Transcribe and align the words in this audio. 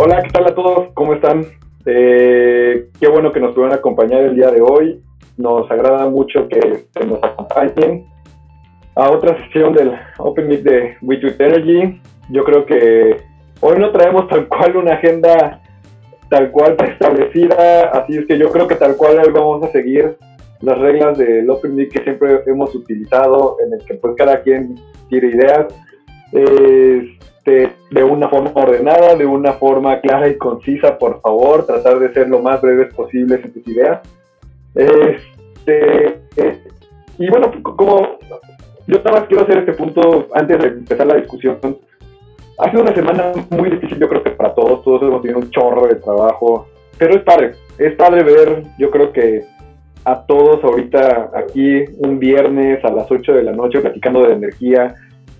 Hola, 0.00 0.22
¿qué 0.22 0.30
tal 0.30 0.46
a 0.46 0.54
todos? 0.54 0.92
¿Cómo 0.94 1.14
están? 1.14 1.44
Eh, 1.84 2.86
qué 3.00 3.08
bueno 3.08 3.32
que 3.32 3.40
nos 3.40 3.52
puedan 3.52 3.72
acompañar 3.72 4.22
el 4.22 4.36
día 4.36 4.48
de 4.48 4.62
hoy. 4.62 5.02
Nos 5.36 5.68
agrada 5.72 6.08
mucho 6.08 6.46
que, 6.46 6.84
nos 7.04 7.18
acompañen 7.20 8.06
a 8.94 9.10
otra 9.10 9.36
sesión 9.42 9.72
del 9.72 9.90
Open 10.18 10.46
Meet 10.46 10.62
de 10.62 10.96
We 11.02 11.18
Energy. 11.20 12.00
Yo 12.30 12.44
creo 12.44 12.64
que 12.64 13.16
hoy 13.60 13.78
no 13.80 13.90
traemos 13.90 14.28
tal 14.28 14.46
cual 14.46 14.76
una 14.76 14.92
agenda 14.94 15.60
tal 16.30 16.52
cual 16.52 16.76
establecida, 16.78 17.90
así 17.90 18.18
es 18.18 18.26
que 18.26 18.38
yo 18.38 18.52
creo 18.52 18.68
que 18.68 18.76
tal 18.76 18.96
cual 18.96 19.18
hoy 19.18 19.32
vamos 19.32 19.64
a 19.64 19.72
seguir 19.72 20.16
las 20.60 20.78
reglas 20.78 21.18
del 21.18 21.50
Open 21.50 21.74
Meet 21.74 21.90
que 21.90 22.04
siempre 22.04 22.40
hemos 22.46 22.72
utilizado, 22.72 23.56
en 23.66 23.72
el 23.72 23.84
que 23.84 23.94
pues 23.94 24.14
cada 24.16 24.42
quien 24.42 24.76
tiene 25.08 25.26
ideas. 25.26 25.66
Este, 27.48 27.72
de 27.90 28.04
una 28.04 28.28
forma 28.28 28.50
ordenada, 28.54 29.14
de 29.14 29.24
una 29.24 29.54
forma 29.54 30.00
clara 30.00 30.28
y 30.28 30.36
concisa, 30.36 30.98
por 30.98 31.20
favor, 31.22 31.64
tratar 31.64 31.98
de 31.98 32.12
ser 32.12 32.28
lo 32.28 32.40
más 32.40 32.60
breves 32.60 32.92
posibles 32.92 33.42
en 33.42 33.52
tus 33.52 33.66
ideas. 33.66 34.00
Este, 34.74 36.20
eh, 36.36 36.62
y 37.18 37.28
bueno, 37.30 37.50
como 37.62 38.18
yo 38.86 38.98
nada 38.98 39.20
más 39.20 39.28
quiero 39.28 39.44
hacer 39.44 39.58
este 39.58 39.72
punto 39.72 40.28
antes 40.34 40.58
de 40.58 40.68
empezar 40.68 41.06
la 41.06 41.16
discusión. 41.16 41.58
Ha 42.58 42.70
sido 42.70 42.82
una 42.82 42.94
semana 42.94 43.32
muy 43.50 43.70
difícil, 43.70 43.98
yo 43.98 44.08
creo 44.08 44.22
que 44.22 44.30
para 44.30 44.54
todos, 44.54 44.82
todos 44.84 45.02
hemos 45.02 45.22
tenido 45.22 45.40
un 45.40 45.50
chorro 45.50 45.86
de 45.86 45.94
trabajo, 45.94 46.66
pero 46.98 47.14
es 47.14 47.22
padre, 47.22 47.52
es 47.78 47.94
padre 47.94 48.24
ver, 48.24 48.62
yo 48.78 48.90
creo 48.90 49.12
que 49.12 49.44
a 50.04 50.26
todos 50.26 50.62
ahorita 50.64 51.30
aquí 51.34 51.84
un 51.98 52.18
viernes 52.18 52.84
a 52.84 52.90
las 52.90 53.10
8 53.10 53.32
de 53.32 53.42
la 53.44 53.52
noche 53.52 53.80
platicando 53.80 54.26
de 54.26 54.34
energía, 54.34 54.96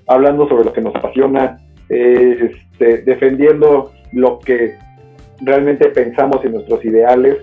hablando 0.07 0.49
sobre 0.49 0.65
lo 0.65 0.73
que 0.73 0.81
nos 0.81 0.95
apasiona, 0.95 1.59
este, 1.89 2.99
defendiendo 2.99 3.93
lo 4.13 4.39
que 4.39 4.77
realmente 5.41 5.89
pensamos 5.89 6.45
en 6.45 6.53
nuestros 6.53 6.85
ideales. 6.85 7.39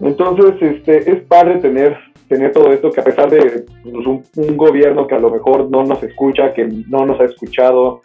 Entonces, 0.00 0.54
este, 0.60 1.10
es 1.10 1.22
padre 1.22 1.58
tener, 1.58 1.96
tener 2.28 2.52
todo 2.52 2.72
esto 2.72 2.90
que 2.90 3.00
a 3.00 3.04
pesar 3.04 3.30
de 3.30 3.64
pues, 3.82 4.06
un, 4.06 4.56
gobierno 4.56 5.06
que 5.06 5.14
a 5.14 5.18
lo 5.18 5.30
mejor 5.30 5.70
no 5.70 5.84
nos 5.84 6.02
escucha, 6.02 6.52
que 6.52 6.66
no 6.88 7.06
nos 7.06 7.20
ha 7.20 7.24
escuchado, 7.24 8.02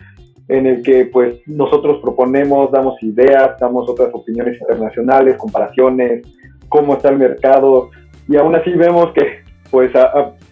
en 0.48 0.66
el 0.66 0.84
que 0.84 1.06
pues 1.06 1.36
nosotros 1.48 2.00
proponemos, 2.02 2.72
damos 2.72 3.02
ideas, 3.04 3.58
damos 3.60 3.90
otras 3.90 4.10
opiniones 4.14 4.60
internacionales, 4.60 5.38
comparaciones, 5.38 6.24
cómo 6.68 6.96
está 6.96 7.10
el 7.10 7.18
mercado, 7.18 7.90
y 8.28 8.36
aún 8.38 8.56
así 8.56 8.72
vemos 8.72 9.12
que 9.14 9.42
pues 9.70 9.92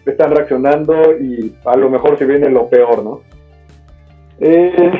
están 0.06 0.30
reaccionando 0.30 1.18
y 1.20 1.54
a 1.64 1.76
lo 1.76 1.90
mejor 1.90 2.18
se 2.18 2.24
viene 2.24 2.48
lo 2.48 2.68
peor, 2.68 3.04
¿no? 3.04 3.20
Eh, 4.40 4.92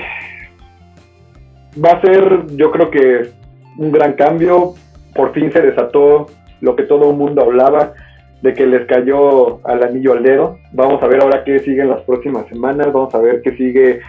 va 1.83 1.91
a 1.93 2.01
ser, 2.01 2.47
yo 2.57 2.71
creo 2.71 2.91
que 2.91 3.31
un 3.79 3.91
gran 3.91 4.13
cambio. 4.15 4.75
Por 5.15 5.33
fin 5.33 5.51
se 5.51 5.61
desató 5.61 6.27
lo 6.61 6.77
que 6.77 6.85
todo 6.85 7.11
el 7.11 7.17
mundo 7.17 7.43
hablaba, 7.43 7.95
de 8.43 8.55
que 8.55 8.67
les 8.67 8.87
cayó 8.87 9.67
al 9.67 9.83
anillo 9.83 10.13
al 10.13 10.23
dedo. 10.23 10.59
Vamos 10.73 11.03
a 11.03 11.09
ver 11.09 11.23
ahora 11.23 11.43
qué 11.45 11.59
sigue 11.59 11.83
en 11.83 11.91
las 11.91 12.03
próximas 12.03 12.47
semanas, 12.49 12.93
vamos 12.93 13.15
a 13.15 13.19
ver 13.19 13.43
qué 13.43 13.57
sigue 13.57 14.01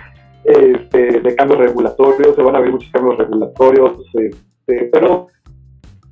este, 0.44 1.22
de 1.22 1.36
cambios 1.36 1.59
regulatorios, 1.59 2.36
se 2.36 2.42
van 2.42 2.56
a 2.56 2.59
ver 2.59 2.72
muchos 2.72 2.92
cambios 2.92 3.18
regulatorios, 3.18 3.94
este, 4.14 4.90
pero 4.92 5.28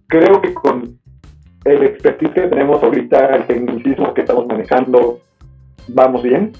creo 0.08 0.42
que 0.42 0.53
con 0.53 0.97
el 1.66 1.84
expertise 1.84 2.31
que 2.31 2.42
tenemos 2.42 2.81
ahorita, 2.81 3.36
el 3.36 3.44
tecnicismo 3.45 4.14
que 4.14 4.22
estamos 4.22 4.47
manejando, 4.47 5.20
vamos 5.90 6.23
bien. 6.23 6.52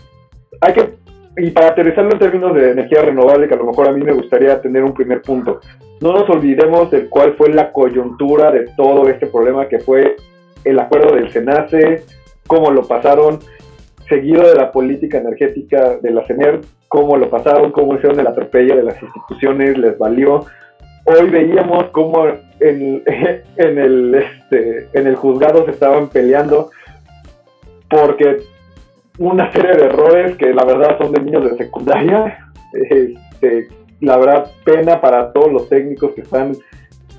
Hay 0.62 0.74
que 0.74 0.94
y 1.38 1.52
para 1.52 1.70
aterrizarlo 1.70 2.12
en 2.12 2.20
términos 2.20 2.54
de 2.54 2.72
energía 2.72 3.02
renovable, 3.02 3.48
que 3.48 3.54
a 3.54 3.58
lo 3.58 3.66
mejor 3.66 3.90
a 3.90 3.92
mí 3.92 4.02
me 4.04 4.14
gustaría 4.14 4.62
tener 4.62 4.84
un 4.84 4.94
primer 4.94 5.22
punto. 5.22 5.60
No 6.02 6.14
nos 6.14 6.30
olvidemos 6.30 6.90
de 6.92 7.08
cuál 7.08 7.34
fue 7.36 7.50
la 7.50 7.72
coyuntura 7.72 8.52
de 8.52 8.68
todo 8.76 9.08
este 9.10 9.28
problema 9.28 9.68
que 9.68 9.80
fue 9.80 10.16
el 10.64 10.80
acuerdo 10.80 11.16
del 11.16 11.32
SENACE, 11.32 12.04
cómo 12.48 12.72
lo 12.72 12.84
pasaron, 12.88 13.40
seguido 14.08 14.48
de 14.48 14.56
la 14.56 14.72
política 14.72 15.20
energética 15.20 15.98
de 15.98 16.12
la 16.12 16.26
CENER, 16.26 16.62
cómo 16.88 17.16
lo 17.16 17.30
pasaron, 17.30 17.72
cómo 17.72 17.96
hicieron 17.96 18.20
el 18.20 18.28
atropello 18.28 18.76
de 18.76 18.84
las 18.84 19.02
instituciones, 19.02 19.78
les 19.78 19.98
valió. 19.98 20.46
Hoy 21.06 21.30
veíamos 21.30 21.86
cómo 21.92 22.26
en, 22.60 23.04
el, 23.58 24.16
este, 24.16 24.88
en 24.94 25.08
el 25.08 25.16
juzgado 25.16 25.66
se 25.66 25.72
estaban 25.72 26.10
peleando 26.10 26.72
porque 27.90 28.38
una 29.20 29.52
serie 29.52 29.76
de 29.76 29.86
errores 29.86 30.38
que 30.38 30.54
la 30.54 30.64
verdad 30.64 30.98
son 30.98 31.12
de 31.12 31.22
niños 31.22 31.44
de 31.44 31.58
secundaria. 31.58 32.52
Este, 32.74 33.68
la 34.00 34.18
verdad, 34.18 34.52
pena 34.64 35.02
para 35.02 35.32
todos 35.34 35.52
los 35.52 35.68
técnicos 35.68 36.14
que 36.14 36.22
están 36.22 36.54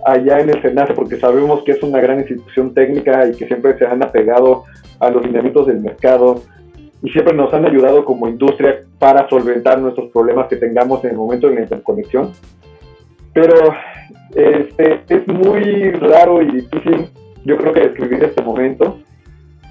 allá 0.07 0.41
en 0.41 0.49
el 0.49 0.63
SENACE, 0.63 0.95
porque 0.95 1.17
sabemos 1.17 1.63
que 1.63 1.73
es 1.73 1.83
una 1.83 2.01
gran 2.01 2.19
institución 2.19 2.73
técnica 2.73 3.27
y 3.29 3.37
que 3.37 3.47
siempre 3.47 3.77
se 3.77 3.85
han 3.85 4.03
apegado 4.03 4.65
a 4.99 5.11
los 5.11 5.25
lineamientos 5.25 5.67
del 5.67 5.81
mercado 5.81 6.43
y 7.03 7.11
siempre 7.11 7.35
nos 7.35 7.53
han 7.53 7.67
ayudado 7.67 8.05
como 8.05 8.29
industria 8.29 8.81
para 8.99 9.29
solventar 9.29 9.79
nuestros 9.79 10.11
problemas 10.11 10.49
que 10.49 10.57
tengamos 10.57 11.05
en 11.05 11.11
el 11.11 11.17
momento 11.17 11.49
de 11.49 11.55
la 11.57 11.61
interconexión. 11.63 12.33
Pero 13.35 13.75
este, 14.35 15.01
es 15.09 15.29
muy 15.29 15.91
raro 15.93 16.41
y 16.43 16.51
difícil, 16.51 17.11
yo 17.45 17.57
creo 17.59 17.73
que 17.75 17.81
describir 17.81 18.25
este 18.25 18.43
momento 18.43 18.99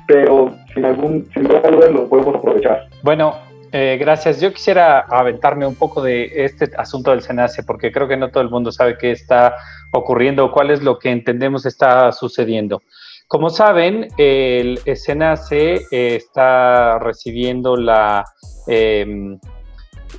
pero 0.09 0.51
sin 0.73 0.83
algún, 0.85 1.29
sin 1.35 1.43
duda 1.43 1.69
lo 1.69 2.09
podemos 2.09 2.35
aprovechar. 2.35 2.89
Bueno, 3.03 3.35
eh, 3.71 3.95
gracias. 3.99 4.41
Yo 4.41 4.51
quisiera 4.51 5.01
aventarme 5.01 5.67
un 5.67 5.75
poco 5.75 6.01
de 6.01 6.31
este 6.45 6.71
asunto 6.77 7.11
del 7.11 7.21
SENACE, 7.21 7.61
porque 7.61 7.91
creo 7.91 8.07
que 8.07 8.17
no 8.17 8.31
todo 8.31 8.41
el 8.41 8.49
mundo 8.49 8.71
sabe 8.71 8.97
qué 8.97 9.11
está 9.11 9.55
ocurriendo 9.91 10.45
o 10.45 10.51
cuál 10.51 10.71
es 10.71 10.81
lo 10.81 10.97
que 10.97 11.11
entendemos 11.11 11.67
está 11.67 12.11
sucediendo. 12.11 12.81
Como 13.27 13.51
saben, 13.51 14.07
el 14.17 14.79
SENACE 14.79 15.85
eh, 15.91 16.15
está 16.15 16.97
recibiendo 16.97 17.77
la, 17.77 18.25
em, 18.65 19.37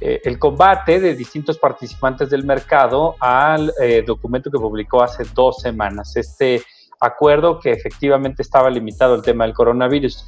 eh, 0.01 0.21
el 0.23 0.39
combate 0.39 1.01
de 1.01 1.17
distintos 1.17 1.59
participantes 1.59 2.31
del 2.31 2.45
mercado 2.45 3.17
al 3.19 3.73
documento 4.07 4.53
que 4.53 4.59
publicó 4.59 5.03
hace 5.03 5.25
dos 5.35 5.59
semanas. 5.61 6.17
Este 6.17 6.63
acuerdo 7.01 7.59
que 7.59 7.73
efectivamente 7.73 8.43
estaba 8.43 8.71
limitado 8.71 9.15
el 9.15 9.23
tema 9.23 9.45
del 9.45 9.55
coronavirus 9.55 10.27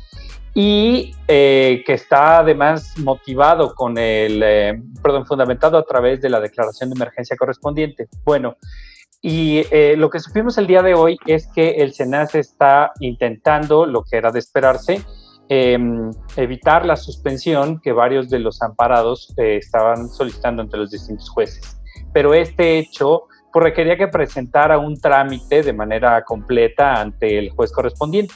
y 0.55 1.15
eh, 1.28 1.83
que 1.87 1.94
está 1.94 2.38
además 2.38 2.99
motivado 2.99 3.75
con 3.75 3.97
el, 3.97 4.43
eh, 4.43 4.83
perdón, 5.03 5.27
fundamentado 5.27 5.78
a 5.78 5.84
través 5.84 6.21
de 6.21 6.28
la 6.28 6.41
declaración 6.41 6.91
de 6.91 6.97
emergencia 6.97 7.37
correspondiente. 7.37 8.09
Bueno, 8.25 8.56
y 9.22 9.62
eh, 9.71 9.94
lo 9.97 10.10
que 10.10 10.21
supimos 10.21 10.59
el 10.59 10.66
día 10.66 10.83
de 10.83 10.94
hoy 10.94 11.16
es 11.27 11.47
que 11.55 11.71
el 11.71 11.94
SENACE 11.94 12.41
está 12.41 12.93
intentando, 13.00 13.87
lo 13.87 14.03
que 14.03 14.16
era 14.16 14.31
de 14.31 14.41
esperarse, 14.41 15.00
em, 15.49 16.10
evitar 16.37 16.84
la 16.84 16.97
suspensión 16.97 17.81
que 17.81 17.93
varios 17.93 18.28
de 18.28 18.41
los 18.41 18.60
amparados 18.62 19.33
estaban 19.37 20.09
solicitando 20.09 20.62
entre 20.62 20.81
los 20.81 20.91
distintos 20.91 21.31
jueces. 21.31 21.81
Pero 22.12 22.34
este 22.34 22.78
hecho 22.78 23.28
pues 23.53 23.65
requería 23.65 23.97
que 23.97 24.09
presentara 24.09 24.79
un 24.79 24.99
trámite 25.01 25.63
de 25.63 25.73
manera 25.73 26.25
completa 26.25 27.01
ante 27.01 27.39
el 27.39 27.51
juez 27.51 27.71
correspondiente. 27.73 28.35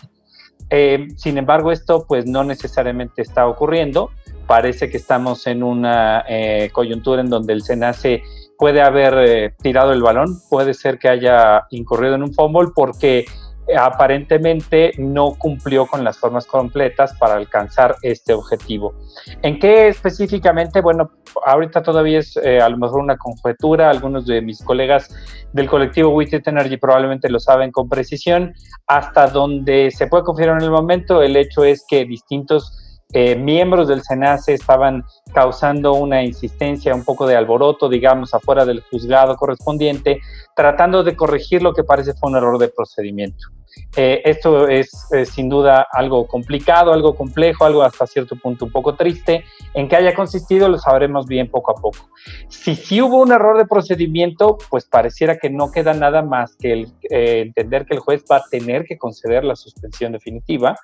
Eh, 0.69 1.09
sin 1.16 1.38
embargo, 1.38 1.72
esto 1.72 2.04
pues 2.06 2.27
no 2.27 2.44
necesariamente 2.44 3.22
está 3.22 3.47
ocurriendo. 3.47 4.10
Parece 4.47 4.91
que 4.91 4.97
estamos 4.97 5.47
en 5.47 5.62
una 5.62 6.25
eh, 6.28 6.71
coyuntura 6.72 7.21
en 7.21 7.31
donde 7.31 7.53
el 7.53 7.62
SENACE 7.62 8.22
puede 8.59 8.81
haber 8.81 9.15
eh, 9.19 9.54
tirado 9.60 9.93
el 9.93 10.03
balón, 10.03 10.41
puede 10.49 10.75
ser 10.75 10.99
que 10.99 11.09
haya 11.09 11.66
incurrido 11.71 12.15
en 12.15 12.22
un 12.22 12.33
fumble 12.33 12.71
porque 12.75 13.27
aparentemente 13.75 14.93
no 14.99 15.34
cumplió 15.34 15.87
con 15.87 16.04
las 16.04 16.19
formas 16.19 16.47
completas 16.47 17.16
para 17.19 17.34
alcanzar 17.34 17.97
este 18.03 18.32
objetivo. 18.32 18.94
¿En 19.43 19.59
qué 19.59 19.88
específicamente? 19.88 20.80
Bueno, 20.80 21.10
ahorita 21.45 21.83
todavía 21.83 22.21
es 22.21 22.36
eh, 22.36 22.60
a 22.60 22.68
lo 22.68 22.77
mejor 22.77 23.01
una 23.01 23.16
conjetura, 23.16 23.91
algunos 23.91 24.27
de 24.27 24.41
mis 24.41 24.63
colegas 24.63 25.09
del 25.53 25.68
colectivo 25.68 26.10
Witted 26.10 26.42
Energy 26.47 26.77
probablemente 26.77 27.28
lo 27.28 27.41
saben 27.41 27.72
con 27.72 27.89
precisión, 27.89 28.54
hasta 28.86 29.27
donde 29.27 29.91
se 29.91 30.07
puede 30.07 30.24
confirmar 30.24 30.59
en 30.59 30.65
el 30.65 30.71
momento, 30.71 31.22
el 31.22 31.36
hecho 31.36 31.65
es 31.65 31.84
que 31.89 32.04
distintos 32.04 32.85
eh, 33.12 33.36
miembros 33.36 33.88
del 33.88 34.03
SENACE 34.03 34.54
estaban 34.54 35.04
causando 35.32 35.94
una 35.94 36.22
insistencia, 36.22 36.94
un 36.94 37.04
poco 37.04 37.26
de 37.26 37.36
alboroto, 37.36 37.88
digamos, 37.88 38.34
afuera 38.34 38.64
del 38.64 38.82
juzgado 38.82 39.36
correspondiente, 39.36 40.20
tratando 40.54 41.04
de 41.04 41.14
corregir 41.14 41.62
lo 41.62 41.72
que 41.72 41.84
parece 41.84 42.14
fue 42.14 42.30
un 42.30 42.36
error 42.36 42.58
de 42.58 42.68
procedimiento. 42.68 43.48
Eh, 43.96 44.20
esto 44.24 44.68
es 44.68 44.90
sin 45.32 45.48
duda 45.48 45.86
algo 45.90 46.26
complicado, 46.26 46.92
algo 46.92 47.14
complejo, 47.14 47.64
algo 47.64 47.82
hasta 47.82 48.06
cierto 48.06 48.36
punto 48.36 48.66
un 48.66 48.72
poco 48.72 48.94
triste. 48.94 49.44
En 49.74 49.88
qué 49.88 49.96
haya 49.96 50.14
consistido 50.14 50.68
lo 50.68 50.78
sabremos 50.78 51.26
bien 51.26 51.50
poco 51.50 51.70
a 51.70 51.74
poco. 51.74 52.10
Si 52.48 52.74
sí 52.74 53.00
hubo 53.00 53.22
un 53.22 53.32
error 53.32 53.56
de 53.56 53.66
procedimiento, 53.66 54.58
pues 54.70 54.84
pareciera 54.84 55.38
que 55.38 55.50
no 55.50 55.70
queda 55.70 55.94
nada 55.94 56.22
más 56.22 56.56
que 56.56 56.86
eh, 57.10 57.40
entender 57.40 57.86
que 57.86 57.94
el 57.94 58.00
juez 58.00 58.24
va 58.30 58.36
a 58.36 58.44
tener 58.50 58.84
que 58.84 58.98
conceder 58.98 59.44
la 59.44 59.56
suspensión 59.56 60.12
definitiva 60.12 60.76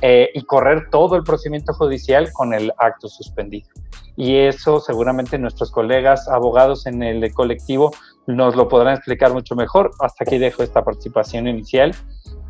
eh, 0.00 0.30
y 0.34 0.42
correr 0.44 0.88
todo 0.90 1.16
el 1.16 1.22
procedimiento 1.22 1.72
judicial 1.74 2.32
con 2.32 2.54
el 2.54 2.72
acto 2.78 3.08
suspendido. 3.08 3.68
Y 4.16 4.36
eso 4.36 4.80
seguramente 4.80 5.38
nuestros 5.38 5.70
colegas 5.70 6.28
abogados 6.28 6.86
en 6.86 7.02
el 7.02 7.32
colectivo 7.32 7.92
nos 8.26 8.54
lo 8.56 8.68
podrán 8.68 8.94
explicar 8.94 9.32
mucho 9.32 9.54
mejor. 9.56 9.92
Hasta 10.00 10.24
aquí 10.24 10.38
dejo 10.38 10.62
esta 10.62 10.84
participación 10.84 11.48
inicial 11.48 11.94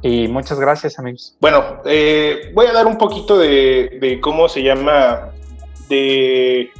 y 0.02 0.28
muchas 0.28 0.58
gracias 0.58 0.98
amigos. 0.98 1.36
Bueno, 1.40 1.80
eh, 1.84 2.50
voy 2.54 2.66
a 2.66 2.72
dar 2.72 2.86
un 2.86 2.98
poquito 2.98 3.38
de, 3.38 4.18
cómo 4.22 4.48
se 4.48 4.62
llama, 4.62 5.30
de 5.88 6.70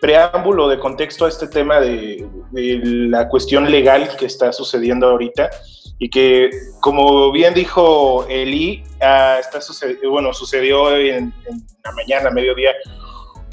preámbulo, 0.00 0.68
de 0.68 0.78
contexto 0.78 1.26
a 1.26 1.28
este 1.28 1.48
tema 1.48 1.80
de, 1.80 2.26
la 2.52 3.28
cuestión 3.28 3.70
legal 3.70 4.08
que 4.16 4.26
está 4.26 4.52
sucediendo 4.52 5.08
ahorita 5.08 5.50
y 5.98 6.08
que, 6.08 6.50
como 6.80 7.32
bien 7.32 7.52
dijo 7.54 8.24
Eli, 8.28 8.84
ah, 9.00 9.38
está 9.40 9.58
bueno, 10.08 10.32
sucedió 10.32 10.96
en, 10.96 11.34
en, 11.46 11.66
la 11.84 11.92
mañana, 11.92 12.30
mediodía, 12.30 12.72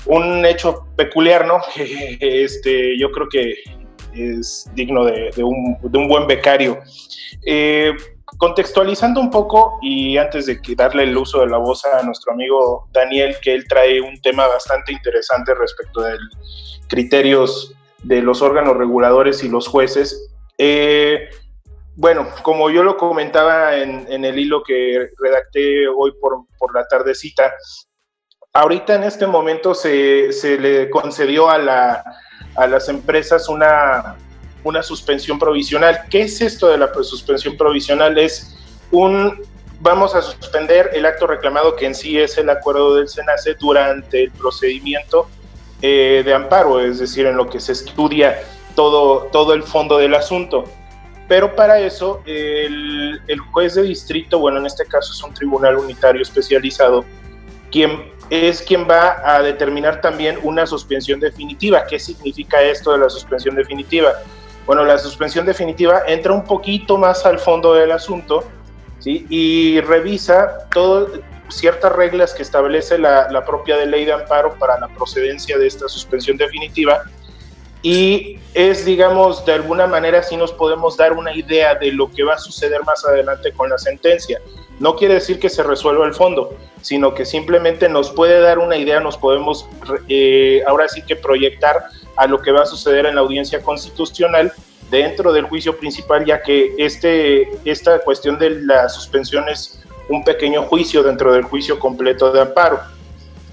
un 0.05 0.45
hecho 0.45 0.87
peculiar, 0.95 1.45
¿no? 1.45 1.59
Este, 2.19 2.97
yo 2.97 3.11
creo 3.11 3.27
que 3.29 3.55
es 4.13 4.69
digno 4.73 5.05
de, 5.05 5.31
un, 5.43 6.07
buen 6.07 6.27
becario. 6.27 6.79
Eh, 7.45 7.93
contextualizando 8.37 9.21
un 9.21 9.29
poco 9.29 9.77
y 9.81 10.17
antes 10.17 10.45
de 10.45 10.59
darle 10.75 11.03
el 11.03 11.15
uso 11.15 11.41
de 11.41 11.47
la 11.47 11.57
voz 11.57 11.85
a 11.85 12.03
nuestro 12.03 12.33
amigo 12.33 12.87
Daniel, 12.91 13.35
que 13.41 13.53
él 13.53 13.65
trae 13.67 14.01
un 14.01 14.19
tema 14.21 14.47
bastante 14.47 14.91
interesante 14.91 15.53
respecto 15.53 16.01
de 16.01 16.17
criterios 16.87 17.73
de 18.03 18.21
los 18.21 18.41
órganos 18.41 18.77
reguladores 18.77 19.43
y 19.43 19.49
los 19.49 19.67
jueces. 19.67 20.29
Eh, 20.57 21.29
bueno, 21.95 22.27
como 22.43 22.69
yo 22.69 22.83
lo 22.83 22.97
comentaba 22.97 23.77
en, 23.77 24.25
el 24.25 24.37
hilo 24.37 24.63
que 24.63 25.09
redacté 25.17 25.87
hoy 25.87 26.11
por, 26.19 26.45
por 26.57 26.75
la 26.75 26.85
tardecita, 26.87 27.53
Ahorita 28.55 28.95
en 28.95 29.03
este 29.03 29.27
momento 29.27 29.75
se, 29.75 30.29
le 30.57 30.89
concedió 30.89 31.49
a, 31.49 31.57
las 31.57 32.87
empresas 32.87 33.49
una, 33.49 34.15
una 34.63 34.81
suspensión 34.81 35.37
provisional. 35.37 36.03
¿Qué 36.09 36.21
es 36.21 36.39
esto 36.39 36.69
de 36.69 36.77
la 36.77 36.89
suspensión 37.03 37.57
provisional? 37.57 38.17
Es 38.17 38.55
un, 38.91 39.41
vamos 39.81 40.15
a 40.15 40.21
suspender 40.21 40.91
el 40.93 41.05
acto 41.05 41.27
reclamado 41.27 41.75
que 41.75 41.85
en 41.85 41.93
sí 41.93 42.17
es 42.17 42.37
el 42.37 42.49
acuerdo 42.49 42.95
del 42.95 43.09
SENACE 43.09 43.55
durante 43.55 44.23
el 44.23 44.31
procedimiento 44.31 45.27
eh, 45.81 46.23
de 46.25 46.33
amparo, 46.33 46.79
es 46.79 46.99
decir, 46.99 47.25
en 47.25 47.35
lo 47.35 47.49
que 47.49 47.59
se 47.59 47.73
estudia 47.73 48.39
todo, 48.73 49.23
todo 49.33 49.53
el 49.53 49.63
fondo 49.63 49.97
del 49.97 50.15
asunto. 50.15 50.63
Pero 51.27 51.57
para 51.57 51.81
eso 51.81 52.21
el, 52.25 53.21
el 53.27 53.39
juez 53.51 53.75
de 53.75 53.83
distrito, 53.83 54.39
bueno, 54.39 54.59
en 54.59 54.65
este 54.65 54.85
caso 54.85 55.11
es 55.11 55.21
un 55.21 55.33
tribunal 55.33 55.75
unitario 55.75 56.21
especializado, 56.21 57.03
quien 57.69 58.14
es 58.29 58.61
quien 58.61 58.87
va 58.89 59.21
a 59.23 59.41
determinar 59.41 60.01
también 60.01 60.39
una 60.43 60.65
suspensión 60.65 61.19
definitiva. 61.19 61.85
¿Qué 61.85 61.99
significa 61.99 62.61
esto 62.61 62.91
de 62.91 62.99
la 62.99 63.09
suspensión 63.09 63.55
definitiva? 63.55 64.13
Bueno, 64.65 64.83
la 64.83 64.97
suspensión 64.97 65.45
definitiva 65.45 66.03
entra 66.07 66.33
un 66.33 66.43
poquito 66.43 66.97
más 66.97 67.25
al 67.25 67.39
fondo 67.39 67.73
del 67.73 67.91
asunto 67.91 68.43
y 69.05 69.79
revisa 69.81 70.67
todo, 70.71 71.11
ciertas 71.49 71.91
reglas 71.91 72.33
que 72.33 72.41
establece 72.41 72.97
la, 72.97 73.45
propia 73.45 73.77
ley 73.85 74.05
de 74.05 74.13
amparo 74.13 74.55
para 74.55 74.79
la 74.79 74.87
procedencia 74.87 75.57
de 75.57 75.67
esta 75.67 75.87
suspensión 75.87 76.37
definitiva 76.37 77.03
y 77.85 78.39
es, 78.55 78.83
digamos, 78.83 79.45
de 79.45 79.53
alguna 79.53 79.85
manera 79.85 80.23
si 80.23 80.35
nos 80.35 80.51
podemos 80.51 80.97
dar 80.97 81.13
una 81.13 81.35
idea 81.35 81.75
de 81.75 81.91
lo 81.91 82.09
que 82.11 82.23
va 82.23 82.33
a 82.33 82.39
suceder 82.39 82.83
más 82.83 83.05
adelante 83.05 83.51
con 83.51 83.69
la 83.69 83.77
sentencia. 83.77 84.41
No 84.79 84.95
quiere 84.95 85.13
decir 85.13 85.37
que 85.39 85.49
se 85.49 85.61
resuelva 85.61 86.03
el 86.07 86.15
fondo, 86.15 86.57
sino 86.81 87.13
que 87.13 87.25
simplemente 87.25 87.87
nos 87.87 88.09
puede 88.09 88.39
dar 88.39 88.57
una 88.57 88.75
idea, 88.75 88.99
nos 89.01 89.17
podemos 89.17 89.67
eh, 90.09 90.63
ahora 90.65 90.87
sí 90.87 91.03
que 91.03 91.15
proyectar 91.15 91.83
a 92.15 92.25
lo 92.25 92.41
que 92.41 92.51
va 92.51 92.63
a 92.63 92.65
suceder 92.65 93.05
en 93.05 93.13
la 93.13 93.21
audiencia 93.21 93.61
constitucional 93.61 94.51
dentro 94.89 95.31
del 95.31 95.45
juicio 95.45 95.77
principal, 95.77 96.25
ya 96.25 96.41
que 96.41 96.73
este, 96.79 97.51
esta 97.65 97.99
cuestión 97.99 98.39
de 98.39 98.49
la 98.49 98.89
suspensión 98.89 99.47
es 99.47 99.79
un 100.09 100.23
pequeño 100.23 100.63
juicio 100.63 101.03
dentro 101.03 101.31
del 101.33 101.43
juicio 101.43 101.77
completo 101.77 102.31
de 102.31 102.41
amparo. 102.41 102.79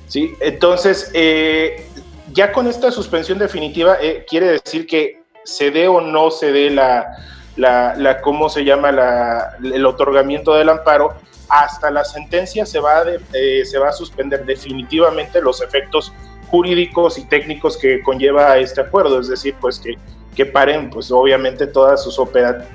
¿sí? 0.09 0.35
Entonces, 0.41 1.11
eh, 1.13 1.87
ya 2.33 2.53
con 2.53 2.67
esta 2.67 2.91
suspensión 2.91 3.39
definitiva 3.39 3.97
eh, 4.01 4.25
quiere 4.29 4.53
decir 4.53 4.87
que 4.87 5.23
se 5.45 5.71
dé 5.71 5.89
o 5.89 6.01
no 6.01 6.31
se 6.31 6.53
dé 6.53 6.71
la, 6.71 7.17
la, 7.57 8.21
¿cómo 8.23 8.49
se 8.49 8.65
llama? 8.65 8.93
La, 8.93 9.57
el 9.63 9.85
otorgamiento 9.85 10.55
del 10.55 10.69
amparo, 10.69 11.15
hasta 11.49 11.91
la 11.91 12.05
sentencia 12.05 12.65
se 12.65 12.81
va, 12.81 13.03
eh, 13.33 13.65
se 13.65 13.79
va 13.79 13.91
a 13.91 13.93
suspender 13.93 14.45
definitivamente 14.45 15.41
los 15.41 15.61
efectos 15.61 16.13
jurídicos 16.49 17.19
y 17.19 17.25
técnicos 17.25 17.77
que 17.77 18.03
conlleva 18.03 18.57
este 18.59 18.81
acuerdo, 18.83 19.21
es 19.21 19.29
decir, 19.29 19.55
pues 19.61 19.79
que, 19.79 19.97
que 20.35 20.47
paren, 20.47 20.91
pues 20.91 21.11
obviamente 21.11 21.67
todas 21.67 22.03
sus 22.03 22.21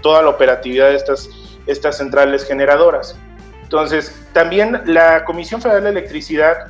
toda 0.01 0.21
la 0.21 0.30
operatividad 0.30 0.89
de 0.89 0.95
estas, 0.95 1.30
estas 1.68 1.98
centrales 1.98 2.45
generadoras. 2.45 3.15
Entonces, 3.63 4.15
también 4.33 4.81
la 4.86 5.25
Comisión 5.25 5.62
Federal 5.62 5.83
de 5.83 5.89
Electricidad 5.89 6.68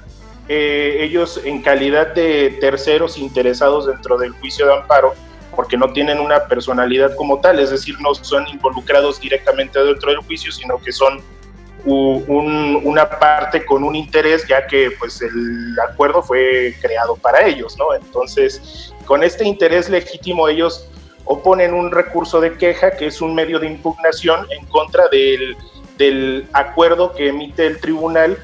eh, 0.49 0.99
ellos 1.01 1.41
en 1.43 1.61
calidad 1.61 2.13
de 2.13 2.57
terceros 2.61 3.17
interesados 3.17 3.87
dentro 3.87 4.17
del 4.17 4.31
juicio 4.31 4.65
de 4.65 4.73
amparo, 4.73 5.13
porque 5.55 5.75
no 5.75 5.91
tienen 5.91 6.19
una 6.19 6.45
personalidad 6.47 7.15
como 7.15 7.39
tal, 7.39 7.59
es 7.59 7.71
decir, 7.71 7.95
no 7.99 8.13
son 8.15 8.47
involucrados 8.47 9.19
directamente 9.19 9.83
dentro 9.83 10.11
del 10.11 10.19
juicio, 10.21 10.51
sino 10.51 10.77
que 10.77 10.91
son 10.91 11.21
una 11.85 13.09
parte 13.09 13.65
con 13.65 13.83
un 13.83 13.95
interés, 13.95 14.45
ya 14.47 14.67
que 14.67 14.91
pues 14.99 15.21
el 15.21 15.75
acuerdo 15.89 16.21
fue 16.21 16.75
creado 16.81 17.15
para 17.15 17.45
ellos, 17.45 17.77
¿no? 17.77 17.93
Entonces, 17.93 18.93
con 19.05 19.23
este 19.23 19.45
interés 19.45 19.89
legítimo 19.89 20.49
ellos 20.49 20.89
oponen 21.23 21.73
un 21.73 21.91
recurso 21.91 22.41
de 22.41 22.57
queja, 22.57 22.91
que 22.91 23.07
es 23.07 23.21
un 23.21 23.33
medio 23.35 23.59
de 23.59 23.67
impugnación 23.67 24.47
en 24.51 24.65
contra 24.67 25.07
del, 25.09 25.55
del 25.97 26.47
acuerdo 26.53 27.13
que 27.13 27.29
emite 27.29 27.65
el 27.65 27.79
tribunal 27.79 28.37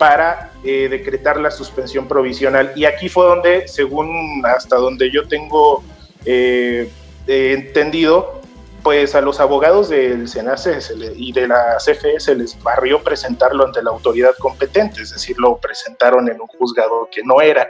para 0.00 0.50
eh, 0.64 0.88
decretar 0.88 1.38
la 1.38 1.50
suspensión 1.50 2.08
provisional. 2.08 2.72
Y 2.74 2.86
aquí 2.86 3.10
fue 3.10 3.26
donde, 3.26 3.68
según 3.68 4.42
hasta 4.46 4.76
donde 4.76 5.10
yo 5.10 5.28
tengo 5.28 5.84
eh, 6.24 6.90
entendido, 7.26 8.40
pues 8.82 9.14
a 9.14 9.20
los 9.20 9.40
abogados 9.40 9.90
del 9.90 10.26
SENACE 10.26 10.78
y 11.16 11.32
de 11.32 11.48
la 11.48 11.76
CFE 11.76 12.18
se 12.18 12.34
les 12.34 12.62
barrió 12.62 13.02
presentarlo 13.04 13.66
ante 13.66 13.82
la 13.82 13.90
autoridad 13.90 14.34
competente, 14.38 15.02
es 15.02 15.10
decir, 15.10 15.36
lo 15.38 15.58
presentaron 15.58 16.30
en 16.30 16.40
un 16.40 16.46
juzgado 16.46 17.06
que 17.12 17.20
no 17.22 17.42
era. 17.42 17.68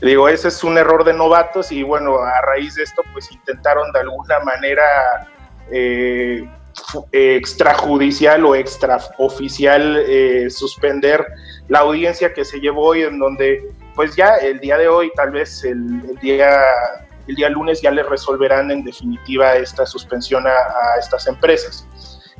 Digo, 0.00 0.30
ese 0.30 0.48
es 0.48 0.64
un 0.64 0.78
error 0.78 1.04
de 1.04 1.12
novatos 1.12 1.70
y 1.70 1.82
bueno, 1.82 2.16
a 2.16 2.40
raíz 2.40 2.76
de 2.76 2.84
esto, 2.84 3.02
pues 3.12 3.30
intentaron 3.30 3.92
de 3.92 4.00
alguna 4.00 4.40
manera 4.40 5.28
eh, 5.70 6.48
extrajudicial 7.12 8.44
o 8.44 8.54
extraoficial 8.54 10.04
eh, 10.06 10.50
suspender 10.50 11.26
la 11.68 11.80
audiencia 11.80 12.32
que 12.32 12.44
se 12.44 12.60
llevó 12.60 12.86
hoy 12.86 13.02
en 13.02 13.18
donde 13.18 13.62
pues 13.94 14.14
ya 14.14 14.36
el 14.36 14.60
día 14.60 14.76
de 14.76 14.88
hoy 14.88 15.10
tal 15.14 15.30
vez 15.30 15.64
el, 15.64 16.16
día 16.20 16.60
el 17.26 17.34
día 17.34 17.48
lunes 17.48 17.80
ya 17.80 17.90
le 17.90 18.02
resolverán 18.02 18.70
en 18.70 18.84
definitiva 18.84 19.56
esta 19.56 19.86
suspensión 19.86 20.46
a, 20.46 20.52
estas 20.98 21.26
empresas. 21.26 21.88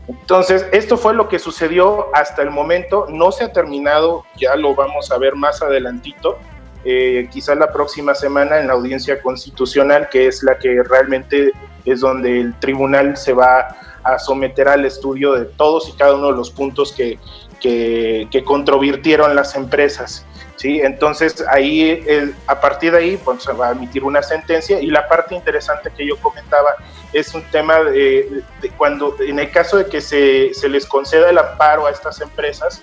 Entonces, 0.06 0.64
esto 0.70 0.96
fue 0.96 1.14
lo 1.14 1.28
que 1.28 1.40
sucedió 1.40 2.14
hasta 2.14 2.42
el 2.42 2.50
momento, 2.50 3.06
no 3.10 3.32
se 3.32 3.42
ha 3.42 3.52
terminado, 3.52 4.24
ya 4.36 4.54
lo 4.54 4.76
vamos 4.76 5.10
a 5.10 5.18
ver 5.18 5.34
más 5.34 5.62
adelantito, 5.62 6.38
eh, 6.84 7.28
quizás 7.32 7.58
la 7.58 7.72
próxima 7.72 8.14
semana 8.14 8.60
en 8.60 8.68
la 8.68 8.74
audiencia 8.74 9.20
constitucional, 9.20 10.08
que 10.08 10.28
es 10.28 10.44
la 10.44 10.56
que 10.58 10.80
realmente 10.84 11.50
es 11.84 11.98
donde 11.98 12.40
el 12.40 12.54
tribunal 12.60 13.16
se 13.16 13.32
va 13.32 13.76
a 14.06 14.18
someter 14.18 14.68
al 14.68 14.84
estudio 14.84 15.32
de 15.32 15.44
todos 15.44 15.88
y 15.88 15.92
cada 15.92 16.14
uno 16.14 16.28
de 16.28 16.36
los 16.36 16.50
puntos 16.50 16.92
que, 16.92 17.18
que, 17.60 18.42
controvirtieron 18.44 19.34
las 19.34 19.56
empresas. 19.56 20.24
¿sí? 20.56 20.80
Entonces, 20.80 21.44
ahí, 21.48 22.02
a 22.46 22.60
partir 22.60 22.92
de 22.92 22.98
ahí, 22.98 23.16
pues, 23.16 23.42
se 23.42 23.52
va 23.52 23.68
a 23.68 23.72
emitir 23.72 24.04
una 24.04 24.22
sentencia 24.22 24.80
y 24.80 24.86
la 24.86 25.08
parte 25.08 25.34
interesante 25.34 25.90
que 25.96 26.06
yo 26.06 26.16
comentaba 26.18 26.76
es 27.12 27.34
un 27.34 27.42
tema 27.50 27.82
de, 27.82 28.42
cuando, 28.76 29.16
en 29.20 29.38
el 29.38 29.50
caso 29.50 29.78
de 29.78 29.86
que 29.86 30.00
se, 30.00 30.54
se, 30.54 30.68
les 30.68 30.86
conceda 30.86 31.30
el 31.30 31.38
amparo 31.38 31.86
a 31.86 31.90
estas 31.90 32.20
empresas, 32.20 32.82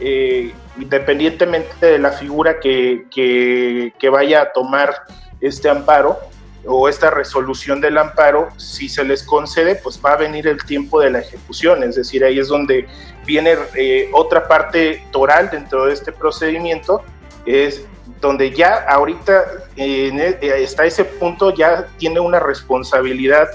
eh, 0.00 0.52
independientemente 0.78 1.86
de 1.86 1.98
la 1.98 2.12
figura 2.12 2.60
que, 2.60 3.06
que, 3.10 3.92
que 3.98 4.08
vaya 4.08 4.42
a 4.42 4.52
tomar 4.52 4.94
este 5.40 5.68
amparo, 5.68 6.18
o 6.66 6.88
esta 6.88 7.10
resolución 7.10 7.80
del 7.80 7.98
amparo, 7.98 8.48
si 8.56 8.88
se 8.88 9.04
les 9.04 9.22
concede, 9.22 9.76
pues 9.76 10.00
va 10.04 10.12
a 10.12 10.16
venir 10.16 10.46
el 10.46 10.62
tiempo 10.64 11.00
de 11.00 11.10
la 11.10 11.20
ejecución, 11.20 11.82
es 11.82 11.96
decir, 11.96 12.24
ahí 12.24 12.38
es 12.38 12.48
donde 12.48 12.86
viene 13.26 13.56
eh, 13.74 14.10
otra 14.12 14.46
parte 14.46 15.04
toral 15.10 15.50
dentro 15.50 15.86
de 15.86 15.94
este 15.94 16.12
procedimiento, 16.12 17.02
es 17.46 17.84
donde 18.20 18.50
ya 18.50 18.84
ahorita 18.88 19.44
eh, 19.76 20.38
está 20.40 20.84
ese 20.84 21.04
punto, 21.04 21.54
ya 21.54 21.88
tiene 21.96 22.20
una 22.20 22.38
responsabilidad 22.38 23.48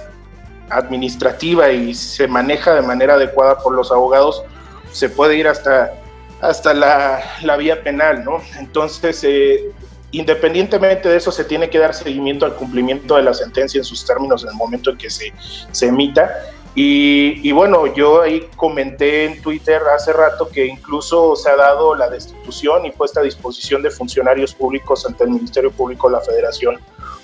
administrativa 0.69 1.71
y 1.71 1.93
se 1.93 2.27
maneja 2.27 2.73
de 2.73 2.81
manera 2.81 3.13
adecuada 3.13 3.59
por 3.59 3.75
los 3.75 3.91
abogados, 3.91 4.43
se 4.91 5.09
puede 5.09 5.37
ir 5.37 5.47
hasta, 5.47 5.93
hasta 6.41 6.73
la, 6.73 7.21
la 7.43 7.57
vía 7.57 7.83
penal, 7.83 8.23
¿no? 8.23 8.41
Entonces, 8.57 9.23
eh, 9.23 9.71
independientemente 10.17 11.09
de 11.09 11.17
eso, 11.17 11.31
se 11.31 11.43
tiene 11.43 11.69
que 11.69 11.79
dar 11.79 11.93
seguimiento 11.93 12.45
al 12.45 12.55
cumplimiento 12.55 13.15
de 13.17 13.23
la 13.23 13.33
sentencia 13.33 13.79
en 13.79 13.83
sus 13.83 14.05
términos 14.05 14.43
en 14.43 14.49
el 14.49 14.55
momento 14.55 14.91
en 14.91 14.97
que 14.97 15.09
se, 15.09 15.33
se 15.71 15.87
emita. 15.87 16.31
Y, 16.77 17.53
bueno, 17.53 17.93
yo 17.93 18.21
ahí 18.21 18.49
comenté 18.57 19.23
en 19.23 19.41
Twitter 19.41 19.81
hace 19.95 20.11
rato 20.11 20.49
que 20.49 20.65
incluso 20.65 21.37
se 21.37 21.49
ha 21.49 21.55
dado 21.55 21.95
la 21.95 22.09
destitución 22.09 22.85
y 22.85 22.91
puesta 22.91 23.21
a 23.21 23.23
disposición 23.23 23.81
de 23.81 23.89
funcionarios 23.89 24.53
públicos 24.53 25.05
ante 25.05 25.23
el 25.23 25.29
Ministerio 25.29 25.71
Público 25.71 26.09
de 26.09 26.17
la 26.17 26.21
Federación 26.21 26.77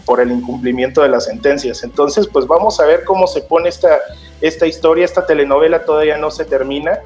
por 0.05 0.21
el 0.21 0.31
incumplimiento 0.31 1.01
de 1.01 1.09
las 1.09 1.25
sentencias. 1.25 1.83
Entonces, 1.83 2.27
pues 2.27 2.47
vamos 2.47 2.79
a 2.79 2.85
ver 2.85 3.03
cómo 3.03 3.27
se 3.27 3.41
pone 3.41 3.67
esta, 3.67 3.99
esta 4.39 4.67
historia, 4.67 5.03
esta 5.03 5.25
telenovela 5.25 5.83
todavía 5.83 6.17
no 6.17 6.31
se 6.31 6.45
termina 6.45 6.99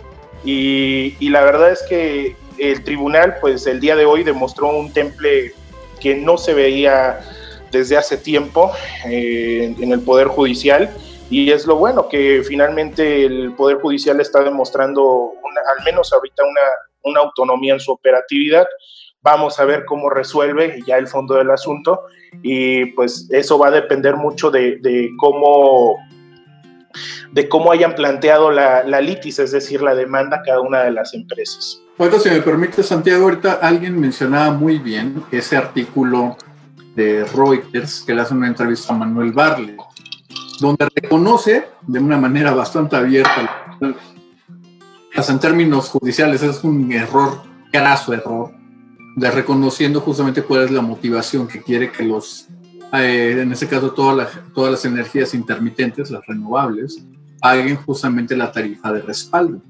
y, 0.44 1.16
y 1.20 1.30
la 1.30 1.44
verdad 1.44 1.72
es 1.72 1.82
que 1.82 2.36
el 2.60 2.84
tribunal, 2.84 3.38
pues 3.42 3.66
el 3.66 3.80
día 3.80 3.96
de 3.96 4.06
hoy 4.06 4.24
demostró 4.24 4.70
un 4.70 4.94
temple 4.94 5.54
que 6.00 6.16
no 6.16 6.38
se 6.38 6.54
veía 6.54 7.20
desde 7.72 7.98
hace 7.98 8.18
tiempo 8.18 8.72
eh, 9.06 9.76
en 9.80 9.92
el 9.92 10.02
Poder 10.02 10.28
Judicial 10.28 10.90
y 11.30 11.52
es 11.52 11.66
lo 11.66 11.76
bueno 11.76 12.08
que 12.08 12.44
finalmente 12.48 13.26
el 13.26 13.54
Poder 13.54 13.78
Judicial 13.78 14.20
está 14.22 14.44
demostrando, 14.44 15.34
al 15.78 15.84
menos 15.84 16.14
ahorita, 16.14 16.44
una, 16.44 16.62
una, 17.04 17.20
autonomía 17.22 17.74
en 17.74 17.80
su 17.80 17.92
operatividad. 17.92 18.68
Vamos 19.22 19.60
a 19.60 19.66
ver 19.66 19.86
cómo 19.86 20.10
resuelve 20.10 20.80
ya 20.86 20.98
el 20.98 21.08
fondo 21.08 21.36
del 21.36 21.50
asunto 21.50 22.04
y 22.44 22.86
pues 22.92 23.28
eso 23.32 23.58
va 23.58 23.70
a 23.70 23.72
depender 23.72 24.16
mucho 24.16 24.52
de, 24.52 24.78
de 24.78 25.10
cómo 25.18 25.98
de 27.32 27.50
cómo 27.50 27.72
hayan 27.74 27.96
planteado 27.96 28.52
la, 28.52 28.84
la, 28.84 29.02
litis, 29.02 29.40
es 29.40 29.52
decir, 29.52 29.82
la 29.82 29.96
demanda 29.96 30.42
cada 30.46 30.62
una 30.62 30.84
de 30.84 30.92
las 30.92 31.14
empresas. 31.14 31.82
Bueno, 31.98 32.20
si 32.20 32.30
me 32.30 32.42
permite, 32.42 32.84
Santiago, 32.84 33.24
ahorita 33.24 33.54
alguien 33.62 34.00
mencionaba 34.00 34.52
muy 34.52 34.80
bien 34.80 35.24
ese 35.32 35.56
artículo 35.56 36.36
de 36.96 37.26
Reuters 37.26 38.04
que 38.06 38.14
le 38.14 38.22
hace 38.22 38.34
una 38.34 38.48
entrevista 38.48 38.94
a 38.94 38.98
Manuel 38.98 39.32
Barley 39.32 39.78
donde 40.60 40.88
reconoce 40.94 41.68
de 41.86 42.00
una 42.00 42.18
manera 42.18 42.54
bastante 42.54 42.96
abierta, 42.96 43.78
en 45.16 45.40
términos 45.40 45.90
judiciales 45.90 46.44
es 46.44 46.64
un 46.64 46.92
error, 46.92 47.42
graso 47.72 48.14
error, 48.14 48.52
de 49.16 49.32
reconociendo 49.32 50.02
justamente 50.02 50.44
cuál 50.44 50.64
es 50.64 50.72
la 50.72 50.82
motivación 50.82 51.48
que 51.48 51.62
quiere 51.62 51.92
que 51.92 52.04
los, 52.04 52.48
eh, 52.94 53.40
en 53.42 53.52
este 53.52 53.68
caso 53.68 53.92
todas 53.92 54.18
las, 54.18 54.54
todas 54.54 54.72
las 54.72 54.86
energías 54.86 55.34
intermitentes, 55.34 56.12
las 56.12 56.26
renovables, 56.26 57.04
paguen 57.40 57.78
justamente 57.78 58.36
la 58.36 58.52
tarifa 58.52 58.92
de 58.92 59.02
respaldo, 59.02 59.62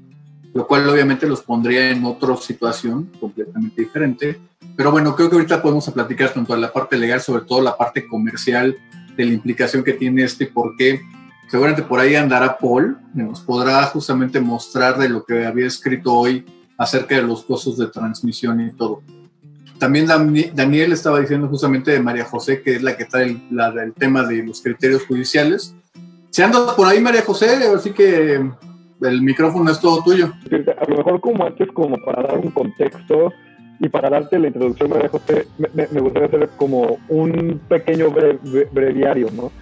lo 0.56 0.66
cual 0.66 0.88
obviamente 0.88 1.26
los 1.26 1.42
pondría 1.42 1.90
en 1.90 2.02
otra 2.06 2.34
situación 2.38 3.12
completamente 3.20 3.82
diferente. 3.82 4.40
Pero 4.74 4.90
bueno, 4.90 5.14
creo 5.14 5.28
que 5.28 5.36
ahorita 5.36 5.60
podemos 5.60 5.90
platicar 5.90 6.32
tanto 6.32 6.54
de 6.54 6.60
la 6.60 6.72
parte 6.72 6.96
legal, 6.96 7.20
sobre 7.20 7.44
todo 7.44 7.60
la 7.60 7.76
parte 7.76 8.08
comercial 8.08 8.74
de 9.14 9.24
la 9.26 9.34
implicación 9.34 9.84
que 9.84 9.92
tiene 9.92 10.24
este 10.24 10.44
y 10.44 10.46
por 10.46 10.74
qué. 10.76 11.02
Seguramente 11.50 11.82
por 11.82 12.00
ahí 12.00 12.14
andará 12.14 12.56
Paul, 12.56 12.96
y 13.14 13.18
nos 13.18 13.42
podrá 13.42 13.84
justamente 13.84 14.40
mostrar 14.40 14.96
de 14.98 15.10
lo 15.10 15.26
que 15.26 15.44
había 15.44 15.66
escrito 15.66 16.14
hoy 16.14 16.46
acerca 16.78 17.16
de 17.16 17.22
los 17.22 17.44
costos 17.44 17.76
de 17.76 17.88
transmisión 17.88 18.58
y 18.62 18.72
todo. 18.72 19.02
También 19.78 20.06
Daniel 20.06 20.92
estaba 20.92 21.20
diciendo 21.20 21.48
justamente 21.48 21.90
de 21.90 22.00
María 22.00 22.24
José, 22.24 22.62
que 22.62 22.76
es 22.76 22.82
la 22.82 22.96
que 22.96 23.04
trae 23.04 23.24
el, 23.26 23.92
tema 23.92 24.24
de 24.24 24.42
los 24.42 24.62
criterios 24.62 25.04
judiciales. 25.04 25.74
Si 26.30 26.40
andas 26.40 26.72
por 26.72 26.86
ahí, 26.86 26.98
María 26.98 27.22
José, 27.22 27.58
así 27.76 27.90
que 27.90 28.40
el 29.02 29.22
micrófono 29.22 29.70
es 29.70 29.80
todo 29.80 30.02
tuyo. 30.02 30.32
A 30.78 30.90
lo 30.90 30.96
mejor 30.96 31.20
como 31.20 31.44
antes, 31.44 31.68
como 31.72 31.96
para 31.98 32.22
dar 32.22 32.38
un 32.38 32.50
contexto, 32.50 33.32
y 33.78 33.88
para 33.88 34.08
darte 34.08 34.38
la 34.38 34.48
introducción, 34.48 34.90
María 34.90 35.08
José, 35.08 35.46
me, 35.74 36.00
gustaría 36.00 36.28
hacer 36.28 36.48
como 36.56 36.98
un 37.08 37.60
pequeño 37.68 38.10
breviario, 38.72 39.28
¿no? 39.32 39.52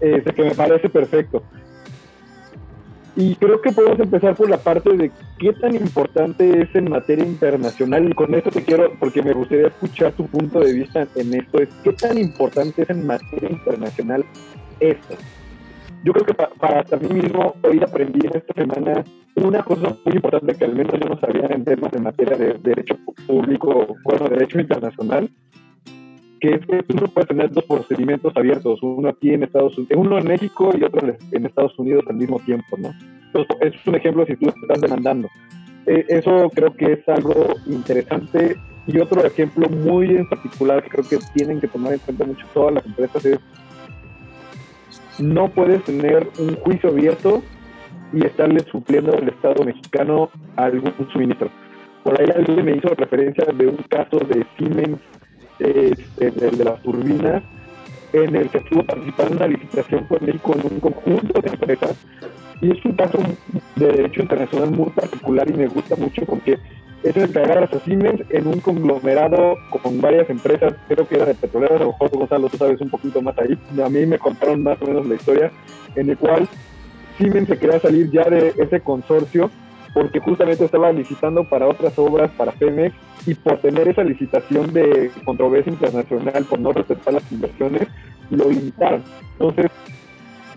Este, 0.00 0.32
que 0.32 0.42
me 0.42 0.54
parece 0.54 0.88
perfecto. 0.88 1.42
Y 3.14 3.34
creo 3.34 3.60
que 3.60 3.72
podemos 3.72 3.98
empezar 3.98 4.36
por 4.36 4.48
la 4.48 4.58
parte 4.58 4.96
de 4.96 5.10
qué 5.38 5.52
tan 5.54 5.74
importante 5.74 6.62
es 6.62 6.74
en 6.74 6.88
materia 6.88 7.26
internacional. 7.26 8.08
Y 8.08 8.14
con 8.14 8.32
esto 8.32 8.50
te 8.50 8.62
quiero, 8.62 8.92
porque 9.00 9.22
me 9.22 9.32
gustaría 9.32 9.66
escuchar 9.66 10.12
tu 10.12 10.26
punto 10.28 10.60
de 10.60 10.72
vista 10.72 11.06
en 11.16 11.34
esto, 11.34 11.58
es 11.58 11.68
qué 11.82 11.92
tan 11.92 12.16
importante 12.16 12.82
es 12.82 12.90
en 12.90 13.06
materia 13.06 13.50
internacional 13.50 14.24
esto. 14.78 15.16
Yo 16.04 16.12
creo 16.12 16.26
que 16.26 16.34
para, 16.34 16.50
para 16.84 16.98
mí 17.00 17.08
mismo, 17.08 17.54
hoy 17.62 17.80
aprendí 17.82 18.26
en 18.26 18.36
esta 18.36 18.54
semana 18.54 19.04
una 19.34 19.62
cosa 19.62 19.96
muy 20.04 20.14
importante 20.16 20.54
que 20.54 20.64
al 20.64 20.74
menos 20.74 20.92
yo 21.00 21.08
no 21.08 21.18
sabía 21.18 21.46
en 21.50 21.64
temas 21.64 21.90
de 21.90 22.00
materia 22.00 22.36
de 22.36 22.54
derecho 22.54 22.96
público, 23.26 23.96
bueno, 24.04 24.28
derecho 24.28 24.60
internacional, 24.60 25.28
que 26.40 26.54
es 26.54 26.66
que 26.66 26.82
tú 26.84 26.96
no 26.96 27.08
puedes 27.08 27.28
tener 27.28 27.50
dos 27.50 27.64
procedimientos 27.64 28.32
abiertos, 28.36 28.80
uno 28.82 29.08
aquí 29.08 29.32
en 29.32 29.42
Estados 29.42 29.76
Unidos, 29.76 29.96
uno 29.96 30.18
en 30.18 30.28
México 30.28 30.70
y 30.78 30.84
otro 30.84 31.14
en 31.32 31.46
Estados 31.46 31.76
Unidos 31.78 32.04
al 32.08 32.16
mismo 32.16 32.38
tiempo, 32.40 32.76
¿no? 32.78 32.92
Entonces, 33.26 33.56
es 33.60 33.86
un 33.86 33.94
ejemplo 33.96 34.24
si 34.26 34.36
tú 34.36 34.46
te 34.46 34.60
estás 34.60 34.80
demandando. 34.80 35.28
Eh, 35.86 36.04
eso 36.08 36.50
creo 36.54 36.74
que 36.74 36.92
es 36.92 37.08
algo 37.08 37.34
interesante. 37.66 38.56
Y 38.86 38.98
otro 39.00 39.24
ejemplo 39.24 39.68
muy 39.68 40.16
en 40.16 40.28
particular 40.28 40.82
que 40.82 40.88
creo 40.88 41.04
que 41.04 41.18
tienen 41.34 41.60
que 41.60 41.68
tomar 41.68 41.92
en 41.92 41.98
cuenta 41.98 42.24
mucho 42.24 42.46
todas 42.54 42.74
las 42.74 42.86
empresas 42.86 43.24
es 43.26 43.38
no 45.18 45.48
puedes 45.48 45.82
tener 45.84 46.28
un 46.38 46.56
juicio 46.56 46.90
abierto 46.90 47.42
y 48.12 48.24
estarle 48.24 48.60
supliendo 48.70 49.12
al 49.16 49.28
Estado 49.28 49.64
mexicano 49.64 50.30
algún 50.56 50.92
suministro. 51.12 51.50
Por 52.04 52.20
ahí 52.20 52.28
alguien 52.34 52.64
me 52.64 52.76
hizo 52.76 52.88
referencia 52.94 53.44
de 53.44 53.66
un 53.66 53.76
caso 53.88 54.18
de 54.18 54.46
Siemens, 54.56 54.98
este, 55.58 56.30
de, 56.30 56.64
las 56.64 56.80
turbinas, 56.82 57.42
en 58.12 58.36
el 58.36 58.48
que 58.48 58.58
estuvo 58.58 58.82
participando 58.84 59.32
en 59.32 59.36
una 59.36 59.48
licitación 59.48 60.04
con 60.04 60.24
México 60.24 60.54
en 60.54 60.72
un 60.72 60.80
conjunto 60.80 61.40
de 61.40 61.48
empresas. 61.50 62.06
Y 62.60 62.72
es 62.72 62.84
un 62.84 62.92
caso 62.92 63.18
de 63.76 63.86
derecho 63.86 64.22
internacional 64.22 64.70
muy 64.70 64.90
particular 64.90 65.48
y 65.50 65.54
me 65.54 65.66
gusta 65.68 65.96
mucho 65.96 66.22
porque 66.24 66.58
es 67.02 67.16
el 67.16 67.32
que 67.32 67.38
a 67.38 67.80
Siemens 67.84 68.22
en 68.30 68.46
un 68.46 68.60
conglomerado 68.60 69.56
con 69.82 70.00
varias 70.00 70.28
empresas, 70.30 70.74
creo 70.88 71.06
que 71.06 71.14
era 71.14 71.26
de 71.26 71.34
petroleras, 71.34 71.80
a 71.80 71.84
lo 71.84 71.92
mejor 71.92 72.10
Gonzalo, 72.10 72.48
tú 72.48 72.56
sabes 72.56 72.80
un 72.80 72.90
poquito 72.90 73.22
más 73.22 73.38
ahí. 73.38 73.58
A 73.82 73.88
mí 73.88 74.04
me 74.06 74.18
contaron 74.18 74.62
más 74.62 74.80
o 74.82 74.86
menos 74.86 75.06
la 75.06 75.14
historia, 75.14 75.52
en 75.94 76.10
el 76.10 76.18
cual 76.18 76.48
Siemens 77.16 77.48
se 77.48 77.58
quería 77.58 77.80
salir 77.80 78.10
ya 78.10 78.24
de 78.24 78.52
ese 78.58 78.80
consorcio 78.80 79.50
porque 79.94 80.20
justamente 80.20 80.64
estaba 80.64 80.92
licitando 80.92 81.48
para 81.48 81.66
otras 81.66 81.98
obras 81.98 82.30
para 82.36 82.52
Pemex 82.52 82.94
y 83.26 83.34
por 83.34 83.58
tener 83.58 83.88
esa 83.88 84.04
licitación 84.04 84.72
de 84.72 85.10
controversia 85.24 85.72
internacional, 85.72 86.44
por 86.44 86.58
no 86.58 86.72
respetar 86.72 87.14
las 87.14 87.32
inversiones, 87.32 87.88
lo 88.30 88.50
limitaron. 88.50 89.02
Entonces, 89.32 89.70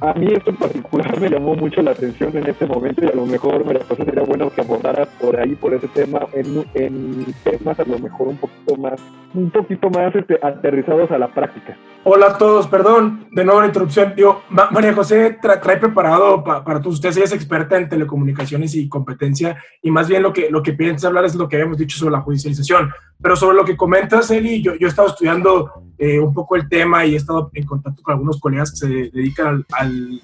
a 0.02 0.14
mí 0.14 0.28
esto 0.34 0.50
en 0.50 0.58
particular 0.58 1.20
me 1.20 1.30
llamó 1.30 1.56
mucho 1.56 1.82
la 1.84 1.92
atención 1.92 2.36
en 2.36 2.48
este 2.48 2.66
momento 2.66 3.06
y 3.06 3.08
a 3.08 3.16
lo 3.16 3.26
mejor 3.26 3.64
me 3.66 3.76
parece 3.76 4.04
sería 4.04 4.24
bueno 4.24 4.50
que 4.50 4.62
abordaras 4.62 5.08
por 5.20 5.40
ahí, 5.40 5.54
por 5.56 5.76
ese 5.76 5.88
tema, 5.90 6.28
en, 6.34 6.66
en 6.74 7.26
temas 7.44 7.80
a 7.80 7.86
lo 7.86 8.00
mejor 8.00 8.30
un 8.30 8.38
poquito 8.38 8.76
más, 8.78 9.00
un 9.34 9.50
poquito 9.52 9.90
más 9.90 10.14
este, 10.16 10.40
aterrizados 10.42 11.10
a 11.12 11.18
la 11.18 11.34
práctica. 11.34 11.78
Hola 12.04 12.28
a 12.28 12.38
todos, 12.38 12.68
perdón, 12.68 13.28
de 13.32 13.46
nuevo 13.46 13.62
la 13.62 13.68
interrupción. 13.68 14.14
Yo, 14.18 14.42
María 14.50 14.94
José 14.94 15.38
trae 15.42 15.78
preparado 15.78 16.44
para 16.44 16.82
todos 16.82 16.96
ustedes, 16.96 17.18
ella 17.18 17.26
es 17.26 17.34
experta 17.34 17.78
en 17.78 17.90
telecomunicaciones 17.90 18.76
y 18.76 18.90
competencia, 18.90 19.58
y 19.82 19.92
más 19.92 20.08
bien 20.08 20.24
lo 20.24 20.34
que, 20.34 20.50
lo 20.50 20.64
que 20.64 20.74
piensas 20.74 21.06
hablar 21.06 21.26
es 21.26 21.36
lo 21.36 21.48
que 21.48 21.58
habíamos 21.58 21.78
dicho 21.78 21.98
sobre 21.98 22.14
la 22.14 22.22
judicialización. 22.22 22.92
Pero 23.22 23.36
sobre 23.36 23.56
lo 23.56 23.66
que 23.66 23.78
comentas, 23.78 24.32
Eli, 24.32 24.62
yo, 24.62 24.76
yo 24.76 24.88
he 24.88 24.90
estado 24.90 25.10
estudiando 25.10 25.72
eh, 25.98 26.20
un 26.20 26.34
poco 26.34 26.56
el 26.56 26.68
tema 26.68 27.06
y 27.06 27.14
he 27.14 27.18
estado 27.18 27.52
en 27.54 27.66
contacto 27.66 28.02
con 28.02 28.14
algunos 28.14 28.40
colegas 28.40 28.72
que 28.72 28.78
se 28.78 28.88
dedican 28.88 29.66
al, 29.72 30.22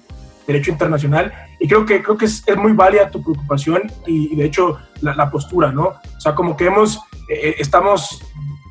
derecho 0.48 0.70
internacional, 0.70 1.30
y 1.60 1.68
creo 1.68 1.84
que, 1.84 2.02
creo 2.02 2.16
que 2.16 2.24
es, 2.24 2.42
es 2.46 2.56
muy 2.56 2.72
válida 2.72 3.10
tu 3.10 3.22
preocupación 3.22 3.82
y, 4.06 4.34
de 4.34 4.46
hecho 4.46 4.78
la, 5.02 5.14
la, 5.14 5.30
postura, 5.30 5.70
¿no? 5.70 5.88
O 5.88 6.20
sea, 6.20 6.34
como 6.34 6.56
que 6.56 6.64
hemos, 6.64 6.98
eh, 7.28 7.56
estamos 7.58 8.27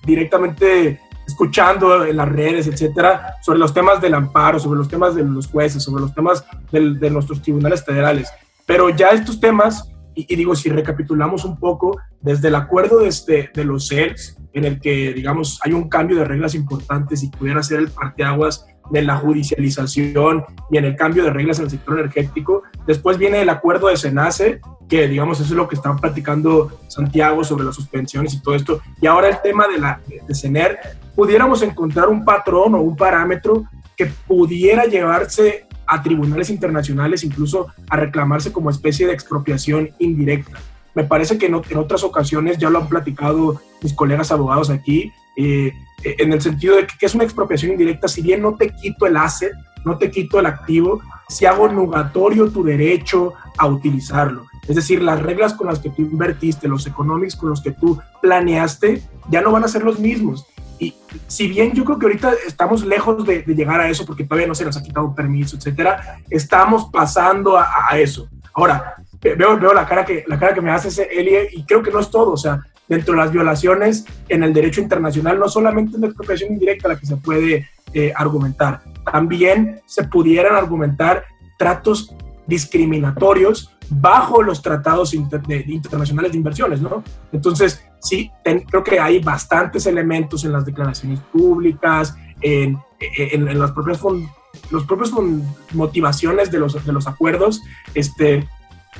directamente 0.07 0.99
escuchando 1.27 2.05
en 2.05 2.15
las 2.15 2.29
redes, 2.29 2.67
etcétera, 2.67 3.35
sobre 3.43 3.59
los 3.59 3.73
temas 3.73 4.01
del 4.01 4.13
amparo, 4.13 4.59
sobre 4.59 4.79
los 4.79 4.87
temas 4.87 5.13
de 5.13 5.23
los 5.23 5.47
jueces, 5.47 5.83
sobre 5.83 6.01
los 6.01 6.15
temas 6.15 6.43
de 6.71 7.09
nuestros 7.09 7.41
tribunales 7.41 7.83
federales. 7.83 8.31
Pero 8.65 8.89
ya 8.89 9.09
estos 9.09 9.39
temas, 9.39 9.91
y, 10.15 10.33
digo, 10.35 10.55
si 10.55 10.69
recapitulamos 10.69 11.45
un 11.45 11.59
poco, 11.59 11.99
desde 12.21 12.47
el 12.47 12.55
acuerdo 12.55 12.99
de, 12.99 13.09
este, 13.09 13.51
de 13.53 13.65
los 13.65 13.89
CERS, 13.89 14.37
en 14.53 14.65
el 14.65 14.79
que, 14.79 15.13
digamos, 15.13 15.59
hay 15.63 15.73
un 15.73 15.89
cambio 15.89 16.17
de 16.17 16.25
reglas 16.25 16.55
importantes 16.55 17.21
y 17.23 17.29
pudiera 17.29 17.61
ser 17.61 17.79
el 17.79 17.89
parteaguas 17.89 18.65
de 18.89 19.01
la 19.01 19.17
judicialización 19.17 20.45
y 20.71 20.77
en 20.77 20.85
el 20.85 20.95
cambio 20.95 21.23
de 21.23 21.29
reglas 21.29 21.59
en 21.59 21.65
el 21.65 21.71
sector 21.71 21.99
energético. 21.99 22.63
Después 22.87 23.17
viene 23.17 23.41
el 23.41 23.49
acuerdo 23.49 23.87
de 23.87 23.97
SENACE, 23.97 24.61
que 24.87 25.07
digamos 25.07 25.39
eso 25.39 25.49
es 25.49 25.57
lo 25.57 25.67
que 25.67 25.75
están 25.75 25.97
platicando 25.97 26.79
Santiago 26.87 27.43
sobre 27.43 27.65
las 27.65 27.75
suspensiones 27.75 28.33
y 28.33 28.41
todo 28.41 28.55
esto. 28.55 28.81
Y 29.01 29.07
ahora 29.07 29.27
el 29.27 29.41
tema 29.41 29.67
de 29.67 29.77
la 29.77 29.99
de 30.07 30.33
CENER, 30.33 30.79
pudiéramos 31.15 31.61
encontrar 31.61 32.07
un 32.07 32.23
patrón 32.23 32.75
o 32.75 32.81
un 32.81 32.95
parámetro 32.95 33.65
que 33.95 34.05
pudiera 34.05 34.85
llevarse 34.85 35.65
a 35.85 36.01
tribunales 36.01 36.49
internacionales, 36.49 37.23
incluso 37.23 37.67
a 37.89 37.97
reclamarse 37.97 38.51
como 38.51 38.69
especie 38.69 39.07
de 39.07 39.13
expropiación 39.13 39.89
indirecta. 39.99 40.59
Me 40.93 41.03
parece 41.03 41.37
que 41.37 41.47
en, 41.47 41.55
otras 41.55 42.03
ocasiones, 42.03 42.57
ya 42.57 42.69
lo 42.69 42.79
han 42.79 42.89
platicado 42.89 43.61
mis 43.81 43.93
colegas 43.93 44.31
abogados 44.31 44.69
aquí, 44.69 45.11
eh, 45.35 45.71
en 46.03 46.33
el 46.33 46.41
sentido 46.41 46.75
de 46.75 46.87
que, 46.87 47.05
es 47.05 47.15
una 47.15 47.23
expropiación 47.23 47.71
indirecta, 47.71 48.07
si 48.07 48.21
bien 48.21 48.41
no 48.41 48.55
te 48.55 48.69
quito 48.69 49.05
el 49.05 49.17
asset, 49.17 49.51
no 49.85 49.97
te 49.97 50.11
quito 50.11 50.39
el 50.39 50.45
activo, 50.45 51.01
si 51.27 51.45
hago 51.45 51.67
nugatorio 51.67 52.49
tu 52.49 52.63
derecho 52.63 53.33
a 53.57 53.67
utilizarlo. 53.67 54.45
Es 54.67 54.75
decir, 54.75 55.01
las 55.01 55.21
reglas 55.21 55.53
con 55.53 55.67
las 55.67 55.79
que 55.79 55.89
tú 55.89 56.01
invertiste, 56.01 56.67
los 56.67 56.85
economics 56.87 57.35
con 57.35 57.49
los 57.49 57.61
que 57.61 57.71
tú 57.71 57.99
planeaste, 58.21 59.01
ya 59.29 59.41
no 59.41 59.51
van 59.51 59.63
a 59.63 59.67
ser 59.67 59.83
los 59.83 59.99
mismos. 59.99 60.45
Y 60.79 60.93
si 61.27 61.47
bien 61.47 61.73
yo 61.73 61.85
creo 61.85 61.97
que 61.97 62.05
ahorita 62.05 62.33
estamos 62.45 62.85
lejos 62.85 63.25
de, 63.25 63.43
llegar 63.43 63.79
a 63.79 63.89
eso, 63.89 64.05
porque 64.05 64.25
todavía 64.25 64.47
no 64.47 64.55
se 64.55 64.65
nos 64.65 64.77
ha 64.77 64.83
quitado 64.83 65.15
permiso, 65.15 65.57
etcétera, 65.57 66.19
estamos 66.29 66.89
pasando 66.91 67.57
a, 67.57 67.67
a 67.89 67.97
eso. 67.97 68.27
Ahora, 68.53 68.95
veo, 69.21 69.57
veo 69.57 69.73
la, 69.73 69.85
cara 69.85 70.05
que, 70.05 70.23
la 70.27 70.37
cara 70.37 70.53
que 70.53 70.61
me 70.61 70.71
hace 70.71 70.89
ese 70.89 71.03
Elie 71.03 71.49
y 71.51 71.63
creo 71.63 71.81
que 71.81 71.91
no 71.91 71.99
es 71.99 72.09
todo. 72.09 72.31
O 72.31 72.37
sea, 72.37 72.61
dentro 72.87 73.13
de 73.13 73.19
las 73.19 73.31
violaciones 73.31 74.05
en 74.29 74.43
el 74.43 74.53
derecho 74.53 74.81
internacional, 74.81 75.39
no 75.39 75.49
solamente 75.49 75.95
es 75.95 76.01
la 76.01 76.07
expropiación 76.07 76.53
indirecta 76.53 76.87
la 76.87 76.97
que 76.97 77.05
se 77.05 77.17
puede 77.17 77.67
eh, 77.93 78.13
argumentar, 78.15 78.81
también 79.11 79.81
se 79.85 80.03
pudieran 80.03 80.55
argumentar 80.55 81.25
tratos 81.57 82.13
discriminatorios 82.45 83.73
bajo 83.89 84.41
los 84.41 84.61
tratados 84.61 85.13
internacionales 85.13 86.31
de 86.31 86.37
inversiones, 86.37 86.81
¿no? 86.81 87.03
Entonces, 87.31 87.83
sí, 87.99 88.31
creo 88.43 88.83
que 88.83 88.99
hay 88.99 89.19
bastantes 89.19 89.85
elementos 89.85 90.43
en 90.43 90.51
las 90.51 90.65
declaraciones 90.65 91.19
públicas, 91.31 92.15
en, 92.41 92.77
en, 92.99 93.47
en 93.47 93.59
las 93.59 93.71
propias 93.71 94.01
los 94.71 94.85
propios 94.85 95.13
motivaciones 95.73 96.51
de 96.51 96.59
los, 96.59 96.85
de 96.85 96.91
los 96.91 97.07
acuerdos, 97.07 97.61
este, 97.93 98.47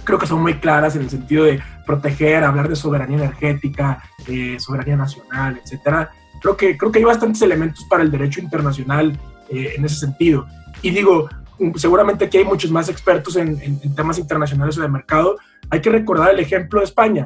creo 0.04 0.20
que 0.20 0.28
son 0.28 0.42
muy 0.42 0.56
claras 0.56 0.96
en 0.96 1.04
el 1.04 1.10
sentido 1.10 1.46
de 1.46 1.62
proteger, 1.86 2.44
hablar 2.44 2.68
de 2.70 2.76
soberanía 2.76 3.18
energética, 3.18 4.04
eh, 4.28 4.58
soberanía 4.60 4.98
nacional, 4.98 5.60
etcétera. 5.64 6.12
Creo 6.42 6.56
que, 6.56 6.78
creo 6.78 6.92
que 6.92 7.00
hay 7.00 7.06
bastantes 7.06 7.42
elementos 7.42 7.86
para 7.86 8.04
el 8.04 8.12
derecho 8.12 8.42
internacional 8.42 9.18
eh, 9.50 9.74
en 9.76 9.86
ese 9.86 9.96
sentido. 9.96 10.46
Y 10.82 10.92
digo, 10.92 11.30
seguramente 11.76 12.26
aquí 12.26 12.38
hay 12.38 12.44
muchos 12.44 12.72
más 12.72 12.90
expertos 12.90 13.36
en, 13.36 13.60
en, 13.62 13.96
temas 13.96 14.20
internacionales 14.20 14.78
o 14.78 14.82
de 14.82 14.90
mercado. 14.90 15.38
Hay 15.70 15.82
que 15.82 15.90
recordar 15.90 16.32
el 16.32 16.40
ejemplo 16.40 16.80
de 16.80 16.86
España. 16.86 17.24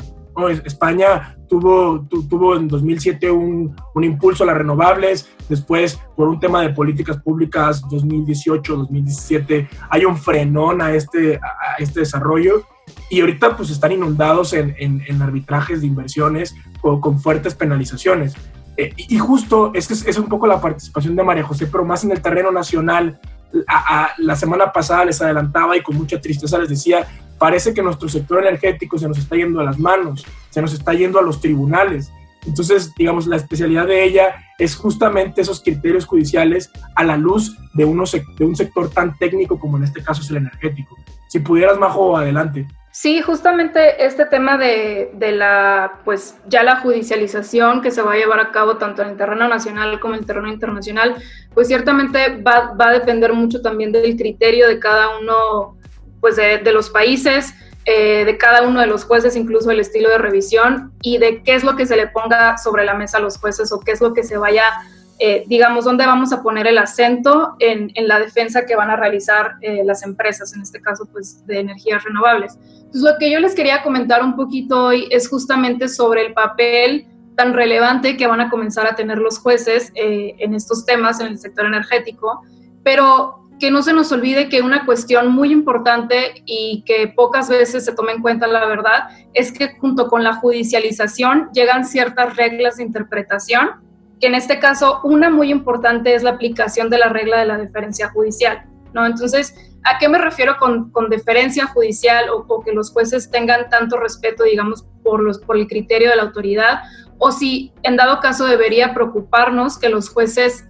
España 0.66 1.38
tuvo, 1.48 2.08
tuvo 2.30 2.56
en 2.56 2.68
2007 2.68 3.30
un, 3.30 3.76
un, 3.94 4.04
impulso 4.04 4.44
a 4.44 4.48
las 4.48 4.58
renovables, 4.58 5.30
después 5.50 6.00
por 6.16 6.30
un 6.30 6.40
tema 6.40 6.62
de 6.62 6.70
políticas 6.70 7.18
públicas 7.18 7.82
2018, 7.90 8.76
2017 8.76 9.68
hay 9.90 10.06
un 10.06 10.18
frenón 10.18 10.82
a 10.82 10.94
este, 10.94 11.38
a 11.38 11.76
este 11.80 12.00
desarrollo 12.02 12.64
y 13.10 13.22
ahorita 13.22 13.58
pues 13.58 13.70
están 13.70 13.92
inundados 13.92 14.54
en, 14.54 14.76
en, 14.78 15.22
arbitrajes 15.22 15.82
de 15.82 15.88
inversiones 15.88 16.56
con, 16.82 17.02
con 17.02 17.20
fuertes 17.20 17.56
penalizaciones. 17.56 18.36
Eh, 18.78 18.94
y 18.96 19.18
justo 19.18 19.72
es, 19.74 19.90
es 19.92 20.18
un 20.18 20.28
poco 20.28 20.48
la 20.48 20.62
participación 20.62 21.16
de 21.16 21.24
María 21.24 21.44
José, 21.44 21.68
pero 21.68 21.84
más 21.84 22.04
en 22.04 22.12
el 22.12 22.22
terreno 22.22 22.52
nacional. 22.52 23.20
A, 23.68 24.12
la 24.18 24.36
semana 24.38 24.72
pasada 24.72 25.04
les 25.04 25.22
adelantaba 25.22 25.76
y 25.76 25.84
con 25.84 25.98
mucha 25.98 26.22
tristeza 26.22 26.58
les 26.58 26.70
decía, 26.70 27.06
parece 27.42 27.74
que 27.74 27.82
nuestro 27.82 28.08
sector 28.08 28.46
energético 28.46 29.00
se 29.00 29.08
nos 29.08 29.18
está 29.18 29.36
yendo 29.36 29.60
a 29.62 29.64
las 29.64 29.80
manos, 29.80 30.24
se 30.52 30.62
nos 30.62 30.74
está 30.74 30.94
yendo 30.94 31.18
a 31.18 31.24
los 31.24 31.42
tribunales. 31.42 32.12
Entonces, 32.46 32.94
digamos, 32.96 33.26
la 33.26 33.38
especialidad 33.38 33.88
de 33.88 34.04
ella 34.04 34.36
es 34.60 34.76
justamente 34.76 35.42
esos 35.42 35.60
criterios 35.60 36.06
judiciales 36.06 36.70
a 36.96 37.04
la 37.04 37.18
luz 37.18 37.58
de, 37.74 37.84
de 38.38 38.46
un 38.46 38.56
sector 38.56 38.92
tan 38.92 39.18
técnico 39.18 39.60
como 39.60 39.78
en 39.78 39.86
este 39.86 40.04
caso 40.04 40.22
es 40.22 40.30
el 40.30 40.38
energético. 40.38 40.96
Si 41.30 41.40
pudieras, 41.40 41.80
Majo, 41.80 42.16
adelante. 42.16 42.68
Sí, 42.92 43.22
justamente 43.22 44.06
este 44.06 44.26
tema 44.26 44.60
de, 44.60 45.10
de, 45.16 45.32
la, 45.32 45.94
pues 46.06 46.38
ya 46.48 46.62
la 46.62 46.76
judicialización 46.76 47.82
que 47.82 47.90
se 47.90 48.04
va 48.04 48.14
a 48.14 48.18
llevar 48.18 48.40
a 48.40 48.52
cabo 48.52 48.78
tanto 48.78 49.02
en 49.02 49.10
el 49.10 49.18
terreno 49.18 49.48
nacional 49.48 50.00
como 50.00 50.14
en 50.14 50.20
el 50.20 50.26
terreno 50.28 50.50
internacional, 50.50 51.16
pues 51.56 51.70
ciertamente 51.70 52.40
va, 52.44 52.74
va 52.80 52.90
a 52.90 52.92
depender 52.92 53.34
mucho 53.34 53.64
también 53.64 53.92
del 53.92 54.16
criterio 54.16 54.68
de 54.68 54.78
cada 54.78 55.18
uno, 55.18 55.78
pues 56.22 56.38
de, 56.38 56.72
los 56.72 56.90
países, 56.90 57.54
eh, 57.86 58.24
de 58.24 58.38
cada 58.38 58.62
uno 58.66 58.80
de 58.80 58.88
los 58.88 59.04
jueces, 59.04 59.36
incluso 59.36 59.72
el 59.72 59.80
estilo 59.80 60.10
de 60.10 60.20
revisión 60.20 60.94
y 61.02 61.18
de 61.18 61.42
qué 61.44 61.56
es 61.56 61.64
lo 61.64 61.76
que 61.76 61.86
se 61.86 61.98
le 61.98 62.08
ponga 62.08 62.58
sobre 62.58 62.86
la 62.86 62.94
mesa 62.94 63.18
a 63.18 63.22
los 63.22 63.38
jueces 63.38 63.74
o 63.74 63.80
qué 63.80 63.92
es 63.92 64.00
lo 64.00 64.14
que 64.14 64.24
se 64.24 64.38
vaya 64.38 64.64
eh, 65.24 65.44
digamos, 65.46 65.86
dónde 65.86 66.04
vamos 66.08 66.34
a 66.34 66.42
poner 66.42 66.66
el 66.66 66.80
acento 66.80 67.56
en, 67.60 67.92
la 68.08 68.20
defensa 68.20 68.66
que 68.66 68.76
van 68.76 68.90
a 68.90 68.96
realizar 68.96 69.52
eh, 69.62 69.84
las 69.86 70.02
empresas, 70.02 70.56
en 70.56 70.64
este 70.64 70.82
caso, 70.82 71.06
pues, 71.12 71.46
de 71.46 71.60
energías 71.60 72.04
renovables. 72.04 72.58
Entonces, 72.64 73.04
lo 73.04 73.20
que 73.20 73.30
yo 73.30 73.40
les 73.40 73.54
quería 73.54 73.84
comentar 73.84 74.24
un 74.24 74.36
poquito 74.36 74.86
hoy 74.86 75.08
es 75.12 75.30
justamente 75.30 75.90
sobre 75.90 76.26
el 76.26 76.34
papel 76.34 77.06
tan 77.36 77.54
relevante 77.54 78.18
que 78.18 78.26
van 78.26 78.42
a 78.42 78.50
comenzar 78.50 78.88
a 78.88 78.96
tener 78.96 79.20
los 79.20 79.38
jueces 79.38 79.92
en 79.94 80.56
estos 80.56 80.88
temas 80.88 81.20
en 81.20 81.28
el 81.28 81.38
sector 81.38 81.68
energético, 81.68 82.42
pero 82.84 83.41
que 83.62 83.72
no 83.72 83.84
se 83.84 83.94
nos 83.94 84.12
olvide 84.12 84.50
que 84.50 84.64
una 84.64 84.86
cuestión 84.86 85.32
muy 85.32 85.52
importante 85.52 86.44
y 86.46 86.84
que 86.86 87.08
pocas 87.16 87.48
veces 87.48 87.86
se 87.86 87.94
toma 87.94 88.12
en 88.12 88.22
cuenta 88.22 88.48
la 88.48 88.66
verdad 88.66 89.10
es 89.36 89.52
que 89.52 89.78
junto 89.78 90.08
con 90.08 90.24
la 90.24 90.34
judicialización 90.34 91.50
llegan 91.54 91.86
ciertas 91.86 92.36
reglas 92.36 92.78
de 92.78 92.84
interpretación 92.84 93.70
que 94.20 94.28
en 94.28 94.36
este 94.36 94.60
caso 94.60 95.02
una 95.04 95.30
muy 95.30 95.52
importante 95.52 96.16
es 96.16 96.24
la 96.24 96.32
aplicación 96.32 96.90
de 96.90 96.98
la 96.98 97.10
regla 97.10 97.40
de 97.40 97.46
la 97.46 97.58
deferencia 97.58 98.10
judicial, 98.10 98.64
¿no? 98.94 99.06
Entonces, 99.06 99.56
¿a 99.84 99.98
qué 100.00 100.10
me 100.10 100.18
refiero 100.18 100.58
con, 100.60 100.92
con 100.92 101.10
deferencia 101.10 101.68
judicial 101.68 102.26
o, 102.30 102.64
que 102.64 102.72
los 102.72 102.92
jueces 102.92 103.30
tengan 103.32 103.70
tanto 103.70 103.98
respeto, 103.98 104.44
digamos, 104.44 104.86
por, 105.04 105.22
los, 105.22 105.40
por 105.40 105.58
el 105.58 105.68
criterio 105.68 106.10
de 106.10 106.16
la 106.16 106.24
autoridad? 106.24 106.82
O 107.18 107.32
si 107.32 107.74
en 107.84 107.96
dado 107.96 108.20
caso 108.20 108.46
debería 108.46 108.94
preocuparnos 108.94 109.78
que 109.78 109.90
los 109.90 110.10
jueces 110.10 110.66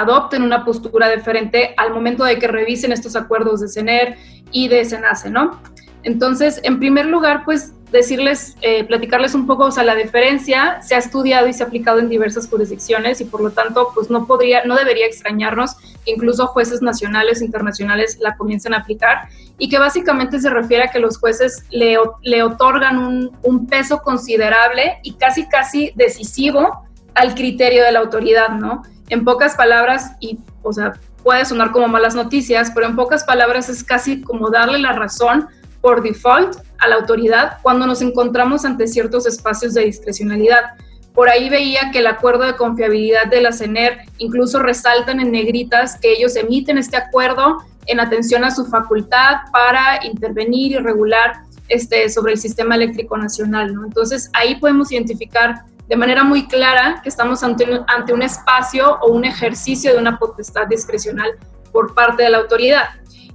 adopten 0.00 0.42
una 0.42 0.64
postura 0.64 1.10
diferente 1.10 1.74
al 1.76 1.92
momento 1.92 2.24
de 2.24 2.38
que 2.38 2.48
revisen 2.48 2.92
estos 2.92 3.16
acuerdos 3.16 3.60
de 3.60 3.68
CENER 3.68 4.16
y 4.50 4.68
de 4.68 4.84
SENACE, 4.84 5.30
¿no? 5.30 5.60
Entonces, 6.02 6.60
en 6.62 6.78
primer 6.78 7.06
lugar, 7.06 7.44
pues 7.44 7.72
decirles, 7.90 8.56
eh, 8.62 8.84
platicarles 8.84 9.34
un 9.34 9.46
poco, 9.46 9.64
o 9.64 9.70
sea, 9.70 9.84
la 9.84 9.94
diferencia 9.94 10.82
se 10.82 10.94
ha 10.94 10.98
estudiado 10.98 11.48
y 11.48 11.52
se 11.52 11.62
ha 11.62 11.66
aplicado 11.66 11.98
en 11.98 12.08
diversas 12.08 12.48
jurisdicciones 12.48 13.20
y 13.20 13.24
por 13.24 13.40
lo 13.40 13.50
tanto, 13.50 13.90
pues 13.94 14.10
no 14.10 14.26
podría, 14.26 14.64
no 14.64 14.76
debería 14.76 15.06
extrañarnos 15.06 15.76
que 16.04 16.12
incluso 16.12 16.46
jueces 16.48 16.82
nacionales, 16.82 17.40
internacionales 17.40 18.18
la 18.20 18.36
comiencen 18.36 18.74
a 18.74 18.78
aplicar 18.78 19.28
y 19.58 19.68
que 19.68 19.78
básicamente 19.78 20.38
se 20.40 20.50
refiere 20.50 20.84
a 20.84 20.88
que 20.88 20.98
los 20.98 21.18
jueces 21.18 21.64
le, 21.70 21.96
otorgan 22.42 22.98
un, 22.98 23.36
un 23.42 23.66
peso 23.66 24.02
considerable 24.02 24.98
y 25.02 25.14
casi, 25.14 25.48
casi 25.48 25.92
decisivo 25.94 26.86
al 27.14 27.34
criterio 27.34 27.82
de 27.82 27.92
la 27.92 28.00
autoridad, 28.00 28.50
¿no? 28.50 28.82
En 29.08 29.24
pocas 29.24 29.54
palabras, 29.54 30.12
y, 30.20 30.38
o 30.62 30.72
sea, 30.72 30.94
puede 31.22 31.44
sonar 31.44 31.72
como 31.72 31.88
malas 31.88 32.14
noticias, 32.14 32.70
pero 32.74 32.86
en 32.86 32.96
pocas 32.96 33.24
palabras 33.24 33.68
es 33.68 33.82
casi 33.82 34.22
como 34.22 34.50
darle 34.50 34.78
la 34.78 34.92
razón 34.92 35.48
por 35.80 36.02
default 36.02 36.56
a 36.78 36.88
la 36.88 36.96
autoridad 36.96 37.58
cuando 37.62 37.86
nos 37.86 38.02
encontramos 38.02 38.64
ante 38.64 38.86
ciertos 38.86 39.26
espacios 39.26 39.74
de 39.74 39.84
discrecionalidad. 39.84 40.62
Por 41.14 41.28
ahí 41.28 41.48
veía 41.48 41.90
que 41.92 42.00
el 42.00 42.06
acuerdo 42.06 42.44
de 42.44 42.56
confiabilidad 42.56 43.26
de 43.26 43.40
la 43.40 43.52
CENER 43.52 44.00
incluso 44.18 44.58
resaltan 44.58 45.18
en 45.20 45.32
negritas 45.32 45.98
que 45.98 46.12
ellos 46.12 46.36
emiten 46.36 46.76
este 46.76 46.96
acuerdo 46.96 47.58
en 47.86 48.00
atención 48.00 48.44
a 48.44 48.50
su 48.50 48.66
facultad 48.66 49.36
para 49.52 50.04
intervenir 50.04 50.72
y 50.72 50.78
regular 50.78 51.40
este, 51.68 52.08
sobre 52.10 52.32
el 52.32 52.38
sistema 52.38 52.74
eléctrico 52.74 53.16
nacional. 53.16 53.74
¿no? 53.74 53.84
Entonces 53.84 54.30
ahí 54.34 54.56
podemos 54.56 54.92
identificar 54.92 55.64
de 55.88 55.96
manera 55.96 56.24
muy 56.24 56.46
clara 56.46 57.00
que 57.02 57.08
estamos 57.08 57.42
ante 57.42 58.12
un 58.12 58.22
espacio 58.22 58.98
o 59.00 59.12
un 59.12 59.24
ejercicio 59.24 59.92
de 59.92 59.98
una 59.98 60.18
potestad 60.18 60.66
discrecional 60.66 61.30
por 61.72 61.94
parte 61.94 62.24
de 62.24 62.30
la 62.30 62.38
autoridad. 62.38 62.88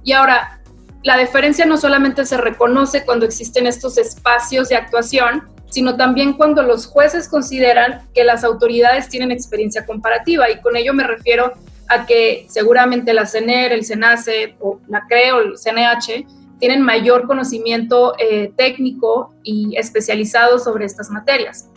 Y 0.04 0.12
ahora, 0.12 0.60
la 1.02 1.16
deferencia 1.16 1.64
no 1.66 1.76
solamente 1.76 2.24
se 2.24 2.36
reconoce 2.36 3.04
cuando 3.04 3.26
existen 3.26 3.66
estos 3.66 3.98
espacios 3.98 4.68
de 4.68 4.76
actuación, 4.76 5.48
sino 5.70 5.96
también 5.96 6.34
cuando 6.34 6.62
los 6.62 6.86
jueces 6.86 7.28
consideran 7.28 8.06
que 8.14 8.24
las 8.24 8.44
autoridades 8.44 9.08
tienen 9.08 9.30
experiencia 9.30 9.86
comparativa. 9.86 10.50
Y 10.50 10.60
con 10.60 10.76
ello 10.76 10.92
me 10.92 11.04
refiero 11.04 11.52
a 11.88 12.04
que 12.06 12.46
seguramente 12.48 13.14
la 13.14 13.26
CENER, 13.26 13.72
el 13.72 13.84
SENACE 13.84 14.56
o 14.60 14.80
la 14.88 15.06
CRE 15.08 15.32
o 15.32 15.40
el 15.40 15.54
CNH 15.56 16.26
tienen 16.58 16.82
mayor 16.82 17.26
conocimiento 17.26 18.14
eh, 18.18 18.52
técnico 18.56 19.34
y 19.42 19.76
especializado 19.76 20.58
sobre 20.58 20.84
estas 20.84 21.10
materias. 21.10 21.68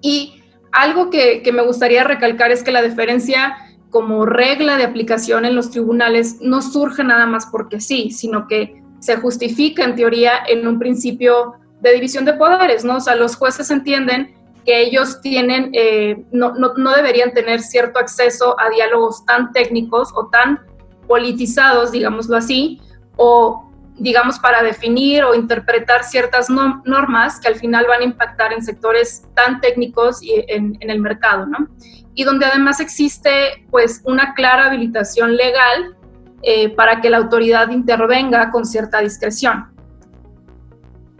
Y 0.00 0.42
algo 0.72 1.10
que, 1.10 1.42
me 1.52 1.62
gustaría 1.62 2.04
recalcar 2.04 2.50
es 2.50 2.62
que 2.62 2.72
la 2.72 2.82
deferencia 2.82 3.56
como 3.90 4.24
regla 4.24 4.76
de 4.76 4.84
aplicación 4.84 5.44
en 5.44 5.56
los 5.56 5.70
tribunales 5.70 6.40
no 6.40 6.62
surge 6.62 7.02
nada 7.02 7.26
más 7.26 7.46
porque 7.46 7.80
sí, 7.80 8.10
sino 8.10 8.46
que 8.46 8.80
se 9.00 9.16
justifica 9.16 9.84
en 9.84 9.96
teoría 9.96 10.32
en 10.46 10.66
un 10.66 10.78
principio 10.78 11.54
de 11.80 11.94
división 11.94 12.24
de 12.24 12.34
poderes, 12.34 12.84
¿no? 12.84 12.96
O 12.96 13.00
sea, 13.00 13.16
los 13.16 13.34
jueces 13.34 13.70
entienden 13.70 14.34
que 14.64 14.82
ellos 14.82 15.20
tienen, 15.22 15.70
eh, 15.72 16.22
no, 16.30 16.52
no, 16.54 16.74
no, 16.74 16.92
deberían 16.94 17.32
tener 17.32 17.62
cierto 17.62 17.98
acceso 17.98 18.54
a 18.60 18.68
diálogos 18.68 19.24
tan 19.24 19.52
técnicos 19.52 20.10
o 20.14 20.28
tan 20.28 20.60
politizados, 21.08 21.90
digámoslo 21.90 22.36
así, 22.36 22.80
o 23.16 23.69
digamos, 24.00 24.38
para 24.38 24.62
definir 24.62 25.24
o 25.24 25.34
interpretar 25.34 26.04
ciertas 26.04 26.48
normas 26.50 27.38
que 27.38 27.48
al 27.48 27.54
final 27.56 27.86
van 27.86 28.00
a 28.00 28.04
impactar 28.04 28.52
en 28.52 28.62
sectores 28.62 29.24
tan 29.34 29.60
técnicos 29.60 30.22
y 30.22 30.42
en, 30.48 30.76
el 30.80 31.00
mercado, 31.00 31.46
¿no? 31.46 31.68
Y 32.14 32.24
donde 32.24 32.46
además 32.46 32.80
existe, 32.80 33.66
pues, 33.70 34.00
una 34.04 34.34
clara 34.34 34.66
habilitación 34.66 35.36
legal 35.36 35.96
eh, 36.42 36.70
para 36.70 37.00
que 37.00 37.10
la 37.10 37.18
autoridad 37.18 37.70
intervenga 37.70 38.50
con 38.50 38.64
cierta 38.64 39.00
discreción. 39.00 39.68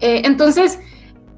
Eh, 0.00 0.22
entonces, 0.24 0.80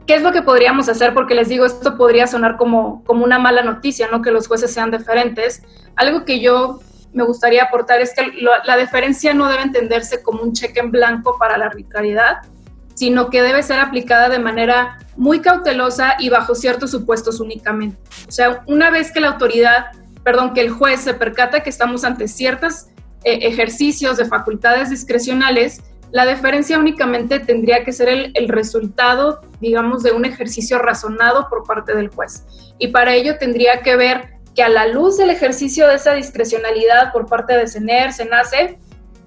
¿qué 0.06 0.14
es 0.14 0.22
lo 0.22 0.30
que 0.30 0.42
podríamos 0.42 0.88
hacer? 0.88 1.12
Porque 1.12 1.34
les 1.34 1.48
digo, 1.48 1.66
esto 1.66 1.96
podría 1.96 2.28
sonar 2.28 2.56
como, 2.56 3.02
como 3.04 3.24
una 3.24 3.40
mala 3.40 3.62
noticia, 3.62 4.08
¿no? 4.10 4.22
Que 4.22 4.30
los 4.30 4.46
jueces 4.46 4.72
sean 4.72 4.92
diferentes. 4.92 5.62
Algo 5.96 6.24
que 6.24 6.40
yo 6.40 6.80
me 7.12 7.24
gustaría 7.24 7.64
aportar 7.64 8.00
es 8.00 8.14
que 8.14 8.32
la 8.64 8.76
deferencia 8.76 9.34
no 9.34 9.48
debe 9.48 9.62
entenderse 9.62 10.22
como 10.22 10.42
un 10.42 10.52
cheque 10.52 10.80
en 10.80 10.90
blanco 10.90 11.36
para 11.38 11.58
la 11.58 11.66
arbitrariedad, 11.66 12.38
sino 12.94 13.30
que 13.30 13.42
debe 13.42 13.62
ser 13.62 13.80
aplicada 13.80 14.28
de 14.28 14.38
manera 14.38 14.98
muy 15.16 15.40
cautelosa 15.40 16.14
y 16.18 16.28
bajo 16.28 16.54
ciertos 16.54 16.90
supuestos 16.90 17.40
únicamente. 17.40 17.98
O 18.28 18.30
sea, 18.32 18.62
una 18.66 18.90
vez 18.90 19.12
que 19.12 19.20
la 19.20 19.28
autoridad, 19.28 19.86
perdón, 20.22 20.54
que 20.54 20.60
el 20.60 20.70
juez 20.70 21.00
se 21.00 21.14
percata 21.14 21.60
que 21.60 21.70
estamos 21.70 22.04
ante 22.04 22.28
ciertos 22.28 22.86
eh, 23.24 23.40
ejercicios 23.42 24.16
de 24.16 24.24
facultades 24.24 24.90
discrecionales, 24.90 25.82
la 26.10 26.26
deferencia 26.26 26.78
únicamente 26.78 27.40
tendría 27.40 27.84
que 27.84 27.92
ser 27.92 28.08
el, 28.08 28.32
el, 28.34 28.48
resultado, 28.48 29.40
digamos, 29.60 30.02
de 30.02 30.12
un 30.12 30.26
ejercicio 30.26 30.78
razonado 30.78 31.48
por 31.48 31.64
parte 31.64 31.94
del 31.94 32.08
juez. 32.08 32.44
Y 32.78 32.88
para 32.88 33.14
ello 33.14 33.38
tendría 33.38 33.80
que 33.80 33.96
ver 33.96 34.32
que 34.54 34.62
a 34.62 34.68
la 34.68 34.86
luz 34.86 35.16
del 35.16 35.30
ejercicio 35.30 35.88
de 35.88 35.94
esa 35.94 36.14
discrecionalidad 36.14 37.12
por 37.12 37.26
parte 37.26 37.56
de 37.56 37.66
CENER, 37.66 38.12
SENACE, 38.12 38.78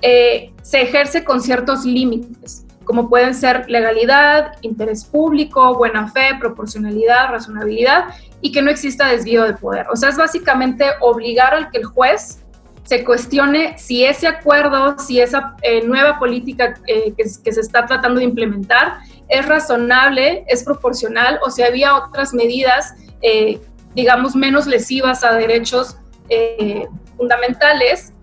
eh, 0.02 0.54
se 0.62 0.82
ejerce 0.82 1.24
con 1.24 1.42
ciertos 1.42 1.84
límites, 1.86 2.66
como 2.84 3.10
pueden 3.10 3.34
ser 3.34 3.70
legalidad, 3.70 4.54
interés 4.62 5.04
público, 5.06 5.76
buena 5.76 6.08
fe, 6.10 6.38
proporcionalidad, 6.40 7.32
razonabilidad, 7.32 8.06
y 8.42 8.52
que 8.52 8.62
no 8.62 8.70
exista 8.70 9.08
desvío 9.08 9.44
de 9.44 9.54
poder. 9.54 9.88
O 9.92 9.96
sea, 9.96 10.10
es 10.10 10.18
básicamente 10.18 10.86
obligar 11.02 11.56
al 11.56 11.72
que 11.72 11.80
el 11.80 11.86
juez 11.86 12.46
se 12.86 13.04
cuestione 13.04 13.78
si 13.78 14.06
ese 14.06 14.28
acuerdo, 14.28 14.98
si 15.00 15.20
esa 15.20 15.56
eh, 15.64 15.84
nueva 15.84 16.20
política 16.20 16.76
eh, 16.86 17.14
que, 17.18 17.28
se 17.28 17.60
está 17.60 17.86
tratando 17.86 18.20
de 18.20 18.26
implementar 18.26 19.00
es 19.28 19.46
razonable, 19.48 20.46
es 20.48 20.64
proporcional 20.64 21.40
o 21.44 21.50
si 21.50 21.64
había 21.64 21.96
otras 21.96 22.34
medidas 22.34 22.94
eh, 23.24 23.60
digamos, 23.96 24.36
menos 24.36 24.68
lesivas 24.68 25.24
a 25.24 25.34
derechos 25.34 25.98
eh, 26.30 26.86
fundamentales 27.18 28.14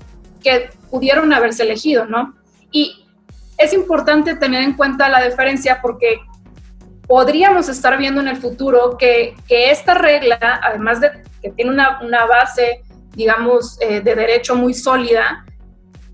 que 0.43 0.71
pudieron 0.91 1.33
haberse 1.33 1.63
elegido, 1.63 2.05
¿no? 2.05 2.35
Y 2.71 3.07
es 3.59 3.73
importante 3.73 4.37
tener 4.37 4.63
en 4.63 4.75
cuenta 4.75 5.09
la 5.09 5.25
diferencia 5.25 5.81
porque 5.81 6.21
podríamos 7.07 7.69
estar 7.69 7.97
viendo 7.99 8.21
en 8.21 8.29
el 8.29 8.37
futuro 8.37 8.97
que, 8.99 9.35
que 9.49 9.71
esta 9.71 9.95
regla, 9.95 10.39
además 10.63 11.01
de 11.01 11.11
que 11.41 11.51
tiene 11.51 11.71
una, 11.71 12.01
una 12.03 12.27
base, 12.27 12.83
digamos, 13.15 13.79
eh, 13.81 14.01
de 14.01 14.15
derecho 14.15 14.55
muy 14.55 14.75
sólida, 14.75 15.45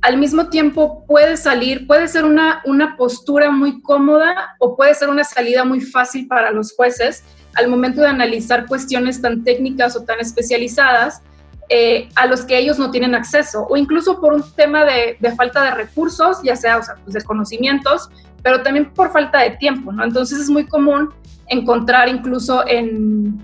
al 0.01 0.17
mismo 0.17 0.49
tiempo 0.49 1.05
puede 1.07 1.37
salir, 1.37 1.87
puede 1.87 2.07
ser 2.07 2.25
una, 2.25 2.63
una 2.65 2.97
postura 2.97 3.51
muy 3.51 3.83
cómoda 3.83 4.55
o 4.61 4.77
puede 4.77 4.95
ser 4.95 5.09
una 5.09 5.25
salida 5.25 5.65
muy 5.65 5.81
fácil 5.81 6.29
para 6.29 6.53
los 6.53 6.75
jueces 6.75 7.25
al 7.59 7.69
momento 7.69 8.01
de 8.01 8.07
analizar 8.07 8.67
cuestiones 8.67 9.21
tan 9.21 9.43
técnicas 9.43 9.97
o 9.97 10.05
tan 10.05 10.21
especializadas 10.21 11.23
eh, 11.69 12.09
a 12.15 12.27
los 12.27 12.43
que 12.43 12.57
ellos 12.57 12.79
no 12.79 12.91
tienen 12.91 13.15
acceso, 13.15 13.67
o 13.69 13.77
incluso 13.77 14.21
por 14.21 14.33
un 14.33 14.45
tema 14.55 14.85
de, 14.85 15.19
falta 15.37 15.65
de 15.65 15.73
recursos, 15.73 16.39
ya 16.43 16.57
sea, 16.57 16.79
o 16.79 16.83
sea 16.83 16.95
pues 17.03 17.15
de 17.15 17.23
conocimientos, 17.23 18.09
pero 18.43 18.63
también 18.63 18.91
por 18.91 19.11
falta 19.11 19.41
de 19.41 19.51
tiempo, 19.51 19.93
¿no? 19.93 20.05
Entonces 20.05 20.39
es 20.39 20.49
muy 20.49 20.67
común 20.67 21.13
encontrar 21.49 22.09
incluso 22.09 22.67
en, 22.67 23.43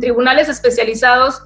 tribunales 0.00 0.48
especializados 0.48 1.42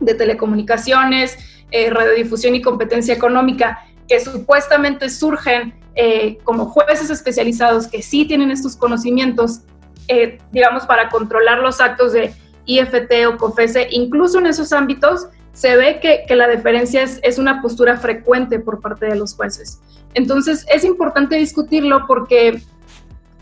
de 0.00 0.14
telecomunicaciones, 0.14 1.36
eh, 1.70 1.90
radiodifusión 1.90 2.54
y 2.54 2.62
competencia 2.62 3.12
económica, 3.12 3.80
que 4.08 4.20
supuestamente 4.20 5.10
surgen 5.10 5.74
eh, 5.94 6.38
como 6.42 6.66
jueces 6.66 7.10
especializados 7.10 7.86
que 7.86 8.02
sí 8.02 8.24
tienen 8.24 8.50
estos 8.50 8.76
conocimientos 8.76 9.60
eh, 10.08 10.38
digamos, 10.52 10.86
para 10.86 11.08
controlar 11.08 11.58
los 11.58 11.80
actos 11.80 12.12
de 12.12 12.34
IFT 12.66 13.26
o 13.28 13.36
COFESE, 13.36 13.88
incluso 13.90 14.38
en 14.38 14.46
esos 14.46 14.72
ámbitos, 14.72 15.28
se 15.52 15.76
ve 15.76 16.00
que, 16.00 16.34
la 16.34 16.48
deferencia 16.48 17.02
es, 17.02 17.38
una 17.38 17.62
postura 17.62 17.96
frecuente 17.96 18.58
por 18.58 18.80
parte 18.80 19.06
de 19.06 19.16
los 19.16 19.34
jueces. 19.34 19.80
Entonces, 20.14 20.66
es 20.72 20.84
importante 20.84 21.36
discutirlo 21.36 22.06
porque, 22.06 22.62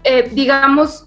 eh, 0.04 0.30
digamos, 0.32 1.06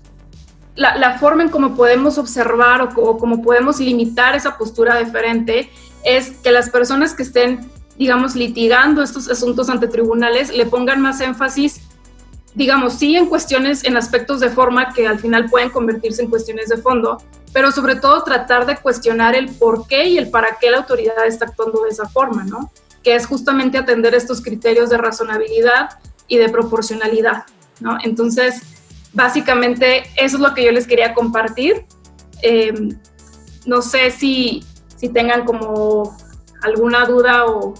la, 0.76 0.98
la, 0.98 1.18
forma 1.20 1.44
en 1.44 1.50
cómo 1.50 1.76
podemos 1.76 2.18
observar 2.18 2.82
o, 2.82 2.89
o 3.02 3.18
cómo 3.18 3.41
podemos 3.41 3.80
limitar 3.80 4.36
esa 4.36 4.58
postura 4.58 4.96
deferente 4.96 5.70
es 6.04 6.32
que 6.44 6.52
las 6.52 6.70
personas 6.70 7.13
que 7.13 7.24
estén, 7.24 7.70
digamos, 7.98 8.36
litigando 8.36 9.02
estos 9.02 9.30
asuntos 9.30 9.70
ante 9.70 9.88
tribunales 9.88 10.56
le 10.56 10.65
pongan 10.65 11.02
más 11.02 11.22
énfasis 11.22 11.82
digamos, 12.56 12.94
sí 12.94 13.15
en 13.15 13.28
cuestiones, 13.28 13.84
en 13.84 13.98
aspectos 13.98 14.39
de 14.39 14.50
forma 14.50 14.94
que 14.94 15.08
al 15.08 15.20
final 15.20 15.50
pueden 15.50 15.70
convertirse 15.70 16.22
en 16.22 16.30
cuestiones 16.30 16.70
de 16.70 16.78
fondo, 16.78 17.22
pero 17.54 17.72
sobre 17.72 17.96
todo 17.96 18.24
tratar 18.24 18.65
de 18.65 18.78
cuestionar 18.78 19.36
el 19.36 19.50
por 19.50 19.88
qué 19.88 20.06
y 20.08 20.18
el 20.18 20.30
para 20.30 20.58
qué 20.60 20.72
la 20.72 20.78
autoridad 20.78 21.26
está 21.26 21.46
actuando 21.46 21.84
de 21.84 21.89
esa 21.89 22.08
forma, 22.08 22.44
¿no? 22.44 22.72
Que 23.04 23.15
es 23.15 23.28
justamente 23.28 23.78
atender 23.78 24.15
estos 24.15 24.41
criterios 24.41 24.89
de 24.89 24.98
razonabilidad 24.98 26.00
y 26.28 26.38
de 26.38 26.50
proporcionalidad, 26.50 27.44
¿no? 27.82 27.98
Entonces, 28.04 28.62
básicamente 29.13 30.04
eso 30.15 30.38
es 30.38 30.41
lo 30.41 30.54
que 30.54 30.63
yo 30.63 30.72
les 30.72 30.88
quería 30.88 31.13
compartir. 31.13 31.86
Em, 32.41 32.98
no 33.65 33.82
sé 33.82 34.12
si, 34.12 34.63
si 34.96 35.10
tengan 35.10 35.46
como 35.46 36.18
alguna 36.62 37.06
duda 37.06 37.46
o, 37.46 37.74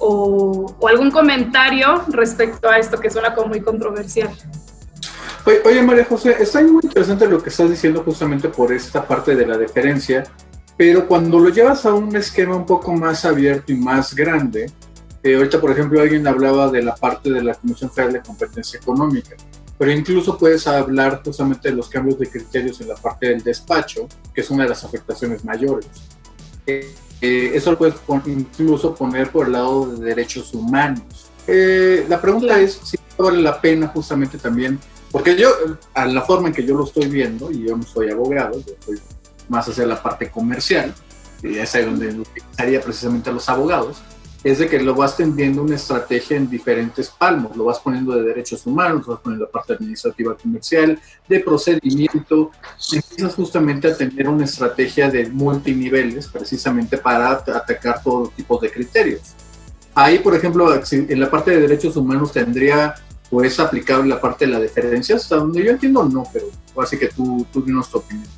o, 0.00 0.74
algún 0.88 1.10
comentario 1.10 2.02
respecto 2.08 2.68
a 2.68 2.78
esto 2.78 2.98
que 2.98 3.10
suena 3.10 3.34
como 3.34 3.48
muy 3.48 3.60
controversial. 3.60 4.30
Oye, 5.64 5.82
María 5.82 6.04
José, 6.04 6.36
está 6.40 6.62
muy 6.62 6.80
interesante 6.82 7.26
lo 7.26 7.42
que 7.42 7.48
estás 7.48 7.70
diciendo 7.70 8.02
justamente 8.04 8.48
por 8.48 8.72
esta 8.72 9.06
parte 9.06 9.34
de 9.34 9.46
la 9.46 9.56
deferencia, 9.56 10.24
pero 10.76 11.06
cuando 11.08 11.38
lo 11.38 11.48
llevas 11.48 11.86
a 11.86 11.94
un 11.94 12.14
esquema 12.16 12.54
un 12.54 12.66
poco 12.66 12.92
más 12.92 13.24
abierto 13.24 13.72
y 13.72 13.76
más 13.76 14.14
grande, 14.14 14.70
eh, 15.22 15.36
ahorita 15.36 15.60
por 15.60 15.70
ejemplo 15.70 16.00
alguien 16.00 16.26
hablaba 16.26 16.70
de 16.70 16.82
la 16.82 16.94
parte 16.94 17.30
de 17.30 17.42
la 17.42 17.54
Comisión 17.54 17.90
Federal 17.90 18.12
de 18.14 18.20
Competencia 18.20 18.78
Económica, 18.78 19.36
pero 19.78 19.90
incluso 19.90 20.36
puedes 20.36 20.66
hablar 20.66 21.22
justamente 21.24 21.70
de 21.70 21.76
los 21.76 21.88
cambios 21.88 22.18
de 22.18 22.28
criterios 22.28 22.80
en 22.80 22.88
la 22.88 22.96
parte 22.96 23.28
del 23.28 23.42
despacho, 23.42 24.06
que 24.34 24.42
es 24.42 24.50
una 24.50 24.64
de 24.64 24.70
las 24.70 24.84
afectaciones 24.84 25.44
mayores. 25.44 25.88
Eh, 26.66 26.94
eh, 27.20 27.50
eso 27.54 27.72
lo 27.72 27.78
puedes 27.78 27.96
incluso 28.26 28.94
poner 28.94 29.30
por 29.30 29.46
el 29.46 29.52
lado 29.52 29.86
de 29.86 30.04
derechos 30.04 30.54
humanos. 30.54 31.30
Eh, 31.46 32.06
la 32.08 32.20
pregunta 32.20 32.60
es 32.60 32.78
si 32.84 32.98
vale 33.16 33.42
la 33.42 33.60
pena 33.60 33.88
justamente 33.88 34.38
también, 34.38 34.78
porque 35.10 35.36
yo, 35.36 35.48
a 35.94 36.06
la 36.06 36.22
forma 36.22 36.48
en 36.48 36.54
que 36.54 36.64
yo 36.64 36.76
lo 36.76 36.84
estoy 36.84 37.08
viendo, 37.08 37.50
y 37.50 37.66
yo 37.66 37.76
no 37.76 37.82
soy 37.82 38.10
abogado, 38.10 38.60
yo 38.60 38.74
soy 38.84 39.00
más 39.48 39.68
hacia 39.68 39.86
la 39.86 40.00
parte 40.00 40.30
comercial, 40.30 40.94
y 41.42 41.58
es 41.58 41.74
ahí 41.74 41.84
donde 41.84 42.08
utilizaría 42.08 42.80
precisamente 42.80 43.30
a 43.30 43.32
los 43.32 43.48
abogados, 43.48 43.98
es 44.48 44.58
de 44.58 44.68
que 44.68 44.80
lo 44.80 44.94
vas 44.94 45.16
tendiendo 45.16 45.62
una 45.62 45.74
estrategia 45.74 46.36
en 46.36 46.48
diferentes 46.48 47.08
palmos, 47.08 47.56
lo 47.56 47.64
vas 47.64 47.78
poniendo 47.80 48.12
de 48.14 48.22
derechos 48.22 48.66
humanos, 48.66 49.06
lo 49.06 49.14
vas 49.14 49.22
poniendo 49.22 49.46
la 49.46 49.50
parte 49.50 49.74
administrativa 49.74 50.36
comercial, 50.36 50.98
de 51.28 51.40
procedimiento, 51.40 52.50
empiezas 52.92 53.34
justamente 53.34 53.88
a 53.88 53.96
tener 53.96 54.28
una 54.28 54.44
estrategia 54.44 55.10
de 55.10 55.28
multiniveles 55.28 56.28
precisamente 56.28 56.98
para 56.98 57.32
atacar 57.32 58.02
todos 58.02 58.32
tipos 58.32 58.60
de 58.60 58.70
criterios. 58.70 59.34
Ahí, 59.94 60.20
por 60.20 60.34
ejemplo, 60.34 60.72
en 60.72 61.20
la 61.20 61.30
parte 61.30 61.50
de 61.50 61.60
derechos 61.60 61.96
humanos 61.96 62.32
tendría 62.32 62.94
pues 63.28 63.60
aplicable 63.60 64.08
la 64.08 64.20
parte 64.20 64.46
de 64.46 64.52
la 64.52 64.60
deferencia, 64.60 65.16
hasta 65.16 65.36
donde 65.36 65.62
yo 65.62 65.70
entiendo 65.70 66.04
no, 66.04 66.24
pero 66.32 66.46
así 66.80 66.98
que 66.98 67.08
tú, 67.08 67.46
tú 67.52 67.62
dinos 67.62 67.90
tu 67.90 67.98
opinión. 67.98 68.28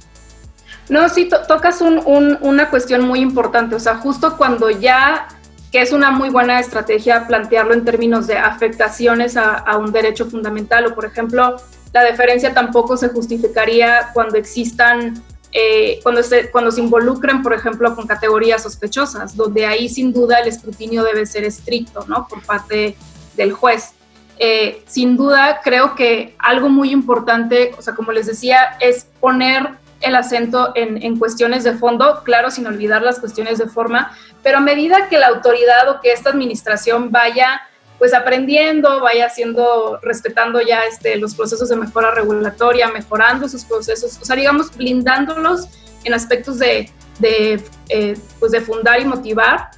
No, 0.89 1.09
sí, 1.09 1.29
tocas 1.47 1.81
una 1.81 2.69
cuestión 2.69 3.03
muy 3.03 3.21
importante, 3.21 3.77
o 3.77 3.79
sea, 3.79 3.99
justo 3.99 4.37
cuando 4.37 4.71
ya 4.71 5.29
que 5.71 5.81
es 5.81 5.93
una 5.93 6.11
muy 6.11 6.31
buena 6.31 6.59
estrategia 6.59 7.27
plantearlo 7.27 7.75
en 7.75 7.85
términos 7.85 8.27
de 8.27 8.37
afectaciones 8.37 9.37
a, 9.37 9.77
un 9.79 9.93
derecho 9.93 10.27
fundamental 10.27 10.87
o, 10.87 10.95
por 10.95 11.05
ejemplo, 11.05 11.57
la 11.93 12.03
deferencia 12.03 12.53
tampoco 12.53 12.97
se 12.97 13.09
justificaría 13.09 14.11
cuando 14.13 14.37
existan, 14.37 15.23
eh, 15.53 16.01
cuando, 16.03 16.23
se, 16.23 16.51
cuando 16.51 16.71
se 16.73 16.81
involucren, 16.81 17.43
por 17.43 17.53
ejemplo, 17.53 17.95
con 17.95 18.07
categorías 18.07 18.63
sospechosas, 18.63 19.37
donde 19.37 19.67
ahí 19.67 19.89
sin 19.89 20.13
duda 20.13 20.41
el 20.41 20.49
escrutinio 20.49 21.05
debe 21.05 21.25
ser 21.27 21.45
estricto, 21.45 22.05
¿no? 22.09 22.27
Por 22.29 22.43
parte 22.43 22.97
del 23.37 23.53
juez. 23.53 23.93
Eh, 24.39 24.83
sin 24.87 25.17
duda, 25.17 25.61
creo 25.63 25.95
que 25.95 26.35
algo 26.39 26.69
muy 26.69 26.91
importante, 26.91 27.73
o 27.77 27.83
sea, 27.83 27.95
como 27.95 28.11
les 28.11 28.27
decía, 28.27 28.77
es 28.81 29.07
poner 29.21 29.69
el 30.01 30.15
acento 30.15 30.73
en, 30.75 31.19
cuestiones 31.19 31.65
de 31.65 31.75
fondo, 31.75 32.23
claro, 32.25 32.51
sin 32.51 32.67
olvidar 32.67 33.03
las 33.03 33.19
cuestiones 33.19 33.59
de 33.59 33.67
forma, 33.67 34.17
pero 34.43 34.59
a 34.59 34.61
medida 34.61 35.09
que 35.09 35.19
la 35.19 35.29
autoridad 35.29 35.89
o 35.89 36.01
que 36.01 36.13
esta 36.13 36.31
administración 36.31 37.11
vaya 37.11 37.61
pues 37.99 38.15
aprendiendo, 38.15 39.01
vaya 39.01 39.27
haciendo, 39.27 39.99
respetando 40.03 40.63
ya 40.63 40.85
este, 40.85 41.17
los 41.17 41.35
procesos 41.35 41.69
de 41.69 41.77
mejora 41.77 42.11
regulatoria, 42.13 42.89
mejorando 42.89 43.47
sus 43.47 43.65
procesos, 43.65 44.19
o 44.23 44.25
sea, 44.25 44.37
digamos, 44.37 44.75
blindándolos 44.75 45.69
en 46.05 46.15
aspectos 46.15 46.59
de, 46.59 46.91
de, 47.19 47.63
eh, 47.91 48.17
pues 48.39 48.53
de 48.53 48.63
fundar 48.63 49.03
y 49.03 49.05
motivar, 49.05 49.69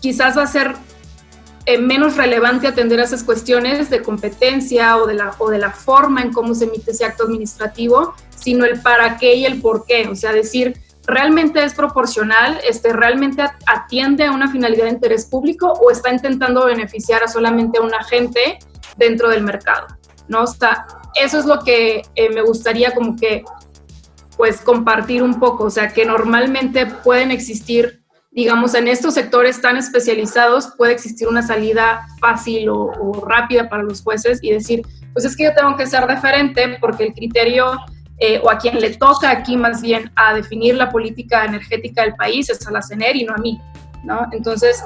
quizás 0.00 0.38
va 0.38 0.44
a 0.44 0.46
ser 0.46 0.76
eh, 1.66 1.78
menos 1.78 2.16
relevante 2.16 2.66
atender 2.66 3.00
a 3.00 3.04
esas 3.04 3.22
cuestiones 3.22 3.90
de 3.90 4.02
competencia 4.02 4.96
o 4.96 5.06
de, 5.06 5.14
la, 5.14 5.34
o 5.38 5.50
de 5.50 5.58
la 5.58 5.70
forma 5.70 6.22
en 6.22 6.32
cómo 6.32 6.54
se 6.54 6.64
emite 6.64 6.90
ese 6.90 7.04
acto 7.04 7.24
administrativo, 7.24 8.14
sino 8.36 8.64
el 8.64 8.80
para 8.80 9.16
qué 9.16 9.34
y 9.34 9.46
el 9.46 9.60
por 9.60 9.86
qué, 9.86 10.06
o 10.08 10.14
sea, 10.14 10.32
decir, 10.32 10.78
realmente 11.06 11.62
es 11.62 11.74
proporcional, 11.74 12.60
este, 12.68 12.92
realmente 12.92 13.42
atiende 13.66 14.24
a 14.24 14.32
una 14.32 14.50
finalidad 14.50 14.84
de 14.84 14.90
interés 14.90 15.26
público 15.26 15.72
o 15.72 15.90
está 15.90 16.12
intentando 16.12 16.66
beneficiar 16.66 17.22
a 17.22 17.28
solamente 17.28 17.78
a 17.78 17.82
una 17.82 18.02
gente 18.04 18.58
dentro 18.96 19.28
del 19.28 19.42
mercado, 19.42 19.86
¿no? 20.28 20.44
está 20.44 20.86
eso 21.14 21.38
es 21.38 21.46
lo 21.46 21.60
que 21.60 22.02
eh, 22.14 22.30
me 22.30 22.42
gustaría 22.42 22.92
como 22.92 23.16
que, 23.16 23.44
pues, 24.36 24.60
compartir 24.60 25.22
un 25.22 25.38
poco, 25.38 25.64
o 25.64 25.70
sea, 25.70 25.88
que 25.88 26.04
normalmente 26.04 26.86
pueden 26.86 27.30
existir, 27.30 28.02
digamos, 28.34 28.74
en 28.74 28.88
estos 28.88 29.14
sectores 29.14 29.60
tan 29.60 29.76
especializados, 29.76 30.72
puede 30.76 30.92
existir 30.92 31.28
una 31.28 31.42
salida 31.42 32.06
fácil 32.20 32.68
o, 32.68 32.86
o 32.86 33.24
rápida 33.26 33.68
para 33.68 33.82
los 33.82 34.02
jueces 34.02 34.40
y 34.42 34.50
decir, 34.50 34.82
pues 35.12 35.24
es 35.24 35.36
que 35.36 35.44
yo 35.44 35.54
tengo 35.54 35.76
que 35.76 35.86
ser 35.86 36.06
deferente 36.06 36.76
porque 36.80 37.04
el 37.04 37.14
criterio 37.14 37.78
eh, 38.18 38.40
o 38.42 38.50
a 38.50 38.58
quien 38.58 38.80
le 38.80 38.90
toca 38.90 39.30
aquí 39.30 39.56
más 39.56 39.82
bien 39.82 40.10
a 40.14 40.34
definir 40.34 40.76
la 40.76 40.88
política 40.88 41.44
energética 41.44 42.02
del 42.02 42.14
país 42.14 42.48
es 42.48 42.64
a 42.66 42.70
la 42.70 42.80
CENER 42.80 43.16
y 43.16 43.24
no 43.24 43.34
a 43.34 43.38
mí, 43.38 43.60
¿no? 44.04 44.26
Entonces, 44.30 44.84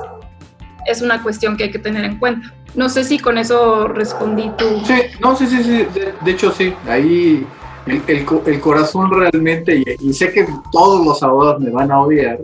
es 0.87 1.02
una 1.02 1.22
cuestión 1.22 1.56
que 1.56 1.64
hay 1.64 1.70
que 1.70 1.78
tener 1.78 2.04
en 2.04 2.18
cuenta. 2.18 2.54
No 2.74 2.88
sé 2.88 3.04
si 3.04 3.18
con 3.18 3.37
eso 3.37 3.87
respondí 3.88 4.50
tú. 4.56 4.64
Sí, 4.87 4.94
no, 5.20 5.37
sí, 5.37 5.46
sí, 5.46 5.62
sí, 5.62 5.87
de, 6.24 6.30
hecho 6.30 6.50
sí, 6.52 6.72
ahí 6.88 7.46
el, 7.87 8.02
el, 8.46 8.61
corazón 8.61 9.11
realmente, 9.11 9.82
y, 10.00 10.12
sé 10.14 10.32
que 10.32 10.46
todos 10.72 11.04
los 11.04 11.22
abogados 11.22 11.61
me 11.61 11.70
van 11.70 11.90
a 11.90 12.00
odiar, 12.00 12.38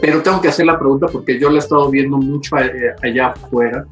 pero 0.00 0.22
tengo 0.22 0.40
que 0.40 0.48
hacer 0.48 0.66
la 0.66 0.78
pregunta 0.78 1.06
porque 1.10 1.38
yo 1.38 1.50
la 1.50 1.56
he 1.56 1.58
estado 1.58 1.90
viendo 1.90 2.16
mucho 2.16 2.56
allá 2.56 3.28
afuera, 3.28 3.84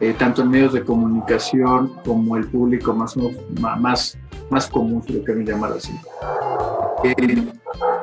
eh, 0.00 0.14
tanto 0.18 0.42
en 0.42 0.50
medios 0.50 0.72
de 0.72 0.82
comunicación 0.82 1.92
como 2.04 2.36
el 2.36 2.46
público 2.46 2.92
más, 2.92 3.16
más 3.60 4.18
más 4.50 4.66
común, 4.68 5.02
si 5.02 5.14
lo 5.14 5.24
quieren 5.24 5.44
llamar 5.44 5.72
así. 5.72 5.92
Eh, 7.04 7.44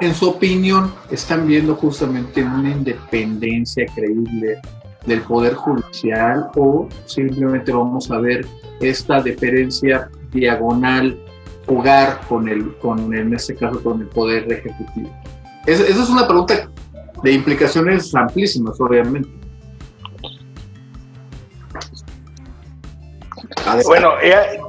en 0.02 0.14
su 0.14 0.30
opinión, 0.30 0.94
¿están 1.10 1.48
viendo 1.48 1.76
justamente 1.76 2.44
una 2.44 2.70
independencia 2.70 3.86
creíble 3.94 4.60
del 5.06 5.22
Poder 5.22 5.54
Judicial 5.54 6.50
o 6.56 6.88
simplemente 7.06 7.72
vamos 7.72 8.10
a 8.12 8.20
ver 8.20 8.46
esta 8.80 9.22
deferencia 9.22 10.10
diagonal 10.32 11.18
jugar 11.68 12.22
con 12.28 12.48
el, 12.50 12.76
con, 12.78 13.14
en 13.14 13.34
este 13.34 13.56
caso, 13.56 13.82
con 13.82 14.02
el 14.02 14.08
Poder 14.08 14.52
Ejecutivo? 14.52 15.10
esa 15.66 15.84
es 15.86 16.10
una 16.10 16.28
pregunta 16.28 16.70
de 17.24 17.32
implicaciones 17.32 18.14
amplísimas, 18.14 18.80
obviamente. 18.80 19.30
Bueno, 23.86 24.14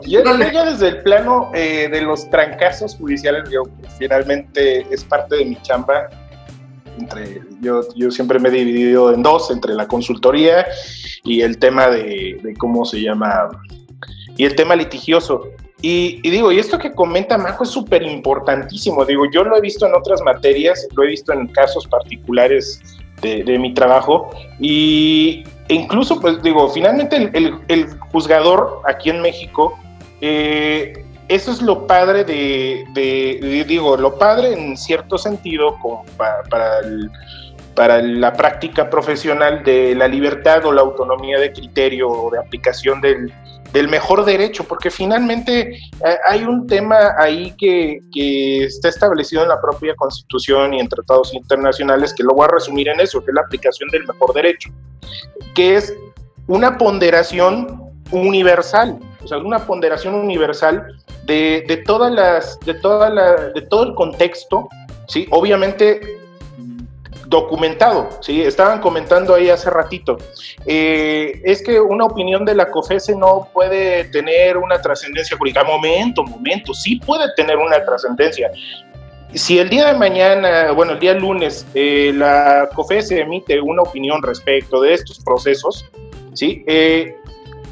yo, 0.07 0.23
ya 0.23 0.65
desde 0.65 0.89
el 0.89 1.03
plano 1.03 1.51
eh, 1.53 1.89
de 1.91 2.03
los 2.03 2.31
trancazos 2.31 2.95
judiciales, 2.97 3.51
yo 3.51 3.63
finalmente 3.99 4.87
es 4.91 5.05
parte 5.05 5.37
de 5.37 5.45
mi 5.47 5.61
chamba. 5.63 6.09
Entre, 6.99 7.43
yo, 7.61 7.81
yo 7.97 8.11
siempre 8.13 8.39
me 8.39 8.51
he 8.51 8.53
dividido 8.53 9.13
en 9.13 9.23
dos, 9.23 9.51
entre 9.51 9.75
la 9.75 9.89
consultoría 9.89 10.65
y 11.25 11.41
el 11.41 11.59
tema 11.59 11.89
de, 11.89 12.55
cómo 12.57 12.85
se 12.85 13.01
llama, 13.01 13.49
y 14.37 14.45
el 14.45 14.55
tema 14.55 14.77
litigioso. 14.77 15.49
Y, 15.87 16.19
digo, 16.31 16.51
y 16.51 16.59
esto 16.59 16.79
que 16.79 16.93
comenta 16.93 17.37
Majo 17.37 17.63
es 17.65 17.69
súper 17.69 18.03
importantísimo. 18.05 19.05
Digo, 19.05 19.31
yo 19.31 19.45
lo 19.45 19.55
he 19.55 19.61
visto 19.61 19.87
en 19.87 19.95
otras 19.95 20.23
materias, 20.23 20.89
lo 20.97 21.03
he 21.03 21.09
visto 21.09 21.31
en 21.35 21.47
casos 21.49 21.87
particulares 21.87 22.81
de, 23.21 23.59
mi 23.59 23.75
trabajo. 23.75 24.31
Y, 24.59 25.45
e 25.69 25.75
incluso, 25.75 26.19
pues 26.23 26.43
digo, 26.43 26.71
finalmente 26.71 27.31
el, 27.35 27.99
juzgador 28.13 28.81
aquí 28.87 29.11
en 29.11 29.21
México, 29.21 29.79
eh, 30.23 31.05
eso 31.29 31.53
es 31.53 31.61
lo 31.61 31.87
padre 31.87 32.25
de, 32.25 33.65
digo, 33.69 33.99
lo 33.99 34.17
padre 34.17 34.55
en 34.55 34.79
cierto 34.79 35.19
sentido 35.19 35.79
como 35.83 36.07
para, 36.17 36.81
para, 37.75 38.01
la 38.01 38.33
práctica 38.33 38.89
profesional 38.89 39.63
de 39.63 39.95
la 39.95 40.09
libertad 40.09 40.65
o 40.65 40.73
la 40.73 40.81
autonomía 40.81 41.39
de 41.39 41.53
criterio 41.53 42.09
o 42.09 42.31
de 42.31 42.39
aplicación 42.39 43.03
del, 43.03 43.31
del 43.75 43.89
mejor 43.89 44.25
derecho, 44.25 44.63
porque 44.65 44.89
finalmente 44.89 45.75
eh, 45.75 46.19
hay 46.29 46.45
un 46.45 46.65
tema 46.67 47.15
ahí 47.19 47.53
que, 47.59 47.99
está 48.65 48.89
establecido 48.89 49.43
en 49.43 49.49
la 49.49 49.61
propia 49.61 49.97
Constitución 49.97 50.75
y 50.75 50.81
en 50.81 50.89
tratados 50.89 51.35
internacionales 51.35 52.15
que 52.17 52.23
lo 52.23 52.35
voy 52.35 52.45
a 52.45 52.53
resumir 52.53 52.89
en 52.89 53.01
eso, 53.01 53.23
que 53.23 53.33
es 53.33 53.35
la 53.35 53.41
aplicación 53.41 53.89
del 53.91 54.07
mejor 54.07 54.33
derecho, 54.33 54.71
que 55.57 55.75
es 55.75 55.93
una 56.47 56.79
ponderación 56.79 57.91
universal, 58.13 59.01
o 59.25 59.27
sea, 59.27 59.39
una 59.39 59.67
ponderación 59.67 60.15
universal 60.15 60.87
de, 61.25 61.65
de 61.67 61.79
todas 61.79 62.13
las, 62.13 62.61
de 62.61 62.75
toda 62.75 63.11
la, 63.11 63.49
de 63.49 63.63
todo 63.63 63.83
el 63.89 63.95
contexto, 63.95 64.69
¿sí? 65.09 65.27
Obviamente 65.33 66.01
documentado, 67.27 68.09
¿sí? 68.21 68.43
Estaban 68.43 68.81
comentando 68.81 69.35
ahí 69.35 69.51
hace 69.51 69.71
ratito. 69.71 70.17
Eh, 70.67 71.41
es 71.45 71.63
que 71.63 71.81
una 71.81 72.05
opinión 72.05 72.45
de 72.45 72.55
la 72.55 72.71
COFESE 72.71 73.17
no 73.17 73.49
puede 73.53 74.05
tener 74.05 74.57
una 74.57 74.81
trascendencia 74.81 75.37
jurídica. 75.37 75.65
Momento, 75.65 76.23
momento, 76.23 76.75
sí 76.75 76.97
puede 76.97 77.33
tener 77.37 77.57
una 77.57 77.85
trascendencia. 77.85 78.51
Si 79.35 79.59
el 79.59 79.69
día 79.69 79.93
de 79.93 79.99
mañana, 79.99 80.71
bueno, 80.73 80.93
el 80.93 81.01
día 81.01 81.15
lunes, 81.15 81.67
eh, 81.75 82.13
la 82.15 82.69
COFESE 82.75 83.21
emite 83.21 83.61
una 83.61 83.83
opinión 83.83 84.23
respecto 84.23 84.81
de 84.81 84.95
estos 84.95 85.19
procesos, 85.19 85.91
¿sí? 86.35 86.65
Eh, 86.67 87.17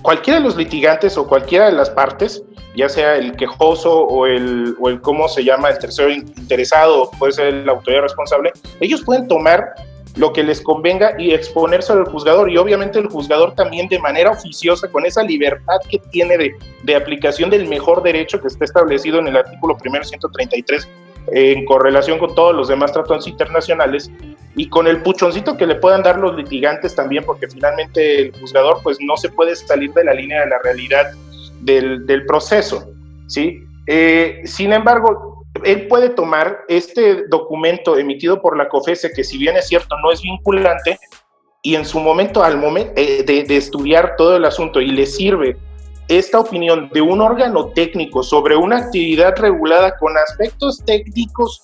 cualquiera 0.03 0.39
de 0.39 0.45
los 0.45 0.57
litigantes 0.57 1.17
o 1.17 1.27
cualquiera 1.27 1.67
de 1.67 1.73
las 1.73 1.91
partes 1.91 2.43
ya 2.75 2.89
sea 2.89 3.17
el 3.17 3.37
quejoso 3.37 4.05
o 4.05 4.27
el, 4.27 4.77
o 4.81 4.89
el 4.89 5.01
cómo 5.01 5.29
se 5.29 5.45
llama 5.45 5.69
el 5.71 5.79
tercero 5.79 6.11
interesado, 6.11 7.11
puede 7.19 7.33
ser 7.33 7.55
la 7.67 7.73
autoridad 7.73 8.03
responsable, 8.03 8.53
ellos 8.81 9.03
pueden 9.03 9.29
tomar 9.29 9.75
lo 10.17 10.33
que 10.33 10.43
les 10.43 10.61
convenga 10.61 11.15
y 11.19 11.33
exponerse 11.33 11.93
al 11.93 12.05
juzgador. 12.05 12.51
Y 12.51 12.59
obviamente 12.59 12.99
el 12.99 13.09
juzgador 13.09 13.55
también 13.55 13.89
de 13.89 13.99
manera 13.99 14.31
oficiosa, 14.31 14.89
con 14.89 15.07
esa 15.07 15.23
libertad 15.23 15.79
que 15.89 15.99
tiene 16.11 16.37
de, 16.37 16.55
de 16.83 16.97
aplicación 16.97 17.49
del 17.49 17.67
mejor 17.67 18.03
derecho 18.03 18.41
que 18.41 18.49
está 18.49 18.65
establecido 18.65 19.19
en 19.21 19.29
el 19.29 19.37
artículo 19.37 19.77
primero 19.79 20.05
133, 20.05 20.89
en 21.31 21.65
correlación 21.65 22.19
con 22.19 22.35
todos 22.35 22.55
los 22.55 22.69
demás 22.69 22.93
tratados 22.93 23.27
internacionales, 23.29 24.11
y 24.55 24.69
con 24.69 24.87
el 24.87 25.03
puchoncito 25.03 25.57
que 25.57 25.67
le 25.67 25.77
puedan 25.77 26.03
dar 26.03 26.19
los 26.19 26.37
litigantes 26.37 26.95
también, 26.95 27.25
porque 27.25 27.49
finalmente 27.49 28.21
el 28.21 28.33
juzgador 28.33 28.81
pues 28.83 28.99
no 29.01 29.17
se 29.17 29.31
puede 29.31 29.57
salir 29.57 29.93
de 29.93 30.05
la 30.05 30.15
línea 30.15 30.43
de 30.43 30.51
la 30.51 30.59
realidad 30.63 31.13
del, 31.61 32.27
proceso, 32.27 32.91
¿sí? 33.29 33.65
Eh, 33.87 34.43
sin 34.45 34.73
embargo, 34.73 35.45
él 35.65 35.87
puede 35.87 36.11
tomar 36.11 36.61
este 36.69 37.27
documento 37.29 37.97
emitido 37.97 38.43
por 38.43 38.57
la 38.57 38.69
COFESE, 38.69 39.13
que 39.13 39.25
si 39.25 39.39
bien 39.39 39.57
es 39.57 39.69
cierto 39.69 39.97
no 40.03 40.11
es 40.11 40.21
vinculante, 40.23 40.99
y 41.63 41.77
en 41.77 41.85
su 41.85 42.01
momento, 42.01 42.43
al 42.43 42.59
momento 42.59 42.93
eh, 42.97 43.23
de, 43.25 43.45
de, 43.45 43.57
estudiar 43.57 44.17
todo 44.17 44.37
el 44.37 44.45
asunto 44.45 44.81
y 44.81 44.89
le 44.89 45.07
sirve 45.07 45.57
esta 46.09 46.41
opinión 46.41 46.91
de 46.93 47.01
un 47.01 47.21
órgano 47.21 47.69
técnico 47.69 48.23
sobre 48.23 48.57
una 48.57 48.79
actividad 48.79 49.37
regulada 49.37 49.97
con 49.99 50.17
aspectos 50.17 50.83
técnicos 50.85 51.63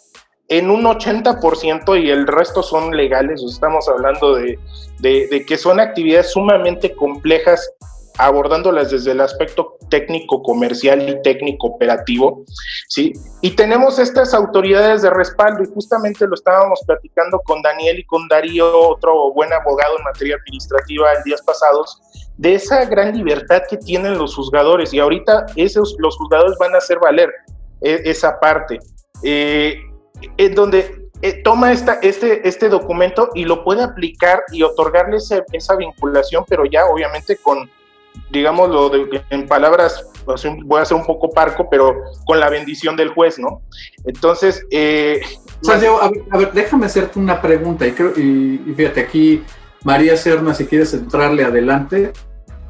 en 0.48 0.70
un 0.70 0.84
80% 0.84 2.02
y 2.02 2.10
el 2.10 2.26
resto 2.26 2.62
son 2.62 2.96
legales, 2.96 3.42
estamos 3.42 3.88
hablando 3.88 4.34
de, 4.34 4.58
de 4.98 5.44
que 5.46 5.58
son 5.58 5.78
actividades 5.78 6.32
sumamente 6.32 6.94
complejas 6.94 7.70
abordándolas 8.18 8.90
desde 8.90 9.12
el 9.12 9.20
aspecto 9.20 9.76
técnico 9.88 10.42
comercial 10.42 11.08
y 11.08 11.22
técnico 11.22 11.68
operativo, 11.68 12.44
¿sí? 12.88 13.12
Y 13.40 13.52
tenemos 13.52 13.98
estas 14.00 14.34
autoridades 14.34 15.02
de 15.02 15.10
respaldo 15.10 15.62
y 15.62 15.72
justamente 15.72 16.26
lo 16.26 16.34
estábamos 16.34 16.80
platicando 16.84 17.40
con 17.44 17.62
Daniel 17.62 18.00
y 18.00 18.04
con 18.04 18.26
Darío, 18.28 18.88
otro 18.88 19.32
buen 19.32 19.52
abogado 19.52 19.96
en 19.98 20.04
materia 20.04 20.36
administrativa 20.36 21.12
en 21.14 21.22
días 21.22 21.42
pasados, 21.42 22.00
de 22.36 22.54
esa 22.54 22.84
gran 22.86 23.16
libertad 23.16 23.62
que 23.70 23.76
tienen 23.76 24.18
los 24.18 24.34
juzgadores 24.34 24.92
y 24.92 24.98
ahorita 24.98 25.46
esos, 25.54 25.94
los 25.98 26.16
juzgadores 26.16 26.58
van 26.58 26.74
a 26.74 26.78
hacer 26.78 26.98
valer 26.98 27.30
e, 27.80 28.02
esa 28.04 28.38
parte, 28.40 28.80
eh, 29.22 29.80
en 30.36 30.54
donde 30.56 31.08
eh, 31.22 31.42
toma 31.44 31.72
esta, 31.72 31.94
este, 32.02 32.46
este 32.48 32.68
documento 32.68 33.30
y 33.34 33.44
lo 33.44 33.62
puede 33.62 33.82
aplicar 33.82 34.42
y 34.52 34.64
otorgarle 34.64 35.18
esa 35.18 35.76
vinculación, 35.76 36.44
pero 36.48 36.64
ya 36.64 36.86
obviamente 36.86 37.36
con 37.36 37.68
digámoslo 38.30 38.90
en 39.30 39.46
palabras, 39.46 40.04
voy 40.64 40.80
a 40.80 40.84
ser 40.84 40.96
un 40.96 41.06
poco 41.06 41.30
parco, 41.30 41.68
pero 41.70 42.02
con 42.26 42.38
la 42.38 42.50
bendición 42.50 42.96
del 42.96 43.08
juez, 43.08 43.38
¿no? 43.38 43.62
Entonces, 44.04 44.64
eh, 44.70 45.20
a, 45.68 46.36
ver, 46.38 46.52
déjame 46.52 46.86
hacerte 46.86 47.18
una 47.18 47.40
pregunta, 47.40 47.86
y, 47.86 47.92
creo, 47.92 48.12
y, 48.16 48.74
fíjate, 48.76 49.00
aquí 49.00 49.42
María 49.84 50.16
Serna, 50.16 50.54
si 50.54 50.66
quieres 50.66 50.92
entrarle 50.94 51.44
adelante, 51.44 52.12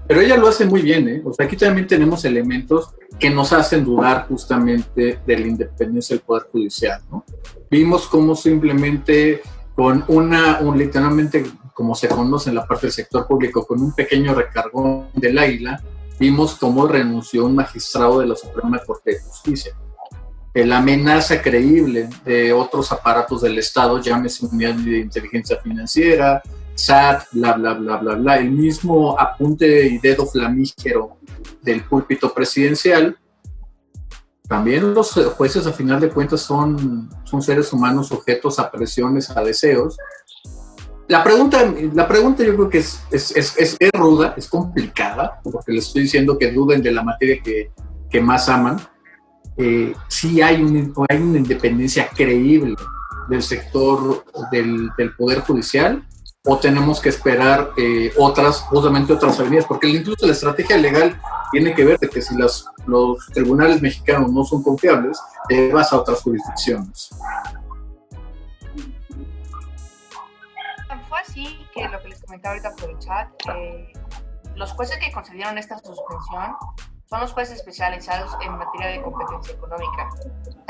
Pero 0.06 0.22
ella 0.22 0.38
lo 0.38 0.48
hace 0.48 0.64
muy 0.64 0.80
bien, 0.80 1.06
¿eh? 1.06 1.20
O 1.22 1.34
sea, 1.34 1.44
aquí 1.44 1.54
también 1.54 1.86
tenemos 1.86 2.24
elementos 2.24 2.94
que 3.18 3.28
nos 3.28 3.52
hacen 3.52 3.84
dudar 3.84 4.26
justamente 4.26 5.18
de 5.26 5.38
la 5.38 5.46
independencia 5.46 6.16
del 6.16 6.24
Poder 6.24 6.44
Judicial, 6.50 7.02
¿no? 7.10 7.26
Vimos 7.70 8.06
cómo 8.06 8.34
simplemente 8.34 9.42
con 9.76 10.04
una, 10.08 10.60
un, 10.60 10.78
literalmente, 10.78 11.44
como 11.78 11.94
se 11.94 12.08
conoce 12.08 12.48
en 12.48 12.56
la 12.56 12.66
parte 12.66 12.88
del 12.88 12.92
sector 12.92 13.24
público, 13.24 13.64
con 13.64 13.80
un 13.80 13.92
pequeño 13.92 14.34
recargón 14.34 15.10
del 15.14 15.38
águila, 15.38 15.80
vimos 16.18 16.56
cómo 16.56 16.88
renunció 16.88 17.46
un 17.46 17.54
magistrado 17.54 18.18
de 18.18 18.26
la 18.26 18.34
Suprema 18.34 18.80
Corte 18.84 19.12
de 19.12 19.20
Justicia. 19.20 19.76
La 20.54 20.78
amenaza 20.78 21.40
creíble 21.40 22.10
de 22.24 22.52
otros 22.52 22.90
aparatos 22.90 23.42
del 23.42 23.60
Estado, 23.60 24.02
llámese 24.02 24.44
unidad 24.46 24.74
de 24.74 24.98
inteligencia 24.98 25.60
financiera, 25.60 26.42
SAT, 26.74 27.28
bla, 27.30 27.52
bla, 27.52 27.74
bla, 27.74 27.96
bla, 27.98 28.14
bla, 28.16 28.36
el 28.38 28.50
mismo 28.50 29.16
apunte 29.16 29.86
y 29.86 29.98
dedo 29.98 30.26
flamígero 30.26 31.18
del 31.62 31.84
púlpito 31.84 32.34
presidencial, 32.34 33.16
también 34.48 34.94
los 34.94 35.12
jueces 35.36 35.66
a 35.66 35.72
final 35.72 36.00
de 36.00 36.08
cuentas 36.08 36.40
son, 36.40 37.10
son 37.24 37.42
seres 37.42 37.70
humanos 37.72 38.08
sujetos 38.08 38.58
a 38.58 38.70
presiones, 38.70 39.28
a 39.30 39.42
deseos. 39.42 39.98
La 41.08 41.24
pregunta, 41.24 41.72
la 41.94 42.06
pregunta 42.06 42.44
yo 42.44 42.54
creo 42.54 42.68
que 42.68 42.78
es, 42.78 43.00
es, 43.10 43.34
es, 43.34 43.76
es 43.78 43.90
ruda, 43.94 44.34
es 44.36 44.46
complicada, 44.46 45.40
porque 45.42 45.72
les 45.72 45.86
estoy 45.86 46.02
diciendo 46.02 46.38
que 46.38 46.52
duden 46.52 46.82
de 46.82 46.92
la 46.92 47.02
materia 47.02 47.42
que, 47.42 47.70
que 48.10 48.20
más 48.20 48.48
aman. 48.50 48.78
Eh, 49.56 49.94
hay, 50.44 50.62
un, 50.62 50.92
hay 51.08 51.16
una 51.16 51.38
independencia 51.38 52.08
creíble 52.14 52.76
del 53.28 53.42
sector 53.42 54.22
del, 54.52 54.90
del 54.98 55.14
Poder 55.14 55.40
Judicial 55.40 56.06
o 56.44 56.58
tenemos 56.58 57.00
que 57.00 57.08
esperar 57.08 57.72
eh, 57.76 58.12
otras, 58.18 58.60
justamente 58.60 59.12
otras 59.12 59.40
avenidas, 59.40 59.64
porque 59.66 59.88
incluso 59.88 60.26
la 60.26 60.32
estrategia 60.32 60.76
legal 60.76 61.18
tiene 61.50 61.74
que 61.74 61.84
ver 61.84 61.98
de 61.98 62.08
que 62.08 62.20
si 62.20 62.36
los 62.36 62.66
tribunales 63.32 63.80
mexicanos 63.80 64.30
no 64.30 64.44
son 64.44 64.62
confiables, 64.62 65.18
te 65.48 65.72
vas 65.72 65.92
a 65.92 66.00
otras 66.00 66.20
jurisdicciones. 66.20 67.10
Así 71.20 71.66
que 71.74 71.88
lo 71.88 72.00
que 72.00 72.08
les 72.08 72.20
comentaba 72.22 72.54
ahorita 72.54 72.74
por 72.76 72.90
el 72.90 72.98
chat, 72.98 73.28
eh, 73.54 73.92
los 74.54 74.72
jueces 74.72 74.98
que 74.98 75.12
concedieron 75.12 75.58
esta 75.58 75.78
suspensión 75.78 76.56
son 77.08 77.20
los 77.20 77.32
jueces 77.32 77.56
especializados 77.56 78.36
en 78.42 78.52
materia 78.58 78.88
de 78.88 79.02
competencia 79.02 79.54
económica. 79.54 80.10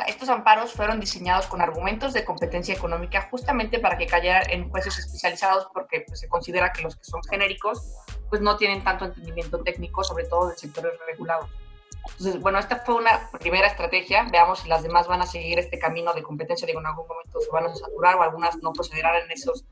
Estos 0.06 0.28
amparos 0.28 0.72
fueron 0.72 1.00
diseñados 1.00 1.46
con 1.46 1.60
argumentos 1.60 2.12
de 2.12 2.24
competencia 2.24 2.74
económica 2.74 3.28
justamente 3.30 3.80
para 3.80 3.98
que 3.98 4.06
cayeran 4.06 4.48
en 4.50 4.70
jueces 4.70 4.98
especializados 4.98 5.66
porque 5.74 6.04
pues, 6.06 6.20
se 6.20 6.28
considera 6.28 6.72
que 6.72 6.82
los 6.82 6.94
que 6.94 7.04
son 7.04 7.20
genéricos 7.24 7.92
pues 8.28 8.40
no 8.40 8.56
tienen 8.56 8.84
tanto 8.84 9.06
entendimiento 9.06 9.58
técnico, 9.62 10.04
sobre 10.04 10.26
todo 10.26 10.48
de 10.48 10.56
sectores 10.56 10.92
regulados. 11.06 11.50
Entonces, 12.10 12.40
bueno, 12.40 12.58
esta 12.58 12.76
fue 12.76 12.94
una 12.94 13.30
primera 13.38 13.66
estrategia. 13.66 14.24
Veamos 14.30 14.60
si 14.60 14.68
las 14.68 14.82
demás 14.82 15.08
van 15.08 15.22
a 15.22 15.26
seguir 15.26 15.58
este 15.58 15.78
camino 15.78 16.14
de 16.14 16.22
competencia. 16.22 16.66
Digo, 16.66 16.80
en 16.80 16.86
algún 16.86 17.06
momento 17.06 17.40
se 17.40 17.50
van 17.50 17.66
a 17.66 17.74
saturar 17.74 18.16
o 18.16 18.22
algunas 18.22 18.56
no 18.62 18.72
procederán 18.72 19.16
en 19.16 19.30
esos 19.30 19.64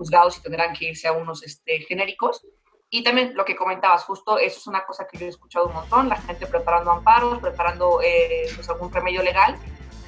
juzgados 0.00 0.38
y 0.38 0.40
tendrán 0.40 0.72
que 0.72 0.86
irse 0.86 1.08
a 1.08 1.12
unos 1.12 1.42
este, 1.42 1.80
genéricos. 1.80 2.42
Y 2.88 3.04
también 3.04 3.34
lo 3.34 3.44
que 3.44 3.54
comentabas, 3.54 4.02
justo 4.04 4.38
eso 4.38 4.58
es 4.58 4.66
una 4.66 4.84
cosa 4.86 5.06
que 5.06 5.18
yo 5.18 5.26
he 5.26 5.28
escuchado 5.28 5.66
un 5.66 5.74
montón, 5.74 6.08
la 6.08 6.16
gente 6.16 6.46
preparando 6.46 6.90
amparos, 6.90 7.38
preparando 7.38 8.00
eh, 8.02 8.46
pues 8.56 8.68
algún 8.70 8.90
remedio 8.90 9.22
legal, 9.22 9.56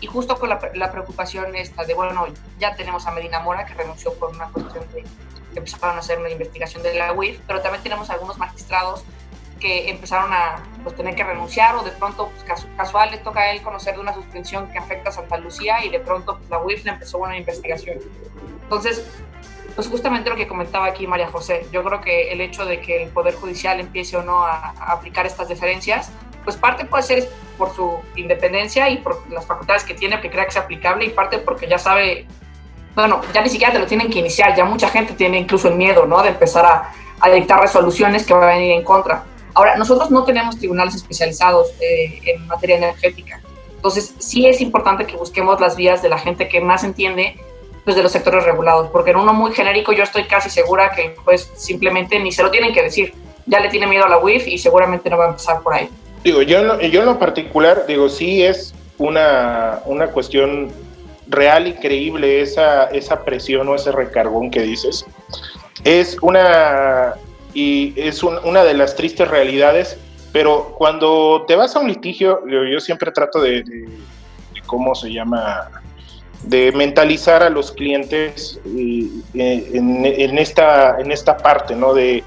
y 0.01 0.07
justo 0.07 0.37
con 0.37 0.49
la, 0.49 0.59
preocupación 0.91 1.55
esta 1.55 1.85
de, 1.85 1.95
bueno, 1.95 2.27
ya 2.59 2.75
tenemos 2.75 3.07
a 3.07 3.13
Medina 3.13 3.39
Mora 3.39 3.67
que 3.67 3.75
renunció 3.75 4.13
por 4.15 4.31
una 4.31 4.49
cuestión 4.51 4.85
de 4.93 5.05
que 5.53 5.59
empezaron 5.59 5.95
a 5.95 5.99
hacer 6.01 6.19
una 6.19 6.31
investigación 6.31 6.83
de 6.83 6.95
la 6.95 7.13
UIF, 7.13 7.39
pero 7.47 7.61
también 7.61 7.85
tenemos 7.85 8.11
algunos 8.11 8.39
magistrados 8.39 9.05
que 9.61 9.91
empezaron 9.91 10.33
a 10.33 10.61
pues, 10.83 10.97
tener 10.97 11.15
que 11.15 11.23
renunciar 11.23 11.77
o 11.77 11.85
de 11.85 11.93
pronto 11.93 12.31
pues, 12.31 12.65
casual 12.77 13.13
les 13.13 13.23
toca 13.23 13.41
a 13.41 13.53
él 13.53 13.63
conocer 13.63 13.95
de 13.95 14.01
una 14.01 14.13
suspensión 14.13 14.73
que 14.73 14.79
afecta 14.79 15.11
a 15.11 15.13
Santa 15.13 15.37
Lucía 15.39 15.85
y 15.85 15.91
de 15.91 16.01
pronto 16.01 16.37
pues, 16.37 16.51
la 16.51 16.59
UIF 16.59 16.85
le 16.85 16.91
empezó 16.91 17.19
una 17.19 17.37
investigación. 17.37 17.99
Entonces, 18.63 19.07
pues 19.75 19.89
justamente 19.89 20.31
lo 20.31 20.37
que 20.37 20.47
comentaba 20.47 20.87
aquí 20.87 21.07
María 21.07 21.29
José, 21.29 21.67
yo 21.73 21.83
creo 21.83 22.01
que 22.01 22.33
el 22.33 22.41
hecho 22.41 22.65
de 22.65 22.81
que 22.81 23.03
el 23.03 23.09
Poder 23.11 23.35
Judicial 23.35 23.81
empiece 23.81 24.17
o 24.17 24.23
no 24.23 24.45
a, 24.45 24.75
aplicar 24.89 25.27
estas 25.27 25.49
diferencias, 25.49 26.11
pues 26.45 26.57
parte 26.57 26.85
puede 26.85 27.03
ser 27.03 27.29
por 27.57 27.75
su 27.75 27.99
independencia 28.17 28.89
y 28.91 28.99
por 28.99 29.23
las 29.31 29.47
facultades 29.47 29.85
que 29.85 29.95
tiene, 29.95 30.21
que 30.21 30.31
crea 30.31 30.45
que 30.45 30.51
es 30.51 30.57
aplicable, 30.57 31.05
y 31.05 31.11
parte 31.11 31.39
porque 31.39 31.69
ya 31.69 31.79
sabe, 31.79 32.27
bueno, 32.95 33.21
ya 33.33 33.43
ni 33.43 33.49
siquiera 33.49 33.73
te 33.73 33.79
lo 33.79 33.87
tienen 33.87 34.11
que 34.11 34.19
iniciar, 34.19 34.55
ya 34.57 34.65
mucha 34.65 34.89
gente 34.89 35.15
tiene 35.15 35.39
incluso 35.39 35.69
el 35.69 35.77
miedo, 35.77 36.07
¿no? 36.07 36.23
De 36.23 36.31
empezar 36.31 36.67
a, 36.67 36.93
a 37.21 37.31
dictar 37.31 37.61
resoluciones 37.61 38.27
que 38.27 38.35
van 38.35 38.45
a 38.45 38.47
venir 38.47 38.73
en 38.73 38.83
contra. 38.83 39.25
Ahora, 39.55 39.77
nosotros 39.77 40.11
no 40.11 40.25
tenemos 40.25 40.59
tribunales 40.59 40.95
especializados 40.95 41.73
eh, 41.81 42.21
en 42.25 42.47
materia 42.47 42.77
energética, 42.77 43.41
entonces 43.83 44.15
sí 44.19 44.47
es 44.47 44.61
importante 44.61 45.07
que 45.07 45.17
busquemos 45.17 45.61
las 45.61 45.77
vías 45.77 46.03
de 46.03 46.09
la 46.09 46.19
gente 46.19 46.49
que 46.49 46.61
más 46.61 46.85
entiende 46.85 47.37
pues, 47.85 47.97
de 47.97 48.03
los 48.03 48.13
sectores 48.13 48.45
regulados, 48.45 48.89
porque 48.91 49.11
en 49.11 49.17
uno 49.17 49.33
muy 49.33 49.53
genérico 49.53 49.93
yo 49.93 50.05
estoy 50.05 50.25
casi 50.25 50.51
segura 50.51 50.93
que 50.95 51.15
pues 51.25 51.51
simplemente 51.55 52.19
ni 52.19 52.33
se 52.33 52.43
lo 52.43 52.51
tienen 52.51 52.73
que 52.73 52.83
decir, 52.83 53.15
ya 53.47 53.61
le 53.61 53.69
tiene 53.69 53.87
miedo 53.87 54.05
a 54.05 54.09
la 54.09 54.19
WIF 54.19 54.47
y 54.47 54.59
seguramente 54.59 55.11
no 55.11 55.19
va 55.19 55.27
a 55.27 55.29
empezar 55.29 55.61
por 55.63 55.75
ahí. 55.75 55.89
Digo, 56.23 56.43
yo, 56.43 56.81
yo 56.81 57.01
en 57.01 57.07
lo 57.07 57.19
particular, 57.19 57.85
digo, 57.87 58.09
sí 58.09 58.43
es 58.43 58.75
una, 58.99 59.81
una 59.87 60.07
cuestión 60.09 60.71
real 61.27 61.67
y 61.67 61.75
creíble 61.75 62.43
esa, 62.43 62.85
esa 62.87 63.25
presión 63.25 63.69
o 63.69 63.75
ese 63.75 63.91
recargón 63.91 64.51
que 64.51 64.63
dices. 64.63 65.05
Es 65.83 66.17
una, 66.21 67.15
y 67.55 67.93
es 67.97 68.23
una 68.23 68.63
de 68.63 68.75
las 68.75 68.95
tristes 68.95 69.29
realidades, 69.29 69.99
pero 70.33 70.75
cuando 70.79 71.45
te 71.49 71.57
vas 71.57 71.75
a 71.75 71.81
un 71.81 71.89
litigio, 71.89 72.41
yo, 72.47 72.81
siempre 72.81 73.11
trato 73.11 73.41
de, 73.41 73.63
de, 73.63 73.89
¿cómo 74.67 74.95
se 74.95 75.13
llama? 75.13 75.69
De 76.45 76.73
mentalizar 76.73 77.43
a 77.43 77.51
los 77.51 77.73
clientes 77.73 78.61
eh, 78.67 79.09
en, 79.35 80.39
esta, 80.39 80.99
en 81.01 81.13
esta 81.13 81.37
parte, 81.37 81.75
¿no? 81.75 81.95
De, 81.95 82.25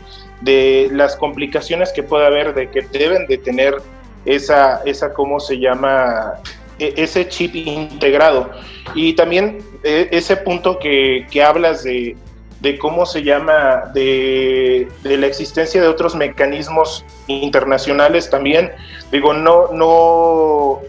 las 0.91 1.15
complicaciones 1.15 1.91
que 1.91 2.04
puede 2.04 2.28
haber, 2.28 2.54
de 2.54 2.69
que 2.69 2.82
deben 2.82 3.25
de 3.25 3.39
tener 3.39 3.78
esa, 4.25 4.82
esa 4.86 5.12
¿cómo 5.12 5.39
se 5.39 5.58
llama? 5.58 6.34
E, 6.78 6.93
ese 6.97 7.28
chip 7.28 7.56
integrado. 7.56 8.51
Y 8.93 9.13
también 9.13 9.60
e, 9.84 10.08
ese 10.12 10.38
punto 10.38 10.78
que, 10.78 11.25
hablas 11.43 11.84
de, 11.84 12.15
de, 12.60 12.78
cómo 12.78 13.08
se 13.08 13.23
llama, 13.23 13.91
de, 13.95 14.88
de, 15.01 15.17
la 15.17 15.25
existencia 15.25 15.82
de 15.82 15.88
otros 15.88 16.15
mecanismos 16.15 17.04
internacionales 17.25 18.30
también. 18.30 18.71
Digo, 19.12 19.34
no, 19.34 19.71
no, 19.73 20.82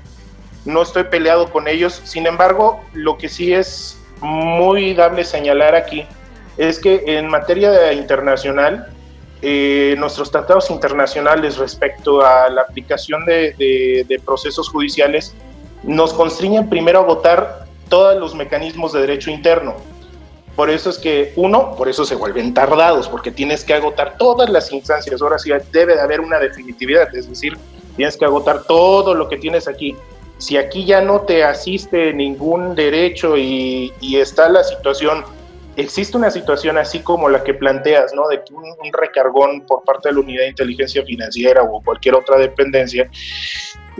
no 0.67 0.83
estoy 0.83 1.05
peleado 1.05 1.51
con 1.51 1.69
ellos, 1.69 2.03
sin 2.05 2.27
embargo, 2.27 2.85
lo 2.93 3.17
que 3.17 3.29
sí 3.29 3.53
es 3.53 3.99
muy 4.21 4.95
dable 4.95 5.25
señalar 5.25 5.75
aquí 5.75 6.07
es 6.57 6.79
que 6.79 7.03
en 7.07 7.29
materia 7.29 7.93
internacional, 7.93 8.89
eh, 9.43 9.95
nuestros 9.99 10.31
tratados 10.31 10.71
internacionales 10.71 11.59
respecto 11.59 12.25
a 12.25 12.49
la 12.49 12.63
aplicación 12.63 13.25
de, 13.27 14.21
procesos 14.25 14.69
judiciales 14.69 15.35
nos 15.83 16.15
constriñen 16.15 16.69
primero 16.69 17.01
a 17.01 17.03
votar 17.03 17.67
todos 17.89 18.19
los 18.19 18.35
mecanismos 18.35 18.93
de 18.93 19.01
derecho 19.01 19.31
interno. 19.31 19.77
Por 20.57 20.71
eso 20.71 20.89
es 20.89 20.99
que, 20.99 21.35
uno, 21.37 21.77
por 21.77 21.89
eso 21.89 22.07
se 22.07 22.15
vuelven 22.15 22.55
tardados, 22.55 23.09
porque 23.09 23.31
tienes 23.31 23.63
que 23.63 23.75
agotar 23.75 24.17
todas 24.17 24.49
las 24.49 24.73
instancias. 24.73 25.21
Ahora 25.21 25.39
sí 25.39 25.51
debe 25.71 25.95
de 25.95 26.01
haber 26.01 26.21
una 26.23 26.39
definitividad, 26.39 27.15
es 27.15 27.29
decir, 27.29 27.59
tienes 27.95 28.17
que 28.17 28.25
agotar 28.25 28.65
todo 28.65 29.15
lo 29.15 29.29
que 29.29 29.37
tienes 29.37 29.69
aquí 29.69 29.95
si 30.39 30.57
aquí 30.57 30.85
ya 30.85 31.01
no 31.01 31.23
te 31.23 31.45
asiste 31.45 32.13
ningún 32.13 32.75
derecho 32.75 33.37
y, 33.37 33.93
está 34.17 34.49
la 34.49 34.63
situación, 34.65 35.25
existe 35.77 36.17
una 36.17 36.31
situación 36.31 36.79
así 36.79 37.01
como 37.01 37.29
la 37.29 37.43
que 37.43 37.55
planteas, 37.55 38.13
¿no? 38.15 38.29
De 38.29 38.43
un, 38.53 38.93
recargón 38.93 39.63
por 39.63 39.83
parte 39.85 40.09
de 40.09 40.15
la 40.15 40.21
unidad 40.21 40.43
de 40.43 40.49
inteligencia 40.49 41.05
financiera 41.05 41.63
o 41.63 41.83
cualquier 41.83 42.15
otra 42.15 42.39
dependencia, 42.39 43.11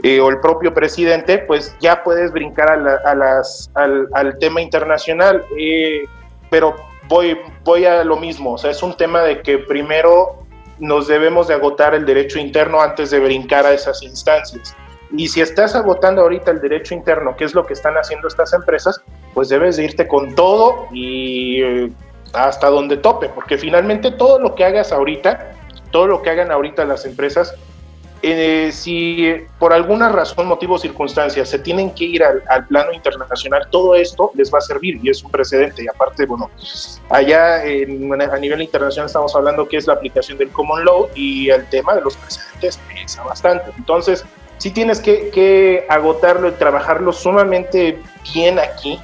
eh, 0.03 0.19
o 0.19 0.29
el 0.29 0.39
propio 0.39 0.73
presidente, 0.73 1.39
pues 1.39 1.75
ya 1.79 2.03
puedes 2.03 2.31
brincar 2.31 2.69
a, 2.71 3.15
las, 3.15 3.71
al, 3.73 4.37
tema 4.39 4.61
internacional. 4.61 5.43
Eh, 5.59 6.05
pero 6.51 6.75
voy, 7.07 7.37
voy 7.63 7.85
a 7.85 8.03
lo 8.03 8.17
mismo, 8.17 8.53
o 8.53 8.57
sea, 8.57 8.71
es 8.71 8.83
un 8.83 8.95
tema 8.95 9.23
de 9.23 9.41
que 9.41 9.57
primero 9.57 10.43
nos 10.79 11.07
debemos 11.07 11.47
de 11.47 11.55
agotar 11.55 11.95
el 11.95 12.05
derecho 12.05 12.39
interno 12.39 12.81
antes 12.81 13.09
de 13.09 13.19
brincar 13.19 13.65
a 13.65 13.73
esas 13.73 14.03
instancias. 14.03 14.75
Y 15.15 15.27
si 15.27 15.41
estás 15.41 15.75
agotando 15.75 16.21
ahorita 16.21 16.51
el 16.51 16.59
derecho 16.59 16.93
interno, 16.93 17.35
que 17.35 17.45
es 17.45 17.55
lo 17.55 17.65
que 17.65 17.73
están 17.73 17.95
haciendo 17.95 18.27
estas 18.27 18.53
empresas, 18.53 19.01
pues 19.33 19.49
debes 19.49 19.77
de 19.77 19.85
irte 19.85 20.07
con 20.07 20.35
todo 20.35 20.87
y 20.91 21.61
eh, 21.61 21.91
hasta 22.33 22.69
donde 22.69 22.97
tope, 22.97 23.29
porque 23.29 23.57
finalmente 23.57 24.11
todo 24.11 24.39
lo 24.39 24.55
que 24.55 24.65
hagas 24.65 24.91
ahorita, 24.91 25.53
todo 25.91 26.07
lo 26.07 26.21
que 26.21 26.29
hagan 26.29 26.51
ahorita 26.51 26.83
las 26.85 27.05
empresas, 27.05 27.55
eh, 28.23 28.71
si 28.73 29.31
por 29.59 29.73
alguna 29.73 30.09
razón, 30.09 30.47
motivo 30.47 30.75
o 30.75 30.79
circunstancia 30.79 31.45
se 31.45 31.59
tienen 31.59 31.91
que 31.91 32.05
ir 32.05 32.23
al, 32.23 32.65
plano 32.67 32.91
internacional, 32.91 33.67
todo 33.69 33.95
esto 33.95 34.31
les 34.33 34.51
va 34.51 34.57
a 34.57 34.61
servir 34.61 34.99
y 35.03 35.09
es 35.09 35.23
un 35.23 35.31
precedente. 35.31 35.83
Y 35.83 35.87
aparte, 35.87 36.25
bueno, 36.25 36.49
allá 37.09 37.61
a 37.61 38.37
nivel 38.39 38.61
internacional 38.61 39.05
estamos 39.05 39.35
hablando 39.35 39.67
que 39.67 39.77
es 39.77 39.85
la 39.85 39.93
aplicación 39.93 40.37
del 40.37 40.49
Common 40.49 40.83
Law 40.83 41.09
y 41.13 41.49
el 41.49 41.67
tema 41.69 41.95
de 41.95 42.01
los 42.01 42.17
precedentes 42.17 42.79
pesa 42.89 43.23
bastante. 43.23 43.71
Entonces, 43.77 44.25
sí 44.57 44.71
tienes 44.71 44.99
que, 44.99 45.29
que 45.29 45.85
agotarlo 45.89 46.49
y 46.49 46.51
trabajarlo 46.51 47.11
sumamente 47.13 47.99
bien 48.33 48.59
aquí 48.59 48.99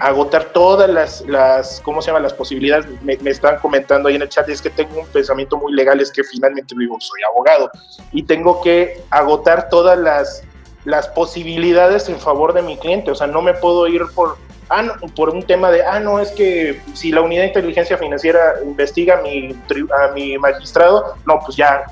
agotar 0.00 0.46
todas 0.46 0.88
las, 0.88 1.20
las, 1.26 1.80
¿cómo 1.84 2.02
se? 2.02 2.10
Las 2.10 2.32
posibilidades. 2.32 2.86
Me, 3.02 3.18
están 3.30 3.58
comentando 3.58 4.08
ahí 4.08 4.16
en 4.16 4.22
el 4.22 4.28
chat, 4.28 4.48
es 4.48 4.60
que 4.60 4.70
tengo 4.70 4.98
un 4.98 5.06
pensamiento 5.06 5.56
muy 5.56 5.72
legal, 5.72 6.00
es 6.00 6.10
que 6.10 6.24
finalmente 6.24 6.74
soy 6.74 7.22
abogado 7.30 7.70
y 8.10 8.24
tengo 8.24 8.60
que 8.62 9.00
agotar 9.10 9.68
todas 9.68 9.98
las, 9.98 10.42
las 10.84 11.06
posibilidades 11.08 12.08
en 12.08 12.18
favor 12.18 12.52
de 12.54 12.62
mi 12.62 12.76
cliente. 12.78 13.10
O 13.10 13.14
sea, 13.14 13.26
no 13.26 13.42
me 13.42 13.54
puedo 13.54 13.86
ir 13.86 14.02
por, 14.14 14.38
ah, 14.70 14.96
por 15.14 15.30
un 15.30 15.42
tema 15.42 15.70
de, 15.70 15.84
ah, 15.84 16.00
no, 16.00 16.18
es 16.18 16.30
que 16.32 16.80
si 16.94 17.12
la 17.12 17.20
unidad 17.20 17.42
de 17.42 17.48
inteligencia 17.48 17.98
financiera 17.98 18.54
investiga 18.64 19.18
a 19.18 19.22
mi, 19.22 19.54
a 20.02 20.12
mi 20.12 20.38
magistrado, 20.38 21.14
no, 21.26 21.40
pues 21.44 21.56
ya 21.56 21.84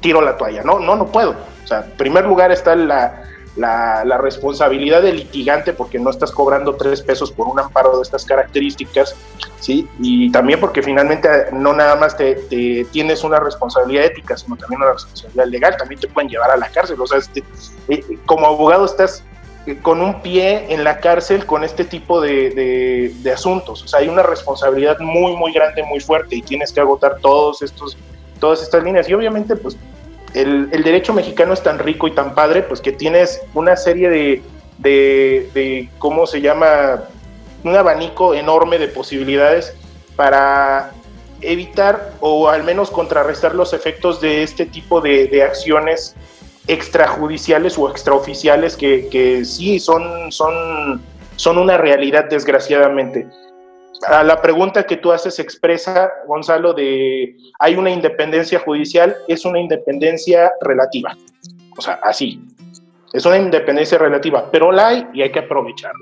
tiro 0.00 0.20
la 0.20 0.36
toalla. 0.36 0.62
No, 0.62 0.80
no, 0.80 0.96
no 0.96 1.06
puedo. 1.06 1.36
O 1.64 1.66
sea, 1.66 1.80
en 1.80 1.90
primer 1.92 2.26
lugar 2.26 2.52
está 2.52 2.76
la 2.76 3.24
la, 3.56 4.18
responsabilidad 4.18 5.02
del 5.02 5.16
litigante 5.16 5.72
porque 5.72 5.98
no 5.98 6.10
estás 6.10 6.30
cobrando 6.30 6.74
tres 6.74 7.02
pesos 7.02 7.30
por 7.30 7.46
un 7.46 7.58
amparo 7.58 7.96
de 7.96 8.02
estas 8.02 8.24
características, 8.24 9.14
¿sí? 9.60 9.88
Y 10.00 10.30
también 10.32 10.60
porque 10.60 10.82
finalmente 10.82 11.28
no 11.52 11.72
nada 11.72 11.96
más 11.96 12.16
te, 12.16 12.34
tienes 12.90 13.24
una 13.24 13.38
responsabilidad 13.40 14.06
ética, 14.06 14.36
sino 14.36 14.56
también 14.56 14.82
una 14.82 14.92
responsabilidad 14.92 15.46
legal, 15.46 15.76
también 15.76 16.00
te 16.00 16.08
pueden 16.08 16.30
llevar 16.30 16.50
a 16.50 16.56
la 16.56 16.68
cárcel, 16.68 17.00
o 17.00 17.06
sea, 17.06 17.18
este, 17.18 17.44
eh, 17.88 18.18
como 18.26 18.46
abogado 18.46 18.84
estás 18.84 19.22
eh, 19.66 19.78
con 19.80 20.00
un 20.00 20.20
pie 20.20 20.72
en 20.72 20.84
la 20.84 20.98
cárcel 20.98 21.46
con 21.46 21.64
este 21.64 21.84
tipo 21.84 22.20
de, 22.20 23.12
de, 23.22 23.32
asuntos, 23.32 23.82
o 23.82 23.88
sea, 23.88 24.00
hay 24.00 24.08
una 24.08 24.22
responsabilidad 24.22 24.98
muy, 25.00 25.36
muy 25.36 25.52
grande, 25.52 25.82
muy 25.82 26.00
fuerte 26.00 26.36
y 26.36 26.42
tienes 26.42 26.72
que 26.72 26.80
agotar 26.80 27.18
todos 27.20 27.62
estos, 27.62 27.96
todas 28.38 28.62
estas 28.62 28.84
líneas. 28.84 29.08
Y 29.08 29.14
obviamente 29.14 29.56
pues 29.56 29.76
el, 30.34 30.82
derecho 30.82 31.12
mexicano 31.12 31.54
es 31.54 31.62
tan 31.62 31.78
rico 31.78 32.08
y 32.08 32.10
tan 32.10 32.34
padre, 32.34 32.62
pues 32.62 32.80
que 32.80 32.92
tienes 32.92 33.40
una 33.54 33.76
serie 33.76 34.10
de, 34.10 34.42
de, 34.78 35.88
¿cómo 35.98 36.26
se 36.26 36.40
llama? 36.40 37.04
Un 37.62 37.76
abanico 37.76 38.34
enorme 38.34 38.78
de 38.78 38.88
posibilidades 38.88 39.74
para 40.16 40.92
evitar 41.40 42.12
o 42.20 42.48
al 42.48 42.62
menos 42.64 42.90
contrarrestar 42.90 43.54
los 43.54 43.72
efectos 43.72 44.20
de 44.20 44.42
este 44.42 44.66
tipo 44.66 45.00
de, 45.00 45.42
acciones 45.42 46.14
extrajudiciales 46.66 47.78
o 47.78 47.90
extraoficiales 47.90 48.76
que, 48.76 49.08
que 49.08 49.44
sí 49.44 49.78
son, 49.78 50.32
son, 50.32 51.00
son 51.36 51.58
una 51.58 51.76
realidad 51.76 52.24
desgraciadamente 52.24 53.26
a 54.02 54.22
la 54.22 54.40
pregunta 54.40 54.84
que 54.84 54.96
tú 54.96 55.12
haces 55.12 55.38
expresa, 55.38 56.10
Gonzalo, 56.26 56.74
de 56.74 57.36
hay 57.58 57.76
una 57.76 57.90
independencia 57.90 58.58
judicial, 58.58 59.16
es 59.28 59.44
una 59.44 59.60
independencia 59.60 60.52
relativa. 60.60 61.16
O 61.76 61.80
sea, 61.80 62.00
así. 62.02 62.40
Es 63.12 63.24
una 63.24 63.38
independencia 63.38 63.96
relativa, 63.96 64.50
pero 64.50 64.72
la 64.72 64.88
hay 64.88 65.06
y 65.14 65.22
hay 65.22 65.30
que 65.30 65.38
aprovecharla. 65.38 66.00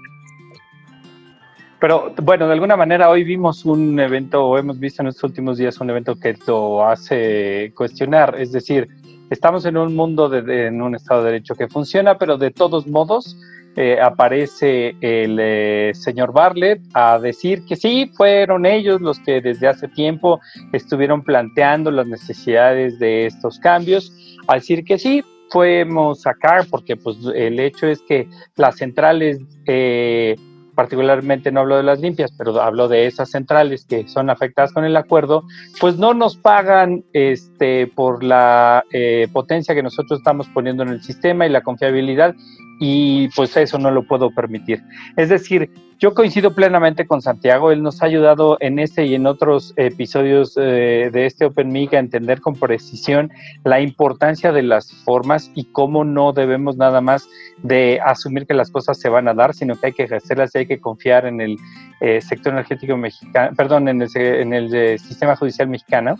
Pero 1.78 2.14
bueno, 2.22 2.46
de 2.46 2.52
alguna 2.52 2.76
manera 2.76 3.10
hoy 3.10 3.24
vimos 3.24 3.64
un 3.64 3.98
evento, 3.98 4.46
o 4.46 4.56
hemos 4.56 4.78
visto 4.78 5.02
en 5.02 5.08
estos 5.08 5.24
últimos 5.24 5.58
días 5.58 5.78
un 5.80 5.90
evento 5.90 6.14
que 6.14 6.36
lo 6.46 6.86
hace 6.86 7.72
cuestionar, 7.74 8.36
es 8.38 8.52
decir, 8.52 8.88
estamos 9.30 9.66
en 9.66 9.76
un 9.76 9.94
mundo, 9.94 10.28
de, 10.28 10.68
en 10.68 10.80
un 10.80 10.94
Estado 10.94 11.24
de 11.24 11.32
Derecho 11.32 11.54
que 11.54 11.66
funciona, 11.68 12.16
pero 12.18 12.38
de 12.38 12.52
todos 12.52 12.86
modos 12.86 13.36
eh, 13.74 13.98
aparece 14.02 14.94
el 15.00 15.38
eh, 15.40 15.92
señor 15.94 16.30
Bartlett 16.30 16.82
a 16.92 17.18
decir 17.18 17.64
que 17.64 17.74
sí, 17.74 18.10
fueron 18.14 18.66
ellos 18.66 19.00
los 19.00 19.18
que 19.20 19.40
desde 19.40 19.66
hace 19.66 19.88
tiempo 19.88 20.40
estuvieron 20.74 21.22
planteando 21.22 21.90
las 21.90 22.06
necesidades 22.06 22.98
de 22.98 23.24
estos 23.24 23.58
cambios, 23.58 24.12
a 24.46 24.56
decir 24.56 24.84
que 24.84 24.98
sí, 24.98 25.24
fuimos 25.50 26.26
acá, 26.26 26.66
porque 26.70 26.96
pues 26.96 27.16
el 27.34 27.58
hecho 27.60 27.86
es 27.86 28.02
que 28.02 28.28
las 28.56 28.76
centrales, 28.76 29.38
eh, 29.66 30.36
particularmente 30.74 31.50
no 31.50 31.60
hablo 31.60 31.78
de 31.78 31.82
las 31.82 31.98
limpias, 31.98 32.30
pero 32.36 32.60
hablo 32.60 32.88
de 32.88 33.06
esas 33.06 33.30
centrales 33.30 33.86
que 33.86 34.06
son 34.06 34.28
afectadas 34.28 34.74
con 34.74 34.84
el 34.84 34.96
acuerdo, 34.98 35.44
pues 35.80 35.96
no 35.96 36.12
nos 36.12 36.36
pagan 36.36 37.04
este, 37.14 37.86
por 37.86 38.22
la 38.22 38.84
potencia 39.32 39.74
que 39.74 39.82
nosotros 39.82 40.20
estamos 40.20 40.46
poniendo 40.48 40.82
en 40.82 40.90
el 40.90 41.02
sistema 41.02 41.46
y 41.46 41.50
la 41.50 41.62
confiabilidad 41.62 42.34
y 42.80 43.28
pues 43.28 43.56
eso 43.56 43.78
no 43.78 43.90
lo 43.90 44.06
puedo 44.06 44.30
permitir. 44.30 44.82
Es 45.16 45.28
decir, 45.28 45.70
yo 46.02 46.14
coincido 46.14 46.52
plenamente 46.52 47.06
con 47.06 47.22
Santiago, 47.22 47.70
él 47.70 47.80
nos 47.80 48.02
ha 48.02 48.06
ayudado 48.06 48.56
en 48.58 48.80
este 48.80 49.06
y 49.06 49.14
en 49.14 49.24
otros 49.24 49.72
episodios 49.76 50.54
eh, 50.56 51.10
de 51.12 51.26
este 51.26 51.44
Open 51.44 51.70
Mic 51.70 51.94
a 51.94 52.00
entender 52.00 52.40
con 52.40 52.56
precisión 52.56 53.30
la 53.62 53.80
importancia 53.80 54.50
de 54.50 54.64
las 54.64 54.92
formas 55.04 55.52
y 55.54 55.66
cómo 55.66 56.04
no 56.04 56.32
debemos 56.32 56.76
nada 56.76 57.00
más 57.00 57.28
de 57.62 58.00
asumir 58.04 58.48
que 58.48 58.54
las 58.54 58.72
cosas 58.72 58.98
se 58.98 59.08
van 59.08 59.28
a 59.28 59.34
dar, 59.34 59.54
sino 59.54 59.76
que 59.76 59.86
hay 59.86 59.92
que 59.92 60.02
ejercerlas 60.02 60.52
y 60.54 60.58
hay 60.58 60.66
que 60.66 60.80
confiar 60.80 61.24
en 61.24 61.40
el 61.40 61.56
eh, 62.00 62.20
sector 62.20 62.52
energético 62.52 62.96
mexicano, 62.96 63.54
perdón, 63.56 63.86
en 63.86 64.02
el, 64.02 64.10
en 64.16 64.52
el 64.54 64.74
eh, 64.74 64.98
sistema 64.98 65.36
judicial 65.36 65.68
mexicano. 65.68 66.16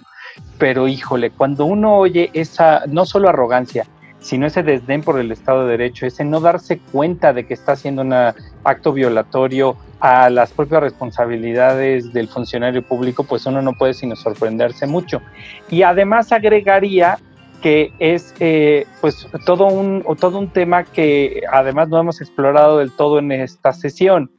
Pero 0.58 0.86
híjole, 0.86 1.30
cuando 1.30 1.64
uno 1.64 1.96
oye 1.96 2.30
esa, 2.34 2.84
no 2.86 3.04
solo 3.04 3.28
arrogancia, 3.28 3.84
sino 4.22 4.46
ese 4.46 4.62
desdén 4.62 5.02
por 5.02 5.18
el 5.18 5.30
Estado 5.30 5.64
de 5.66 5.72
Derecho, 5.72 6.06
ese 6.06 6.24
no 6.24 6.40
darse 6.40 6.78
cuenta 6.78 7.32
de 7.32 7.44
que 7.46 7.54
está 7.54 7.72
haciendo 7.72 8.02
un 8.02 8.12
acto 8.64 8.92
violatorio 8.92 9.76
a 10.00 10.30
las 10.30 10.52
propias 10.52 10.82
responsabilidades 10.82 12.12
del 12.12 12.28
funcionario 12.28 12.82
público, 12.82 13.24
pues 13.24 13.46
uno 13.46 13.60
no 13.62 13.72
puede 13.74 13.94
sino 13.94 14.16
sorprenderse 14.16 14.86
mucho. 14.86 15.20
Y 15.70 15.82
además 15.82 16.32
agregaría 16.32 17.18
que 17.60 17.92
es 18.00 18.34
eh, 18.40 18.86
pues 19.00 19.28
todo 19.46 19.66
un, 19.66 20.04
todo 20.18 20.38
un 20.38 20.48
tema 20.48 20.84
que 20.84 21.42
además 21.50 21.88
no 21.88 22.00
hemos 22.00 22.20
explorado 22.20 22.78
del 22.78 22.90
todo 22.90 23.20
en 23.20 23.30
esta 23.30 23.72
sesión 23.72 24.30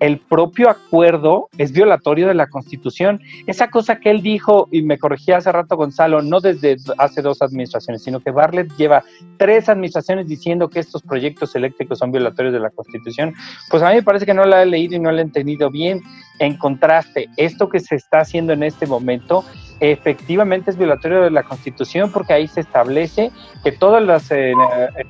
el 0.00 0.18
propio 0.18 0.70
acuerdo 0.70 1.48
es 1.58 1.72
violatorio 1.72 2.28
de 2.28 2.34
la 2.34 2.48
Constitución. 2.48 3.20
Esa 3.46 3.70
cosa 3.70 3.98
que 3.98 4.10
él 4.10 4.22
dijo, 4.22 4.68
y 4.70 4.82
me 4.82 4.98
corregía 4.98 5.38
hace 5.38 5.50
rato 5.50 5.76
Gonzalo, 5.76 6.22
no 6.22 6.40
desde 6.40 6.76
hace 6.98 7.22
dos 7.22 7.42
administraciones, 7.42 8.02
sino 8.02 8.20
que 8.20 8.30
Bartlett 8.30 8.74
lleva 8.76 9.04
tres 9.36 9.68
administraciones 9.68 10.28
diciendo 10.28 10.68
que 10.68 10.80
estos 10.80 11.02
proyectos 11.02 11.54
eléctricos 11.54 11.98
son 11.98 12.12
violatorios 12.12 12.52
de 12.52 12.60
la 12.60 12.70
Constitución, 12.70 13.34
pues 13.70 13.82
a 13.82 13.88
mí 13.88 13.96
me 13.96 14.02
parece 14.02 14.26
que 14.26 14.34
no 14.34 14.44
la 14.44 14.62
he 14.62 14.66
leído 14.66 14.96
y 14.96 15.00
no 15.00 15.10
la 15.10 15.20
he 15.20 15.24
entendido 15.24 15.70
bien. 15.70 16.02
En 16.38 16.56
contraste, 16.56 17.28
esto 17.36 17.68
que 17.68 17.80
se 17.80 17.96
está 17.96 18.20
haciendo 18.20 18.52
en 18.52 18.62
este 18.62 18.86
momento 18.86 19.44
efectivamente 19.80 20.70
es 20.70 20.76
violatorio 20.76 21.22
de 21.22 21.30
la 21.30 21.42
Constitución 21.42 22.10
porque 22.12 22.32
ahí 22.32 22.48
se 22.48 22.60
establece 22.60 23.30
que 23.62 23.72
todas 23.72 24.02
las 24.02 24.30
eh, 24.30 24.52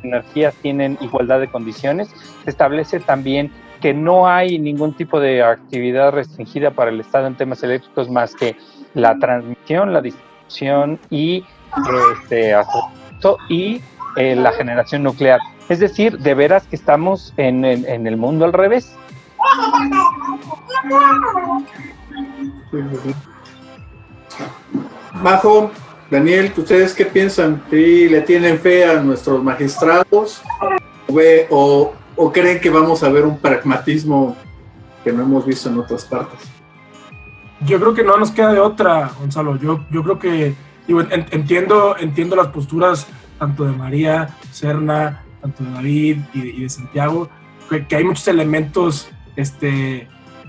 energías 0.03 0.55
tienen 0.57 0.99
igualdad 1.01 1.41
de 1.41 1.49
condiciones, 1.49 2.09
se 2.45 2.51
establece 2.51 3.01
también 3.01 3.51
que 3.81 3.95
no 3.95 4.29
hay 4.29 4.59
ningún 4.59 4.95
tipo 4.95 5.21
de 5.21 5.43
actividad 5.43 6.13
restringida 6.13 6.71
para 6.71 6.91
el 6.91 7.01
Estado 7.01 7.27
en 7.27 7.37
temas 7.37 7.63
eléctricos 7.63 8.11
más 8.11 8.35
que 8.35 8.57
la 8.95 9.19
transmisión, 9.19 9.93
la 9.93 10.01
distribución 10.01 10.99
y, 11.11 11.45
este, 12.27 12.55
y 13.49 13.81
eh, 14.17 14.37
la 14.37 14.53
generación 14.53 15.03
nuclear. 15.03 15.41
Es 15.69 15.81
decir, 15.81 16.19
de 16.19 16.35
veras 16.35 16.67
que 16.67 16.77
estamos 16.77 17.35
en, 17.37 17.65
el 17.65 18.17
mundo 18.17 18.47
al 18.47 18.53
revés. 18.53 18.97
Bajo, 25.23 25.71
Daniel, 26.11 26.53
¿ustedes 26.57 26.95
qué 26.95 27.05
piensan? 27.05 27.63
¿Y 27.71 28.09
¿Le 28.09 28.23
tienen 28.23 28.59
fe 28.59 28.85
a 28.87 28.95
nuestros 29.01 29.43
magistrados? 29.43 30.43
¿O, 31.51 31.93
¿O 32.21 32.33
creen 32.33 32.59
que 32.59 32.69
vamos 32.69 33.05
a 33.05 33.09
ver 33.11 33.25
un 33.25 33.39
pragmatismo 33.39 34.37
que 35.05 35.13
no 35.13 35.23
hemos 35.23 35.47
visto 35.47 35.69
en 35.69 35.79
otras 35.79 36.05
partes? 36.05 36.41
Yo 37.61 37.79
creo 37.79 37.95
que 37.95 38.03
no 38.03 38.17
nos 38.17 38.33
queda 38.33 38.53
de 38.53 38.59
otra, 38.59 39.13
Gonzalo. 39.21 39.57
Yo, 39.57 39.87
yo 39.93 40.03
creo 40.03 40.19
que 40.19 40.57
entiendo, 41.31 41.97
entiendo 41.97 42.35
las 42.35 42.49
posturas 42.49 43.07
tanto 43.39 43.65
de 43.65 43.71
María, 43.71 44.37
Serna, 44.51 45.23
tanto 45.41 45.63
de 45.63 45.71
David 45.71 46.19
y 46.35 46.63
de, 46.63 46.69
Santiago, 46.69 47.29
que, 47.89 47.95
hay 47.95 48.03
muchos 48.03 48.27
elementos 48.27 49.09
este, 49.37 50.09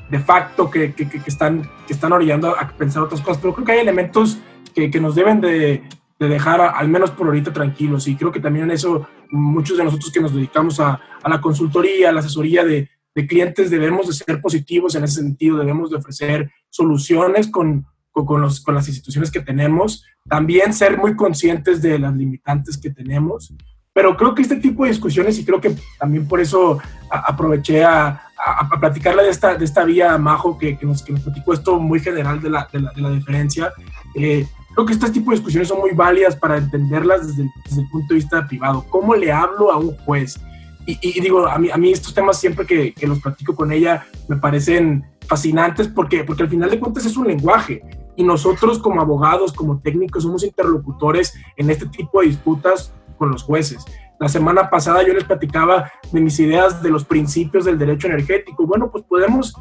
de 0.09 0.20
facto 0.20 0.72
que, 0.72 0.93
que, 0.93 1.07
que, 1.07 1.22
están, 1.28 1.70
que 1.86 1.93
están 1.93 2.11
orillando 2.13 2.49
a 2.49 2.67
pensar 2.70 3.03
otras 3.03 3.22
cosas, 3.22 3.39
pero 3.39 3.53
creo 3.53 3.65
que 3.67 3.74
hay 3.74 3.80
elementos 3.80 4.39
que, 4.74 4.89
nos 4.99 5.13
deben 5.13 5.39
de, 5.39 5.84
de 6.17 6.28
dejar 6.28 6.61
al 6.61 6.88
menos 6.88 7.11
por 7.11 7.28
ahorita 7.28 7.53
tranquilos 7.53 8.07
y 8.07 8.15
creo 8.15 8.32
que 8.32 8.39
también 8.39 8.65
en 8.65 8.72
eso 8.72 9.07
muchos 9.32 9.77
de 9.77 9.84
nosotros 9.84 10.11
que 10.11 10.21
nos 10.21 10.34
dedicamos 10.34 10.80
a, 10.80 10.99
a 11.21 11.30
la 11.30 11.41
consultoría, 11.41 12.09
a 12.09 12.11
la 12.11 12.19
asesoría 12.19 12.63
de, 12.63 12.89
clientes, 13.27 13.69
debemos 13.69 14.07
de 14.07 14.13
ser 14.13 14.39
positivos 14.39 14.95
en 14.95 15.03
ese 15.03 15.15
sentido, 15.15 15.57
debemos 15.57 15.89
de 15.89 15.97
ofrecer 15.97 16.49
soluciones 16.69 17.47
con, 17.47 17.86
con, 18.13 18.39
los, 18.39 18.61
con 18.61 18.75
las 18.75 18.88
instituciones 18.88 19.30
que 19.30 19.41
tenemos, 19.41 20.05
también 20.30 20.71
ser 20.71 20.97
muy 20.97 21.17
conscientes 21.17 21.82
de 21.82 21.99
las 21.99 22.15
limitantes 22.15 22.77
que 22.77 22.91
tenemos, 22.91 23.53
pero 23.91 24.15
creo 24.15 24.34
que 24.34 24.41
este 24.41 24.55
tipo 24.55 24.86
de 24.86 24.91
discusiones, 24.91 25.38
y 25.38 25.43
creo 25.43 25.59
que 25.59 25.75
también 25.99 26.30
por 26.30 26.39
eso 26.39 26.80
aproveché 27.09 27.84
a, 27.84 28.21
a, 28.38 28.80
platicarle 28.80 29.23
de 29.23 29.32
esta, 29.32 29.55
de 29.55 29.65
esta 29.65 29.84
vía 29.84 30.17
Majo 30.17 30.57
que, 30.57 30.77
que, 30.77 30.86
nos, 30.86 31.03
que 31.03 31.11
nos 31.11 31.21
platicó 31.21 31.51
esto 31.53 31.77
muy 31.77 31.99
general 31.99 32.41
de 32.41 32.49
la, 32.49 32.69
de 32.71 32.80
la, 32.80 32.91
de 32.93 33.01
la 33.01 33.09
diferencia, 33.09 33.73
eh, 34.15 34.47
creo 34.74 34.86
que 34.86 34.93
este 34.93 35.09
tipo 35.09 35.32
de 35.32 35.38
discusiones 35.38 35.67
son 35.67 35.80
muy 35.80 35.91
válidas 35.91 36.36
para 36.36 36.57
entenderlas 36.57 37.28
desde, 37.28 37.49
desde 37.65 37.82
el 37.82 37.89
punto 37.89 38.07
de 38.09 38.15
vista 38.15 38.47
privado. 38.47 38.86
¿Cómo 38.89 39.15
le 39.15 39.32
hablo 39.32 39.72
a 39.72 39.78
un 39.78 39.95
juez? 39.97 40.39
Y, 40.86 40.97
y, 41.01 41.20
digo, 41.22 41.47
a 41.47 41.59
mí, 41.59 41.70
a 41.70 41.78
mí 41.78 41.91
estos 41.91 42.13
temas 42.13 42.39
siempre 42.39 42.65
que, 42.65 42.93
que, 42.93 43.05
los 43.05 43.20
platico 43.20 43.55
con 43.55 43.72
ella 43.72 44.05
me 44.28 44.38
parecen 44.38 45.05
fascinantes 45.28 45.88
porque, 45.88 46.24
porque 46.24 46.43
al 46.43 46.49
final 46.49 46.70
de 46.70 46.80
cuentas 46.80 47.05
es 47.05 47.15
un 47.15 47.28
lenguaje 47.28 47.84
y 48.15 48.24
nosotros 48.24 48.80
como 48.80 48.99
abogados, 48.99 49.53
como 49.53 49.80
técnicos, 49.80 50.24
somos 50.24 50.43
interlocutores 50.43 51.34
en 51.55 51.70
este 51.70 51.86
tipo 51.86 52.20
de 52.20 52.28
disputas 52.28 52.91
con 53.17 53.32
los 53.32 53.43
jueces. 53.43 53.86
La 54.20 54.28
semana 54.28 54.70
pasada 54.70 55.05
yo 55.05 55.13
les 55.13 55.24
platicaba 55.24 55.91
de 56.11 56.20
mis 56.20 56.39
ideas 56.39 56.84
de 56.84 56.89
los 56.89 57.05
principios 57.05 57.65
del 57.65 57.78
derecho 57.78 58.07
energético. 58.07 58.65
Bueno, 58.67 58.91
pues 58.91 59.05
podemos 59.05 59.53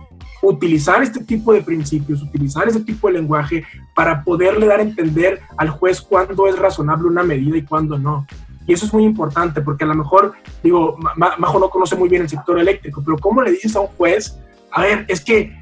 utilizar 0.42 1.02
este 1.02 1.22
tipo 1.24 1.52
de 1.52 1.62
principios, 1.62 2.22
utilizar 2.22 2.68
ese 2.68 2.80
tipo 2.80 3.06
de 3.06 3.14
lenguaje 3.14 3.64
para 3.94 4.22
poderle 4.24 4.66
dar 4.66 4.80
a 4.80 4.82
entender 4.82 5.40
al 5.56 5.70
juez 5.70 6.00
cuándo 6.00 6.46
es 6.48 6.58
razonable 6.58 7.08
una 7.08 7.22
medida 7.22 7.56
y 7.56 7.62
cuándo 7.62 7.98
no. 7.98 8.26
Y 8.66 8.72
eso 8.72 8.84
es 8.84 8.92
muy 8.92 9.04
importante 9.04 9.62
porque 9.62 9.84
a 9.84 9.88
lo 9.88 9.94
mejor, 9.94 10.34
digo, 10.62 10.96
Majo 11.16 11.58
no 11.58 11.70
conoce 11.70 11.96
muy 11.96 12.08
bien 12.08 12.22
el 12.22 12.28
sector 12.28 12.58
eléctrico, 12.58 13.02
pero 13.04 13.16
¿cómo 13.16 13.42
le 13.42 13.52
dices 13.52 13.74
a 13.76 13.80
un 13.80 13.86
juez 13.88 14.38
a 14.70 14.82
ver, 14.82 15.06
es 15.08 15.20
que 15.22 15.56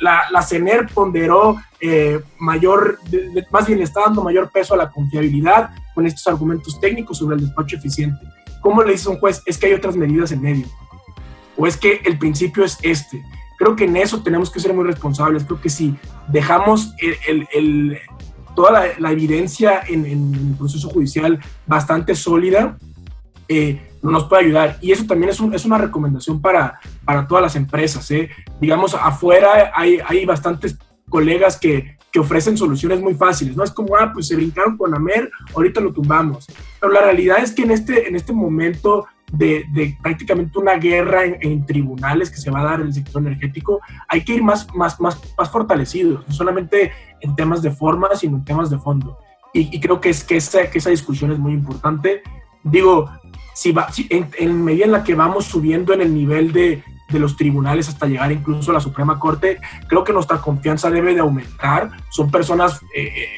la, 0.00 0.22
la 0.30 0.42
CENER 0.42 0.86
ponderó 0.92 1.56
eh, 1.80 2.20
mayor, 2.38 2.98
más 3.50 3.66
bien 3.66 3.80
está 3.80 4.02
dando 4.02 4.22
mayor 4.22 4.50
peso 4.50 4.74
a 4.74 4.76
la 4.76 4.90
confiabilidad 4.90 5.70
con 5.94 6.06
estos 6.06 6.26
argumentos 6.28 6.80
técnicos 6.80 7.18
sobre 7.18 7.36
el 7.36 7.42
despacho 7.42 7.76
eficiente. 7.76 8.24
¿Cómo 8.62 8.82
le 8.82 8.92
dice 8.92 9.10
un 9.10 9.18
juez? 9.18 9.42
Es 9.44 9.58
que 9.58 9.66
hay 9.66 9.74
otras 9.74 9.96
medidas 9.96 10.32
en 10.32 10.40
medio. 10.40 10.66
O 11.56 11.66
es 11.66 11.76
que 11.76 12.00
el 12.04 12.16
principio 12.18 12.64
es 12.64 12.78
este. 12.80 13.22
Creo 13.58 13.76
que 13.76 13.84
en 13.84 13.96
eso 13.96 14.22
tenemos 14.22 14.50
que 14.50 14.60
ser 14.60 14.72
muy 14.72 14.84
responsables. 14.84 15.44
Creo 15.44 15.60
que 15.60 15.68
si 15.68 15.94
dejamos 16.28 16.94
toda 18.54 18.86
la, 18.98 19.12
evidencia 19.12 19.82
en, 19.86 20.06
en, 20.06 20.34
el 20.34 20.56
proceso 20.56 20.88
judicial 20.88 21.40
bastante 21.66 22.14
sólida, 22.14 22.78
eh, 23.48 23.90
nos 24.00 24.24
puede 24.24 24.46
ayudar. 24.46 24.78
Y 24.80 24.92
eso 24.92 25.04
también 25.04 25.30
es, 25.30 25.40
un, 25.40 25.54
es 25.54 25.64
una 25.64 25.78
recomendación 25.78 26.40
para, 26.40 26.80
todas 27.28 27.42
las 27.42 27.56
empresas. 27.56 28.10
¿eh? 28.10 28.30
Digamos, 28.60 28.94
afuera 28.94 29.72
hay 29.74 30.24
bastantes 30.24 30.78
colegas 31.08 31.58
que, 31.58 31.96
que 32.12 32.20
ofrecen 32.20 32.58
soluciones 32.58 33.00
muy 33.00 33.14
fáciles, 33.14 33.56
¿no? 33.56 33.64
Es 33.64 33.70
como, 33.70 33.96
ah, 33.96 34.10
pues 34.12 34.28
se 34.28 34.36
brincaron 34.36 34.76
con 34.76 34.94
Amer, 34.94 35.30
ahorita 35.54 35.80
lo 35.80 35.92
tumbamos. 35.92 36.46
Pero 36.78 36.92
la 36.92 37.00
realidad 37.00 37.38
es 37.42 37.52
que 37.52 37.62
en 37.62 37.70
este, 37.70 38.06
en 38.06 38.14
este 38.14 38.34
momento 38.34 39.06
de, 39.32 39.64
de 39.72 39.96
prácticamente 40.02 40.58
una 40.58 40.74
guerra 40.74 41.24
en, 41.24 41.38
en, 41.40 41.64
tribunales 41.64 42.30
que 42.30 42.36
se 42.36 42.50
va 42.50 42.60
a 42.60 42.64
dar 42.64 42.80
en 42.82 42.88
el 42.88 42.92
sector 42.92 43.22
energético, 43.22 43.80
hay 44.06 44.22
que 44.24 44.34
ir 44.34 44.42
más, 44.42 44.72
más, 44.74 45.00
más, 45.00 45.18
más 45.38 45.50
fortalecidos, 45.50 46.28
no 46.28 46.34
solamente 46.34 46.92
en 47.22 47.34
temas 47.34 47.62
de 47.62 47.70
forma, 47.70 48.14
sino 48.14 48.36
en 48.36 48.44
temas 48.44 48.68
de 48.68 48.78
fondo. 48.78 49.18
Y, 49.54 49.74
y 49.74 49.80
creo 49.80 49.98
que, 49.98 50.10
es, 50.10 50.22
que, 50.22 50.36
esa, 50.36 50.70
que 50.70 50.78
esa 50.78 50.90
discusión 50.90 51.32
es 51.32 51.38
muy 51.38 51.54
importante. 51.54 52.22
Digo, 52.62 53.10
si 53.54 53.72
va, 53.72 53.90
si 53.90 54.06
en, 54.10 54.28
en 54.38 54.62
medida 54.62 54.84
en 54.84 54.92
la 54.92 55.02
que 55.02 55.14
vamos 55.14 55.46
subiendo 55.46 55.94
en 55.94 56.02
el 56.02 56.12
nivel 56.12 56.52
de, 56.52 56.84
de 57.12 57.18
los 57.18 57.36
tribunales 57.36 57.88
hasta 57.88 58.06
llegar 58.06 58.32
incluso 58.32 58.70
a 58.70 58.74
la 58.74 58.80
Suprema 58.80 59.18
Corte, 59.18 59.60
creo 59.88 60.02
que 60.02 60.12
nuestra 60.12 60.38
confianza 60.38 60.90
debe 60.90 61.14
de 61.14 61.20
aumentar. 61.20 61.90
Son 62.10 62.30
personas, 62.30 62.80
eh, 62.94 63.02
eh, 63.04 63.28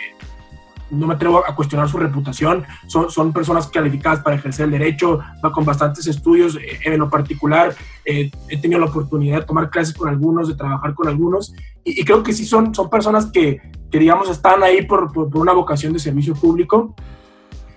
no 0.91 1.07
me 1.07 1.15
atrevo 1.15 1.43
a 1.47 1.55
cuestionar 1.55 1.89
su 1.89 1.99
reputación, 1.99 2.65
son, 2.87 3.11
son 3.11 3.33
personas 3.33 3.67
calificadas 3.67 4.21
para 4.21 4.37
ejercer 4.37 4.67
el 4.67 4.71
derecho, 4.71 5.19
con 5.53 5.65
bastantes 5.65 6.07
estudios. 6.07 6.57
Eh, 6.57 6.79
en 6.85 6.99
lo 6.99 7.11
particular, 7.11 7.75
eh, 8.05 8.31
he 8.49 8.57
tenido 8.59 8.81
la 8.81 8.87
oportunidad 8.87 9.41
de 9.41 9.47
tomar 9.47 9.71
clases 9.71 9.95
con 9.95 10.09
algunos, 10.09 10.49
de 10.49 10.55
trabajar 10.55 10.95
con 10.95 11.09
algunos, 11.09 11.53
y, 11.85 12.01
y 12.01 12.05
creo 12.05 12.23
que 12.23 12.33
sí 12.33 12.45
son, 12.45 12.75
son 12.75 12.89
personas 12.89 13.27
que, 13.27 13.61
que 13.91 13.99
digamos, 13.99 14.31
están 14.31 14.63
ahí 14.63 14.83
por, 14.83 15.13
por, 15.13 15.29
por 15.31 15.41
una 15.41 15.53
vocación 15.53 15.93
de 15.93 15.99
servicio 15.99 16.35
público. 16.35 16.95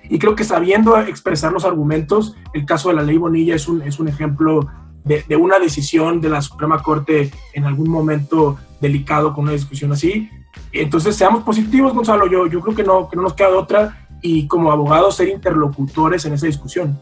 Y 0.09 0.19
creo 0.19 0.35
que 0.35 0.45
sabiendo 0.45 0.97
expresar 0.99 1.51
los 1.51 1.65
argumentos, 1.65 2.33
el 2.53 2.65
caso 2.65 2.87
de 2.87 2.95
la 2.95 3.03
ley 3.03 3.17
Bonilla 3.17 3.55
es 3.55 3.67
un, 3.67 3.81
es 3.81 3.99
un 3.99 4.07
ejemplo 4.07 4.61
de, 5.07 5.23
de, 5.27 5.35
una 5.35 5.59
decisión 5.59 6.21
de 6.21 6.29
la 6.29 6.41
Suprema 6.41 6.81
Corte 6.81 7.31
en 7.53 7.65
algún 7.65 7.89
momento 7.89 8.57
delicado 8.79 9.33
con 9.33 9.45
una 9.45 9.53
discusión 9.53 9.91
así. 9.91 10.29
Entonces, 10.71 11.15
seamos 11.15 11.43
positivos, 11.43 11.93
Gonzalo. 11.93 12.27
Yo, 12.27 12.47
yo 12.47 12.61
creo 12.61 12.75
que 12.75 12.83
no, 12.83 13.09
que 13.09 13.15
no 13.15 13.23
nos 13.23 13.33
queda 13.33 13.49
otra 13.49 14.07
y 14.21 14.47
como 14.47 14.71
abogados 14.71 15.15
ser 15.15 15.29
interlocutores 15.29 16.25
en 16.25 16.33
esa 16.33 16.47
discusión. 16.47 16.99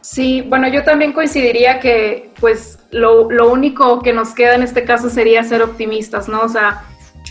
Sí, 0.00 0.42
bueno, 0.48 0.68
yo 0.68 0.84
también 0.84 1.12
coincidiría 1.12 1.80
que 1.80 2.30
pues 2.40 2.78
lo, 2.90 3.30
lo 3.30 3.50
único 3.50 4.00
que 4.00 4.12
nos 4.12 4.30
queda 4.30 4.54
en 4.54 4.62
este 4.62 4.84
caso 4.84 5.10
sería 5.10 5.44
ser 5.44 5.62
optimistas, 5.62 6.28
¿no? 6.28 6.40
O 6.40 6.48
sea, 6.48 6.84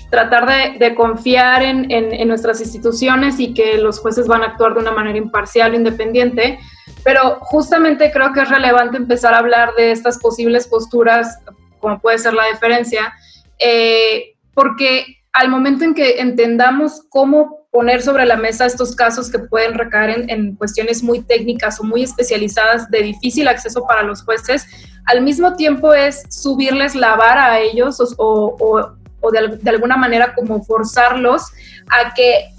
tratar 0.10 0.78
de, 0.80 0.96
confiar 0.96 1.62
en, 1.64 2.28
nuestras 2.28 2.62
instituciones 2.62 3.40
y 3.40 3.54
que 3.54 3.78
los 3.78 4.00
jueces 4.00 4.28
van 4.28 4.44
a 4.44 4.48
actuar 4.48 4.74
de 4.74 4.80
una 4.80 4.92
manera 4.92 5.18
imparcial 5.18 5.74
o 5.74 5.76
independiente, 5.76 6.60
pero 7.04 7.40
justamente 7.42 8.12
creo 8.12 8.32
que 8.34 8.42
es 8.42 8.50
relevante 8.50 8.98
empezar 8.98 9.34
a 9.34 9.40
hablar 9.40 9.74
de 9.76 9.92
estas 9.92 10.18
posibles 10.20 10.68
posturas, 10.68 11.40
como 11.80 12.00
puede 12.00 12.18
ser 12.18 12.34
la 12.34 12.46
deferencia, 12.46 13.14
eh, 13.60 14.36
porque 14.54 15.18
al 15.34 15.50
momento 15.50 15.84
en 15.84 15.94
que 15.94 16.20
entendamos 16.20 17.04
cómo 17.10 17.68
poner 17.72 18.02
sobre 18.02 18.26
la 18.26 18.38
mesa 18.38 18.66
estos 18.66 18.96
casos 18.96 19.30
que 19.30 19.38
pueden 19.38 19.76
recaer 19.76 20.26
en, 20.30 20.56
cuestiones 20.56 21.04
muy 21.04 21.22
técnicas 21.22 21.80
o 21.80 21.84
muy 21.84 22.02
especializadas 22.02 22.90
de 22.90 23.04
difícil 23.04 23.48
acceso 23.48 23.86
para 23.86 24.02
los 24.02 24.24
jueces, 24.24 24.66
al 25.06 25.22
mismo 25.22 25.56
tiempo 25.56 25.94
es 25.94 26.24
subirles 26.30 26.96
la 26.96 27.16
vara 27.16 27.52
a 27.52 27.60
ellos 27.60 28.00
o, 28.18 28.90
o 29.22 29.32
de, 29.32 29.58
de, 29.62 29.70
alguna 29.70 29.98
manera 29.98 30.34
como 30.36 30.64
forzarlos 30.64 31.44
a 31.90 32.14
que, 32.14 32.50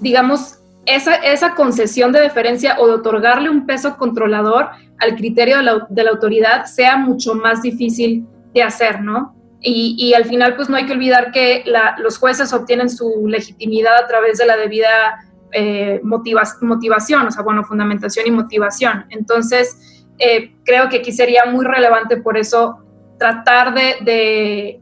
digamos, 0.00 0.58
esa, 0.86 1.14
esa, 1.16 1.54
concesión 1.54 2.12
de 2.12 2.20
deferencia 2.20 2.78
o 2.78 2.86
de 2.86 2.94
otorgarle 2.94 3.50
un 3.50 3.66
peso 3.66 3.96
controlador 3.96 4.70
al 4.98 5.16
criterio 5.16 5.58
de 5.58 5.62
la, 5.62 5.86
de 5.88 6.04
la 6.04 6.10
autoridad 6.10 6.64
sea 6.64 6.96
mucho 6.96 7.34
más 7.34 7.62
difícil 7.62 8.26
de 8.54 8.62
hacer, 8.62 9.02
¿no? 9.02 9.34
Y, 9.60 9.96
y, 9.98 10.14
al 10.14 10.24
final, 10.24 10.54
pues 10.54 10.68
no 10.68 10.76
hay 10.76 10.86
que 10.86 10.92
olvidar 10.92 11.32
que 11.32 11.64
la, 11.66 11.96
los 11.98 12.16
jueces 12.16 12.52
obtienen 12.52 12.88
su 12.88 13.26
legitimidad 13.26 13.96
a 13.96 14.06
través 14.06 14.38
de 14.38 14.46
la 14.46 14.56
debida 14.56 15.18
eh, 15.52 16.00
motiva, 16.04 16.42
motivación, 16.60 17.26
o 17.26 17.30
sea, 17.30 17.42
bueno, 17.42 17.64
fundamentación 17.64 18.26
y 18.26 18.30
motivación. 18.30 19.06
Entonces, 19.10 20.04
eh, 20.18 20.52
creo 20.64 20.88
que 20.88 20.98
aquí 20.98 21.10
sería 21.10 21.46
muy 21.46 21.64
relevante 21.64 22.18
por 22.18 22.36
eso 22.36 22.78
tratar 23.18 23.74
de, 23.74 23.96
de 24.02 24.80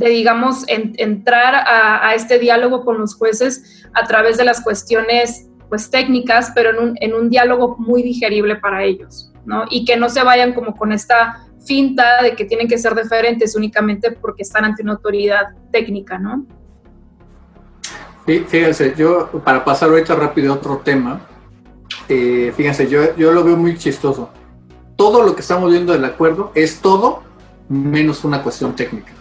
de, 0.00 0.08
digamos, 0.08 0.64
en, 0.66 0.94
entrar 0.96 1.54
a, 1.54 2.14
este 2.14 2.38
diálogo 2.38 2.84
con 2.84 2.98
los 2.98 3.14
jueces 3.14 3.86
a 3.92 4.06
través 4.06 4.38
de 4.38 4.44
las 4.44 4.62
cuestiones 4.62 5.46
pues 5.68 5.90
técnicas, 5.90 6.50
pero 6.54 6.70
en 6.70 6.78
un, 6.78 6.98
en 7.00 7.14
un 7.14 7.28
diálogo 7.28 7.76
muy 7.78 8.02
digerible 8.02 8.56
para 8.56 8.82
ellos, 8.82 9.30
¿no? 9.44 9.64
Y 9.70 9.84
que 9.84 9.96
no 9.96 10.08
se 10.08 10.24
vayan 10.24 10.52
como 10.54 10.74
con 10.74 10.90
esta 10.90 11.46
finta 11.64 12.22
de 12.22 12.34
que 12.34 12.46
tienen 12.46 12.66
que 12.66 12.78
ser 12.78 12.94
diferentes 13.00 13.54
únicamente 13.54 14.10
porque 14.10 14.42
están 14.42 14.64
ante 14.64 14.82
una 14.82 14.92
autoridad 14.92 15.50
técnica, 15.70 16.18
¿no? 16.18 16.46
Fíjense, 18.26 18.94
yo 18.96 19.28
para 19.44 19.64
pasar 19.64 19.90
ahorita 19.90 20.14
rápido 20.14 20.52
a 20.52 20.56
otro 20.56 20.78
tema, 20.78 21.20
eh, 22.08 22.52
fíjense, 22.56 22.88
yo, 22.88 23.14
yo 23.16 23.32
lo 23.32 23.44
veo 23.44 23.56
muy 23.56 23.76
chistoso. 23.76 24.30
Todo 24.96 25.22
lo 25.22 25.34
que 25.34 25.42
estamos 25.42 25.70
viendo 25.70 25.92
del 25.92 26.04
acuerdo 26.04 26.52
es 26.54 26.80
todo 26.80 27.22
menos 27.68 28.24
una 28.24 28.42
cuestión 28.42 28.74
técnica. 28.74 29.12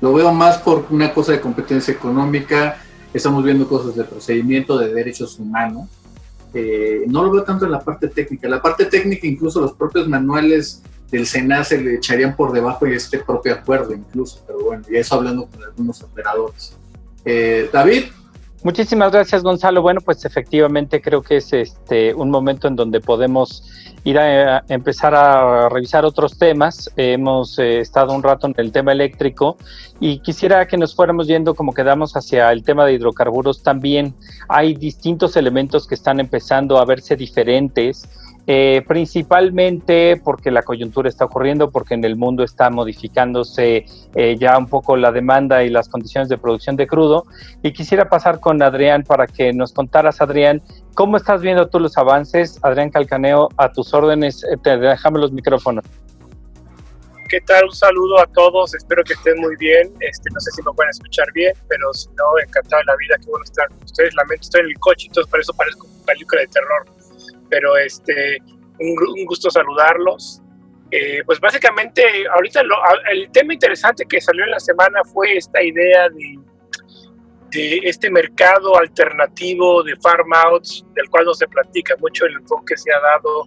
Lo 0.00 0.12
veo 0.12 0.32
más 0.32 0.58
por 0.58 0.86
una 0.90 1.12
cosa 1.12 1.32
de 1.32 1.40
competencia 1.40 1.92
económica, 1.92 2.78
estamos 3.12 3.42
viendo 3.44 3.68
cosas 3.68 3.96
de 3.96 4.04
procedimiento, 4.04 4.78
de 4.78 4.92
derechos 4.94 5.38
humanos. 5.38 5.88
Eh, 6.54 7.04
no 7.08 7.24
lo 7.24 7.30
veo 7.30 7.42
tanto 7.42 7.64
en 7.64 7.72
la 7.72 7.80
parte 7.80 8.08
técnica. 8.08 8.48
La 8.48 8.62
parte 8.62 8.86
técnica, 8.86 9.26
incluso 9.26 9.60
los 9.60 9.72
propios 9.72 10.08
manuales 10.08 10.82
del 11.10 11.26
SENA 11.26 11.64
se 11.64 11.80
le 11.80 11.94
echarían 11.96 12.36
por 12.36 12.52
debajo 12.52 12.84
de 12.84 12.94
este 12.94 13.18
propio 13.18 13.54
acuerdo, 13.54 13.92
incluso. 13.92 14.42
Pero 14.46 14.60
bueno, 14.60 14.84
y 14.88 14.96
eso 14.96 15.14
hablando 15.14 15.46
con 15.46 15.62
algunos 15.62 16.02
operadores. 16.02 16.76
Eh, 17.24 17.68
David. 17.72 18.04
Muchísimas 18.64 19.12
gracias, 19.12 19.44
Gonzalo. 19.44 19.82
Bueno, 19.82 20.00
pues 20.00 20.24
efectivamente 20.24 21.00
creo 21.00 21.22
que 21.22 21.36
es 21.36 21.52
este 21.52 22.12
un 22.12 22.28
momento 22.28 22.66
en 22.66 22.74
donde 22.74 23.00
podemos 23.00 23.62
ir 24.02 24.18
a, 24.18 24.64
empezar 24.68 25.14
a 25.14 25.68
revisar 25.68 26.04
otros 26.04 26.36
temas. 26.36 26.90
Hemos 26.96 27.58
eh, 27.60 27.78
estado 27.78 28.12
un 28.12 28.22
rato 28.22 28.48
en 28.48 28.54
el 28.56 28.72
tema 28.72 28.90
eléctrico 28.90 29.56
y 30.00 30.18
quisiera 30.18 30.66
que 30.66 30.76
nos 30.76 30.94
fuéramos 30.94 31.28
yendo 31.28 31.54
como 31.54 31.72
quedamos 31.72 32.16
hacia 32.16 32.50
el 32.50 32.64
tema 32.64 32.84
de 32.84 32.94
hidrocarburos 32.94 33.62
también. 33.62 34.14
Hay 34.48 34.74
distintos 34.74 35.36
elementos 35.36 35.86
que 35.86 35.94
están 35.94 36.18
empezando 36.18 36.78
a 36.78 36.84
verse 36.84 37.14
diferentes 37.14 38.08
eh, 38.50 38.82
principalmente 38.88 40.18
porque 40.24 40.50
la 40.50 40.62
coyuntura 40.62 41.06
está 41.10 41.26
ocurriendo, 41.26 41.70
porque 41.70 41.92
en 41.92 42.02
el 42.02 42.16
mundo 42.16 42.42
está 42.42 42.70
modificándose 42.70 43.84
eh, 44.14 44.36
ya 44.38 44.56
un 44.56 44.66
poco 44.66 44.96
la 44.96 45.12
demanda 45.12 45.64
y 45.64 45.68
las 45.68 45.90
condiciones 45.90 46.30
de 46.30 46.38
producción 46.38 46.74
de 46.74 46.86
crudo. 46.86 47.26
Y 47.62 47.74
quisiera 47.74 48.08
pasar 48.08 48.40
con 48.40 48.62
Adrián 48.62 49.02
para 49.02 49.26
que 49.26 49.52
nos 49.52 49.74
contaras, 49.74 50.22
Adrián, 50.22 50.62
cómo 50.94 51.18
estás 51.18 51.42
viendo 51.42 51.68
tú 51.68 51.78
los 51.78 51.98
avances. 51.98 52.58
Adrián 52.62 52.88
Calcaneo, 52.88 53.50
a 53.58 53.70
tus 53.70 53.92
órdenes, 53.92 54.42
eh, 54.44 54.56
te 54.62 54.78
dejamos 54.78 55.20
los 55.20 55.32
micrófonos. 55.32 55.84
¿Qué 57.28 57.42
tal? 57.42 57.66
Un 57.66 57.74
saludo 57.74 58.18
a 58.18 58.26
todos, 58.28 58.74
espero 58.74 59.04
que 59.04 59.12
estén 59.12 59.38
muy 59.40 59.56
bien. 59.56 59.92
Este, 60.00 60.30
no 60.32 60.40
sé 60.40 60.50
si 60.52 60.62
me 60.62 60.72
pueden 60.72 60.88
escuchar 60.88 61.26
bien, 61.34 61.52
pero 61.68 61.92
si 61.92 62.08
no, 62.16 62.24
encantado 62.42 62.80
de 62.80 62.86
la 62.86 62.96
vida, 62.96 63.16
qué 63.20 63.26
bueno 63.28 63.44
estar 63.44 63.68
con 63.68 63.82
ustedes. 63.84 64.14
Lamento, 64.14 64.40
estoy 64.40 64.62
en 64.62 64.68
el 64.68 64.78
coche, 64.78 65.08
entonces 65.08 65.30
por 65.30 65.38
eso 65.38 65.52
parezco 65.52 65.86
película 66.06 66.40
de 66.40 66.46
terror. 66.46 66.86
Pero 67.48 67.76
este, 67.76 68.38
un, 68.78 69.24
gusto 69.26 69.50
saludarlos. 69.50 70.42
Eh, 70.90 71.22
pues 71.26 71.38
básicamente, 71.38 72.02
ahorita 72.34 72.62
el 73.12 73.30
tema 73.30 73.52
interesante 73.52 74.04
que 74.06 74.20
salió 74.20 74.44
en 74.44 74.50
la 74.50 74.60
semana 74.60 75.02
fue 75.04 75.36
esta 75.36 75.62
idea 75.62 76.08
de, 76.08 76.38
de 77.50 77.80
este 77.84 78.10
mercado 78.10 78.78
alternativo 78.78 79.82
de 79.82 79.96
farm 79.96 80.32
outs, 80.32 80.84
del 80.94 81.08
cual 81.10 81.26
no 81.26 81.34
se 81.34 81.46
platica 81.46 81.94
mucho 81.98 82.24
el 82.26 82.34
enfoque 82.34 82.74
que 82.74 82.76
se 82.78 82.92
ha 82.92 83.00
dado 83.00 83.46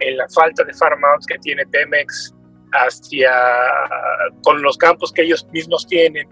en 0.00 0.16
la 0.16 0.28
falta 0.28 0.64
de 0.64 0.72
farm 0.72 1.04
outs 1.04 1.26
que 1.26 1.38
tiene 1.38 1.66
Pemex 1.66 2.34
hacia 2.72 3.30
con 4.42 4.62
los 4.62 4.76
campos 4.76 5.12
que 5.12 5.22
ellos 5.22 5.46
mismos 5.52 5.86
tienen. 5.86 6.28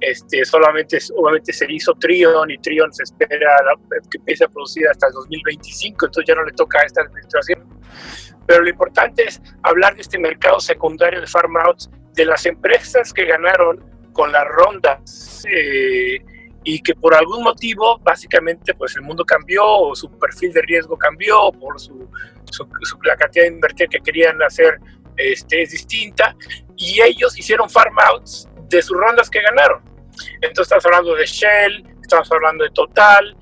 Este, 0.00 0.44
solamente 0.44 0.98
obviamente 1.14 1.52
se 1.52 1.70
hizo 1.70 1.92
Trion 1.94 2.50
y 2.50 2.58
Trion 2.58 2.92
se 2.92 3.02
espera 3.02 3.50
que 4.10 4.18
empiece 4.18 4.44
a 4.44 4.48
producir 4.48 4.88
hasta 4.88 5.08
el 5.08 5.12
2025, 5.12 6.06
entonces 6.06 6.24
ya 6.26 6.34
no 6.34 6.44
le 6.44 6.52
toca 6.52 6.80
a 6.80 6.84
esta 6.84 7.02
administración. 7.02 7.66
Pero 8.46 8.62
lo 8.62 8.70
importante 8.70 9.24
es 9.24 9.42
hablar 9.62 9.94
de 9.94 10.00
este 10.00 10.18
mercado 10.18 10.58
secundario 10.58 11.20
de 11.20 11.26
farm 11.26 11.56
outs, 11.58 11.90
de 12.14 12.24
las 12.24 12.46
empresas 12.46 13.12
que 13.12 13.26
ganaron 13.26 13.84
con 14.12 14.32
las 14.32 14.46
rondas 14.48 15.44
eh, 15.52 16.18
y 16.64 16.80
que 16.80 16.94
por 16.94 17.14
algún 17.14 17.44
motivo 17.44 17.98
básicamente 18.00 18.74
pues 18.74 18.96
el 18.96 19.02
mundo 19.02 19.24
cambió 19.24 19.64
o 19.64 19.94
su 19.94 20.10
perfil 20.18 20.52
de 20.52 20.62
riesgo 20.62 20.98
cambió 20.98 21.52
por 21.52 21.78
su, 21.78 22.08
la 23.04 23.16
cantidad 23.16 23.44
de 23.44 23.52
invertir 23.52 23.88
que 23.88 24.00
querían 24.00 24.42
hacer 24.42 24.80
este, 25.18 25.62
es 25.62 25.70
distinta 25.70 26.34
y 26.76 27.00
ellos 27.02 27.36
hicieron 27.38 27.68
farm 27.68 27.98
outs 27.98 28.48
de 28.68 28.80
sus 28.80 28.96
rondas 28.96 29.28
que 29.28 29.40
ganaron. 29.40 29.82
Entonces 30.40 30.62
estamos 30.62 30.86
hablando 30.86 31.14
de 31.14 31.26
Shell, 31.26 31.86
estamos 32.00 32.30
hablando 32.32 32.64
de 32.64 32.70
Total, 32.70 33.36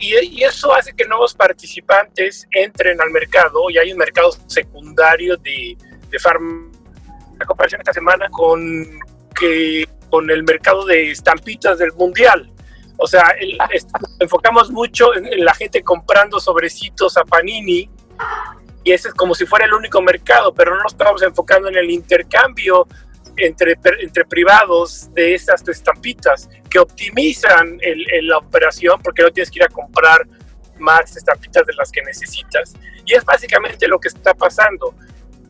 y, 0.00 0.42
eso 0.42 0.72
hace 0.74 0.92
que 0.94 1.04
nuevos 1.04 1.34
participantes 1.34 2.46
entren 2.50 3.00
al 3.00 3.10
mercado 3.10 3.70
y 3.70 3.78
hay 3.78 3.92
un 3.92 3.98
mercado 3.98 4.30
secundario 4.46 5.36
de, 5.36 5.76
de 6.10 6.18
farm. 6.18 6.72
La 7.38 7.46
comparación 7.46 7.80
esta 7.80 7.92
semana 7.92 8.28
con, 8.30 8.98
que, 9.38 9.86
con 10.10 10.30
el 10.30 10.42
mercado 10.42 10.84
de 10.86 11.10
estampitas 11.10 11.78
del 11.78 11.92
mundial. 11.92 12.50
O 12.98 13.06
sea, 13.06 13.34
enfocamos 14.20 14.70
mucho 14.70 15.14
en, 15.14 15.26
en, 15.26 15.44
la 15.44 15.52
gente 15.54 15.82
comprando 15.82 16.40
sobrecitos 16.40 17.16
a 17.18 17.24
Panini 17.24 17.90
y 18.86 18.92
ese 18.92 19.08
es 19.08 19.14
como 19.14 19.34
si 19.34 19.44
fuera 19.44 19.64
el 19.66 19.74
único 19.74 20.00
mercado, 20.00 20.54
pero 20.54 20.70
no 20.70 20.80
nos 20.80 20.92
estamos 20.92 21.20
enfocando 21.20 21.68
en 21.68 21.74
el 21.74 21.90
intercambio 21.90 22.86
entre, 23.36 23.76
entre 24.00 24.24
privados 24.24 25.12
de 25.12 25.34
esas 25.34 25.66
estampitas 25.66 26.48
que 26.70 26.78
optimizan 26.78 27.80
la 28.22 28.38
operación 28.38 29.00
porque 29.02 29.24
no 29.24 29.32
tienes 29.32 29.50
que 29.50 29.58
ir 29.58 29.64
a 29.64 29.68
comprar 29.68 30.24
más 30.78 31.16
estampitas 31.16 31.66
de 31.66 31.74
las 31.74 31.90
que 31.90 32.00
necesitas. 32.02 32.74
Y 33.04 33.14
es 33.14 33.24
básicamente 33.24 33.88
lo 33.88 33.98
que 33.98 34.06
está 34.06 34.32
pasando. 34.34 34.94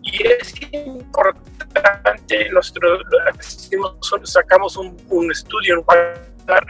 Y 0.03 0.27
es 0.27 0.55
importante, 0.73 2.49
nosotros 2.49 3.03
sacamos 4.25 4.79
un, 4.79 4.97
un 5.11 5.31
estudio 5.31 5.75
en 5.75 5.85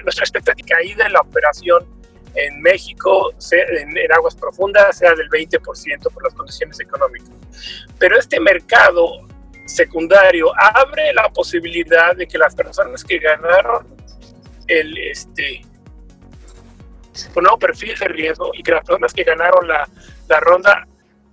nuestra 0.03 0.25
expectativa 0.25 0.67
caída 0.67 1.07
en 1.07 1.13
la 1.13 1.21
operación 1.21 1.96
en 2.37 2.61
México, 2.61 3.33
en, 3.51 4.13
aguas 4.13 4.35
profundas, 4.35 4.99
sea 4.99 5.15
del 5.15 5.29
20% 5.31 6.13
por 6.13 6.23
las 6.23 6.35
condiciones 6.35 6.79
económicas. 6.81 7.31
Pero 7.99 8.19
este 8.19 8.39
mercado 8.41 9.27
secundario 9.67 10.53
abre 10.57 11.13
la 11.15 11.29
posibilidad 11.31 12.15
de 12.15 12.27
que 12.27 12.39
las 12.39 12.55
personas 12.55 13.03
que 13.03 13.19
ganaron 13.19 13.87
el 14.69 14.97
este 14.99 15.63
nuevo 17.35 17.59
perfil 17.59 17.99
de 17.99 18.09
riesgo 18.09 18.51
y 18.55 18.63
que 18.63 18.73
las 18.73 18.85
personas 18.85 19.13
que 19.13 19.25
ganaron 19.25 19.67
la, 19.67 19.89
la 20.29 20.41
ronda 20.41 20.87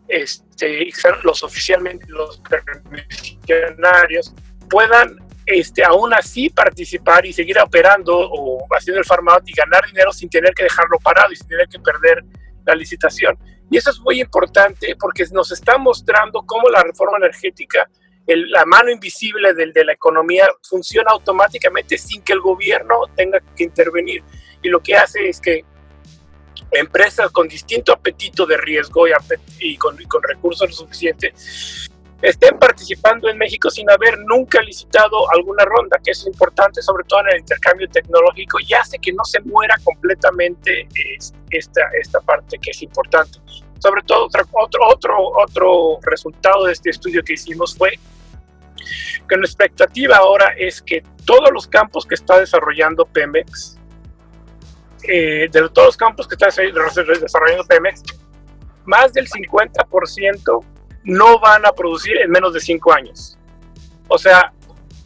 este, 0.07 0.89
los 1.23 1.43
oficialmente 1.43 2.05
los 2.07 2.41
permisionarios 2.49 4.33
puedan 4.69 5.17
este, 5.45 5.83
aún 5.83 6.13
así 6.13 6.49
participar 6.49 7.25
y 7.25 7.33
seguir 7.33 7.59
operando 7.59 8.17
o 8.17 8.65
haciendo 8.71 8.99
el 8.99 9.05
farm 9.05 9.27
y 9.45 9.53
ganar 9.53 9.85
dinero 9.85 10.11
sin 10.11 10.29
tener 10.29 10.53
que 10.53 10.63
dejarlo 10.63 10.97
parado 10.99 11.31
y 11.31 11.35
sin 11.35 11.47
tener 11.47 11.67
que 11.67 11.79
perder 11.79 12.23
la 12.65 12.75
licitación. 12.75 13.37
Y 13.69 13.77
eso 13.77 13.89
es 13.89 13.99
muy 13.99 14.21
importante 14.21 14.95
porque 14.99 15.25
nos 15.31 15.51
está 15.51 15.77
mostrando 15.77 16.43
cómo 16.43 16.69
la 16.69 16.83
reforma 16.83 17.17
energética, 17.17 17.89
la 18.25 18.65
mano 18.65 18.89
invisible 18.89 19.53
del, 19.53 19.73
de 19.73 19.83
la 19.83 19.93
economía, 19.93 20.47
funciona 20.61 21.11
automáticamente 21.11 21.97
sin 21.97 22.21
que 22.21 22.33
el 22.33 22.39
gobierno 22.39 22.95
tenga 23.15 23.39
que 23.55 23.63
intervenir. 23.63 24.23
Y 24.61 24.69
lo 24.69 24.81
que 24.81 24.95
hace 24.95 25.27
es 25.27 25.41
que 25.41 25.65
empresas 26.71 27.31
con 27.31 27.47
distinto 27.47 27.91
apetito 27.91 28.45
de 28.45 28.57
riesgo 28.57 29.05
y, 29.59 29.77
con, 29.77 30.01
y 30.01 30.05
con 30.05 30.23
recursos 30.23 30.75
suficientes 30.75 31.89
estén 32.23 32.57
participando 32.57 33.29
en 33.29 33.37
México 33.37 33.69
sin 33.69 33.89
haber 33.91 34.17
nunca 34.19 34.61
licitado 34.61 35.29
alguna 35.33 35.65
ronda, 35.65 35.99
que 36.01 36.11
es 36.11 36.25
importante, 36.25 36.81
sobre 36.81 37.03
todo 37.03 37.19
en 37.19 37.33
el 37.33 37.39
intercambio 37.39 37.89
tecnológico, 37.89 38.59
y 38.65 38.73
hace 38.73 38.97
que 38.97 39.11
no 39.11 39.25
se 39.25 39.41
muera 39.41 39.75
completamente 39.83 40.87
esta, 41.49 41.81
esta 41.99 42.21
parte 42.21 42.57
que 42.59 42.71
es 42.71 42.81
importante. 42.81 43.39
Sobre 43.77 44.01
todo, 44.03 44.27
otro, 44.27 44.45
otro, 44.87 45.17
otro 45.35 45.99
resultado 46.03 46.63
de 46.63 46.71
este 46.71 46.91
estudio 46.91 47.21
que 47.23 47.33
hicimos 47.33 47.75
fue 47.75 47.99
que 49.27 49.35
la 49.35 49.43
expectativa 49.43 50.15
ahora 50.15 50.53
es 50.57 50.81
que 50.81 51.03
todos 51.25 51.51
los 51.51 51.67
campos 51.67 52.05
que 52.05 52.15
está 52.15 52.39
desarrollando 52.39 53.05
Pemex, 53.05 53.77
eh, 55.09 55.49
de 55.51 55.69
todos 55.69 55.87
los 55.87 55.97
campos 55.97 56.25
que 56.25 56.35
está 56.35 56.47
desarrollando 56.47 57.65
Pemex, 57.65 58.01
más 58.85 59.11
del 59.11 59.27
50% 59.27 60.72
no 61.03 61.39
van 61.39 61.65
a 61.65 61.71
producir 61.71 62.17
en 62.17 62.31
menos 62.31 62.53
de 62.53 62.59
cinco 62.59 62.93
años. 62.93 63.37
O 64.07 64.17
sea, 64.17 64.53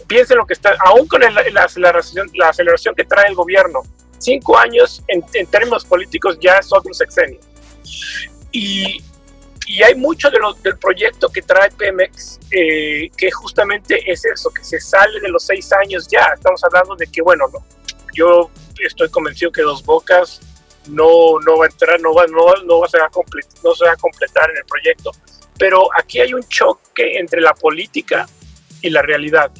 piensen 0.07 0.37
lo 0.37 0.45
que 0.45 0.53
está, 0.53 0.75
aún 0.85 1.07
con 1.07 1.21
la, 1.21 1.63
aceleración, 1.63 2.29
la 2.33 2.49
aceleración 2.49 2.95
que 2.95 3.03
trae 3.03 3.27
el 3.27 3.35
gobierno, 3.35 3.83
cinco 4.17 4.57
años 4.57 5.03
en, 5.07 5.23
términos 5.47 5.85
políticos 5.85 6.37
ya 6.41 6.57
es 6.57 6.71
otro 6.71 6.93
sexenio. 6.93 7.39
Y, 8.51 9.03
y 9.67 9.83
hay 9.83 9.95
mucho 9.95 10.29
de 10.29 10.39
lo, 10.39 10.53
del 10.53 10.77
proyecto 10.77 11.29
que 11.29 11.41
trae 11.41 11.69
Pemex 11.71 12.39
eh, 12.51 13.09
que 13.17 13.31
justamente 13.31 14.09
es 14.09 14.23
eso, 14.25 14.49
que 14.49 14.63
se 14.63 14.79
sale 14.79 15.19
de 15.19 15.29
los 15.29 15.43
seis 15.43 15.71
años 15.73 16.07
ya. 16.09 16.31
Estamos 16.33 16.63
hablando 16.63 16.95
de 16.95 17.07
que, 17.07 17.21
bueno, 17.21 17.45
no, 17.51 17.63
yo 18.13 18.49
estoy 18.85 19.09
convencido 19.09 19.51
que 19.51 19.61
Dos 19.61 19.83
Bocas 19.83 20.39
no, 20.87 21.39
no 21.45 21.57
va 21.57 21.65
a 21.65 21.69
entrar, 21.69 21.99
no 22.01 22.13
va, 22.13 22.25
no, 22.27 22.37
no, 22.63 22.79
va 22.79 22.87
a 22.87 23.09
no 23.63 23.75
se 23.75 23.85
va 23.85 23.91
a 23.91 23.97
completar 23.97 24.49
en 24.51 24.57
el 24.57 24.65
proyecto 24.65 25.11
pero 25.58 25.89
aquí 25.97 26.20
hay 26.20 26.34
un 26.34 26.43
choque 26.47 27.18
entre 27.18 27.41
la 27.41 27.53
política 27.53 28.28
y 28.82 28.89
la 28.89 29.01
realidad. 29.01 29.51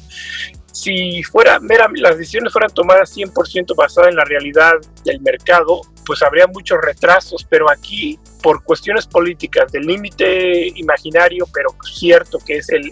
Si 0.72 1.22
fuera 1.24 1.58
mera, 1.58 1.88
las 1.94 2.16
decisiones 2.16 2.52
fueran 2.52 2.72
tomadas 2.72 3.16
100% 3.16 3.74
basadas 3.74 4.10
en 4.10 4.16
la 4.16 4.24
realidad 4.24 4.74
del 5.04 5.20
mercado, 5.20 5.80
pues 6.06 6.22
habría 6.22 6.46
muchos 6.46 6.78
retrasos, 6.80 7.44
pero 7.48 7.70
aquí, 7.70 8.18
por 8.42 8.62
cuestiones 8.62 9.06
políticas, 9.06 9.70
del 9.72 9.86
límite 9.86 10.68
imaginario, 10.76 11.46
pero 11.52 11.74
cierto 11.82 12.38
que 12.38 12.58
es 12.58 12.68
el, 12.70 12.90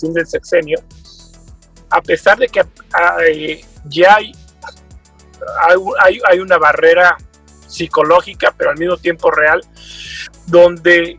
fin 0.00 0.14
del 0.14 0.26
sexenio, 0.26 0.78
a 1.90 2.00
pesar 2.00 2.38
de 2.38 2.48
que 2.48 2.64
ya 3.86 4.16
hay, 4.16 4.32
hay, 6.00 6.20
hay 6.30 6.38
una 6.38 6.58
barrera 6.58 7.16
psicológica, 7.66 8.54
pero 8.56 8.70
al 8.70 8.78
mismo 8.78 8.96
tiempo 8.96 9.30
real, 9.30 9.60
donde 10.46 11.16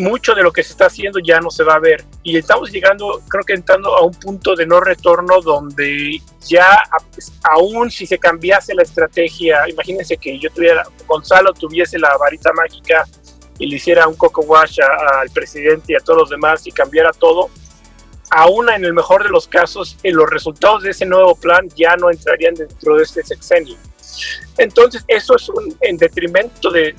mucho 0.00 0.34
de 0.34 0.42
lo 0.42 0.52
que 0.52 0.62
se 0.62 0.72
está 0.72 0.86
haciendo 0.86 1.18
ya 1.20 1.40
no 1.40 1.50
se 1.50 1.62
va 1.62 1.74
a 1.74 1.78
ver. 1.78 2.04
Y 2.22 2.36
estamos 2.36 2.70
llegando, 2.70 3.22
creo 3.28 3.44
que 3.44 3.54
entrando 3.54 3.96
a 3.96 4.04
un 4.04 4.14
punto 4.14 4.56
de 4.56 4.66
no 4.66 4.80
retorno 4.80 5.40
donde 5.40 6.20
ya, 6.46 6.66
aún 7.44 7.90
si 7.90 8.06
se 8.06 8.18
cambiase 8.18 8.74
la 8.74 8.82
estrategia, 8.82 9.68
imagínense 9.68 10.16
que 10.16 10.38
yo 10.38 10.50
tuviera, 10.50 10.84
Gonzalo 11.06 11.52
tuviese 11.52 11.98
la 11.98 12.16
varita 12.16 12.52
mágica 12.52 13.06
y 13.58 13.68
le 13.68 13.76
hiciera 13.76 14.08
un 14.08 14.16
coco 14.16 14.42
wash 14.42 14.80
al 14.80 15.30
presidente 15.30 15.92
y 15.92 15.96
a 15.96 16.00
todos 16.00 16.18
los 16.18 16.30
demás 16.30 16.66
y 16.66 16.72
cambiara 16.72 17.12
todo, 17.12 17.50
aún 18.30 18.68
en 18.70 18.84
el 18.84 18.94
mejor 18.94 19.22
de 19.22 19.28
los 19.28 19.46
casos, 19.46 19.96
en 20.02 20.16
los 20.16 20.28
resultados 20.28 20.82
de 20.82 20.90
ese 20.90 21.06
nuevo 21.06 21.36
plan 21.36 21.68
ya 21.76 21.96
no 21.96 22.10
entrarían 22.10 22.54
dentro 22.54 22.96
de 22.96 23.04
este 23.04 23.22
sexenio. 23.22 23.76
Entonces, 24.56 25.04
eso 25.08 25.34
es 25.36 25.48
un, 25.48 25.76
en 25.80 25.96
detrimento 25.96 26.70
del, 26.70 26.94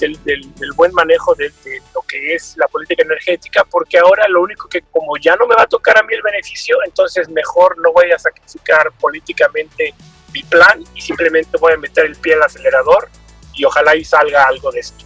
buen 0.75 0.91
manejo 0.93 1.33
de, 1.35 1.51
lo 1.93 2.01
que 2.01 2.35
es 2.35 2.55
la 2.57 2.67
política 2.67 3.03
energética, 3.03 3.63
porque 3.63 3.97
ahora 3.97 4.27
lo 4.27 4.41
único 4.41 4.67
que 4.67 4.81
como 4.91 5.17
ya 5.17 5.35
no 5.35 5.47
me 5.47 5.55
va 5.55 5.63
a 5.63 5.67
tocar 5.67 5.97
a 5.97 6.03
mí 6.03 6.13
el 6.13 6.21
beneficio, 6.21 6.77
entonces 6.85 7.29
mejor 7.29 7.77
no 7.79 7.93
voy 7.93 8.11
a 8.11 8.19
sacrificar 8.19 8.91
políticamente 8.99 9.93
mi 10.33 10.43
plan 10.43 10.83
y 10.93 11.01
simplemente 11.01 11.57
voy 11.57 11.73
a 11.73 11.77
meter 11.77 12.05
el 12.05 12.15
pie 12.17 12.33
al 12.33 12.43
acelerador 12.43 13.07
y 13.53 13.63
ojalá 13.63 13.95
y 13.95 14.03
salga 14.03 14.45
algo 14.45 14.71
de 14.71 14.81
esto. 14.81 15.05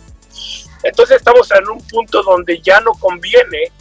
Entonces 0.83 1.17
estamos 1.17 1.51
en 1.51 1.69
un 1.69 1.85
punto 1.87 2.23
donde 2.23 2.59
ya 2.61 2.79
no 2.79 2.93
conviene 2.93 3.71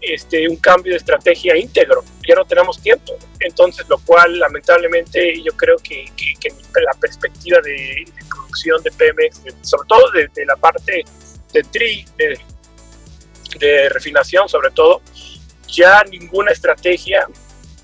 este, 0.00 0.48
un 0.48 0.56
cambio 0.56 0.92
de 0.92 0.98
estrategia 0.98 1.56
íntegro, 1.56 2.04
ya 2.26 2.34
no 2.34 2.44
tenemos 2.44 2.80
tiempo. 2.80 3.16
Entonces, 3.40 3.88
lo 3.88 3.98
cual 3.98 4.38
lamentablemente 4.38 5.42
yo 5.42 5.52
creo 5.56 5.76
que, 5.78 6.06
la 6.74 6.92
perspectiva 7.00 7.58
de, 7.62 8.04
producción 8.28 8.82
de 8.82 8.90
Pemex, 8.92 9.40
sobre 9.62 9.88
todo 9.88 10.10
de, 10.10 10.46
la 10.46 10.56
parte 10.56 11.04
de 11.52 11.62
TRI, 11.62 12.04
de, 12.18 13.88
refinación 13.88 14.48
sobre 14.48 14.70
todo, 14.70 15.00
ya 15.66 16.04
ninguna 16.04 16.52
estrategia 16.52 17.26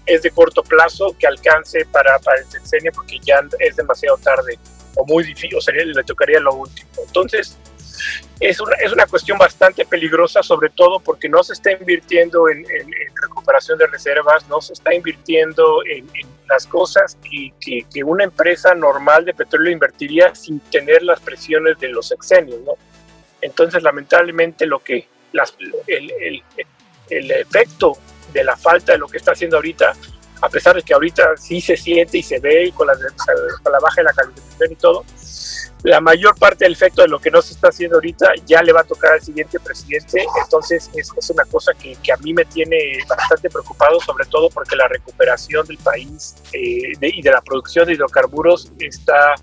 es 0.05 0.23
de 0.23 0.31
corto 0.31 0.63
plazo 0.63 1.17
que 1.19 1.27
alcance 1.27 1.87
para, 1.87 2.19
para 2.19 2.41
el 2.41 2.47
sexenio 2.47 2.93
porque 2.93 3.19
ya 3.25 3.41
es 3.59 3.77
demasiado 3.77 4.19
tarde 4.19 4.59
o 4.95 5.07
muy 5.07 5.25
difícil, 5.25 5.57
o 5.57 5.61
sea, 5.61 5.75
le 5.75 6.05
tocaría 6.05 6.41
lo 6.41 6.55
último. 6.55 6.91
Entonces, 7.07 7.57
es 8.41 8.61
una, 8.61 8.75
es 8.77 8.93
una 8.93 9.07
cuestión 9.07 9.39
bastante 9.39 9.85
peligrosa, 9.85 10.43
sobre 10.43 10.71
todo 10.71 11.01
porque 11.01 11.29
no 11.29 11.43
se 11.43 11.53
está 11.53 11.73
invirtiendo 11.73 12.49
en, 12.49 12.65
recuperación 13.21 13.79
de 13.79 13.87
reservas, 13.87 14.49
no 14.49 14.61
se 14.61 14.73
está 14.73 14.95
invirtiendo 14.95 15.83
en, 15.87 16.09
las 16.49 16.67
cosas 16.67 17.17
que, 17.23 17.85
que, 17.91 18.05
una 18.05 18.25
empresa 18.25 18.75
normal 18.75 19.25
de 19.25 19.33
petróleo 19.33 19.73
invertiría 19.73 20.35
sin 20.35 20.61
tener 20.61 21.03
las 21.03 21.21
presiones 21.21 21.79
de 21.79 21.89
los 21.89 22.09
sexenios, 22.09 22.61
¿no? 22.61 22.73
Entonces, 23.41 23.83
lamentablemente, 23.83 24.67
lo 24.67 24.81
que 24.81 25.09
las, 25.33 25.55
el, 25.87 26.13
el, 26.21 26.43
el 27.11 27.31
efecto 27.31 27.97
de 28.33 28.45
la 28.45 28.57
falta 28.57 28.93
de 28.93 28.99
lo 28.99 29.09
que 29.09 29.19
está 29.19 29.33
haciendo 29.33 29.57
ahorita, 29.57 29.95
a 30.41 30.49
pesar 30.49 30.75
de 30.75 30.83
que 30.83 30.95
ahorita 30.95 31.37
sí 31.37 31.61
se 31.61 31.77
siente 31.77 32.19
y 32.19 32.23
se 32.23 32.39
ve 32.39 32.67
y 32.67 32.73
con 32.73 32.87
la, 32.87 32.95
con 32.95 33.73
la 33.73 33.79
baja 33.79 33.97
de 33.97 34.05
la 34.05 34.13
calificación 34.13 34.73
y 34.73 34.77
todo, 34.77 35.05
la 35.83 36.01
mayor 36.01 36.37
parte 36.39 36.65
del 36.65 36.75
efecto 36.75 37.03
de 37.03 37.09
lo 37.09 37.19
que 37.19 37.31
no 37.31 37.43
se 37.43 37.55
está 37.55 37.69
haciendo 37.69 37.97
ahorita 37.97 38.33
ya 38.47 38.63
le 38.63 38.73
va 38.73 38.81
a 38.81 38.85
tocar 38.85 39.15
al 39.15 39.21
siguiente 39.21 39.59
presidente. 39.59 40.25
Entonces 40.43 40.91
es, 40.95 41.11
una 41.31 41.45
cosa 41.45 41.73
que, 41.75 41.97
que, 42.03 42.13
a 42.13 42.17
mí 42.19 42.33
me 42.33 42.45
tiene 42.45 42.99
bastante 43.09 43.51
preocupado, 43.51 44.01
sobre 44.01 44.27
todo 44.27 44.49
porque 44.51 44.77
la 44.77 44.89
recuperación 44.89 45.67
del 45.67 45.79
país 45.79 46.35
eh, 46.53 46.93
y 47.01 47.23
de 47.23 47.31
la 47.31 47.41
producción 47.41 47.87
de 47.87 47.95
hidrocarburos 47.95 48.71
está 48.79 49.35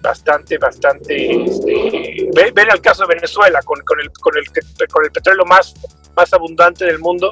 bastante, 0.00 0.58
bastante... 0.58 1.44
Este, 1.44 2.28
ven, 2.34 2.70
el 2.70 2.80
caso 2.80 3.06
de 3.06 3.14
Venezuela 3.14 3.60
con, 3.62 3.80
con, 3.82 4.00
el, 4.00 4.10
con, 4.12 4.36
el, 4.36 4.46
con 4.88 5.04
el 5.04 5.10
petróleo 5.10 5.44
más, 5.44 5.74
más 6.14 6.32
abundante 6.32 6.84
del 6.84 6.98
mundo 6.98 7.30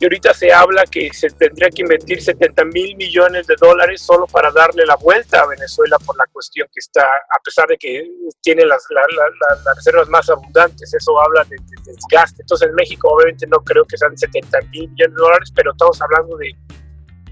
y 0.00 0.04
ahorita 0.04 0.32
se 0.32 0.52
habla 0.52 0.84
que 0.84 1.12
se 1.12 1.28
tendría 1.28 1.68
que 1.68 1.82
invertir 1.82 2.22
70 2.22 2.64
mil 2.64 2.96
millones 2.96 3.46
de 3.46 3.54
dólares 3.60 4.00
solo 4.00 4.26
para 4.26 4.50
darle 4.50 4.86
la 4.86 4.96
vuelta 4.96 5.40
a 5.40 5.46
Venezuela 5.46 5.98
por 5.98 6.16
la 6.16 6.24
cuestión 6.32 6.66
que 6.72 6.78
está, 6.78 7.02
a 7.02 7.42
pesar 7.44 7.68
de 7.68 7.76
que 7.76 8.10
tiene 8.40 8.64
las, 8.64 8.82
las 8.90 9.76
reservas 9.76 10.08
más 10.08 10.28
abundantes, 10.30 10.94
eso 10.94 11.20
habla 11.20 11.44
de, 11.44 11.56
desgaste. 11.84 12.42
Entonces 12.42 12.68
en 12.68 12.74
México 12.74 13.08
obviamente 13.10 13.46
no 13.46 13.58
creo 13.58 13.84
que 13.84 13.98
sean 13.98 14.16
70 14.16 14.58
mil 14.72 14.88
millones 14.88 15.14
de 15.14 15.22
dólares, 15.22 15.52
pero 15.54 15.72
estamos 15.72 16.00
hablando 16.00 16.36
de, 16.38 16.56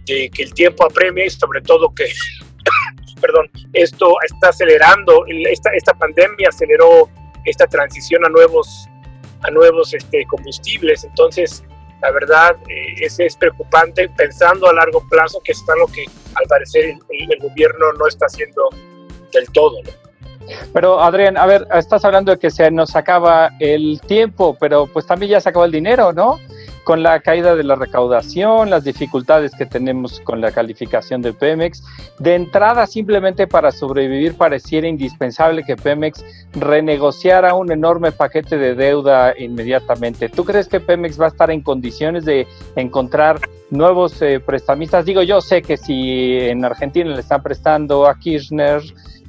de 0.05 0.31
que 0.31 0.43
el 0.43 0.53
tiempo 0.53 0.85
apremia 0.85 1.25
y 1.25 1.31
sobre 1.31 1.63
todo 1.63 1.95
que, 1.95 2.13
perdón, 3.19 3.51
esto 3.73 4.15
está 4.25 4.49
acelerando, 4.49 5.25
esta, 5.29 5.71
esta 5.71 5.95
pandemia 5.95 6.49
aceleró 6.49 7.09
esta 7.45 7.67
transición 7.67 8.25
a 8.25 8.29
nuevos 8.29 8.89
a 9.43 9.51
nuevos 9.51 9.95
este, 9.95 10.25
combustibles. 10.27 11.05
Entonces, 11.05 11.63
la 12.01 12.11
verdad 12.11 12.57
eh, 12.69 12.95
es, 13.01 13.19
es, 13.19 13.37
preocupante 13.37 14.09
pensando 14.11 14.69
a 14.69 14.73
largo 14.73 15.03
plazo, 15.09 15.41
que 15.45 15.53
es 15.53 15.65
lo 15.79 15.87
que 15.87 16.05
al 16.35 16.47
parecer 16.49 16.85
el, 16.85 17.39
gobierno 17.41 17.93
no 17.99 18.07
está 18.07 18.27
haciendo 18.27 18.69
del 19.33 19.47
todo. 19.53 19.79
Pero 20.73 21.01
Adrián, 21.01 21.37
a 21.37 21.45
ver, 21.45 21.67
estás 21.75 22.05
hablando 22.05 22.33
de 22.33 22.39
que 22.39 22.51
se 22.51 22.71
nos 22.71 22.97
acaba 22.97 23.51
el 23.61 24.01
tiempo, 24.07 24.57
pero 24.59 24.87
pues 24.87 25.07
también 25.07 25.33
ya 25.33 25.41
se 25.41 25.51
acabó 25.51 25.67
el 25.67 25.73
dinero, 25.73 26.13
¿no? 26.13 26.39
Con 26.89 27.03
la 27.03 27.21
caída 27.21 27.55
de 27.55 27.65
la 27.65 27.75
recaudación, 27.75 28.71
las 28.71 28.83
dificultades 28.83 29.53
que 29.55 29.67
tenemos 29.67 30.21
con 30.21 30.41
la 30.41 30.53
calificación 30.53 31.21
de 31.21 31.35
Pemex. 31.35 31.85
De 32.19 32.35
entrada, 32.35 32.87
simplemente 32.87 33.47
para 33.47 33.73
sobrevivir, 33.73 34.39
pareciera 34.39 34.89
indispensable 34.89 35.65
que 35.65 35.77
Pemex 35.77 36.25
renegociara 36.55 37.53
un 37.53 37.71
enorme 37.71 38.11
paquete 38.11 38.57
de 38.57 38.75
deuda 38.75 39.35
inmediatamente. 39.39 40.31
¿Tú 40.31 40.47
crees 40.47 40.67
que 40.67 40.81
Pemex 40.81 41.21
va 41.21 41.27
a 41.27 41.29
estar 41.29 41.51
en 41.51 41.61
condiciones 41.61 42.25
de 42.25 42.47
encontrar 42.75 43.39
nuevos 43.69 44.23
eh, 44.23 44.41
prestamistas? 44.41 45.05
Digo, 45.05 45.21
yo 45.21 45.43
sé 45.43 45.61
que 45.61 45.77
si 45.77 46.39
en 46.41 46.65
Argentina 46.65 47.11
le 47.11 47.21
están 47.21 47.43
prestando 47.43 48.09
a 48.09 48.19
Kirchner, 48.19 48.81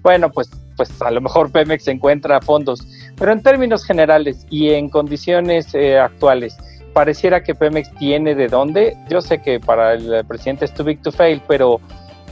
bueno, 0.02 0.32
pues 0.32 0.50
pues 0.78 0.90
a 1.02 1.12
lo 1.12 1.20
mejor 1.20 1.52
Pemex 1.52 1.90
encuentra 1.90 2.40
fondos, 2.40 2.88
pero 3.18 3.34
en 3.34 3.44
términos 3.44 3.84
generales 3.84 4.48
y 4.50 4.70
en 4.70 4.88
condiciones 4.88 5.76
eh, 5.76 6.00
actuales, 6.00 6.56
pareciera 6.94 7.44
que 7.44 7.56
Pemex 7.56 7.94
tiene 7.96 8.36
de 8.36 8.48
dónde. 8.48 8.96
Yo 9.10 9.22
sé 9.22 9.42
que 9.42 9.60
para 9.60 9.94
el 9.94 10.26
presidente 10.26 10.66
es 10.66 10.74
too 10.74 10.84
big 10.84 11.02
to 11.02 11.12
fail, 11.12 11.42
pero 11.48 11.80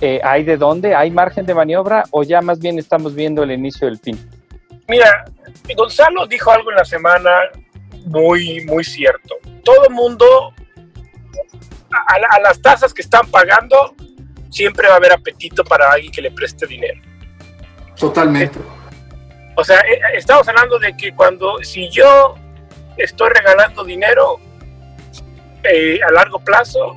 eh, 0.01 0.19
¿hay 0.23 0.43
de 0.43 0.57
dónde? 0.57 0.95
¿Hay 0.95 1.11
margen 1.11 1.45
de 1.45 1.53
maniobra 1.53 2.03
o 2.11 2.23
ya 2.23 2.41
más 2.41 2.59
bien 2.59 2.77
estamos 2.77 3.15
viendo 3.15 3.43
el 3.43 3.51
inicio 3.51 3.87
del 3.87 3.97
fin? 3.97 4.17
Mira, 4.87 5.25
Gonzalo 5.75 6.25
dijo 6.27 6.51
algo 6.51 6.71
en 6.71 6.77
la 6.77 6.85
semana 6.85 7.29
muy, 8.05 8.63
muy 8.65 8.83
cierto. 8.83 9.35
Todo 9.63 9.87
el 9.87 9.93
mundo, 9.93 10.53
a, 11.91 12.35
a 12.35 12.39
las 12.39 12.61
tasas 12.61 12.93
que 12.93 13.01
están 13.01 13.29
pagando, 13.29 13.93
siempre 14.49 14.87
va 14.87 14.95
a 14.95 14.97
haber 14.97 15.13
apetito 15.13 15.63
para 15.63 15.91
alguien 15.91 16.11
que 16.11 16.21
le 16.21 16.31
preste 16.31 16.65
dinero. 16.65 17.01
Totalmente. 17.99 18.59
O 19.55 19.63
sea, 19.63 19.79
eh, 19.79 19.99
estamos 20.13 20.47
hablando 20.47 20.77
de 20.79 20.95
que 20.95 21.13
cuando, 21.13 21.63
si 21.63 21.89
yo 21.89 22.35
estoy 22.97 23.29
regalando 23.29 23.83
dinero, 23.83 24.39
eh, 25.63 25.99
a 26.07 26.11
largo 26.11 26.39
plazo 26.39 26.95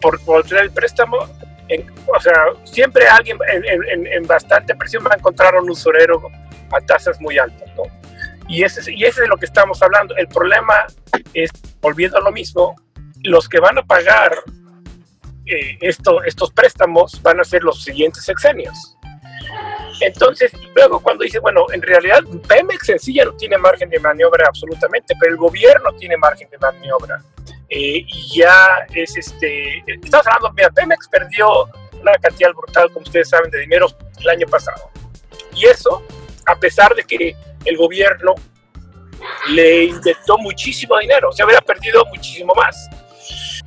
por, 0.00 0.20
por 0.24 0.44
tener 0.44 0.64
el 0.64 0.70
préstamo. 0.70 1.18
o 1.18 2.20
sea, 2.20 2.34
siempre 2.64 3.06
alguien 3.06 3.38
en, 3.48 4.26
bastante 4.26 4.74
presión 4.74 5.04
va 5.04 5.10
a 5.14 5.18
encontrar 5.18 5.54
un 5.56 5.70
usurero 5.70 6.22
a 6.72 6.80
tasas 6.80 7.20
muy 7.20 7.38
altas, 7.38 7.68
¿no? 7.76 7.82
Y 8.48 8.64
ese, 8.64 8.92
y 8.92 9.04
ese 9.04 9.22
es 9.22 9.28
lo 9.28 9.36
que 9.36 9.46
estamos 9.46 9.80
hablando. 9.82 10.16
El 10.16 10.26
problema 10.26 10.86
es, 11.34 11.50
volviendo 11.80 12.18
a 12.18 12.20
lo 12.20 12.32
mismo, 12.32 12.74
los 13.22 13.48
que 13.48 13.60
van 13.60 13.78
a 13.78 13.82
pagar 13.82 14.32
eh, 15.46 15.78
esto, 15.80 16.22
estos 16.24 16.52
préstamos 16.52 17.20
van 17.22 17.40
a 17.40 17.44
ser 17.44 17.62
los 17.62 17.82
siguientes 17.82 18.24
sexenios. 18.24 18.96
Entonces, 20.00 20.52
luego 20.74 21.00
cuando 21.00 21.24
dice, 21.24 21.38
bueno, 21.40 21.66
en 21.72 21.82
realidad 21.82 22.20
Pemex 22.48 22.88
en 22.88 22.98
sí 22.98 23.14
ya 23.14 23.24
no 23.24 23.32
tiene 23.32 23.58
margen 23.58 23.90
de 23.90 24.00
maniobra 24.00 24.46
absolutamente, 24.46 25.14
pero 25.18 25.32
el 25.32 25.38
gobierno 25.38 25.92
tiene 25.98 26.16
margen 26.16 26.48
de 26.50 26.58
maniobra. 26.58 27.22
Eh, 27.70 28.04
y 28.06 28.38
ya 28.38 28.86
es 28.94 29.16
este, 29.16 29.78
estamos 29.86 30.26
hablando, 30.26 30.52
mira, 30.56 30.70
Pemex 30.70 31.08
perdió 31.08 31.66
una 32.00 32.12
cantidad 32.20 32.52
brutal, 32.52 32.90
como 32.92 33.04
ustedes 33.04 33.28
saben, 33.28 33.50
de 33.50 33.60
dinero 33.60 33.86
el 34.20 34.28
año 34.28 34.46
pasado. 34.48 34.90
Y 35.54 35.66
eso, 35.66 36.04
a 36.46 36.56
pesar 36.56 36.94
de 36.94 37.04
que 37.04 37.36
el 37.64 37.76
gobierno 37.76 38.34
le 39.50 39.84
inyectó 39.84 40.36
muchísimo 40.38 40.98
dinero, 40.98 41.30
se 41.32 41.42
habría 41.42 41.60
perdido 41.60 42.04
muchísimo 42.06 42.54
más. 42.54 42.88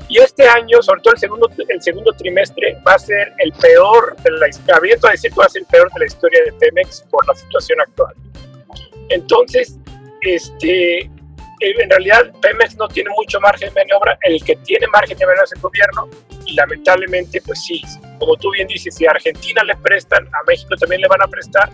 Y 0.10 0.20
este 0.20 0.48
año, 0.48 0.82
sobre 0.82 1.02
todo 1.02 1.14
el 1.14 1.20
segundo, 1.20 1.50
el 1.68 1.82
segundo 1.82 2.12
trimestre, 2.14 2.78
va 2.86 2.96
a 2.96 3.00
ser 3.00 3.34
el 3.38 3.54
peor 3.54 4.16
de 4.18 4.32
la 4.32 4.48
abierto 4.76 5.08
a 5.08 5.12
decir 5.12 5.32
que 5.32 5.40
va 5.40 5.46
a 5.46 5.50
ser 5.50 5.62
el 5.62 5.68
peor 5.68 5.92
de 5.94 6.00
la 6.00 6.06
historia 6.06 6.44
de 6.44 6.52
Pemex 6.54 7.06
por 7.10 7.26
la 7.26 7.34
situación 7.36 7.80
actual. 7.80 8.14
Entonces, 9.10 9.78
este, 10.22 11.10
en 11.64 11.90
realidad 11.90 12.32
Pemex 12.42 12.76
no 12.76 12.88
tiene 12.88 13.10
mucho 13.12 13.40
margen 13.40 13.74
de 13.74 13.82
maniobra, 13.82 14.18
el 14.22 14.44
que 14.44 14.56
tiene 14.58 14.88
margen 14.88 15.18
de 15.18 15.26
maniobra 15.26 15.46
es 15.46 15.54
el 15.54 15.62
gobierno. 15.62 16.10
Y 16.46 16.56
lamentablemente 16.56 17.42
pues 17.46 17.64
sí, 17.64 17.82
como 18.20 18.36
tú 18.36 18.52
bien 18.52 18.68
dices, 18.68 18.96
si 18.96 19.06
a 19.06 19.12
Argentina 19.12 19.64
le 19.64 19.76
prestan, 19.78 20.28
a 20.28 20.44
México 20.48 20.76
también 20.78 21.02
le 21.02 21.08
van 21.08 21.22
a 21.22 21.28
prestar, 21.28 21.70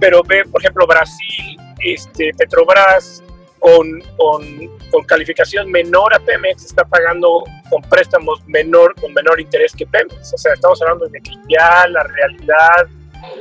pero 0.00 0.22
ve 0.22 0.44
por 0.44 0.60
ejemplo 0.60 0.86
Brasil, 0.86 1.56
este, 1.80 2.32
Petrobras 2.36 3.22
con, 3.58 4.00
con, 4.16 4.78
con 4.90 5.04
calificación 5.04 5.70
menor 5.70 6.14
a 6.14 6.18
Pemex 6.18 6.64
está 6.64 6.84
pagando 6.84 7.44
con 7.70 7.80
préstamos 7.82 8.42
menor, 8.46 8.94
con 9.00 9.12
menor 9.14 9.40
interés 9.40 9.72
que 9.72 9.86
Pemex, 9.86 10.32
o 10.34 10.38
sea, 10.38 10.54
estamos 10.54 10.80
hablando 10.82 11.06
de 11.06 11.20
que 11.20 11.32
ya 11.48 11.86
la 11.88 12.02
realidad 12.02 12.88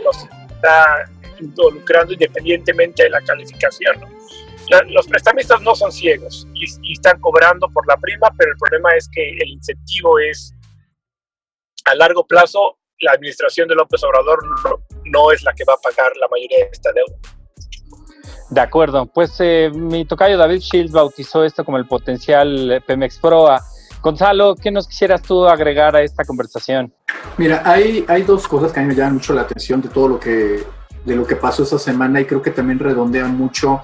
nos 0.03 0.27
está 0.53 1.09
involucrando 1.39 2.13
independientemente 2.13 3.03
de 3.03 3.09
la 3.09 3.21
calificación, 3.21 3.99
¿no? 3.99 4.20
Los 4.89 5.07
prestamistas 5.07 5.61
no 5.61 5.75
son 5.75 5.91
ciegos 5.91 6.47
y, 6.53 6.93
están 6.93 7.19
cobrando 7.19 7.67
por 7.69 7.87
la 7.87 7.97
prima, 7.97 8.29
pero 8.37 8.51
el 8.51 8.57
problema 8.57 8.89
es 8.95 9.09
que 9.09 9.31
el 9.37 9.49
incentivo 9.49 10.19
es 10.19 10.53
a 11.85 11.95
largo 11.95 12.25
plazo. 12.25 12.77
La 12.99 13.13
administración 13.13 13.67
de 13.67 13.75
López 13.75 14.03
Obrador 14.03 14.39
no 15.05 15.31
es 15.31 15.43
la 15.43 15.53
que 15.53 15.63
va 15.63 15.73
a 15.73 15.77
pagar 15.77 16.15
la 16.17 16.27
mayoría 16.27 16.59
de 16.59 16.69
esta 16.71 16.91
deuda. 16.93 17.15
De 18.51 18.61
acuerdo, 18.61 19.05
pues 19.05 19.35
eh, 19.39 19.71
mi 19.73 20.05
tocayo 20.05 20.37
David 20.37 20.59
Shields 20.59 20.91
bautizó 20.91 21.43
esto 21.43 21.63
como 21.65 21.77
el 21.77 21.87
potencial 21.87 22.83
Pemex 22.85 23.17
Proa. 23.17 23.61
Gonzalo, 24.01 24.55
¿qué 24.55 24.71
nos 24.71 24.87
quisieras 24.87 25.21
tú 25.21 25.45
agregar 25.45 25.95
a 25.95 26.01
esta 26.01 26.25
conversación? 26.25 26.93
Mira, 27.37 27.61
hay, 27.65 28.03
hay 28.07 28.23
dos 28.23 28.47
cosas 28.47 28.71
que 28.71 28.79
a 28.79 28.83
mí 28.83 28.89
me 28.89 28.95
llaman 28.95 29.15
mucho 29.15 29.33
la 29.33 29.41
atención 29.41 29.81
de 29.81 29.89
todo 29.89 30.07
lo 30.07 30.19
que, 30.19 30.63
de 31.05 31.15
lo 31.15 31.25
que 31.25 31.35
pasó 31.35 31.63
esta 31.63 31.79
semana 31.79 32.19
y 32.19 32.25
creo 32.25 32.41
que 32.41 32.51
también 32.51 32.79
redondean 32.79 33.37
mucho 33.37 33.81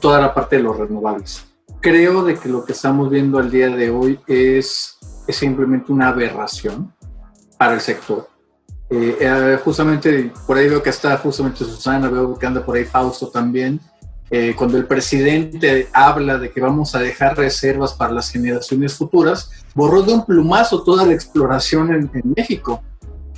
toda 0.00 0.20
la 0.20 0.34
parte 0.34 0.56
de 0.56 0.62
los 0.62 0.76
renovables. 0.76 1.44
Creo 1.80 2.24
de 2.24 2.36
que 2.36 2.48
lo 2.48 2.64
que 2.64 2.72
estamos 2.72 3.10
viendo 3.10 3.38
al 3.38 3.50
día 3.50 3.68
de 3.68 3.90
hoy 3.90 4.18
es, 4.26 4.98
es 5.26 5.36
simplemente 5.36 5.92
una 5.92 6.08
aberración 6.08 6.92
para 7.58 7.74
el 7.74 7.80
sector. 7.80 8.28
Eh, 8.88 9.16
eh, 9.20 9.58
justamente 9.64 10.32
por 10.46 10.56
ahí 10.56 10.68
veo 10.68 10.82
que 10.82 10.90
está 10.90 11.16
justamente 11.18 11.64
Susana, 11.64 12.08
veo 12.08 12.38
que 12.38 12.46
anda 12.46 12.64
por 12.64 12.76
ahí 12.76 12.84
Fausto 12.84 13.28
también. 13.28 13.80
Eh, 14.28 14.54
cuando 14.56 14.76
el 14.76 14.86
presidente 14.86 15.88
habla 15.92 16.38
de 16.38 16.50
que 16.50 16.60
vamos 16.60 16.94
a 16.96 16.98
dejar 16.98 17.36
reservas 17.36 17.94
para 17.94 18.12
las 18.12 18.30
generaciones 18.30 18.94
futuras, 18.94 19.50
borró 19.74 20.02
de 20.02 20.12
un 20.12 20.24
plumazo 20.24 20.82
toda 20.82 21.04
la 21.04 21.12
exploración 21.12 21.92
en, 21.92 22.10
en 22.12 22.34
México. 22.36 22.82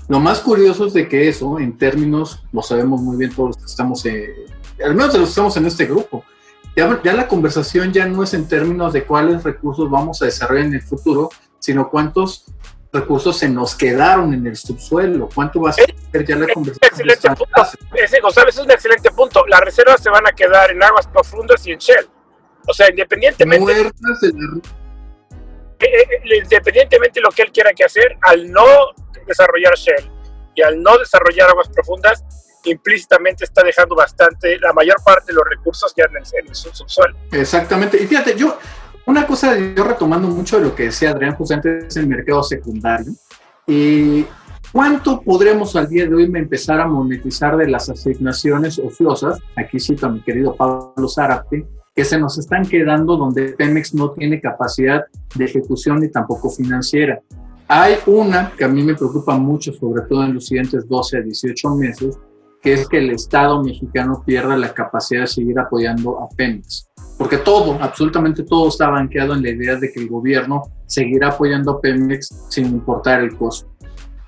Lo 0.08 0.20
más 0.20 0.40
curioso 0.40 0.86
es 0.86 0.94
de 0.94 1.06
que 1.06 1.28
eso, 1.28 1.58
en 1.58 1.76
términos, 1.76 2.42
lo 2.52 2.62
sabemos 2.62 3.02
muy 3.02 3.18
bien 3.18 3.30
todos 3.30 3.50
los 3.50 3.56
que 3.58 3.64
estamos, 3.66 4.02
al 4.06 4.94
menos 4.94 5.12
de 5.12 5.18
los 5.18 5.28
que 5.28 5.32
estamos 5.32 5.56
en 5.58 5.66
este 5.66 5.84
grupo, 5.84 6.24
ya, 6.76 7.00
ya, 7.02 7.12
la 7.12 7.28
conversación 7.28 7.92
ya 7.92 8.06
no 8.06 8.22
es 8.22 8.34
en 8.34 8.48
términos 8.48 8.92
de 8.92 9.04
cuáles 9.04 9.42
recursos 9.42 9.90
vamos 9.90 10.22
a 10.22 10.26
desarrollar 10.26 10.66
en 10.66 10.74
el 10.74 10.82
futuro, 10.82 11.30
sino 11.58 11.90
cuántos 11.90 12.46
recursos 12.92 13.36
se 13.38 13.48
nos 13.48 13.74
quedaron 13.74 14.32
en 14.32 14.46
el 14.46 14.56
subsuelo. 14.56 15.28
¿Cuánto 15.34 15.60
va 15.60 15.70
a 15.70 15.72
ser 15.72 15.94
ya 16.26 16.36
la 16.36 16.52
conversación? 16.52 16.90
Excelente 16.90 17.28
punto. 17.28 17.62
Ese, 17.94 18.20
Gonzalo, 18.20 18.48
es 18.48 18.58
un 18.58 18.70
excelente 18.70 19.10
punto. 19.10 19.44
Las 19.46 19.60
reservas 19.60 20.02
se 20.02 20.10
van 20.10 20.26
a 20.26 20.32
quedar 20.32 20.70
en 20.70 20.82
aguas 20.82 21.06
profundas 21.06 21.66
y 21.66 21.72
en 21.72 21.78
Shell. 21.78 22.08
O 22.66 22.72
sea, 22.72 22.88
independientemente. 22.90 23.74
De 23.74 23.84
la... 23.84 23.90
Eh, 25.80 25.86
eh, 25.86 26.38
independientemente 26.42 27.20
de 27.20 27.22
lo 27.22 27.30
que 27.30 27.42
él 27.42 27.52
quiera 27.52 27.72
que 27.72 27.84
hacer, 27.84 28.16
al 28.22 28.50
no 28.50 28.64
desarrollar 29.26 29.74
Shell 29.74 30.10
y 30.54 30.62
al 30.62 30.82
no 30.82 30.98
desarrollar 30.98 31.50
aguas 31.50 31.68
profundas, 31.68 32.24
implícitamente 32.64 33.44
está 33.44 33.62
dejando 33.62 33.94
bastante, 33.94 34.58
la 34.58 34.72
mayor 34.72 34.96
parte 35.04 35.32
de 35.32 35.34
los 35.34 35.44
recursos 35.48 35.92
ya 35.96 36.04
en 36.04 36.16
el, 36.16 36.22
en 36.42 36.48
el 36.48 36.54
subsuelo. 36.54 37.16
Exactamente. 37.32 38.02
Y 38.02 38.06
fíjate, 38.06 38.34
yo, 38.36 38.58
una 39.06 39.26
cosa, 39.26 39.56
yo 39.58 39.84
retomando 39.84 40.28
mucho 40.28 40.58
de 40.58 40.66
lo 40.66 40.74
que 40.74 40.84
decía 40.84 41.10
Adrián, 41.10 41.34
justamente 41.34 41.86
es 41.86 41.96
el 41.96 42.06
mercado 42.06 42.42
secundario. 42.42 43.12
y 43.66 44.26
¿Cuánto 44.70 45.22
podremos 45.22 45.74
al 45.76 45.88
día 45.88 46.06
de 46.06 46.14
hoy 46.14 46.24
empezar 46.24 46.78
a 46.80 46.86
monetizar 46.86 47.56
de 47.56 47.68
las 47.68 47.88
asignaciones 47.88 48.78
ociosas? 48.78 49.38
Aquí 49.56 49.80
cito 49.80 50.06
a 50.06 50.10
mi 50.10 50.20
querido 50.20 50.54
Pablo 50.54 51.08
Zárate, 51.08 51.66
que 51.94 52.04
se 52.04 52.18
nos 52.18 52.38
están 52.38 52.66
quedando 52.66 53.16
donde 53.16 53.54
Pemex 53.54 53.94
no 53.94 54.10
tiene 54.10 54.42
capacidad 54.42 55.04
de 55.34 55.44
ejecución 55.44 56.00
ni 56.00 56.10
tampoco 56.10 56.50
financiera. 56.50 57.18
Hay 57.66 57.94
una 58.06 58.52
que 58.56 58.64
a 58.64 58.68
mí 58.68 58.82
me 58.82 58.94
preocupa 58.94 59.38
mucho, 59.38 59.72
sobre 59.72 60.02
todo 60.02 60.22
en 60.24 60.34
los 60.34 60.46
siguientes 60.46 60.86
12 60.86 61.16
a 61.16 61.20
18 61.22 61.74
meses, 61.74 62.18
que 62.62 62.72
es 62.72 62.88
que 62.88 62.98
el 62.98 63.10
Estado 63.10 63.62
mexicano 63.62 64.22
pierda 64.24 64.56
la 64.56 64.74
capacidad 64.74 65.22
de 65.22 65.26
seguir 65.26 65.58
apoyando 65.58 66.20
a 66.20 66.28
Pemex. 66.28 66.88
Porque 67.16 67.38
todo, 67.38 67.78
absolutamente 67.80 68.44
todo 68.44 68.68
está 68.68 68.88
banqueado 68.88 69.34
en 69.34 69.42
la 69.42 69.50
idea 69.50 69.76
de 69.76 69.90
que 69.90 70.00
el 70.00 70.08
gobierno 70.08 70.62
seguirá 70.86 71.28
apoyando 71.28 71.72
a 71.72 71.80
Pemex 71.80 72.46
sin 72.48 72.66
importar 72.66 73.20
el 73.20 73.36
costo. 73.36 73.68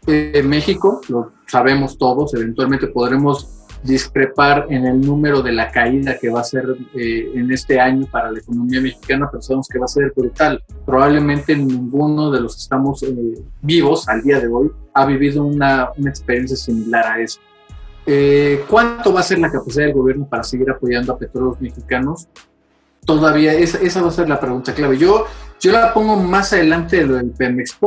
En 0.07 0.35
eh, 0.35 0.43
México, 0.43 1.01
lo 1.09 1.33
sabemos 1.47 1.99
todos, 1.99 2.35
eventualmente 2.35 2.89
podremos 2.89 3.61
discrepar 3.83 4.67
en 4.69 4.87
el 4.87 5.01
número 5.01 5.43
de 5.43 5.53
la 5.53 5.71
caída 5.71 6.19
que 6.19 6.29
va 6.29 6.41
a 6.41 6.45
ser 6.45 6.77
eh, 6.95 7.31
en 7.35 7.51
este 7.51 7.81
año 7.81 8.07
para 8.11 8.31
la 8.31 8.39
economía 8.39 8.81
mexicana, 8.81 9.29
pero 9.31 9.43
sabemos 9.43 9.69
que 9.69 9.79
va 9.79 9.87
a 9.87 9.89
ser 9.89 10.13
brutal. 10.15 10.63
Probablemente 10.85 11.57
ninguno 11.57 12.31
de 12.31 12.41
los 12.41 12.57
que 12.57 12.63
estamos 12.63 13.03
eh, 13.03 13.43
vivos 13.63 14.09
al 14.09 14.23
día 14.23 14.41
de 14.41 14.49
hoy 14.49 14.71
ha 14.95 15.07
vivido 15.07 15.45
una, 15.45 15.91
una 15.97 16.11
experiencia 16.11 16.57
similar 16.57 17.07
a 17.07 17.21
eso. 17.21 17.41
Eh, 18.07 18.65
¿Cuánto 18.69 19.13
va 19.13 19.21
a 19.21 19.25
ser 19.25 19.39
la 19.39 19.51
capacidad 19.51 19.85
del 19.85 19.95
gobierno 19.95 20.27
para 20.29 20.43
seguir 20.43 20.71
apoyando 20.71 21.13
a 21.13 21.19
petróleos 21.19 21.61
mexicanos? 21.61 22.29
Todavía 23.05 23.55
esa, 23.55 24.03
va 24.03 24.09
a 24.09 24.13
ser 24.13 24.29
la 24.29 24.41
pregunta 24.41 24.75
clave. 24.75 24.99
Yo, 24.99 25.25
yo 25.61 25.73
la 25.73 25.93
pongo 25.93 26.17
más 26.17 26.53
adelante 26.53 26.99
de 26.99 27.07
lo 27.07 27.15
del 27.15 27.31
Pemex. 27.31 27.79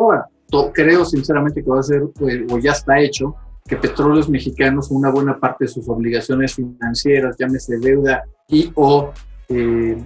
Creo 0.73 1.05
sinceramente 1.05 1.63
que 1.63 1.69
va 1.69 1.79
a 1.79 1.83
ser, 1.83 2.03
o 2.03 2.59
ya 2.59 2.71
está 2.71 2.99
hecho, 2.99 3.35
que 3.65 3.77
petróleos 3.77 4.29
mexicanos, 4.29 4.91
una 4.91 5.09
buena 5.09 5.39
parte 5.39 5.65
de 5.65 5.67
sus 5.69 5.87
obligaciones 5.87 6.55
financieras, 6.55 7.37
llámese 7.37 7.77
deuda 7.79 8.23
y 8.47 8.71
o 8.75 9.11
eh, 9.47 9.97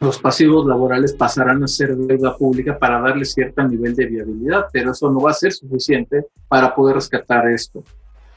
los 0.00 0.18
pasivos 0.18 0.66
laborales 0.66 1.12
pasarán 1.12 1.62
a 1.62 1.68
ser 1.68 1.96
deuda 1.96 2.36
pública 2.36 2.78
para 2.78 3.00
darle 3.00 3.24
cierto 3.24 3.62
nivel 3.66 3.94
de 3.94 4.06
viabilidad, 4.06 4.66
pero 4.72 4.92
eso 4.92 5.10
no 5.10 5.20
va 5.20 5.30
a 5.30 5.34
ser 5.34 5.52
suficiente 5.52 6.26
para 6.48 6.74
poder 6.74 6.96
rescatar 6.96 7.48
esto. 7.48 7.82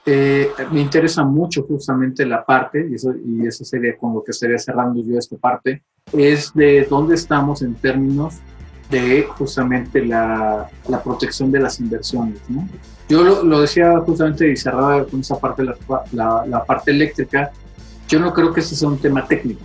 Eh, 0.06 0.52
me 0.72 0.82
interesa 0.82 1.24
mucho 1.24 1.64
justamente 1.64 2.26
la 2.26 2.44
parte, 2.46 2.86
y 2.90 2.96
eso, 2.96 3.14
y 3.26 3.48
eso 3.48 3.64
sería 3.64 3.96
con 3.98 4.14
lo 4.14 4.24
que 4.24 4.32
estaría 4.32 4.58
cerrando 4.58 5.02
yo 5.02 5.18
esta 5.18 5.38
parte, 5.38 5.82
es 6.12 6.54
de 6.54 6.86
dónde 6.90 7.16
estamos 7.16 7.62
en 7.62 7.76
términos 7.76 8.40
de 8.90 9.24
justamente 9.38 10.06
la, 10.06 10.70
la 10.90 11.02
protección 11.02 11.52
de 11.52 11.60
las 11.60 11.80
inversiones. 11.80 12.40
¿no? 12.50 12.68
Yo 13.08 13.24
lo, 13.24 13.44
lo, 13.44 13.62
decía 13.62 13.98
justamente 14.00 14.52
y 14.52 14.58
cerraba 14.58 15.06
con 15.06 15.22
esa 15.22 15.40
parte, 15.40 15.64
la, 15.64 15.76
la, 16.12 16.46
la 16.46 16.66
parte 16.66 16.92
eléctrica, 16.92 17.52
yo 18.08 18.20
no 18.20 18.34
creo 18.34 18.54
que 18.54 18.60
este 18.60 18.76
sea 18.76 18.90
un 18.90 19.00
tema 19.00 19.26
técnico. 19.26 19.62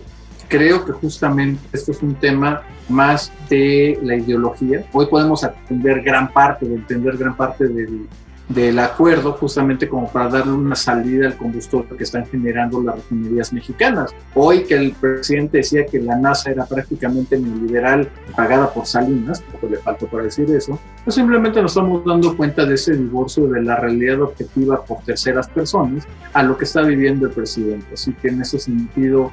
Creo 0.49 0.85
que 0.85 0.93
justamente 0.93 1.61
esto 1.73 1.93
es 1.93 2.03
un 2.03 2.15
tema 2.15 2.63
más 2.89 3.31
de 3.51 3.99
la 4.03 4.17
ideología. 4.17 4.85
Hoy 4.93 5.07
podemos 5.07 5.45
atender 5.45 6.01
gran 6.01 6.33
parte, 6.33 6.67
de 6.67 6.77
entender 6.77 7.19
gran 7.19 7.37
parte 7.37 7.69
del, 7.69 8.09
del 8.49 8.79
acuerdo 8.79 9.33
justamente 9.33 9.89
como 9.89 10.11
para 10.11 10.29
darle 10.29 10.53
una 10.53 10.75
salida 10.75 11.27
al 11.27 11.37
combustible 11.37 11.97
que 11.97 12.05
están 12.05 12.27
generando 12.27 12.83
las 12.83 12.97
refinerías 12.97 13.53
mexicanas. 13.53 14.15
Hoy 14.35 14.65
que 14.65 14.75
el 14.75 14.93
presidente 14.93 15.59
decía 15.59 15.85
que 15.85 16.01
la 16.01 16.17
NASA 16.17 16.51
era 16.51 16.65
prácticamente 16.65 17.39
neoliberal 17.39 18.09
pagada 18.35 18.73
por 18.73 18.87
Salinas, 18.87 19.43
poco 19.53 19.69
le 19.69 19.77
falta 19.77 20.07
para 20.07 20.25
decir 20.25 20.51
eso, 20.51 20.79
pues 21.05 21.15
simplemente 21.15 21.61
nos 21.61 21.73
estamos 21.73 22.05
dando 22.05 22.37
cuenta 22.37 22.65
de 22.65 22.75
ese 22.75 22.97
divorcio 22.97 23.47
de 23.49 23.63
la 23.63 23.77
realidad 23.77 24.23
objetiva 24.23 24.83
por 24.83 24.99
terceras 25.03 25.49
personas 25.49 26.07
a 26.33 26.43
lo 26.43 26.57
que 26.57 26.65
está 26.65 26.83
viviendo 26.83 27.27
el 27.27 27.33
presidente. 27.33 27.87
Así 27.93 28.13
que 28.15 28.29
en 28.29 28.41
ese 28.41 28.59
sentido 28.59 29.31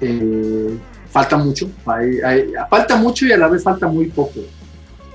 eh, 0.00 0.76
falta 1.08 1.38
mucho, 1.38 1.70
falta 2.68 2.96
mucho 2.96 3.24
y 3.24 3.32
a 3.32 3.38
la 3.38 3.48
vez 3.48 3.62
falta 3.62 3.88
muy 3.88 4.06
poco 4.08 4.40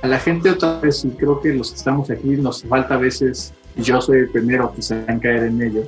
a 0.04 0.08
la 0.08 0.20
gente 0.20 0.50
otra 0.50 0.80
vez, 0.82 1.06
y 1.06 1.12
creo 1.12 1.40
que 1.40 1.54
los 1.54 1.72
que 1.72 1.78
estamos 1.78 2.10
aquí 2.10 2.28
nos 2.36 2.62
falta 2.64 2.96
a 2.96 2.98
veces, 2.98 3.54
yo 3.78 4.02
soy 4.02 4.20
el 4.20 4.30
primero 4.30 4.74
que 4.76 4.82
se 4.82 5.02
van 5.02 5.18
a 5.18 5.20
caer 5.22 5.44
en 5.46 5.62
ello, 5.62 5.84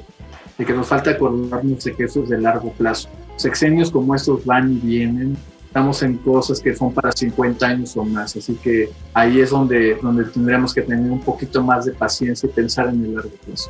de 0.57 0.66
que 0.66 0.72
nos 0.72 0.88
falta 0.88 1.11
acordarnos 1.11 1.84
de 1.84 1.93
que 1.93 2.05
eso 2.05 2.24
es 2.24 2.30
de 2.30 2.39
largo 2.39 2.72
plazo. 2.72 3.09
Sexenios 3.36 3.91
como 3.91 4.16
estos 4.16 4.45
van 4.45 4.72
y 4.72 4.76
vienen, 4.78 5.38
estamos 5.66 6.01
en 6.01 6.16
cosas 6.20 6.61
que 6.61 6.74
son 6.74 6.93
para 6.93 7.11
50 7.11 7.68
años 7.68 7.97
o 7.97 8.05
más, 8.05 8.38
así 8.38 8.55
que 8.55 8.89
ahí 9.13 9.41
es 9.41 9.49
donde, 9.49 9.95
donde 9.95 10.24
tendremos 10.24 10.74
que 10.74 10.84
tener 10.84 11.11
un 11.11 11.20
poquito 11.20 11.61
más 11.61 11.84
de 11.84 11.91
paciencia 11.91 12.47
y 12.47 12.53
pensar 12.53 12.88
en 12.88 13.03
el 13.03 13.16
largo 13.16 13.32
plazo. 13.45 13.70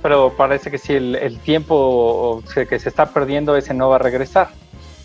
Pero 0.00 0.32
parece 0.36 0.70
que 0.70 0.78
si 0.78 0.92
el, 0.92 1.16
el 1.16 1.40
tiempo 1.40 2.44
que 2.54 2.78
se 2.78 2.88
está 2.88 3.12
perdiendo 3.12 3.56
ese 3.56 3.74
no 3.74 3.88
va 3.88 3.96
a 3.96 3.98
regresar. 3.98 4.50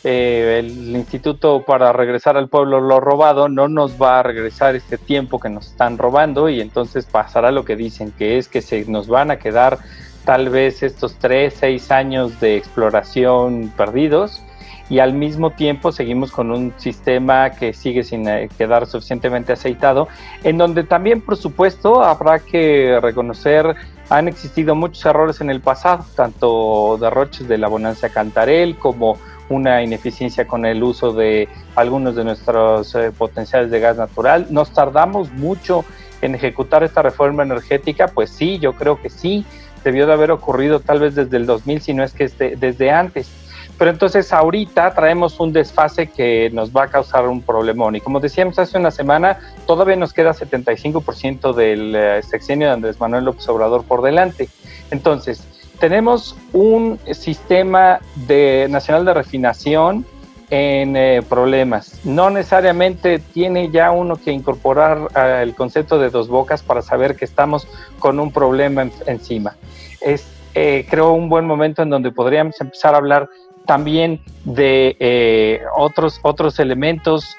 Eh, 0.05 0.59
el 0.59 0.95
instituto 0.95 1.61
para 1.61 1.93
regresar 1.93 2.35
al 2.35 2.49
pueblo 2.49 2.81
lo 2.81 2.99
robado 2.99 3.47
no 3.47 3.69
nos 3.69 4.01
va 4.01 4.19
a 4.19 4.23
regresar 4.23 4.75
este 4.75 4.97
tiempo 4.97 5.39
que 5.39 5.49
nos 5.49 5.67
están 5.67 5.97
robando 5.97 6.49
y 6.49 6.59
entonces 6.59 7.05
pasará 7.05 7.51
lo 7.51 7.63
que 7.63 7.77
dicen, 7.77 8.11
que 8.11 8.37
es 8.37 8.49
que 8.49 8.61
se 8.61 8.83
nos 8.85 9.07
van 9.07 9.31
a 9.31 9.37
quedar 9.37 9.79
tal 10.25 10.49
vez 10.49 10.83
estos 10.83 11.15
tres, 11.15 11.55
seis 11.57 11.89
años 11.89 12.39
de 12.41 12.57
exploración 12.57 13.71
perdidos 13.77 14.41
y 14.89 14.99
al 14.99 15.13
mismo 15.13 15.51
tiempo 15.51 15.93
seguimos 15.93 16.31
con 16.31 16.51
un 16.51 16.73
sistema 16.77 17.51
que 17.51 17.73
sigue 17.73 18.03
sin 18.03 18.27
eh, 18.27 18.49
quedar 18.57 18.85
suficientemente 18.85 19.53
aceitado, 19.53 20.09
en 20.43 20.57
donde 20.57 20.83
también, 20.83 21.21
por 21.21 21.37
supuesto, 21.37 22.03
habrá 22.03 22.39
que 22.39 22.99
reconocer 23.01 23.75
han 24.09 24.27
existido 24.27 24.75
muchos 24.75 25.05
errores 25.05 25.39
en 25.41 25.49
el 25.49 25.61
pasado, 25.61 26.05
tanto 26.15 26.97
derroches 26.99 27.47
de 27.47 27.57
la 27.57 27.69
bonanza 27.69 28.09
Cantarel 28.09 28.77
como 28.77 29.17
una 29.49 29.81
ineficiencia 29.83 30.47
con 30.47 30.65
el 30.65 30.83
uso 30.83 31.13
de 31.13 31.47
algunos 31.75 32.15
de 32.15 32.23
nuestros 32.23 32.95
eh, 32.95 33.11
potenciales 33.11 33.71
de 33.71 33.79
gas 33.79 33.97
natural. 33.97 34.47
Nos 34.49 34.71
tardamos 34.71 35.31
mucho 35.31 35.85
en 36.21 36.35
ejecutar 36.35 36.83
esta 36.83 37.01
reforma 37.01 37.43
energética, 37.43 38.07
pues 38.07 38.29
sí, 38.29 38.57
yo 38.59 38.73
creo 38.73 39.01
que 39.01 39.09
sí, 39.09 39.45
debió 39.83 40.07
de 40.07 40.13
haber 40.13 40.31
ocurrido 40.31 40.79
tal 40.79 40.99
vez 40.99 41.15
desde 41.15 41.37
el 41.37 41.45
2000, 41.45 41.81
si 41.81 41.93
no 41.93 42.03
es 42.03 42.13
que 42.13 42.27
desde 42.55 42.91
antes. 42.91 43.29
Pero 43.77 43.91
entonces 43.91 44.31
ahorita 44.31 44.93
traemos 44.93 45.39
un 45.39 45.51
desfase 45.51 46.07
que 46.07 46.49
nos 46.53 46.71
va 46.71 46.83
a 46.83 46.87
causar 46.87 47.27
un 47.27 47.41
problemón. 47.41 47.95
Y 47.95 48.01
como 48.01 48.19
decíamos 48.19 48.59
hace 48.59 48.77
una 48.77 48.91
semana, 48.91 49.39
todavía 49.65 49.95
nos 49.95 50.13
queda 50.13 50.33
75% 50.33 51.53
del 51.53 51.95
eh, 51.95 52.21
sexenio 52.23 52.67
de 52.67 52.73
Andrés 52.73 52.99
Manuel 52.99 53.25
López 53.25 53.47
Obrador 53.49 53.83
por 53.83 54.01
delante. 54.01 54.47
Entonces, 54.91 55.43
tenemos 55.79 56.35
un 56.53 56.99
sistema 57.11 57.99
de, 58.15 58.67
nacional 58.69 59.05
de 59.05 59.13
refinación 59.13 60.05
en 60.49 60.95
eh, 60.95 61.21
problemas. 61.27 61.99
No 62.03 62.29
necesariamente 62.29 63.19
tiene 63.19 63.71
ya 63.71 63.91
uno 63.91 64.17
que 64.17 64.31
incorporar 64.31 65.07
el 65.41 65.55
concepto 65.55 65.97
de 65.97 66.09
dos 66.09 66.27
bocas 66.27 66.61
para 66.61 66.81
saber 66.81 67.15
que 67.15 67.25
estamos 67.25 67.67
con 67.99 68.19
un 68.19 68.31
problema 68.31 68.87
encima. 69.07 69.55
Es, 69.99 70.27
eh, 70.53 70.85
creo, 70.89 71.13
un 71.13 71.27
buen 71.27 71.45
momento 71.45 71.81
en 71.81 71.89
donde 71.89 72.11
podríamos 72.11 72.59
empezar 72.61 72.93
a 72.93 72.97
hablar 72.97 73.29
también 73.65 74.19
de 74.45 75.61
otros, 75.77 76.19
otros 76.21 76.59
elementos, 76.59 77.37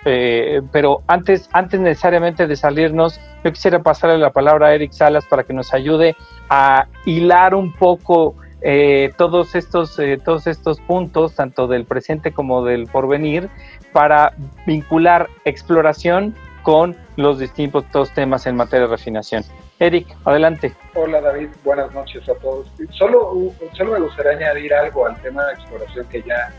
pero 0.72 1.02
antes, 1.06 1.48
antes 1.52 1.80
necesariamente 1.80 2.46
de 2.46 2.56
salirnos, 2.56 3.20
yo 3.44 3.52
quisiera 3.52 3.82
pasarle 3.82 4.18
la 4.18 4.30
palabra 4.30 4.68
a 4.68 4.74
Eric 4.74 4.92
Salas 4.92 5.26
para 5.26 5.44
que 5.44 5.52
nos 5.52 5.74
ayude 5.74 6.16
a 6.48 6.86
hilar 7.04 7.54
un 7.54 7.72
poco 7.72 8.34
eh, 8.66 9.12
todos, 9.18 9.54
estos, 9.54 9.98
eh, 9.98 10.18
todos 10.24 10.46
estos 10.46 10.80
puntos, 10.80 11.34
tanto 11.34 11.66
del 11.66 11.84
presente 11.84 12.32
como 12.32 12.64
del 12.64 12.86
porvenir, 12.86 13.50
para 13.92 14.32
vincular 14.66 15.28
exploración 15.44 16.34
con 16.62 16.96
los 17.16 17.38
distintos 17.38 17.84
temas 18.14 18.46
en 18.46 18.56
materia 18.56 18.86
de 18.86 18.90
refinación. 18.90 19.44
Eric, 19.78 20.06
adelante. 20.24 20.74
Hola 20.94 21.20
David, 21.20 21.48
buenas 21.64 21.92
noches 21.92 22.28
a 22.28 22.34
todos. 22.34 22.66
Solo, 22.90 23.52
solo 23.72 23.92
me 23.92 24.00
gustaría 24.00 24.32
añadir 24.32 24.72
algo 24.72 25.06
al 25.06 25.20
tema 25.20 25.44
de 25.46 25.54
exploración 25.54 26.06
que 26.08 26.22
ya 26.22 26.52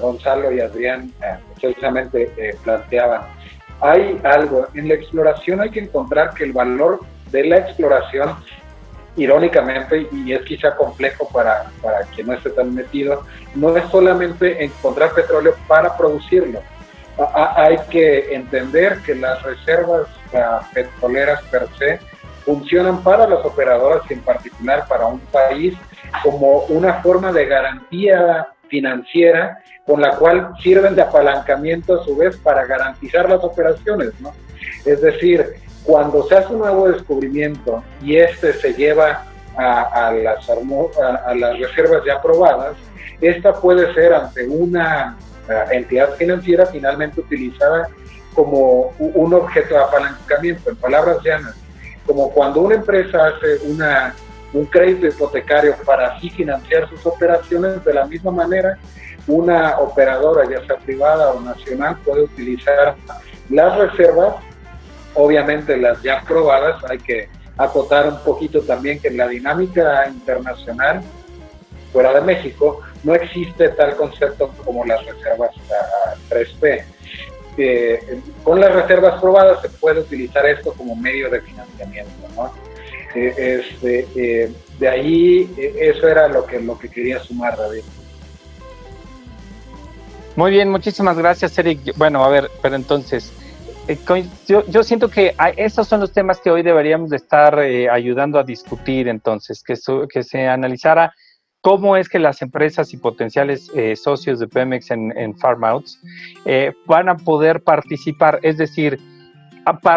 Gonzalo 0.00 0.52
y 0.52 0.60
Adrián 0.60 1.12
eh, 1.22 1.36
precisamente 1.60 2.56
planteaban. 2.62 3.22
Hay 3.80 4.20
algo, 4.22 4.68
en 4.74 4.88
la 4.88 4.94
exploración 4.94 5.60
hay 5.60 5.70
que 5.70 5.80
encontrar 5.80 6.34
que 6.34 6.44
el 6.44 6.52
valor 6.52 7.00
de 7.30 7.44
la 7.44 7.58
exploración 7.58 8.36
irónicamente, 9.16 10.08
y 10.10 10.32
es 10.32 10.42
quizá 10.42 10.74
complejo 10.76 11.28
para, 11.32 11.70
para 11.80 12.00
quien 12.14 12.26
no 12.26 12.34
esté 12.34 12.50
tan 12.50 12.74
metido, 12.74 13.24
no 13.54 13.76
es 13.76 13.88
solamente 13.90 14.64
encontrar 14.64 15.12
petróleo 15.12 15.54
para 15.68 15.96
producirlo. 15.96 16.60
hay 17.56 17.78
que 17.90 18.34
entender 18.34 18.98
que 19.06 19.14
las 19.14 19.42
reservas 19.42 20.08
petroleras 20.72 21.42
per 21.44 21.68
se 21.78 22.00
funcionan 22.44 23.02
para 23.02 23.26
las 23.26 23.44
operadoras 23.44 24.02
y 24.10 24.14
en 24.14 24.20
particular 24.20 24.86
para 24.88 25.06
un 25.06 25.20
país 25.20 25.74
como 26.22 26.64
una 26.64 26.94
forma 27.02 27.32
de 27.32 27.46
garantía 27.46 28.48
financiera 28.68 29.62
con 29.86 30.00
la 30.00 30.16
cual 30.16 30.50
sirven 30.62 30.94
de 30.94 31.02
apalancamiento 31.02 32.00
a 32.00 32.04
su 32.04 32.16
vez 32.16 32.36
para 32.38 32.64
garantizar 32.64 33.28
las 33.28 33.42
operaciones, 33.42 34.12
¿no? 34.20 34.32
Es 34.84 35.00
decir, 35.00 35.54
cuando 35.84 36.26
se 36.26 36.36
hace 36.36 36.52
un 36.52 36.60
nuevo 36.60 36.88
descubrimiento 36.88 37.82
y 38.02 38.16
este 38.16 38.54
se 38.54 38.72
lleva 38.72 39.24
a, 39.56 40.10
las, 40.12 40.48
a, 40.48 41.34
las 41.34 41.58
reservas 41.58 42.02
ya 42.04 42.14
aprobadas, 42.14 42.76
esta 43.20 43.52
puede 43.54 43.92
ser 43.94 44.12
ante 44.14 44.46
una 44.48 45.16
eh, 45.48 45.64
entidad 45.72 46.14
financiera 46.14 46.66
finalmente 46.66 47.20
utilizada 47.20 47.88
como 48.34 48.92
un 48.98 49.32
objeto 49.34 49.74
de 49.74 49.80
apalancamiento, 49.80 50.70
en 50.70 50.76
palabras 50.76 51.18
llanas, 51.24 51.54
como 52.06 52.30
cuando 52.30 52.60
una 52.60 52.74
empresa 52.74 53.28
hace 53.28 53.66
una, 53.66 54.14
un 54.52 54.66
crédito 54.66 55.06
hipotecario 55.06 55.74
para 55.86 56.08
así 56.08 56.28
financiar 56.30 56.88
sus 56.88 57.06
operaciones, 57.06 57.84
de 57.84 57.94
la 57.94 58.06
misma 58.06 58.30
manera, 58.30 58.78
una 59.26 59.78
operadora, 59.78 60.48
ya 60.48 60.64
sea 60.66 60.76
privada 60.76 61.32
o 61.32 61.40
nacional, 61.40 61.96
puede 62.04 62.22
utilizar 62.22 62.96
las 63.48 63.78
reservas 63.78 64.34
obviamente 65.14 65.76
las 65.76 66.02
ya 66.02 66.22
probadas, 66.22 66.82
hay 66.90 66.98
que 66.98 67.28
acotar 67.56 68.08
un 68.08 68.18
poquito 68.18 68.60
también 68.62 69.00
que 69.00 69.08
en 69.08 69.16
la 69.16 69.28
dinámica 69.28 70.06
internacional, 70.08 71.02
fuera 71.92 72.12
de 72.12 72.20
México, 72.20 72.80
no 73.04 73.14
existe 73.14 73.68
tal 73.70 73.94
concepto 73.96 74.52
como 74.64 74.84
las 74.84 75.04
reservas 75.06 75.50
3P. 76.28 76.84
Con 78.42 78.60
las 78.60 78.74
reservas 78.74 79.20
probadas 79.20 79.62
se 79.62 79.68
puede 79.68 80.00
utilizar 80.00 80.44
esto 80.46 80.72
como 80.72 80.96
medio 80.96 81.30
de 81.30 81.40
financiamiento. 81.40 82.12
¿no? 82.34 82.52
Eh, 83.14 83.60
este, 83.60 84.08
eh, 84.16 84.52
de 84.78 84.88
ahí, 84.88 85.54
eso 85.78 86.08
era 86.08 86.28
lo 86.28 86.44
que, 86.46 86.60
lo 86.60 86.78
que 86.78 86.88
quería 86.88 87.20
sumar, 87.20 87.56
David. 87.56 87.82
Muy 90.36 90.50
bien, 90.50 90.68
muchísimas 90.68 91.16
gracias, 91.16 91.56
Eric. 91.58 91.96
Bueno, 91.96 92.24
a 92.24 92.28
ver, 92.28 92.50
pero 92.60 92.74
entonces, 92.74 93.32
eh, 93.86 93.98
yo, 94.48 94.66
yo, 94.66 94.82
siento 94.82 95.08
que 95.08 95.34
esos 95.56 95.86
son 95.86 96.00
los 96.00 96.12
temas 96.12 96.40
que 96.40 96.50
hoy 96.50 96.62
deberíamos 96.62 97.10
de 97.10 97.16
estar 97.16 97.58
eh, 97.60 97.88
ayudando 97.88 98.38
a 98.38 98.42
discutir 98.42 99.06
entonces, 99.06 99.62
que, 99.62 99.74
que 100.08 100.24
se 100.24 100.48
analizara 100.48 101.14
cómo 101.64 101.96
es 101.96 102.10
que 102.10 102.18
las 102.18 102.42
empresas 102.42 102.92
y 102.92 102.98
potenciales 102.98 103.72
eh, 103.74 103.96
socios 103.96 104.38
de 104.38 104.46
Pemex 104.46 104.90
en, 104.90 105.16
en 105.16 105.34
Farm 105.38 105.64
Outs 105.64 105.98
van 106.86 107.08
a 107.08 107.16
poder 107.16 107.62
participar, 107.62 108.38
es 108.42 108.58
decir, 108.58 109.00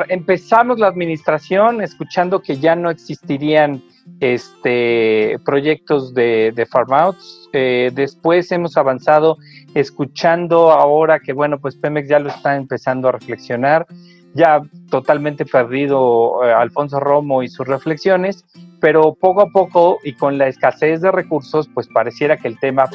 empezamos 0.08 0.80
la 0.80 0.88
administración 0.88 1.82
escuchando 1.82 2.42
que 2.42 2.56
ya 2.56 2.74
no 2.78 2.90
existirían 2.90 3.84
este, 4.22 5.38
proyectos 5.44 6.14
de, 6.14 6.54
de 6.56 6.66
farm 6.66 6.94
outs. 6.94 7.50
después 7.52 8.50
hemos 8.54 8.78
avanzado 8.78 9.38
escuchando 9.74 10.72
ahora 10.72 11.20
que, 11.20 11.34
bueno, 11.34 11.60
pues 11.60 11.76
Pemex 11.76 12.08
ya 12.08 12.20
lo 12.20 12.30
está 12.30 12.56
empezando 12.56 13.10
a 13.10 13.12
reflexionar, 13.12 13.86
ya 14.38 14.62
totalmente 14.92 15.46
perdido 15.46 16.46
eh, 16.46 16.54
Alfonso 16.54 17.00
Romo 17.00 17.42
y 17.42 17.50
sus 17.50 17.68
reflexiones, 17.68 18.46
pero 18.80 19.16
poco 19.16 19.42
a 19.42 19.50
poco 19.50 19.98
y 20.04 20.14
con 20.14 20.38
la 20.38 20.48
escasez 20.48 21.02
de 21.02 21.12
recursos, 21.12 21.68
pues 21.74 21.88
pareciera 21.88 22.38
que 22.38 22.48
el 22.48 22.60
tema 22.60 22.88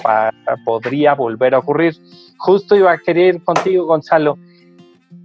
podría 0.64 1.14
volver 1.14 1.54
a 1.54 1.58
ocurrir. 1.58 1.96
Justo 2.38 2.76
iba 2.76 2.92
a 2.92 2.98
querer 2.98 3.42
contigo, 3.42 3.86
Gonzalo, 3.86 4.38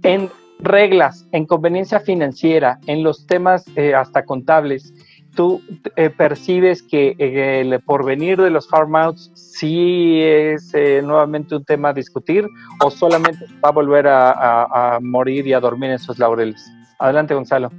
en 0.02 0.28
reglas, 0.58 1.28
en 1.30 1.46
conveniencia 1.46 2.00
financiera, 2.00 2.80
en 2.88 3.04
los 3.04 3.24
temas 3.28 3.64
eh, 3.76 3.94
hasta 3.94 4.24
contables, 4.24 4.92
¿tú 5.38 5.62
eh, 5.94 6.10
percibes 6.10 6.82
que 6.82 7.14
eh, 7.16 7.60
el 7.60 7.80
porvenir 7.82 8.42
de 8.42 8.50
los 8.50 8.68
farm 8.68 8.96
outs 8.96 9.30
sí 9.36 10.20
es 10.20 10.72
nuevamente 11.04 11.54
un 11.54 11.64
tema 11.64 11.90
a 11.90 11.92
discutir 11.92 12.44
o 12.82 12.90
solamente 12.90 13.46
va 13.64 13.68
a 13.68 13.70
volver 13.70 14.08
a, 14.08 14.98
morir 15.00 15.46
y 15.46 15.52
a 15.52 15.60
dormir 15.60 15.92
en 15.92 16.00
sus 16.00 16.18
laureles? 16.18 16.68
Adelante, 16.98 17.34
Gonzalo. 17.34 17.70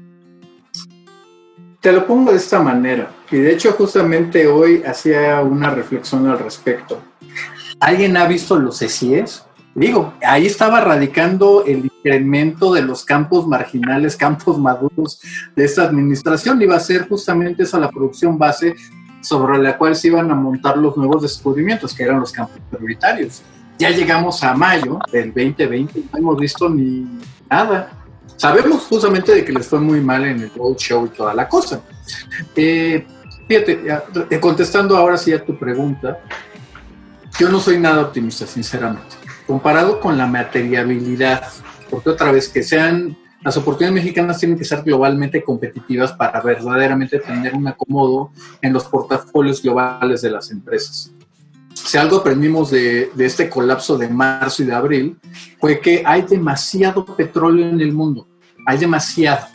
Te 1.82 1.92
lo 1.92 2.08
pongo 2.08 2.32
de 2.32 2.38
esta 2.38 2.62
manera, 2.62 3.12
y 3.30 3.36
de 3.36 3.52
hecho 3.52 3.74
justamente 3.74 4.48
hoy 4.48 4.82
hacía 4.84 5.42
una 5.42 5.70
reflexión 5.70 6.30
al 6.30 6.40
respecto. 6.40 7.02
¿Alguien 7.82 8.16
ha 8.16 8.26
visto 8.26 8.58
los 8.58 8.82
ECIES? 8.82 9.46
Digo, 9.76 10.14
ahí 10.26 10.48
estaba 10.48 10.82
radicando 10.82 11.64
el 11.66 11.86
incremento 11.86 12.74
de 12.74 12.82
los 12.82 13.06
campos 13.06 13.48
marginales, 13.48 14.16
campos 14.18 14.58
maduros 14.58 15.22
de 15.56 15.66
esta 15.66 15.84
administración. 15.84 16.62
Iba 16.62 16.76
a 16.76 16.80
ser 16.80 17.08
justamente 17.08 17.64
esa 17.64 17.80
la 17.80 17.90
producción 17.90 18.38
base 18.38 18.76
sobre 19.22 19.58
la 19.58 19.78
cual 19.78 19.96
se 19.96 20.08
iban 20.08 20.32
a 20.32 20.36
montar 20.36 20.78
los 20.78 20.96
nuevos 20.98 21.22
descubrimientos, 21.22 21.94
que 21.94 22.04
eran 22.04 22.20
los 22.20 22.32
campos 22.32 22.60
prioritarios. 22.70 23.42
Ya 23.78 23.90
llegamos 23.90 24.44
a 24.44 24.54
mayo 24.54 25.00
del 25.12 25.28
2020 25.34 26.00
y 26.00 26.10
no 26.12 26.20
hemos 26.20 26.38
visto 26.38 26.70
ni 26.70 27.08
nada. 27.50 27.92
Sabemos 28.36 28.84
justamente 28.84 29.34
de 29.34 29.44
que 29.44 29.52
les 29.52 29.68
fue 29.68 29.80
muy 29.80 30.02
mal 30.02 30.26
en 30.26 30.42
el 30.42 30.52
Road 30.54 30.78
Show 30.78 31.06
y 31.06 31.10
toda 31.10 31.34
la 31.34 31.48
cosa. 31.48 31.82
Eh, 32.56 33.06
fíjate, 33.48 33.84
eh, 34.30 34.40
contestando 34.40 34.96
ahora 34.98 35.18
sí 35.18 35.34
a 35.34 35.44
tu 35.44 35.58
pregunta, 35.58 36.20
yo 37.38 37.50
no 37.50 37.60
soy 37.60 37.78
nada 37.78 38.02
optimista, 38.02 38.46
sinceramente 38.48 39.19
comparado 39.50 40.00
con 40.00 40.16
la 40.16 40.28
materiabilidad, 40.28 41.42
porque 41.90 42.12
otra 42.12 42.32
vez 42.32 42.50
que 42.50 42.62
sean, 42.62 43.18
las 43.42 43.58
oportunidades 43.58 43.96
mexicanas 43.96 44.38
tienen 44.38 44.60
que 44.60 44.64
ser 44.64 44.84
globalmente 44.84 45.42
competitivas 45.44 46.12
para 46.12 46.40
verdaderamente 46.40 47.18
tener 47.18 47.56
un 47.56 47.68
acomodo 47.68 48.30
en 48.62 48.74
los 48.74 48.84
portafolios 48.84 49.64
globales 49.64 50.22
de 50.22 50.30
las 50.30 50.52
empresas. 50.52 51.12
Si 51.74 51.98
algo 51.98 52.18
aprendimos 52.18 52.70
de, 52.70 53.10
este 53.18 53.50
colapso 53.50 53.98
de 53.98 54.08
marzo 54.08 54.62
y 54.62 54.68
de 54.68 54.76
abril, 54.76 55.18
fue 55.60 55.80
que 55.80 56.04
hay 56.06 56.22
demasiado 56.22 57.04
petróleo 57.04 57.70
en 57.70 57.82
el 57.82 57.92
mundo, 57.92 58.28
hay 58.68 58.78
demasiado. 58.78 59.48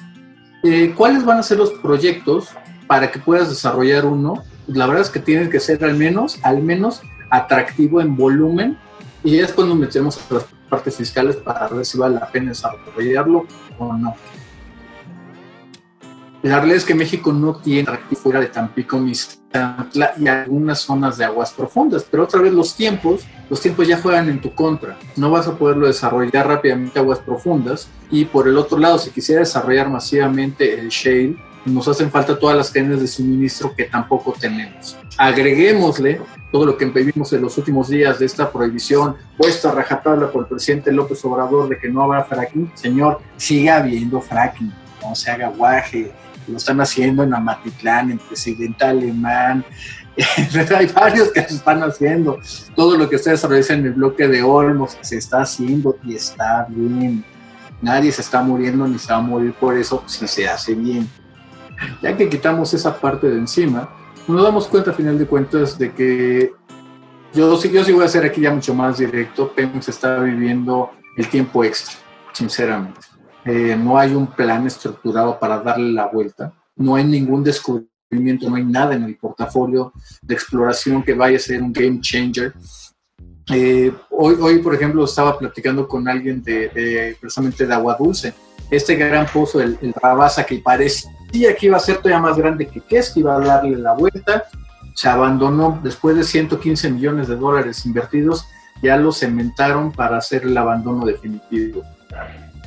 Eh, 0.65 0.93
¿Cuáles 0.97 1.25
van 1.25 1.39
a 1.39 1.45
ser 1.45 1.59
los 1.59 1.71
proyectos 1.71 2.49
para 2.89 3.13
que 3.13 3.21
puedas 3.21 3.49
desarrollar 3.49 4.07
uno? 4.07 4.43
La 4.67 4.89
verdad 4.89 5.03
es 5.03 5.11
que 5.11 5.21
tienen 5.21 5.51
que 5.51 5.61
ser 5.61 5.85
al 5.85 5.95
menos, 5.97 6.41
al 6.43 6.61
menos 6.65 7.01
atractivo 7.31 8.01
en 8.01 8.17
volumen 8.17 8.77
y 9.25 9.37
después 9.39 9.67
nos 9.67 9.77
metemos 9.77 10.19
a 10.19 10.35
las 10.35 10.45
partes 10.69 10.97
fiscales 10.97 11.37
para 11.37 11.67
ver 11.69 11.85
si 11.87 11.99
vale 11.99 12.17
la 12.17 12.31
pena 12.31 12.51
desarrollarlo 12.51 13.47
o 13.79 13.93
no. 13.95 14.15
La 16.43 16.57
realidad 16.57 16.77
es 16.77 16.85
que 16.85 16.95
México 16.95 17.33
no 17.33 17.57
tiene 17.57 17.89
fuera 18.23 18.39
de 18.39 18.49
Tampico, 18.49 18.99
Mixtantla 18.99 20.13
y 20.19 20.29
algunas 20.29 20.81
zonas 20.81 21.17
de 21.17 21.25
aguas 21.25 21.55
profundas, 21.55 22.05
pero 22.11 22.25
otra 22.25 22.43
vez 22.43 22.53
los 22.53 22.77
tiempos, 22.77 23.23
los 23.49 23.63
tiempos 23.63 23.89
ya 23.89 23.99
juegan 23.99 24.29
en 24.29 24.43
tu 24.43 24.55
contra. 24.55 24.99
No 25.17 25.31
vas 25.31 25.49
a 25.49 25.57
poderlo 25.57 25.87
desarrollar 25.87 26.47
rápidamente 26.47 26.99
aguas 26.99 27.21
profundas 27.21 27.89
y 28.11 28.27
por 28.27 28.47
el 28.47 28.59
otro 28.59 28.79
lado, 28.79 28.99
si 28.99 29.11
quisiera 29.11 29.41
desarrollar 29.41 29.89
masivamente 29.89 30.79
el 30.79 30.91
shale, 30.91 31.39
nos 31.65 31.89
hacen 31.89 32.11
falta 32.11 32.39
todas 32.39 32.59
las 32.59 32.71
cadenas 32.71 33.01
de 33.01 33.07
suministro 33.07 33.75
que 33.75 33.85
tampoco 33.85 34.35
tenemos. 34.39 34.99
Agreguémosle 35.17 36.21
todo 36.51 36.67
lo 36.67 36.77
que 36.77 36.87
vivimos 36.87 37.33
en 37.33 37.43
los 37.43 37.57
últimos 37.59 37.89
días 37.89 38.19
de 38.19 38.27
esta 38.27 38.51
prohibición 38.51 39.17
puesta 39.37 39.71
a 39.71 39.73
rajatabla 39.73 40.31
por 40.31 40.43
el 40.43 40.49
presidente 40.49 40.93
López 40.93 41.25
Obrador 41.25 41.69
de 41.69 41.79
que 41.79 41.89
no 41.89 42.03
habrá 42.03 42.25
fracking. 42.25 42.71
Señor, 42.75 43.21
siga 43.37 43.77
habiendo 43.77 44.21
fracking, 44.21 44.73
no 45.03 45.15
se 45.15 45.31
haga 45.31 45.49
guaje. 45.49 46.13
Lo 46.47 46.59
están 46.59 46.81
haciendo 46.81 47.23
en 47.23 47.33
Amatitlán, 47.33 48.11
en 48.11 48.19
Presidente 48.19 48.85
Alemán, 48.85 49.65
hay 50.77 50.87
varios 50.87 51.33
que 51.33 51.43
se 51.43 51.57
están 51.57 51.83
haciendo. 51.83 52.39
Todo 52.75 52.97
lo 52.97 53.09
que 53.09 53.17
ustedes 53.17 53.43
realizan 53.43 53.81
en 53.81 53.87
el 53.87 53.93
bloque 53.95 54.29
de 54.29 54.43
Olmos 54.43 54.97
se 55.01 55.17
está 55.17 55.43
haciendo 55.43 55.97
y 56.05 56.15
está 56.15 56.67
bien. 56.69 57.25
Nadie 57.83 58.13
se 58.13 58.23
está 58.23 58.43
muriendo 58.43 58.87
ni 58.87 58.99
se 58.99 59.13
va 59.13 59.19
a 59.19 59.23
morir 59.23 59.53
por 59.55 59.77
eso 59.77 60.03
si 60.07 60.27
se 60.27 60.49
hace 60.49 60.75
bien. 60.75 61.09
Ya 62.01 62.17
que 62.17 62.29
quitamos 62.29 62.73
esa 62.73 62.99
parte 62.99 63.29
de 63.29 63.39
encima, 63.39 63.89
nos 64.27 64.43
damos 64.43 64.67
cuenta 64.67 64.91
a 64.91 64.95
final 64.95 65.19
de 65.19 65.27
cuentas 65.27 65.79
de 65.79 65.93
que 65.93 66.53
yo, 67.33 67.61
yo 67.63 67.85
sí 67.85 67.93
voy 67.93 68.05
a 68.05 68.09
ser 68.09 68.25
aquí 68.25 68.41
ya 68.41 68.53
mucho 68.53 68.75
más 68.75 68.99
directo. 68.99 69.53
Pemex 69.53 69.89
está 69.89 70.19
viviendo 70.19 70.91
el 71.17 71.29
tiempo 71.29 71.65
extra, 71.65 71.97
sinceramente. 72.33 73.01
Eh, 73.45 73.77
no 73.77 73.99
hay 73.99 74.15
un 74.15 74.27
plan 74.27 74.67
estructurado 74.67 75.39
para 75.39 75.59
darle 75.61 75.93
la 75.93 76.07
vuelta. 76.07 76.53
No 76.77 76.95
hay 76.95 77.05
ningún 77.05 77.43
descubrimiento 77.45 77.89
no 78.49 78.57
hay 78.57 78.65
nada 78.65 78.95
en 78.95 79.03
el 79.03 79.17
portafolio 79.17 79.93
de 80.23 80.35
exploración 80.35 81.03
que 81.03 81.15
vaya 81.15 81.37
a 81.37 81.41
ser 81.41 81.63
un 81.63 81.73
game 81.73 82.01
changer. 82.01 82.55
Eh, 83.53 83.93
hoy, 84.11 84.37
hoy, 84.41 84.59
por 84.59 84.75
ejemplo, 84.75 85.05
estaba 85.05 85.37
platicando 85.39 85.87
con 85.89 86.09
alguien 86.09 86.43
de, 86.43 87.17
precisamente 87.21 87.67
de 87.67 87.75
Agua 87.75 87.97
Dulce. 87.99 88.33
Este 88.71 88.95
gran 88.95 89.27
pozo, 89.27 89.61
el, 89.61 89.79
el 89.83 89.93
Rabasa, 89.93 90.45
que 90.47 90.55
parecía 91.35 91.57
que 91.57 91.67
iba 91.67 91.77
a 91.77 91.81
ser 91.81 91.97
todavía 91.97 92.21
más 92.21 92.37
grande 92.37 92.69
que 92.69 92.81
que 92.81 93.01
que 93.01 93.21
iba 93.21 93.35
a 93.35 93.41
darle 93.41 93.77
la 93.77 93.93
vuelta, 93.95 94.45
se 94.95 95.09
abandonó 95.09 95.81
después 95.83 96.15
de 96.17 96.23
115 96.23 96.91
millones 96.91 97.27
de 97.27 97.35
dólares 97.35 97.85
invertidos, 97.87 98.47
ya 98.81 98.97
lo 98.97 99.11
cementaron 99.11 99.91
para 99.91 100.19
hacer 100.19 100.45
el 100.45 100.57
abandono 100.57 101.05
definitivo. 101.05 101.83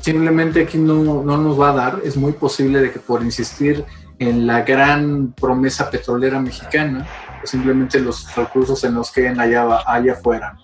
Simplemente 0.01 0.63
aquí 0.63 0.77
no, 0.77 1.23
no 1.23 1.37
nos 1.37 1.59
va 1.59 1.69
a 1.69 1.73
dar, 1.73 2.01
es 2.03 2.17
muy 2.17 2.33
posible 2.33 2.81
de 2.81 2.91
que 2.91 2.99
por 2.99 3.23
insistir 3.23 3.85
en 4.19 4.45
la 4.45 4.63
gran 4.63 5.31
promesa 5.31 5.89
petrolera 5.89 6.39
mexicana, 6.41 7.07
pues 7.39 7.51
simplemente 7.51 8.01
los 8.01 8.35
recursos 8.35 8.81
se 8.81 8.89
nos 8.89 9.11
queden 9.11 9.39
allá, 9.39 9.65
allá 9.85 10.13
afuera. 10.13 10.57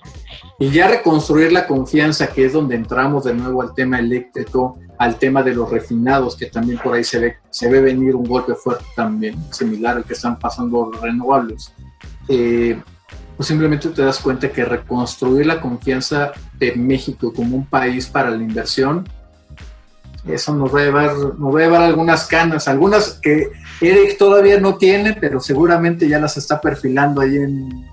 Y 0.59 0.71
ya 0.71 0.89
reconstruir 0.89 1.53
la 1.53 1.67
confianza, 1.67 2.27
que 2.27 2.45
es 2.45 2.53
donde 2.53 2.75
entramos 2.75 3.23
de 3.23 3.33
nuevo 3.33 3.61
al 3.61 3.73
tema 3.73 3.99
eléctrico, 3.99 4.77
al 4.97 5.17
tema 5.17 5.43
de 5.43 5.53
los 5.53 5.69
refinados, 5.69 6.35
que 6.35 6.47
también 6.47 6.79
por 6.79 6.93
ahí 6.93 7.03
se 7.03 7.19
ve, 7.19 7.37
se 7.49 7.69
ve 7.69 7.81
venir 7.81 8.15
un 8.15 8.25
golpe 8.25 8.53
fuerte 8.55 8.85
también, 8.95 9.35
similar 9.51 9.97
al 9.97 10.03
que 10.03 10.13
están 10.13 10.37
pasando 10.39 10.89
los 10.91 11.01
renovables. 11.01 11.73
Eh, 12.27 12.79
pues 13.35 13.47
simplemente 13.47 13.89
te 13.89 14.03
das 14.03 14.19
cuenta 14.19 14.51
que 14.51 14.63
reconstruir 14.63 15.45
la 15.45 15.59
confianza 15.59 16.31
de 16.57 16.75
México 16.75 17.33
como 17.33 17.55
un 17.55 17.65
país 17.65 18.07
para 18.07 18.29
la 18.29 18.43
inversión 18.43 19.05
eso 20.27 20.55
nos 20.55 20.73
va 20.73 20.79
a 20.79 20.83
llevar, 20.83 21.15
nos 21.37 21.53
va 21.53 21.77
a 21.77 21.85
algunas 21.85 22.25
canas, 22.27 22.67
algunas 22.67 23.19
que 23.21 23.51
Eric 23.81 24.17
todavía 24.17 24.59
no 24.59 24.77
tiene, 24.77 25.13
pero 25.13 25.39
seguramente 25.39 26.07
ya 26.07 26.19
las 26.19 26.37
está 26.37 26.61
perfilando 26.61 27.21
ahí 27.21 27.35
en, 27.37 27.85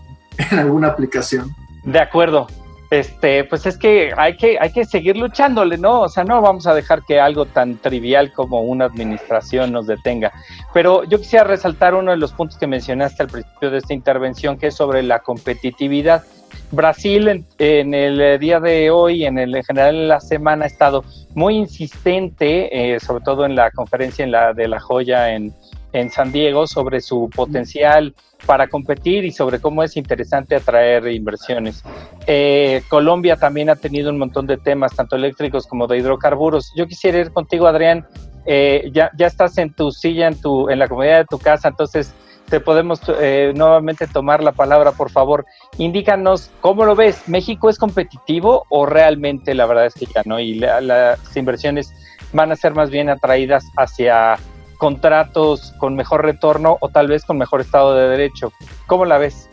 alguna 0.56 0.88
aplicación. 0.88 1.54
De 1.84 1.98
acuerdo. 1.98 2.46
Este, 2.90 3.44
pues 3.44 3.66
es 3.66 3.78
que 3.78 4.12
hay 4.16 4.36
que 4.36 4.58
hay 4.58 4.72
que 4.72 4.84
seguir 4.84 5.16
luchándole, 5.16 5.78
¿no? 5.78 6.00
O 6.00 6.08
sea, 6.08 6.24
no 6.24 6.42
vamos 6.42 6.66
a 6.66 6.74
dejar 6.74 7.02
que 7.04 7.20
algo 7.20 7.46
tan 7.46 7.76
trivial 7.76 8.32
como 8.32 8.62
una 8.62 8.86
administración 8.86 9.70
nos 9.70 9.86
detenga. 9.86 10.32
Pero 10.74 11.04
yo 11.04 11.18
quisiera 11.18 11.44
resaltar 11.44 11.94
uno 11.94 12.10
de 12.10 12.16
los 12.16 12.32
puntos 12.32 12.58
que 12.58 12.66
mencionaste 12.66 13.22
al 13.22 13.28
principio 13.28 13.70
de 13.70 13.78
esta 13.78 13.94
intervención, 13.94 14.58
que 14.58 14.68
es 14.68 14.74
sobre 14.74 15.04
la 15.04 15.20
competitividad. 15.20 16.24
Brasil 16.72 17.44
en, 17.58 17.94
el 17.94 18.40
día 18.40 18.58
de 18.58 18.90
hoy, 18.90 19.24
en 19.24 19.38
el 19.38 19.54
en 19.54 19.62
general 19.62 19.94
en 19.94 20.08
la 20.08 20.20
semana, 20.20 20.64
ha 20.64 20.68
estado 20.68 21.04
muy 21.34 21.56
insistente, 21.56 22.94
eh, 22.94 22.98
sobre 22.98 23.22
todo 23.22 23.44
en 23.44 23.54
la 23.54 23.70
conferencia 23.70 24.24
en 24.24 24.32
la, 24.32 24.52
de 24.52 24.66
la 24.66 24.80
joya 24.80 25.32
en, 25.32 25.54
en 25.92 26.10
San 26.10 26.32
Diego, 26.32 26.66
sobre 26.66 27.00
su 27.00 27.28
potencial 27.34 28.14
para 28.46 28.68
competir 28.68 29.24
y 29.24 29.32
sobre 29.32 29.60
cómo 29.60 29.82
es 29.82 29.96
interesante 29.96 30.56
atraer 30.56 31.06
inversiones. 31.08 31.82
Eh, 32.26 32.82
Colombia 32.88 33.36
también 33.36 33.70
ha 33.70 33.76
tenido 33.76 34.10
un 34.10 34.18
montón 34.18 34.46
de 34.46 34.56
temas, 34.56 34.94
tanto 34.94 35.16
eléctricos 35.16 35.66
como 35.66 35.86
de 35.86 35.98
hidrocarburos. 35.98 36.72
Yo 36.76 36.86
quisiera 36.86 37.18
ir 37.18 37.32
contigo, 37.32 37.66
Adrián. 37.66 38.06
Eh, 38.46 38.90
ya, 38.92 39.10
ya 39.18 39.26
estás 39.26 39.58
en 39.58 39.72
tu 39.72 39.90
silla, 39.92 40.26
en, 40.26 40.40
tu, 40.40 40.70
en 40.70 40.78
la 40.78 40.88
comodidad 40.88 41.18
de 41.18 41.26
tu 41.26 41.38
casa, 41.38 41.68
entonces 41.68 42.14
te 42.50 42.58
podemos 42.58 43.00
eh, 43.20 43.52
nuevamente 43.54 44.06
tomar 44.08 44.42
la 44.42 44.52
palabra, 44.52 44.92
por 44.92 45.10
favor. 45.10 45.46
Indícanos 45.78 46.50
cómo 46.60 46.84
lo 46.84 46.96
ves. 46.96 47.28
¿México 47.28 47.70
es 47.70 47.78
competitivo 47.78 48.66
o 48.68 48.86
realmente 48.86 49.54
la 49.54 49.66
verdad 49.66 49.86
es 49.86 49.94
que 49.94 50.06
ya 50.06 50.22
no? 50.24 50.40
Y 50.40 50.54
las 50.54 51.36
inversiones 51.36 51.94
van 52.32 52.50
a 52.50 52.56
ser 52.56 52.74
más 52.74 52.90
bien 52.90 53.08
atraídas 53.08 53.64
hacia 53.76 54.36
contratos 54.80 55.74
con 55.78 55.94
mejor 55.94 56.24
retorno 56.24 56.78
o 56.80 56.88
tal 56.88 57.06
vez 57.06 57.24
con 57.24 57.38
mejor 57.38 57.60
estado 57.60 57.94
de 57.94 58.08
derecho. 58.08 58.50
¿Cómo 58.86 59.04
la 59.04 59.18
ves? 59.18 59.48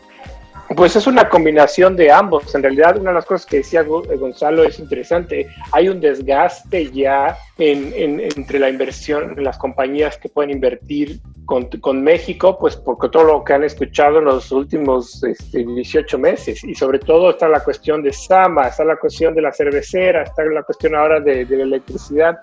Pues 0.74 0.96
es 0.96 1.06
una 1.06 1.28
combinación 1.28 1.96
de 1.96 2.10
ambos. 2.10 2.54
En 2.54 2.62
realidad, 2.62 2.96
una 2.98 3.10
de 3.10 3.14
las 3.16 3.26
cosas 3.26 3.46
que 3.46 3.58
decía 3.58 3.80
eh, 3.82 4.16
Gonzalo 4.16 4.64
es 4.64 4.78
interesante. 4.78 5.46
Hay 5.72 5.88
un 5.88 6.00
desgaste 6.00 6.90
ya 6.90 7.36
entre 7.58 8.58
la 8.58 8.68
inversión, 8.68 9.34
en 9.36 9.44
las 9.44 9.58
compañías 9.58 10.16
que 10.18 10.28
pueden 10.28 10.50
invertir 10.50 11.20
con, 11.46 12.02
México, 12.02 12.58
pues 12.58 12.76
porque 12.76 13.08
todo 13.08 13.24
lo 13.24 13.44
que 13.44 13.54
han 13.54 13.64
escuchado 13.64 14.18
en 14.18 14.26
los 14.26 14.50
últimos 14.52 15.22
18 15.52 15.98
este, 15.98 16.18
meses. 16.18 16.64
Y 16.64 16.74
sobre 16.74 16.98
todo 16.98 17.30
está 17.30 17.48
la 17.48 17.60
cuestión 17.60 18.02
de 18.02 18.12
Sama, 18.12 18.68
está 18.68 18.84
la 18.84 18.96
cuestión 18.96 19.34
de 19.34 19.42
la 19.42 19.52
cervecera, 19.52 20.22
está 20.22 20.44
la 20.44 20.62
cuestión 20.62 20.94
ahora 20.94 21.20
de 21.20 21.44
la 21.46 21.62
electricidad 21.64 22.38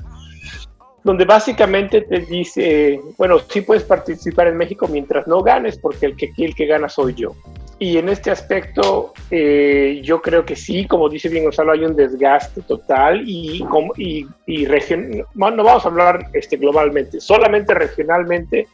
donde 1.05 1.23
básicamente 1.23 2.01
te 2.01 2.21
dice, 2.21 2.99
bueno, 3.15 3.37
sí 3.37 3.61
puedes 3.61 3.83
participar 3.83 4.47
en 4.47 4.57
México 4.57 4.87
mientras 4.87 5.27
no 5.27 5.43
ganes, 5.43 5.77
porque 5.77 6.07
el 6.07 6.17
que, 6.17 6.33
el 6.35 6.55
que 6.55 6.65
gana 6.65 6.89
soy 6.89 7.13
yo. 7.13 7.35
Y 7.77 7.99
en 7.99 8.09
este 8.09 8.31
aspecto, 8.31 9.13
eh, 9.29 10.01
yo 10.03 10.19
creo 10.19 10.43
que 10.43 10.55
sí, 10.55 10.87
como 10.87 11.07
dice 11.07 11.29
bien 11.29 11.43
Gonzalo, 11.43 11.73
hay 11.73 11.85
un 11.85 11.95
desgaste 11.95 12.63
total 12.63 13.21
y, 13.29 13.63
y, 13.97 14.27
no 15.35 15.63
vamos 15.63 15.85
a 15.85 15.89
hablar 15.89 16.27
este, 16.33 16.57
globalmente, 16.57 17.21
solamente 17.21 17.75
regionalmente, 17.75 18.67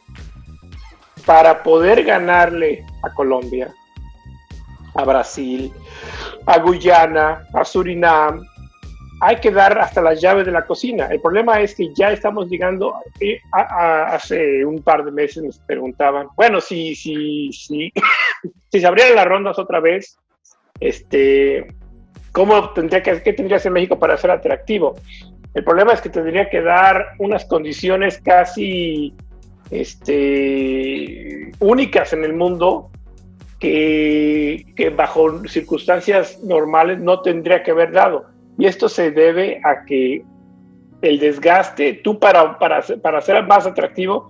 para 1.26 1.62
poder 1.62 2.02
ganarle 2.02 2.82
a 3.02 3.12
Colombia, 3.12 3.74
a 4.94 5.04
Brasil, 5.04 5.70
a 6.46 6.58
Guyana, 6.60 7.46
a 7.52 7.62
Surinam, 7.62 8.42
hay 9.24 9.36
que 9.36 9.52
dar 9.52 9.78
hasta 9.78 10.02
las 10.02 10.20
llaves 10.20 10.44
de 10.44 10.50
la 10.50 10.66
cocina. 10.66 11.06
El 11.06 11.20
problema 11.20 11.60
es 11.60 11.76
que 11.76 11.94
ya 11.94 12.10
estamos 12.10 12.48
llegando, 12.48 12.96
eh, 13.20 13.38
hace 13.52 14.64
un 14.64 14.82
par 14.82 15.04
de 15.04 15.12
meses 15.12 15.44
nos 15.44 15.60
preguntaban, 15.60 16.26
bueno, 16.36 16.60
si, 16.60 16.96
si, 16.96 17.52
si, 17.52 17.92
si 18.72 18.80
se 18.80 18.86
abrieran 18.86 19.14
las 19.14 19.26
rondas 19.26 19.60
otra 19.60 19.78
vez, 19.78 20.18
este, 20.80 21.68
¿cómo 22.32 22.70
tendría 22.70 23.00
que, 23.00 23.22
qué 23.22 23.32
tendría 23.32 23.50
que 23.50 23.60
hacer 23.60 23.70
México 23.70 23.96
para 23.96 24.16
ser 24.16 24.32
atractivo? 24.32 24.96
El 25.54 25.62
problema 25.62 25.92
es 25.92 26.00
que 26.00 26.08
tendría 26.08 26.50
que 26.50 26.60
dar 26.60 27.10
unas 27.20 27.44
condiciones 27.44 28.20
casi 28.20 29.14
este, 29.70 31.52
únicas 31.60 32.12
en 32.12 32.24
el 32.24 32.34
mundo 32.34 32.90
que 33.60 34.92
bajo 34.96 35.46
circunstancias 35.46 36.42
normales 36.42 36.98
no 36.98 37.20
tendría 37.20 37.62
que 37.62 37.70
haber 37.70 37.92
dado 37.92 38.32
y 38.58 38.66
esto 38.66 38.88
se 38.88 39.10
debe 39.10 39.60
a 39.64 39.84
que 39.84 40.24
el 41.02 41.18
desgaste, 41.18 42.00
tú 42.04 42.18
para, 42.18 42.58
para, 42.58 42.80
para 43.02 43.20
ser 43.20 43.44
más 43.46 43.66
atractivo, 43.66 44.28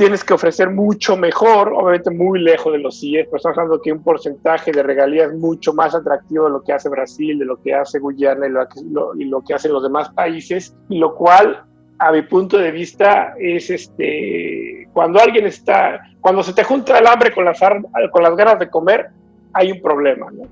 tienes 0.00 0.24
que 0.24 0.32
ofrecer 0.32 0.70
mucho 0.70 1.14
mejor, 1.14 1.74
obviamente 1.74 2.10
muy 2.10 2.40
lejos 2.40 2.72
de 2.72 2.78
los 2.78 2.98
CIES, 2.98 3.26
pero 3.26 3.36
estamos 3.36 3.58
hablando 3.58 3.82
que 3.82 3.92
un 3.92 4.02
porcentaje 4.02 4.72
de 4.72 4.82
regalías 4.82 5.30
mucho 5.34 5.74
más 5.74 5.94
atractivo 5.94 6.46
de 6.46 6.52
lo 6.52 6.62
que 6.62 6.72
hace 6.72 6.88
Brasil, 6.88 7.38
de 7.38 7.44
lo 7.44 7.60
que 7.60 7.74
hace 7.74 7.98
Guyana 7.98 8.46
y 8.46 8.50
lo, 8.50 9.14
y 9.14 9.24
lo 9.24 9.42
que 9.42 9.52
hacen 9.52 9.74
los 9.74 9.82
demás 9.82 10.08
países, 10.14 10.74
lo 10.88 11.14
cual, 11.14 11.64
a 11.98 12.12
mi 12.12 12.22
punto 12.22 12.56
de 12.56 12.70
vista, 12.70 13.34
es 13.38 13.68
este, 13.68 14.88
cuando 14.94 15.20
alguien 15.20 15.44
está, 15.44 16.00
cuando 16.22 16.42
se 16.42 16.54
te 16.54 16.64
junta 16.64 16.98
el 16.98 17.06
hambre 17.06 17.30
con 17.32 17.44
las, 17.44 17.60
con 17.60 18.22
las 18.22 18.34
ganas 18.36 18.58
de 18.58 18.70
comer, 18.70 19.10
hay 19.52 19.70
un 19.70 19.82
problema, 19.82 20.30
¿no? 20.30 20.44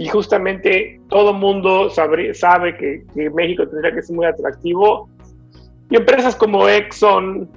Y 0.00 0.08
justamente 0.08 1.00
todo 1.08 1.34
mundo 1.34 1.90
sabe, 1.90 2.32
sabe 2.32 2.76
que, 2.76 3.30
México 3.34 3.68
tendría 3.68 3.94
que 3.94 4.02
ser 4.02 4.16
muy 4.16 4.26
atractivo. 4.26 5.08
Y 5.90 5.96
empresas 5.96 6.34
como 6.36 6.68
Exxon, 6.68 7.48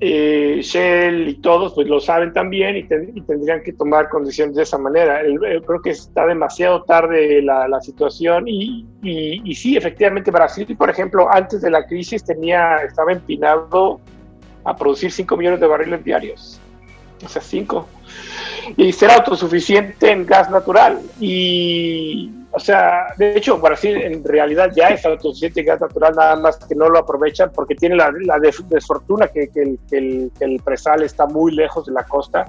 eh, 0.00 0.58
Shell 0.60 1.28
y 1.28 1.34
todos, 1.40 1.72
pues 1.74 1.88
lo 1.88 1.98
saben 1.98 2.32
también 2.32 2.76
y, 2.76 2.82
tendrían 3.22 3.62
que 3.62 3.72
tomar 3.72 4.10
condiciones 4.10 4.54
de 4.54 4.64
esa 4.64 4.76
manera. 4.76 5.22
creo 5.66 5.80
que 5.82 5.90
está 5.90 6.26
demasiado 6.26 6.82
tarde 6.82 7.40
la, 7.42 7.80
situación 7.80 8.44
y, 8.46 8.86
y, 9.02 9.40
y, 9.50 9.54
sí, 9.54 9.76
efectivamente 9.76 10.30
Brasil, 10.30 10.76
por 10.76 10.90
ejemplo, 10.90 11.26
antes 11.32 11.62
de 11.62 11.70
la 11.70 11.86
crisis 11.86 12.22
tenía, 12.22 12.76
estaba 12.78 13.12
empinado 13.12 13.98
a 14.64 14.76
producir 14.76 15.10
5 15.10 15.36
millones 15.36 15.60
de 15.60 15.66
barriles 15.66 16.04
diarios. 16.04 16.60
O 17.24 17.28
sea, 17.28 17.42
5. 17.42 17.88
Y 18.76 18.92
ser 18.92 19.10
autosuficiente 19.10 20.10
en 20.10 20.26
gas 20.26 20.50
natural. 20.50 21.00
Y, 21.20 22.30
o 22.52 22.60
sea, 22.60 23.14
de 23.16 23.36
hecho, 23.36 23.58
Brasil 23.58 23.96
en 23.96 24.24
realidad 24.24 24.70
ya 24.74 24.88
es 24.88 25.04
autosuficiente 25.04 25.60
en 25.60 25.66
gas 25.66 25.80
natural, 25.80 26.14
nada 26.14 26.36
más 26.36 26.56
que 26.56 26.74
no 26.74 26.88
lo 26.88 26.98
aprovechan 26.98 27.50
porque 27.54 27.74
tiene 27.74 27.96
la, 27.96 28.12
la 28.20 28.38
desfortuna 28.38 29.28
que, 29.28 29.48
que, 29.48 29.62
el, 29.62 29.78
que, 29.88 29.98
el, 29.98 30.32
que 30.38 30.44
el 30.44 30.60
presal 30.60 31.02
está 31.02 31.26
muy 31.26 31.52
lejos 31.52 31.86
de 31.86 31.92
la 31.92 32.04
costa. 32.04 32.46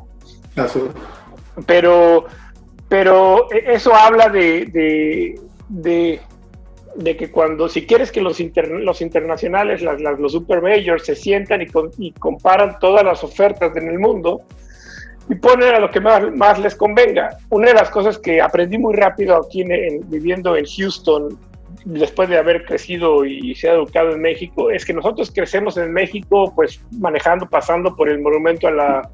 Pero, 1.66 2.26
pero 2.88 3.50
eso 3.52 3.94
habla 3.94 4.30
de, 4.30 4.66
de, 4.66 5.40
de, 5.68 6.22
de, 6.96 7.18
que 7.18 7.32
cuando, 7.32 7.68
si 7.70 7.86
quieres 7.86 8.12
que 8.12 8.22
los, 8.22 8.40
inter, 8.40 8.70
los 8.70 9.02
internacionales, 9.02 9.82
los 9.82 10.32
super 10.32 10.62
majors 10.62 11.06
se 11.06 11.16
sientan 11.16 11.62
y, 11.62 12.12
comparan 12.14 12.78
todas 12.80 13.04
las 13.04 13.24
ofertas 13.24 13.76
en 13.76 13.88
el 13.88 14.00
mundo 14.00 14.42
y 15.30 15.36
ponen 15.36 15.76
a 15.76 15.80
lo 15.80 15.92
que 15.92 16.00
más, 16.00 16.60
les 16.60 16.76
convenga. 16.76 17.38
Una 17.50 17.68
de 17.68 17.74
las 17.76 17.90
cosas 17.90 18.18
que 18.18 18.42
aprendí 18.42 18.78
muy 18.78 18.96
rápido 18.96 19.36
aquí 19.36 19.62
en, 19.62 20.10
viviendo 20.10 20.56
en 20.56 20.66
Houston, 20.66 21.38
después 21.86 22.30
de 22.30 22.38
haber 22.38 22.66
crecido 22.66 23.24
y 23.26 23.54
se 23.56 23.70
ha 23.70 23.74
educado 23.74 24.12
en 24.12 24.22
México, 24.22 24.70
es 24.72 24.86
que 24.86 24.94
nosotros 24.94 25.32
crecemos 25.34 25.78
en 25.78 25.94
México, 25.94 26.52
pues 26.56 26.82
manejando, 27.00 27.48
pasando 27.48 27.96
por 27.96 28.10
el 28.10 28.20
monumento 28.20 28.68
a 28.68 28.72
la 28.72 29.10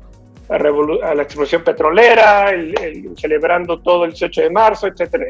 a, 0.50 0.56
a 0.56 1.16
la 1.16 1.24
explosión 1.24 1.64
petrolera, 1.64 2.50
el, 2.52 2.76
el, 2.82 3.18
celebrando 3.18 3.80
todo 3.80 4.06
el 4.06 4.12
18 4.12 4.42
de 4.42 4.50
marzo, 4.50 4.88
etcétera, 4.88 5.26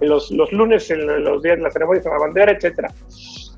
en 0.00 0.08
los, 0.08 0.30
los, 0.30 0.52
lunes, 0.52 0.90
en 0.90 1.24
los 1.24 1.42
días 1.42 1.56
de 1.56 1.62
la 1.62 1.70
ceremonia 1.70 2.02
de 2.02 2.10
la 2.10 2.18
bandera, 2.18 2.52
etcétera. 2.52 2.92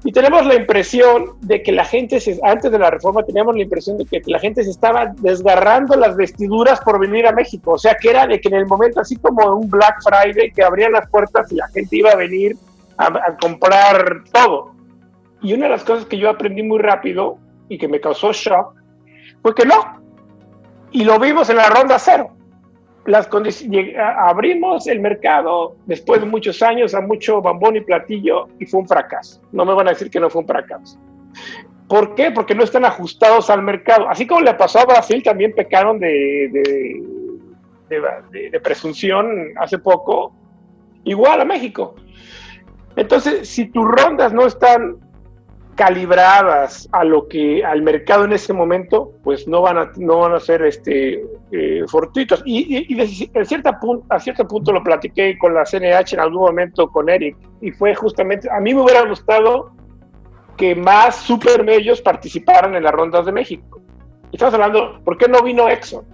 Y 0.04 0.12
tenemos 0.12 0.46
la 0.46 0.54
impresión 0.54 1.32
de 1.40 1.62
que 1.62 1.72
la 1.72 1.84
gente, 1.84 2.20
se, 2.20 2.38
antes 2.42 2.70
de 2.70 2.78
la 2.78 2.90
reforma, 2.90 3.24
teníamos 3.24 3.56
la 3.56 3.62
impresión 3.62 3.98
de 3.98 4.04
que 4.04 4.22
la 4.26 4.38
gente 4.38 4.62
se 4.62 4.70
estaba 4.70 5.12
desgarrando 5.18 5.96
las 5.96 6.16
vestiduras 6.16 6.80
por 6.80 7.00
venir 7.00 7.26
a 7.26 7.32
México. 7.32 7.72
O 7.72 7.78
sea, 7.78 7.96
que 8.00 8.10
era 8.10 8.26
de 8.26 8.40
que 8.40 8.48
en 8.48 8.54
el 8.54 8.66
momento, 8.66 9.00
así 9.00 9.16
como 9.16 9.56
un 9.56 9.68
Black 9.68 9.96
Friday, 10.04 10.52
que 10.52 10.62
abrían 10.62 10.92
las 10.92 11.10
puertas 11.10 11.50
y 11.50 11.56
la 11.56 11.66
gente 11.68 11.96
iba 11.96 12.10
a 12.10 12.16
venir 12.16 12.56
a, 12.98 13.06
a 13.06 13.36
comprar 13.36 14.22
todo. 14.32 14.74
Y 15.42 15.54
una 15.54 15.64
de 15.64 15.70
las 15.70 15.84
cosas 15.84 16.06
que 16.06 16.18
yo 16.18 16.30
aprendí 16.30 16.62
muy 16.62 16.78
rápido 16.78 17.38
y 17.68 17.78
que 17.78 17.88
me 17.88 18.00
causó 18.00 18.32
shock 18.32 18.74
fue 19.42 19.54
que 19.54 19.64
no, 19.64 20.05
y 20.92 21.04
lo 21.04 21.18
vimos 21.18 21.50
en 21.50 21.56
la 21.56 21.68
ronda 21.68 21.98
cero. 21.98 22.30
Las 23.06 23.28
abrimos 24.18 24.86
el 24.88 25.00
mercado 25.00 25.76
después 25.86 26.20
de 26.20 26.26
muchos 26.26 26.60
años 26.62 26.92
a 26.94 27.00
mucho 27.00 27.40
bambón 27.40 27.76
y 27.76 27.80
platillo 27.80 28.48
y 28.58 28.66
fue 28.66 28.80
un 28.80 28.88
fracaso. 28.88 29.40
No 29.52 29.64
me 29.64 29.74
van 29.74 29.86
a 29.86 29.90
decir 29.90 30.10
que 30.10 30.18
no 30.18 30.28
fue 30.28 30.42
un 30.42 30.48
fracaso. 30.48 30.98
¿Por 31.88 32.16
qué? 32.16 32.32
Porque 32.32 32.54
no 32.56 32.64
están 32.64 32.84
ajustados 32.84 33.48
al 33.48 33.62
mercado. 33.62 34.08
Así 34.08 34.26
como 34.26 34.40
le 34.40 34.54
pasó 34.54 34.80
a 34.80 34.86
Brasil, 34.86 35.22
también 35.22 35.54
pecaron 35.54 36.00
de, 36.00 36.50
de, 36.52 38.00
de, 38.32 38.50
de 38.50 38.60
presunción 38.60 39.52
hace 39.56 39.78
poco, 39.78 40.34
igual 41.04 41.40
a 41.40 41.44
México. 41.44 41.94
Entonces, 42.96 43.48
si 43.48 43.66
tus 43.66 43.84
rondas 43.84 44.32
no 44.32 44.46
están 44.46 44.96
calibradas 45.76 46.88
a 46.90 47.04
lo 47.04 47.28
que 47.28 47.64
al 47.64 47.82
mercado 47.82 48.24
en 48.24 48.32
ese 48.32 48.52
momento, 48.52 49.12
pues 49.22 49.46
no 49.46 49.60
van 49.60 49.78
a, 49.78 49.92
no 49.96 50.20
van 50.20 50.32
a 50.32 50.40
ser 50.40 50.62
este, 50.62 51.22
eh, 51.52 51.84
fortuitos. 51.86 52.42
Y, 52.44 52.92
y, 52.92 53.00
a 53.00 53.44
cierto 53.44 54.48
punto 54.48 54.72
lo 54.72 54.82
platiqué 54.82 55.36
con 55.38 55.54
la 55.54 55.64
CNH 55.64 56.14
en 56.14 56.20
algún 56.20 56.40
momento 56.40 56.88
con 56.88 57.08
Eric, 57.08 57.36
y 57.60 57.70
fue 57.70 57.94
justamente, 57.94 58.48
a 58.50 58.58
mí 58.58 58.74
me 58.74 58.80
hubiera 58.80 59.06
gustado 59.06 59.72
que 60.56 60.74
más 60.74 61.16
supermedios 61.16 62.00
participaran 62.00 62.74
en 62.74 62.82
las 62.82 62.92
rondas 62.92 63.26
de 63.26 63.32
México. 63.32 63.80
Estamos 64.32 64.54
hablando, 64.54 65.00
¿por 65.04 65.18
qué 65.18 65.28
no 65.28 65.42
vino 65.42 65.68
Exxon? 65.68 66.04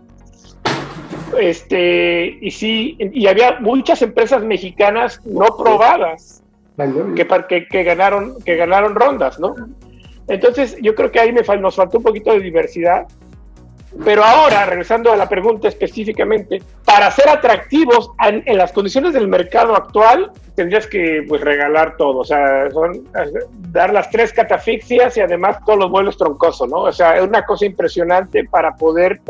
Este, 1.40 2.38
y 2.40 2.50
sí, 2.50 2.96
y 2.98 3.26
había 3.26 3.58
muchas 3.60 4.02
empresas 4.02 4.42
mexicanas 4.42 5.24
no 5.24 5.46
probadas 5.56 6.42
que, 6.76 7.26
que, 7.48 7.66
que, 7.68 7.82
ganaron, 7.84 8.42
que 8.42 8.56
ganaron 8.56 8.94
rondas, 8.94 9.38
¿no? 9.38 9.54
Entonces, 10.28 10.76
yo 10.80 10.94
creo 10.94 11.10
que 11.10 11.20
ahí 11.20 11.32
me, 11.32 11.42
nos 11.58 11.76
faltó 11.76 11.98
un 11.98 12.04
poquito 12.04 12.32
de 12.32 12.40
diversidad. 12.40 13.06
Pero 14.04 14.24
ahora, 14.24 14.64
regresando 14.64 15.12
a 15.12 15.16
la 15.16 15.28
pregunta 15.28 15.68
específicamente, 15.68 16.62
para 16.86 17.10
ser 17.10 17.28
atractivos 17.28 18.10
en, 18.26 18.42
en 18.46 18.56
las 18.56 18.72
condiciones 18.72 19.12
del 19.12 19.28
mercado 19.28 19.76
actual, 19.76 20.32
tendrías 20.54 20.86
que 20.86 21.24
pues, 21.28 21.42
regalar 21.42 21.96
todo, 21.98 22.20
o 22.20 22.24
sea, 22.24 22.70
son, 22.70 23.06
dar 23.70 23.92
las 23.92 24.10
tres 24.10 24.32
catafixias 24.32 25.16
y 25.16 25.20
además 25.20 25.58
todos 25.66 25.78
los 25.78 25.90
vuelos 25.90 26.16
troncosos, 26.16 26.68
¿no? 26.70 26.78
O 26.78 26.92
sea, 26.92 27.18
es 27.18 27.22
una 27.22 27.44
cosa 27.44 27.66
impresionante 27.66 28.44
para 28.44 28.74
poder 28.76 29.20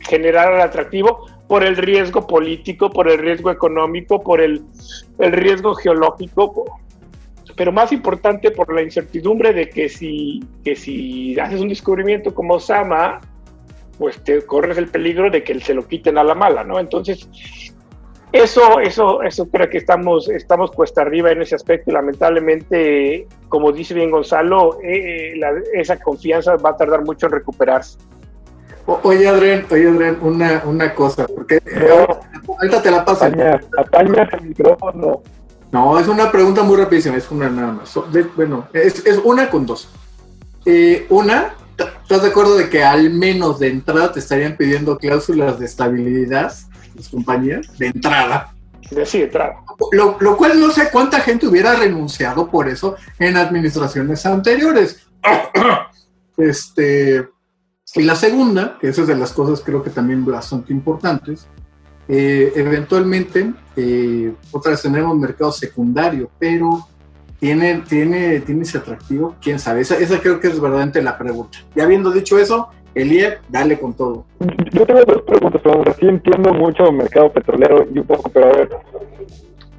generar 0.00 0.52
el 0.52 0.60
atractivo 0.60 1.26
por 1.52 1.64
el 1.64 1.76
riesgo 1.76 2.26
político, 2.26 2.88
por 2.88 3.10
el 3.10 3.18
riesgo 3.18 3.50
económico, 3.50 4.22
por 4.22 4.40
el, 4.40 4.62
el 5.18 5.32
riesgo 5.32 5.74
geológico, 5.74 6.80
pero 7.54 7.70
más 7.70 7.92
importante 7.92 8.50
por 8.52 8.74
la 8.74 8.80
incertidumbre 8.80 9.52
de 9.52 9.68
que 9.68 9.90
si, 9.90 10.42
que 10.64 10.74
si 10.74 11.38
haces 11.38 11.60
un 11.60 11.68
descubrimiento 11.68 12.34
como 12.34 12.58
Sama, 12.58 13.20
pues 13.98 14.24
te 14.24 14.40
corres 14.46 14.78
el 14.78 14.88
peligro 14.88 15.30
de 15.30 15.44
que 15.44 15.60
se 15.60 15.74
lo 15.74 15.86
quiten 15.86 16.16
a 16.16 16.24
la 16.24 16.34
mala, 16.34 16.64
¿no? 16.64 16.80
Entonces, 16.80 17.28
eso, 18.32 18.80
eso, 18.80 19.22
eso 19.22 19.46
creo 19.50 19.68
que 19.68 19.76
estamos, 19.76 20.30
estamos 20.30 20.70
cuesta 20.70 21.02
arriba 21.02 21.32
en 21.32 21.42
ese 21.42 21.54
aspecto 21.54 21.90
y 21.90 21.92
lamentablemente, 21.92 23.26
como 23.50 23.72
dice 23.72 23.92
bien 23.92 24.10
Gonzalo, 24.10 24.78
eh, 24.82 25.34
la, 25.36 25.52
esa 25.74 26.00
confianza 26.00 26.56
va 26.56 26.70
a 26.70 26.76
tardar 26.78 27.04
mucho 27.04 27.26
en 27.26 27.32
recuperarse. 27.32 27.98
Oye, 28.86 29.28
Adrián, 29.28 29.66
oye, 29.70 29.88
Adrián, 29.88 30.18
una, 30.20 30.62
una 30.64 30.94
cosa, 30.94 31.26
porque 31.26 31.60
no, 31.64 32.54
ahorita 32.54 32.82
te 32.82 32.90
la 32.90 33.04
paso. 33.04 33.24
Apaña, 33.24 34.28
el 34.32 34.48
micrófono. 34.48 35.22
No, 35.70 35.98
es 35.98 36.08
una 36.08 36.30
pregunta 36.30 36.62
muy 36.62 36.76
rapidísima, 36.76 37.16
es 37.16 37.30
una 37.30 37.48
nada 37.48 37.72
más. 37.72 37.94
Bueno, 38.36 38.68
es, 38.72 39.06
es, 39.06 39.18
una 39.24 39.48
con 39.48 39.66
dos. 39.66 39.88
Eh, 40.66 41.06
una, 41.10 41.54
¿estás 42.02 42.22
de 42.22 42.28
acuerdo 42.28 42.56
de 42.56 42.68
que 42.68 42.84
al 42.84 43.10
menos 43.10 43.58
de 43.58 43.68
entrada 43.68 44.12
te 44.12 44.18
estarían 44.18 44.56
pidiendo 44.56 44.98
cláusulas 44.98 45.58
de 45.58 45.66
estabilidad 45.66 46.52
las 46.94 47.08
compañías? 47.08 47.78
De 47.78 47.86
entrada. 47.86 48.52
Sí, 49.06 49.18
de 49.18 49.24
entrada. 49.24 49.54
Lo, 49.92 50.16
lo 50.20 50.36
cual 50.36 50.60
no 50.60 50.70
sé 50.70 50.90
cuánta 50.90 51.20
gente 51.20 51.46
hubiera 51.46 51.74
renunciado 51.74 52.50
por 52.50 52.68
eso 52.68 52.96
en 53.18 53.36
administraciones 53.36 54.26
anteriores. 54.26 55.06
este 56.36 57.28
y 57.94 58.02
la 58.02 58.14
segunda, 58.14 58.78
que 58.80 58.88
esa 58.88 59.02
es 59.02 59.08
de 59.08 59.16
las 59.16 59.32
cosas 59.32 59.62
creo 59.64 59.82
que 59.82 59.90
también 59.90 60.24
bastante 60.24 60.72
importantes, 60.72 61.46
eh, 62.08 62.52
eventualmente, 62.56 63.52
eh, 63.76 64.32
otra 64.50 64.72
vez 64.72 64.82
tendremos 64.82 65.16
mercado 65.16 65.52
secundario, 65.52 66.30
pero 66.38 66.86
¿tiene, 67.38 67.82
tiene, 67.88 68.40
tiene 68.40 68.62
ese 68.62 68.78
atractivo? 68.78 69.36
¿Quién 69.40 69.58
sabe? 69.58 69.82
Esa, 69.82 69.96
esa 69.98 70.20
creo 70.20 70.40
que 70.40 70.48
es 70.48 70.54
verdaderamente 70.60 71.02
la 71.02 71.16
pregunta. 71.18 71.58
Y 71.74 71.80
habiendo 71.80 72.10
dicho 72.10 72.38
eso, 72.38 72.68
Elie, 72.94 73.38
dale 73.48 73.78
con 73.78 73.94
todo. 73.94 74.26
Yo 74.72 74.86
tengo 74.86 75.04
dos 75.04 75.22
preguntas, 75.22 75.60
pero 75.62 75.84
sí 75.98 76.06
entiendo 76.06 76.52
mucho 76.52 76.90
mercado 76.92 77.32
petrolero 77.32 77.86
y 77.94 77.98
un 77.98 78.06
poco, 78.06 78.30
pero 78.30 78.46
a 78.46 78.56
ver, 78.56 78.70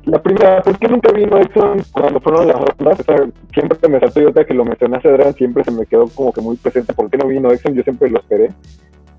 la 0.06 0.22
primera, 0.22 0.62
¿por 0.62 0.78
qué 0.78 0.88
nunca 0.88 1.12
vino 1.12 1.38
Exxon 1.38 1.82
cuando 1.94 2.20
fueron 2.20 2.48
las 2.48 2.58
rondas? 2.58 3.00
O 3.00 3.04
sea, 3.04 3.26
siempre 3.54 3.90
me 3.90 4.00
saltó 4.00 4.22
y 4.22 4.26
otra 4.26 4.46
que 4.46 4.54
lo 4.54 4.66
mencionaste, 4.66 5.10
Adrián, 5.10 5.34
siempre 5.34 5.64
se 5.64 5.72
me 5.72 5.86
quedó 5.86 6.08
como 6.10 6.34
que 6.34 6.42
muy 6.42 6.58
presente. 6.58 6.94
¿Por 6.94 7.10
qué 7.10 7.18
no 7.18 7.28
vino 7.28 7.52
Exxon? 7.52 7.74
Yo 7.74 7.84
siempre 7.84 8.10
lo 8.10 8.20
esperé. 8.20 8.50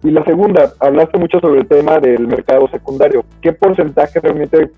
Y 0.02 0.10
la 0.10 0.22
segunda, 0.24 0.74
hablaste 0.80 1.18
mucho 1.18 1.40
sobre 1.40 1.60
el 1.60 1.66
tema 1.66 1.98
del 1.98 2.26
mercado 2.26 2.68
secundario. 2.68 3.24
¿Qué 3.40 3.54
porcentaje 3.54 4.20
realmente 4.20 4.70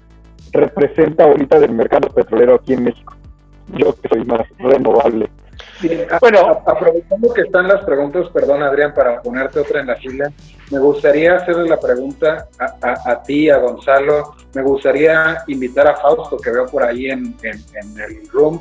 representa 0.52 1.24
ahorita 1.24 1.58
del 1.58 1.72
mercado 1.72 2.08
petrolero 2.08 2.54
aquí 2.54 2.74
en 2.74 2.84
México? 2.84 3.14
Yo 3.76 3.92
que 4.00 4.08
soy 4.08 4.24
más 4.24 4.42
renovable. 4.58 5.28
Bueno, 6.20 6.62
aprovechando 6.64 7.34
que 7.34 7.42
están 7.42 7.66
las 7.68 7.84
preguntas, 7.84 8.28
perdón 8.32 8.62
Adrián, 8.62 8.94
para 8.94 9.20
ponerte 9.20 9.60
otra 9.60 9.80
en 9.80 9.88
la 9.88 9.96
fila, 9.96 10.30
me 10.70 10.78
gustaría 10.78 11.36
hacerle 11.36 11.68
la 11.68 11.78
pregunta 11.78 12.48
a, 12.58 13.10
a, 13.10 13.22
ti, 13.22 13.48
a 13.48 13.58
Gonzalo, 13.58 14.34
me 14.54 14.62
gustaría 14.62 15.38
invitar 15.46 15.86
a 15.86 15.96
Fausto, 15.96 16.36
que 16.38 16.50
veo 16.50 16.66
por 16.66 16.82
ahí 16.82 17.06
en, 17.06 17.36
en, 17.42 17.64
en 17.74 18.00
el 18.00 18.28
room. 18.30 18.60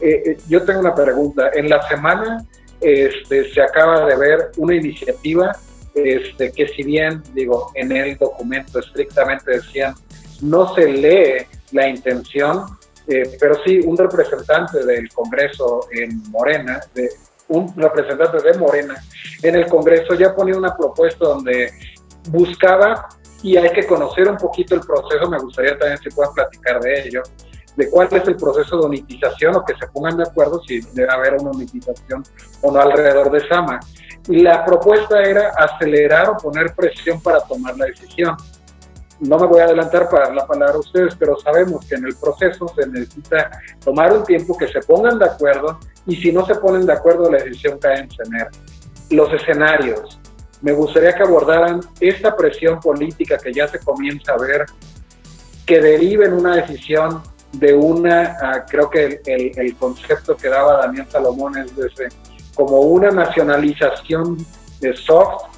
Eh, 0.00 0.22
eh, 0.26 0.38
yo 0.48 0.64
tengo 0.64 0.80
una 0.80 0.94
pregunta, 0.94 1.50
en 1.54 1.68
la 1.68 1.86
semana 1.88 2.44
este, 2.80 3.52
se 3.52 3.62
acaba 3.62 4.06
de 4.06 4.16
ver 4.16 4.50
una 4.56 4.74
iniciativa 4.74 5.56
este, 5.94 6.52
que 6.52 6.68
si 6.68 6.82
bien, 6.82 7.22
digo, 7.34 7.70
en 7.74 7.92
el 7.92 8.16
documento 8.16 8.80
estrictamente 8.80 9.52
decían, 9.52 9.94
no 10.40 10.74
se 10.74 10.88
lee 10.88 11.46
la 11.70 11.86
intención, 11.86 12.64
eh, 13.06 13.36
pero 13.38 13.56
sí 13.64 13.80
un 13.84 13.96
representante 13.96 14.84
del 14.84 15.08
Congreso 15.10 15.88
en 15.92 16.22
Morena, 16.30 16.80
de, 16.94 17.10
un 17.52 17.74
representante 17.76 18.42
de 18.42 18.58
Morena 18.58 18.94
en 19.42 19.56
el 19.56 19.66
Congreso 19.66 20.14
ya 20.14 20.34
ponía 20.34 20.56
una 20.56 20.76
propuesta 20.76 21.24
donde 21.26 21.72
buscaba, 22.30 23.08
y 23.42 23.56
hay 23.56 23.70
que 23.70 23.86
conocer 23.86 24.28
un 24.28 24.36
poquito 24.36 24.74
el 24.74 24.80
proceso, 24.80 25.28
me 25.28 25.38
gustaría 25.38 25.76
también 25.76 25.98
si 25.98 26.10
puedan 26.10 26.32
platicar 26.32 26.80
de 26.80 27.08
ello, 27.08 27.22
de 27.76 27.90
cuál 27.90 28.08
es 28.10 28.28
el 28.28 28.36
proceso 28.36 28.78
de 28.78 28.86
unitización 28.86 29.56
o 29.56 29.64
que 29.64 29.74
se 29.74 29.86
pongan 29.88 30.16
de 30.16 30.24
acuerdo 30.24 30.62
si 30.62 30.80
debe 30.92 31.12
haber 31.12 31.34
una 31.34 31.50
unitización 31.50 32.22
o 32.60 32.70
no 32.70 32.80
alrededor 32.80 33.30
de 33.30 33.46
Sama. 33.48 33.80
Y 34.28 34.40
la 34.40 34.64
propuesta 34.64 35.20
era 35.22 35.52
acelerar 35.58 36.30
o 36.30 36.36
poner 36.36 36.74
presión 36.76 37.20
para 37.20 37.40
tomar 37.40 37.76
la 37.76 37.86
decisión. 37.86 38.36
No 39.22 39.38
me 39.38 39.46
voy 39.46 39.60
a 39.60 39.66
adelantar 39.66 40.08
para 40.08 40.26
dar 40.26 40.34
la 40.34 40.46
palabra 40.48 40.74
a 40.74 40.80
ustedes, 40.80 41.14
pero 41.14 41.38
sabemos 41.38 41.86
que 41.86 41.94
en 41.94 42.06
el 42.06 42.16
proceso 42.16 42.66
se 42.74 42.88
necesita 42.88 43.52
tomar 43.84 44.12
un 44.12 44.24
tiempo 44.24 44.56
que 44.58 44.66
se 44.66 44.80
pongan 44.80 45.16
de 45.16 45.26
acuerdo 45.26 45.78
y 46.06 46.16
si 46.16 46.32
no 46.32 46.44
se 46.44 46.56
ponen 46.56 46.84
de 46.86 46.92
acuerdo 46.92 47.30
la 47.30 47.38
decisión 47.38 47.78
cae 47.78 48.00
en 48.00 48.08
tener. 48.08 48.48
Los 49.10 49.32
escenarios. 49.32 50.18
Me 50.60 50.72
gustaría 50.72 51.14
que 51.14 51.22
abordaran 51.22 51.80
esta 52.00 52.34
presión 52.34 52.80
política 52.80 53.38
que 53.38 53.52
ya 53.52 53.68
se 53.68 53.78
comienza 53.78 54.32
a 54.32 54.38
ver, 54.38 54.66
que 55.66 55.80
derive 55.80 56.26
en 56.26 56.32
una 56.32 56.56
decisión 56.56 57.22
de 57.52 57.74
una, 57.74 58.36
ah, 58.42 58.66
creo 58.68 58.90
que 58.90 59.20
el, 59.24 59.76
concepto 59.76 60.36
que 60.36 60.48
daba 60.48 60.78
Daniel 60.78 61.06
Salomón 61.08 61.58
es 61.58 61.76
desde 61.76 62.08
como 62.54 62.80
una 62.80 63.12
nacionalización 63.12 64.38
de 64.80 64.96
soft 64.96 65.51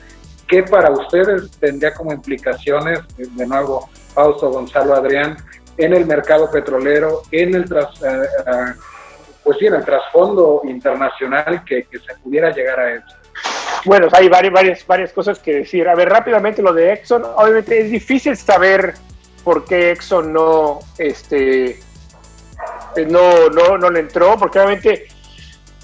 que 0.55 0.63
para 0.63 0.91
ustedes 0.91 1.51
tendría 1.59 1.93
como 1.93 2.13
implicaciones, 2.13 3.01
de 3.17 3.47
nuevo, 3.47 3.91
Fausto 4.15 4.51
Gonzalo 4.51 4.95
Adrián, 4.95 5.37
en 5.77 5.93
el 5.93 6.07
mercado 6.07 6.49
petrolero, 6.49 7.23
en 7.33 7.57
el, 7.57 7.65
ah, 7.77 7.91
ah, 8.47 8.75
pues 9.43 9.59
sí, 9.59 9.67
en 9.67 9.75
el 9.75 9.85
trasfondo 9.85 10.61
internacional 10.63 11.65
que, 11.65 11.85
que, 11.91 11.99
se 11.99 12.15
pudiera 12.23 12.53
llegar 12.53 12.79
a 12.79 12.95
eso. 12.95 13.17
Bueno, 13.85 14.07
hay 14.13 14.29
varias, 14.29 14.53
varias, 14.53 14.87
varias 14.87 15.13
cosas 15.13 15.41
que 15.41 15.57
decir. 15.57 15.89
A 15.89 15.97
ver, 15.97 16.09
rápidamente 16.09 16.63
lo 16.63 16.73
de 16.73 16.93
Exxon. 16.93 17.25
Obviamente 17.37 17.81
es 17.81 17.91
difícil 17.91 18.37
saber 18.37 18.95
por 19.43 19.65
qué 19.65 19.91
Exxon 19.91 20.33
no, 20.33 20.79
este, 20.99 21.81
no, 23.09 23.49
no, 23.49 23.77
no 23.77 23.91
le 23.91 24.01
entró, 24.01 24.39
porque 24.39 24.61
obviamente 24.61 25.09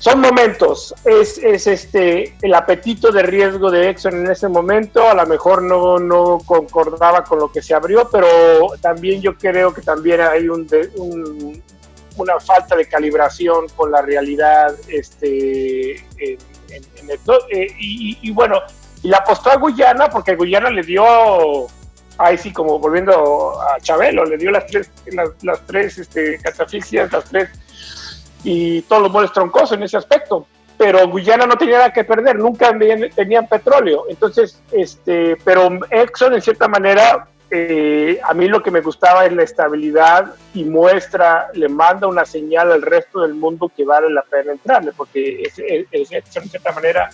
son 0.00 0.22
momentos, 0.22 0.94
es, 1.04 1.36
es, 1.36 1.66
este 1.66 2.34
el 2.40 2.54
apetito 2.54 3.12
de 3.12 3.22
riesgo 3.22 3.70
de 3.70 3.90
Exxon 3.90 4.24
en 4.24 4.30
ese 4.30 4.48
momento, 4.48 5.06
a 5.06 5.12
lo 5.12 5.26
mejor 5.26 5.62
no, 5.62 5.98
no 5.98 6.38
concordaba 6.46 7.22
con 7.22 7.38
lo 7.38 7.52
que 7.52 7.60
se 7.60 7.74
abrió, 7.74 8.08
pero 8.10 8.26
también 8.80 9.20
yo 9.20 9.36
creo 9.36 9.74
que 9.74 9.82
también 9.82 10.22
hay 10.22 10.48
un, 10.48 10.66
una 12.16 12.40
falta 12.40 12.76
de 12.76 12.86
calibración 12.86 13.68
con 13.76 13.90
la 13.90 14.00
realidad 14.00 14.74
este, 14.88 15.96
en, 16.16 16.38
eh, 17.50 17.66
y, 17.78 18.18
y, 18.22 18.30
bueno, 18.30 18.58
y 19.02 19.08
la 19.08 19.18
apostó 19.18 19.50
a 19.50 19.56
Guyana 19.56 20.08
porque 20.08 20.34
Guyana 20.34 20.70
le 20.70 20.82
dio 20.82 21.04
ahí 22.20 22.36
sí, 22.36 22.52
como 22.52 22.78
volviendo 22.78 23.60
a 23.60 23.80
Chabelo, 23.80 24.24
le 24.24 24.36
dio 24.36 24.50
las 24.50 24.66
tres, 24.66 24.90
las, 25.42 25.66
tres 25.66 25.98
este, 25.98 26.38
catafixias, 26.38 27.10
las 27.12 27.24
tres, 27.24 27.48
y 28.44 28.82
todos 28.82 29.02
los 29.02 29.12
moles 29.12 29.32
troncosos 29.32 29.72
en 29.72 29.82
ese 29.82 29.96
aspecto. 29.96 30.46
Pero 30.76 31.06
Guyana 31.08 31.46
no 31.46 31.56
tenía 31.56 31.76
nada 31.78 31.92
que 31.92 32.04
perder, 32.04 32.36
nunca 32.36 32.72
tenían 33.14 33.46
petróleo. 33.48 34.04
Entonces, 34.08 34.60
este, 34.72 35.36
pero 35.44 35.68
Exxon, 35.90 36.32
en 36.32 36.40
cierta 36.40 36.68
manera, 36.68 37.28
eh, 37.50 38.18
a 38.22 38.32
mí 38.32 38.48
lo 38.48 38.62
que 38.62 38.70
me 38.70 38.80
gustaba 38.80 39.26
es 39.26 39.32
la 39.32 39.42
estabilidad 39.42 40.34
y 40.54 40.64
muestra, 40.64 41.48
le 41.52 41.68
manda 41.68 42.06
una 42.06 42.24
señal 42.24 42.72
al 42.72 42.80
resto 42.80 43.20
del 43.20 43.34
mundo 43.34 43.70
que 43.76 43.84
vale 43.84 44.08
la 44.10 44.22
pena 44.22 44.52
entrarle, 44.52 44.92
porque 44.96 45.42
Exxon, 45.42 46.44
en 46.44 46.48
cierta 46.48 46.72
manera, 46.72 47.10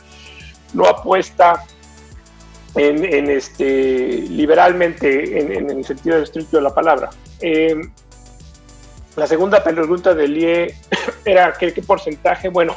no 0.72 0.86
apuesta 0.86 1.64
en, 2.76 3.30
este, 3.30 4.24
liberalmente, 4.28 5.40
en, 5.40 5.70
el 5.70 5.84
sentido 5.84 6.18
estricto 6.18 6.58
de 6.58 6.62
la 6.62 6.74
palabra. 6.74 7.10
Eh, 7.40 7.80
la 9.16 9.26
segunda 9.26 9.64
pregunta 9.64 10.14
de 10.14 10.28
Lie 10.28 10.74
era 11.24 11.52
¿qué, 11.52 11.72
qué 11.72 11.82
porcentaje. 11.82 12.48
Bueno, 12.48 12.74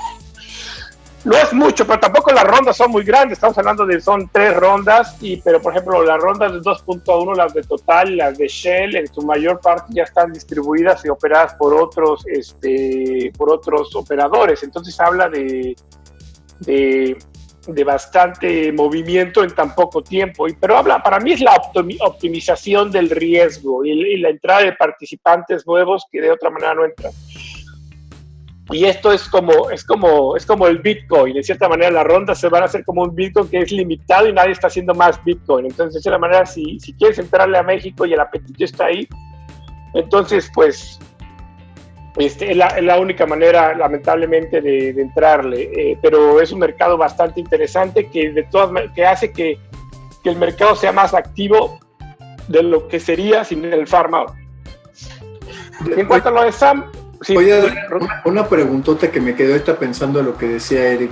no 1.25 1.35
es 1.35 1.51
mucho, 1.53 1.85
pero 1.85 1.99
tampoco 1.99 2.31
las 2.31 2.45
rondas 2.45 2.77
son 2.77 2.91
muy 2.91 3.03
grandes. 3.03 3.37
Estamos 3.37 3.57
hablando 3.57 3.85
de 3.85 3.99
son 3.99 4.29
tres 4.31 4.55
rondas, 4.55 5.17
y, 5.19 5.41
pero 5.41 5.61
por 5.61 5.73
ejemplo, 5.73 6.01
las 6.03 6.17
rondas 6.17 6.53
de 6.53 6.59
2.1, 6.59 7.35
las 7.35 7.53
de 7.53 7.61
Total, 7.63 8.15
las 8.15 8.37
de 8.37 8.47
Shell, 8.47 8.95
en 8.95 9.13
su 9.13 9.21
mayor 9.21 9.59
parte 9.59 9.93
ya 9.93 10.03
están 10.03 10.31
distribuidas 10.31 11.03
y 11.03 11.09
operadas 11.09 11.55
por 11.55 11.73
otros, 11.73 12.25
este, 12.25 13.33
por 13.37 13.51
otros 13.51 13.93
operadores. 13.95 14.63
Entonces 14.63 14.97
habla 14.99 15.27
de, 15.27 15.75
de 16.61 17.17
de 17.73 17.83
bastante 17.83 18.71
movimiento 18.71 19.43
en 19.43 19.51
tan 19.51 19.75
poco 19.75 20.01
tiempo. 20.01 20.47
Y, 20.47 20.53
pero 20.53 20.77
habla, 20.77 21.01
para 21.01 21.19
mí 21.19 21.33
es 21.33 21.41
la 21.41 21.55
optimización 22.01 22.91
del 22.91 23.09
riesgo 23.09 23.85
y, 23.85 24.17
la 24.17 24.29
entrada 24.29 24.63
de 24.63 24.73
participantes 24.73 25.65
nuevos 25.65 26.05
que 26.11 26.21
de 26.21 26.31
otra 26.31 26.49
manera 26.49 26.73
no 26.73 26.85
entran. 26.85 27.11
Y 28.71 28.85
esto 28.85 29.11
es 29.11 29.27
como, 29.27 29.71
es 29.71 29.83
como, 29.83 30.35
es 30.35 30.45
como 30.45 30.67
el 30.67 30.79
Bitcoin. 30.79 31.33
De 31.33 31.43
cierta 31.43 31.67
manera, 31.67 31.89
las 31.89 32.05
rondas 32.05 32.39
se 32.39 32.49
van 32.49 32.63
a 32.63 32.65
hacer 32.65 32.83
como 32.85 33.01
un 33.01 33.15
Bitcoin 33.15 33.47
que 33.47 33.59
es 33.59 33.71
limitado 33.71 34.27
y 34.27 34.33
nadie 34.33 34.51
está 34.51 34.67
haciendo 34.67 34.93
más 34.93 35.23
Bitcoin. 35.23 35.65
Entonces, 35.65 35.95
de 35.95 36.01
cierta 36.01 36.19
manera, 36.19 36.45
si, 36.45 36.79
si 36.79 36.93
quieres 36.93 37.17
entrarle 37.17 37.57
a 37.57 37.63
México 37.63 38.05
y 38.05 38.13
el 38.13 38.19
apetito 38.19 38.63
está 38.63 38.85
ahí, 38.85 39.07
entonces, 39.93 40.51
pues, 40.53 40.99
este, 42.17 42.51
es, 42.51 42.57
la, 42.57 42.99
única 42.99 43.25
manera, 43.25 43.75
lamentablemente, 43.75 44.61
de, 44.61 44.89
entrarle. 44.89 45.69
Eh, 45.73 45.97
pero 46.01 46.41
es 46.41 46.51
un 46.51 46.59
mercado 46.59 46.97
bastante 46.97 47.39
interesante 47.39 48.07
que, 48.07 48.31
de 48.31 48.43
todas, 48.43 48.71
que 48.93 49.05
hace 49.05 49.31
que, 49.31 49.59
que, 50.23 50.29
el 50.29 50.37
mercado 50.37 50.75
sea 50.75 50.91
más 50.91 51.13
activo 51.13 51.79
de 52.47 52.63
lo 52.63 52.87
que 52.87 52.99
sería 52.99 53.43
sin 53.43 53.63
el 53.65 53.87
farm 53.87 54.15
En 55.95 56.07
cuanto 56.07 56.29
a 56.29 56.31
lo 56.31 56.43
de 56.43 56.51
Sam, 56.51 56.85
sí, 57.21 57.37
una, 57.37 58.21
una 58.25 58.47
preguntota 58.47 59.11
que 59.11 59.21
me 59.21 59.35
quedó 59.35 59.53
ahorita 59.53 59.77
pensando 59.77 60.19
en 60.19 60.25
lo 60.25 60.37
que 60.37 60.47
decía 60.47 60.87
Eric. 60.87 61.11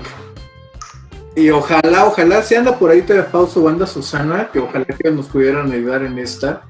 Y 1.36 1.52
ojalá, 1.52 2.06
ojalá, 2.06 2.42
si 2.42 2.56
anda 2.56 2.80
por 2.80 2.90
ahí 2.90 3.04
te 3.04 3.22
Fausto 3.22 3.62
o 3.62 3.70
anda 3.70 3.86
Susana, 3.86 4.50
que 4.52 4.58
ojalá 4.58 4.86
que 4.86 5.12
nos 5.12 5.28
pudieran 5.28 5.72
ayudar 5.72 6.02
en 6.02 6.18
esta. 6.18 6.64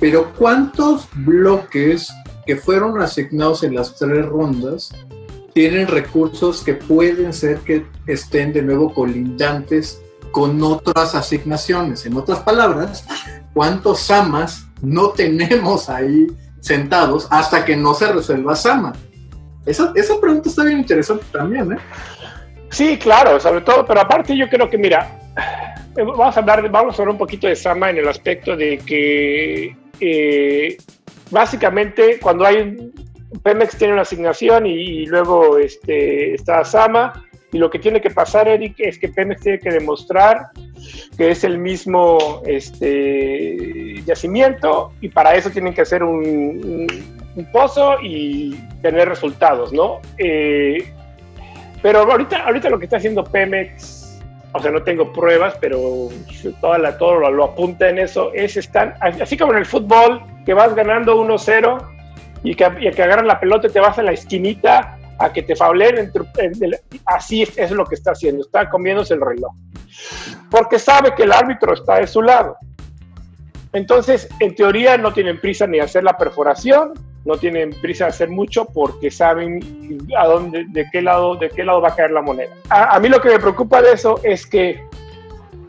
Pero 0.00 0.32
¿cuántos 0.38 1.06
bloques 1.14 2.10
que 2.46 2.56
fueron 2.56 3.00
asignados 3.02 3.62
en 3.64 3.74
las 3.74 3.96
tres 3.96 4.24
rondas 4.24 4.92
tienen 5.52 5.88
recursos 5.88 6.62
que 6.62 6.74
pueden 6.74 7.32
ser 7.32 7.58
que 7.60 7.86
estén 8.06 8.52
de 8.52 8.62
nuevo 8.62 8.92
colindantes 8.92 10.02
con 10.30 10.62
otras 10.62 11.14
asignaciones. 11.14 12.04
En 12.04 12.16
otras 12.16 12.40
palabras, 12.40 13.06
¿cuántos 13.54 14.00
SAMAS 14.00 14.66
no 14.82 15.10
tenemos 15.10 15.88
ahí 15.88 16.26
sentados 16.60 17.26
hasta 17.30 17.64
que 17.64 17.74
no 17.74 17.94
se 17.94 18.12
resuelva 18.12 18.54
SAMA? 18.54 18.92
Esa, 19.64 19.92
esa 19.94 20.20
pregunta 20.20 20.48
está 20.48 20.62
bien 20.62 20.78
interesante 20.78 21.24
también, 21.32 21.72
¿eh? 21.72 21.78
Sí, 22.68 22.98
claro, 22.98 23.40
sobre 23.40 23.62
todo, 23.62 23.86
pero 23.86 24.00
aparte 24.00 24.36
yo 24.36 24.48
creo 24.48 24.68
que, 24.68 24.76
mira, 24.76 25.18
vamos 25.96 26.36
a 26.36 26.40
hablar, 26.40 26.70
vamos 26.70 26.98
a 26.98 27.02
hablar 27.02 27.12
un 27.12 27.18
poquito 27.18 27.46
de 27.46 27.56
Sama 27.56 27.90
en 27.90 27.98
el 27.98 28.08
aspecto 28.08 28.56
de 28.56 28.78
que 28.78 29.74
eh, 30.00 30.76
básicamente 31.30 32.18
cuando 32.20 32.44
hay 32.44 32.92
Pemex 33.42 33.76
tiene 33.76 33.92
una 33.92 34.02
asignación 34.02 34.66
y, 34.66 35.06
luego 35.06 35.58
este, 35.58 36.34
está 36.34 36.64
Sama 36.64 37.24
y 37.52 37.58
lo 37.58 37.70
que 37.70 37.78
tiene 37.78 38.00
que 38.00 38.10
pasar, 38.10 38.48
Eric, 38.48 38.74
es 38.78 38.98
que 38.98 39.08
Pemex 39.08 39.40
tiene 39.40 39.58
que 39.58 39.70
demostrar 39.70 40.48
que 41.16 41.30
es 41.30 41.44
el 41.44 41.58
mismo 41.58 42.42
este, 42.46 44.02
yacimiento 44.04 44.92
y 45.00 45.08
para 45.08 45.34
eso 45.34 45.50
tienen 45.50 45.72
que 45.72 45.82
hacer 45.82 46.02
un, 46.02 46.86
pozo 47.52 47.96
y 48.02 48.54
tener 48.80 49.08
resultados, 49.08 49.72
¿no? 49.72 50.00
Eh, 50.18 50.92
pero 51.82 52.00
ahorita, 52.00 52.46
ahorita 52.46 52.70
lo 52.70 52.78
que 52.78 52.86
está 52.86 52.96
haciendo 52.96 53.22
Pemex, 53.22 53.95
o 54.52 54.60
sea, 54.60 54.70
no 54.70 54.82
tengo 54.82 55.12
pruebas, 55.12 55.56
pero 55.60 56.08
toda 56.60 56.78
la, 56.78 56.96
todo 56.96 57.30
lo, 57.30 57.44
apunta 57.44 57.88
en 57.88 57.98
eso, 57.98 58.32
es 58.32 58.56
están, 58.56 58.94
así 59.00 59.36
como 59.36 59.52
en 59.52 59.58
el 59.58 59.66
fútbol, 59.66 60.22
que 60.44 60.54
vas 60.54 60.74
ganando 60.74 61.22
1-0 61.22 61.78
y 62.42 62.54
que, 62.54 62.70
y 62.80 62.90
que 62.90 63.02
agarran 63.02 63.26
la 63.26 63.38
pelota 63.40 63.66
y 63.66 63.70
te 63.70 63.80
vas 63.80 63.98
a 63.98 64.02
la 64.02 64.12
esquinita 64.12 64.98
a 65.18 65.32
que 65.32 65.42
te 65.42 65.56
faulen. 65.56 66.12
Así 67.04 67.42
es, 67.42 67.70
lo 67.70 67.84
que 67.84 67.94
está 67.94 68.12
haciendo, 68.12 68.42
está 68.42 68.68
comiéndose 68.68 69.14
el 69.14 69.20
reloj. 69.20 69.52
Porque 70.50 70.78
sabe 70.78 71.14
que 71.14 71.24
el 71.24 71.32
árbitro 71.32 71.74
está 71.74 71.96
de 71.96 72.06
su 72.06 72.22
lado. 72.22 72.56
Entonces, 73.72 74.28
en 74.40 74.54
teoría, 74.54 74.96
no 74.96 75.12
tienen 75.12 75.40
prisa 75.40 75.66
ni 75.66 75.80
hacer 75.80 76.04
la 76.04 76.16
perforación, 76.16 76.94
no 77.26 77.36
tienen 77.36 77.70
prisa 77.80 78.04
de 78.04 78.10
hacer 78.10 78.30
mucho 78.30 78.64
porque 78.64 79.10
saben 79.10 79.60
a 80.16 80.26
dónde, 80.26 80.64
de 80.68 80.86
qué 80.90 81.02
lado, 81.02 81.36
de 81.36 81.50
qué 81.50 81.64
lado 81.64 81.80
va 81.80 81.88
a 81.88 81.94
caer 81.94 82.12
la 82.12 82.22
moneda. 82.22 82.54
a 82.70 82.98
mí 82.98 83.08
lo 83.08 83.20
que 83.20 83.30
me 83.30 83.38
preocupa 83.38 83.82
de 83.82 83.92
eso 83.92 84.20
es 84.22 84.46
que 84.46 84.82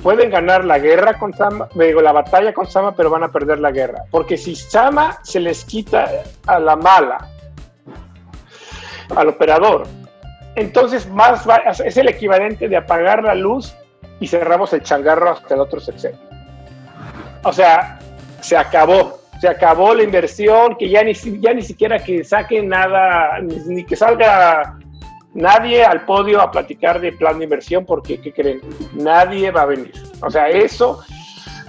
pueden 0.02 0.30
ganar 0.30 0.64
la 0.64 0.80
guerra 0.80 1.18
con 1.18 1.34
Sama, 1.34 1.68
digo, 1.74 2.02
la 2.02 2.12
batalla 2.12 2.54
con 2.54 2.68
Sama, 2.68 2.96
pero 2.96 3.10
van 3.10 3.24
a 3.24 3.32
perder 3.32 3.60
la 3.60 3.72
guerra. 3.72 4.04
Porque 4.12 4.38
si 4.38 4.56
Sama 4.56 5.20
se 5.24 5.40
les 5.40 5.66
quita 5.66 6.10
a 6.46 6.60
la 6.60 6.76
mala, 6.76 7.30
al 9.16 9.30
operador, 9.30 9.84
entonces 10.56 11.10
más 11.10 11.46
es 11.84 11.98
el 11.98 12.10
equivalente 12.10 12.68
de 12.68 12.78
apagar 12.78 13.24
la 13.24 13.36
luz 13.36 13.76
y 14.20 14.28
cerramos 14.28 14.74
el 14.74 14.82
changarro 14.82 15.32
hasta 15.32 15.56
el 15.56 15.62
otro 15.62 15.80
sexenio. 15.80 16.20
O 17.44 17.54
sea, 17.54 18.00
se 18.42 18.58
acabó, 18.58 19.20
se 19.40 19.48
acabó 19.48 19.94
la 19.94 20.04
inversión, 20.04 20.76
que 20.76 20.90
ya 20.90 21.04
ni, 21.04 21.14
ya 21.14 21.54
ni 21.54 21.62
siquiera 21.62 22.00
que 22.00 22.24
saquen 22.24 22.70
nada, 22.70 23.40
ni, 23.42 23.84
que 23.84 23.96
salga 23.96 24.78
nadie 25.34 25.84
al 25.84 26.06
podio 26.06 26.42
a 26.42 26.52
platicar 26.52 27.00
de 27.00 27.12
plan 27.12 27.38
de 27.38 27.44
inversión 27.44 27.86
porque, 27.86 28.20
¿qué 28.20 28.34
creen? 28.34 28.62
Nadie 28.94 29.52
va 29.52 29.62
a 29.62 29.66
venir. 29.66 29.94
O 30.22 30.32
sea, 30.32 30.50
eso 30.50 31.04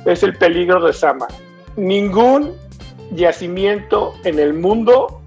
es 0.07 0.23
el 0.23 0.37
peligro 0.37 0.85
de 0.85 0.93
Sama. 0.93 1.27
Ningún 1.77 2.55
yacimiento 3.13 4.15
en 4.25 4.39
el 4.39 4.55
mundo 4.55 5.19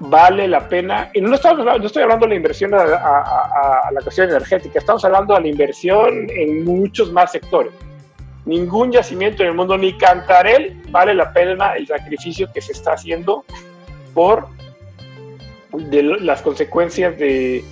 vale 0.00 0.46
la 0.46 0.68
pena, 0.68 1.10
y 1.12 1.20
no, 1.20 1.34
estamos, 1.34 1.64
no 1.64 1.84
estoy 1.84 2.02
hablando 2.02 2.26
de 2.26 2.30
la 2.30 2.36
inversión 2.36 2.72
a, 2.72 3.90
la 3.90 4.00
cuestión 4.02 4.28
energética, 4.28 4.78
estamos 4.78 5.04
hablando 5.04 5.34
de 5.34 5.40
la 5.40 5.48
inversión 5.48 6.28
en 6.30 6.64
muchos 6.64 7.12
más 7.12 7.32
sectores. 7.32 7.72
Ningún 8.44 8.92
yacimiento 8.92 9.42
en 9.42 9.50
el 9.50 9.54
mundo, 9.54 9.76
ni 9.76 9.96
Cantarel, 9.98 10.77
vale 10.90 11.14
la 11.14 11.32
pena 11.32 11.74
el 11.74 11.86
sacrificio 11.86 12.50
que 12.52 12.60
se 12.60 12.72
está 12.72 12.92
haciendo 12.92 13.44
por 14.14 14.48
las 16.20 16.42
consecuencias 16.42 17.18
de, 17.18 17.64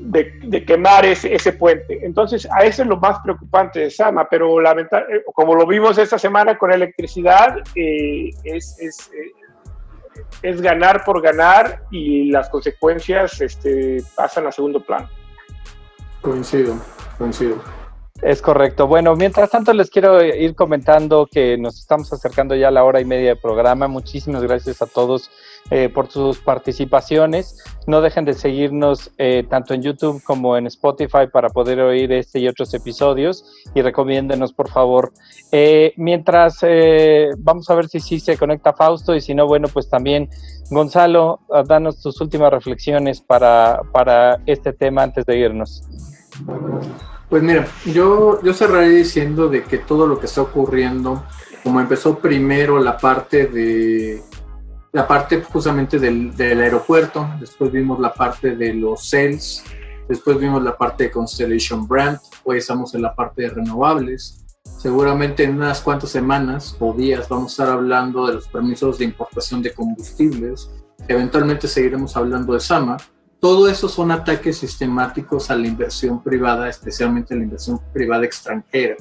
de, 0.00 0.64
quemar 0.64 1.04
ese, 1.04 1.34
ese, 1.34 1.52
puente. 1.52 2.04
Entonces, 2.04 2.48
a 2.50 2.64
eso 2.64 2.82
es 2.82 2.88
lo 2.88 2.96
más 2.96 3.20
preocupante 3.20 3.80
de 3.80 3.90
Sama, 3.90 4.28
pero 4.28 4.60
lamentablemente, 4.60 5.28
eh, 5.28 5.32
como 5.34 5.54
lo 5.54 5.66
vimos 5.66 5.98
esta 5.98 6.18
semana 6.18 6.58
con 6.58 6.72
electricidad, 6.72 7.58
eh, 7.74 8.30
es, 8.44 8.76
es, 8.80 9.10
eh, 9.12 9.32
es, 10.42 10.60
ganar 10.60 11.04
por 11.04 11.22
ganar 11.22 11.82
y 11.90 12.30
las 12.30 12.48
consecuencias 12.48 13.40
este, 13.40 14.02
pasan 14.14 14.46
a 14.46 14.52
segundo 14.52 14.80
plano. 14.80 15.08
Coincido, 16.20 16.76
coincido. 17.16 17.79
Es 18.22 18.42
correcto. 18.42 18.86
Bueno, 18.86 19.16
mientras 19.16 19.48
tanto 19.48 19.72
les 19.72 19.88
quiero 19.88 20.22
ir 20.22 20.54
comentando 20.54 21.26
que 21.26 21.56
nos 21.56 21.78
estamos 21.78 22.12
acercando 22.12 22.54
ya 22.54 22.68
a 22.68 22.70
la 22.70 22.84
hora 22.84 23.00
y 23.00 23.06
media 23.06 23.30
de 23.30 23.36
programa. 23.36 23.88
Muchísimas 23.88 24.42
gracias 24.42 24.82
a 24.82 24.86
todos 24.86 25.30
eh, 25.70 25.88
por 25.88 26.10
sus 26.10 26.38
participaciones. 26.38 27.64
No 27.86 28.02
dejen 28.02 28.26
de 28.26 28.34
seguirnos 28.34 29.10
eh, 29.16 29.46
tanto 29.48 29.72
en 29.72 29.80
YouTube 29.80 30.22
como 30.22 30.58
en 30.58 30.66
Spotify 30.66 31.28
para 31.32 31.48
poder 31.48 31.80
oír 31.80 32.12
este 32.12 32.40
y 32.40 32.48
otros 32.48 32.74
episodios 32.74 33.42
y 33.74 33.80
recomiéndenos 33.80 34.52
por 34.52 34.68
favor. 34.68 35.12
Eh, 35.50 35.94
mientras 35.96 36.60
vamos 37.38 37.70
a 37.70 37.74
ver 37.74 37.88
si 37.88 38.00
sí 38.00 38.20
se 38.20 38.36
conecta 38.36 38.74
Fausto 38.74 39.14
y 39.14 39.22
si 39.22 39.34
no, 39.34 39.46
bueno, 39.46 39.68
pues 39.72 39.88
también 39.88 40.28
Gonzalo, 40.70 41.40
danos 41.66 42.02
tus 42.02 42.20
últimas 42.20 42.52
reflexiones 42.52 43.22
para, 43.22 43.80
para 43.92 44.40
este 44.44 44.74
tema 44.74 45.04
antes 45.04 45.24
de 45.24 45.38
irnos. 45.38 45.82
Pues 47.30 47.44
mira, 47.44 47.68
yo, 47.86 48.42
yo 48.42 48.52
cerraré 48.52 48.88
diciendo 48.88 49.48
de 49.48 49.62
que 49.62 49.78
todo 49.78 50.08
lo 50.08 50.18
que 50.18 50.26
está 50.26 50.42
ocurriendo, 50.42 51.24
como 51.62 51.80
empezó 51.80 52.18
primero 52.18 52.80
la 52.80 52.98
parte 52.98 53.46
de 53.46 54.20
la 54.92 55.06
parte 55.06 55.40
justamente 55.40 56.00
del, 56.00 56.34
aeropuerto, 56.36 57.28
después 57.38 57.70
vimos 57.70 58.00
la 58.00 58.12
parte 58.12 58.56
de 58.56 58.74
los 58.74 59.08
sales, 59.08 59.62
después 60.08 60.40
vimos 60.40 60.64
la 60.64 60.76
parte 60.76 61.04
de 61.04 61.10
Constellation 61.12 61.86
Brand, 61.86 62.18
hoy 62.42 62.58
estamos 62.58 62.92
en 62.96 63.02
la 63.02 63.14
parte 63.14 63.42
de 63.42 63.50
renovables. 63.50 64.44
Seguramente 64.64 65.44
en 65.44 65.54
unas 65.54 65.80
cuantas 65.82 66.10
semanas 66.10 66.76
o 66.80 66.92
días 66.92 67.28
vamos 67.28 67.52
a 67.52 67.62
estar 67.62 67.76
hablando 67.76 68.26
de 68.26 68.34
los 68.34 68.48
permisos 68.48 68.98
de 68.98 69.04
importación 69.04 69.62
de 69.62 69.72
combustibles. 69.72 70.68
Eventualmente 71.06 71.68
seguiremos 71.68 72.16
hablando 72.16 72.54
de 72.54 72.60
SAMA 72.60 72.96
todo 73.40 73.68
eso 73.68 73.88
son 73.88 74.10
ataques 74.10 74.58
sistemáticos 74.58 75.50
a 75.50 75.56
la 75.56 75.66
inversión 75.66 76.22
privada, 76.22 76.68
especialmente 76.68 77.32
a 77.32 77.38
la 77.38 77.44
inversión 77.44 77.80
privada 77.92 78.24
extranjera. 78.26 78.96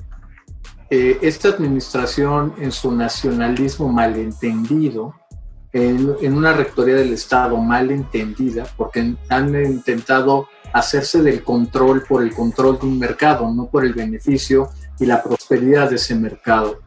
Eh, 0.89 1.19
esta 1.21 1.49
administración, 1.49 2.53
en 2.57 2.71
su 2.71 2.91
nacionalismo 2.91 3.89
malentendido, 3.89 5.13
en, 5.71 6.15
en, 6.21 6.33
una 6.35 6.53
rectoría 6.53 6.95
del 6.95 7.13
Estado 7.13 7.57
malentendida, 7.57 8.65
porque 8.77 9.15
han 9.27 9.65
intentado 9.65 10.47
hacerse 10.73 11.21
del 11.21 11.43
control 11.43 12.03
por 12.07 12.23
el 12.23 12.33
control 12.33 12.79
de 12.79 12.87
un 12.87 12.97
mercado, 12.97 13.51
no 13.53 13.67
por 13.67 13.85
el 13.85 13.93
beneficio 13.93 14.69
y 14.99 15.05
la 15.05 15.21
prosperidad 15.21 15.89
de 15.89 15.97
ese 15.97 16.15
mercado. 16.15 16.79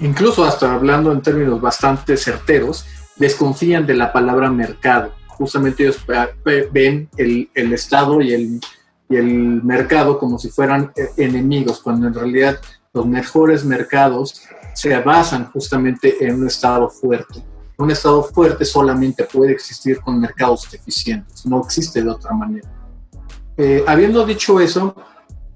Incluso 0.00 0.44
hasta 0.44 0.72
hablando 0.72 1.12
en 1.12 1.22
términos 1.22 1.60
bastante 1.60 2.16
certeros, 2.16 2.86
desconfían 3.16 3.86
de 3.86 3.94
la 3.94 4.12
palabra 4.12 4.50
mercado 4.50 5.12
justamente 5.36 5.82
ellos 5.82 6.04
ven 6.72 7.08
el, 7.16 7.50
el 7.54 7.72
Estado 7.72 8.20
y 8.20 8.32
el, 8.32 8.60
y 9.08 9.16
el 9.16 9.62
mercado 9.62 10.18
como 10.18 10.38
si 10.38 10.48
fueran 10.50 10.92
eh, 10.96 11.10
enemigos, 11.16 11.80
cuando 11.80 12.06
en 12.06 12.14
realidad 12.14 12.58
los 12.92 13.06
mejores 13.06 13.64
mercados 13.64 14.42
se 14.74 14.96
basan 15.00 15.50
justamente 15.52 16.24
en 16.24 16.36
un 16.40 16.46
Estado 16.46 16.88
fuerte. 16.88 17.42
Un 17.76 17.90
Estado 17.90 18.22
fuerte 18.22 18.64
solamente 18.64 19.24
puede 19.24 19.52
existir 19.52 20.00
con 20.00 20.20
mercados 20.20 20.72
eficientes, 20.72 21.44
no 21.44 21.60
existe 21.62 22.02
de 22.02 22.10
otra 22.10 22.32
manera. 22.32 22.68
Eh, 23.56 23.84
habiendo 23.86 24.24
dicho 24.24 24.60
eso, 24.60 24.94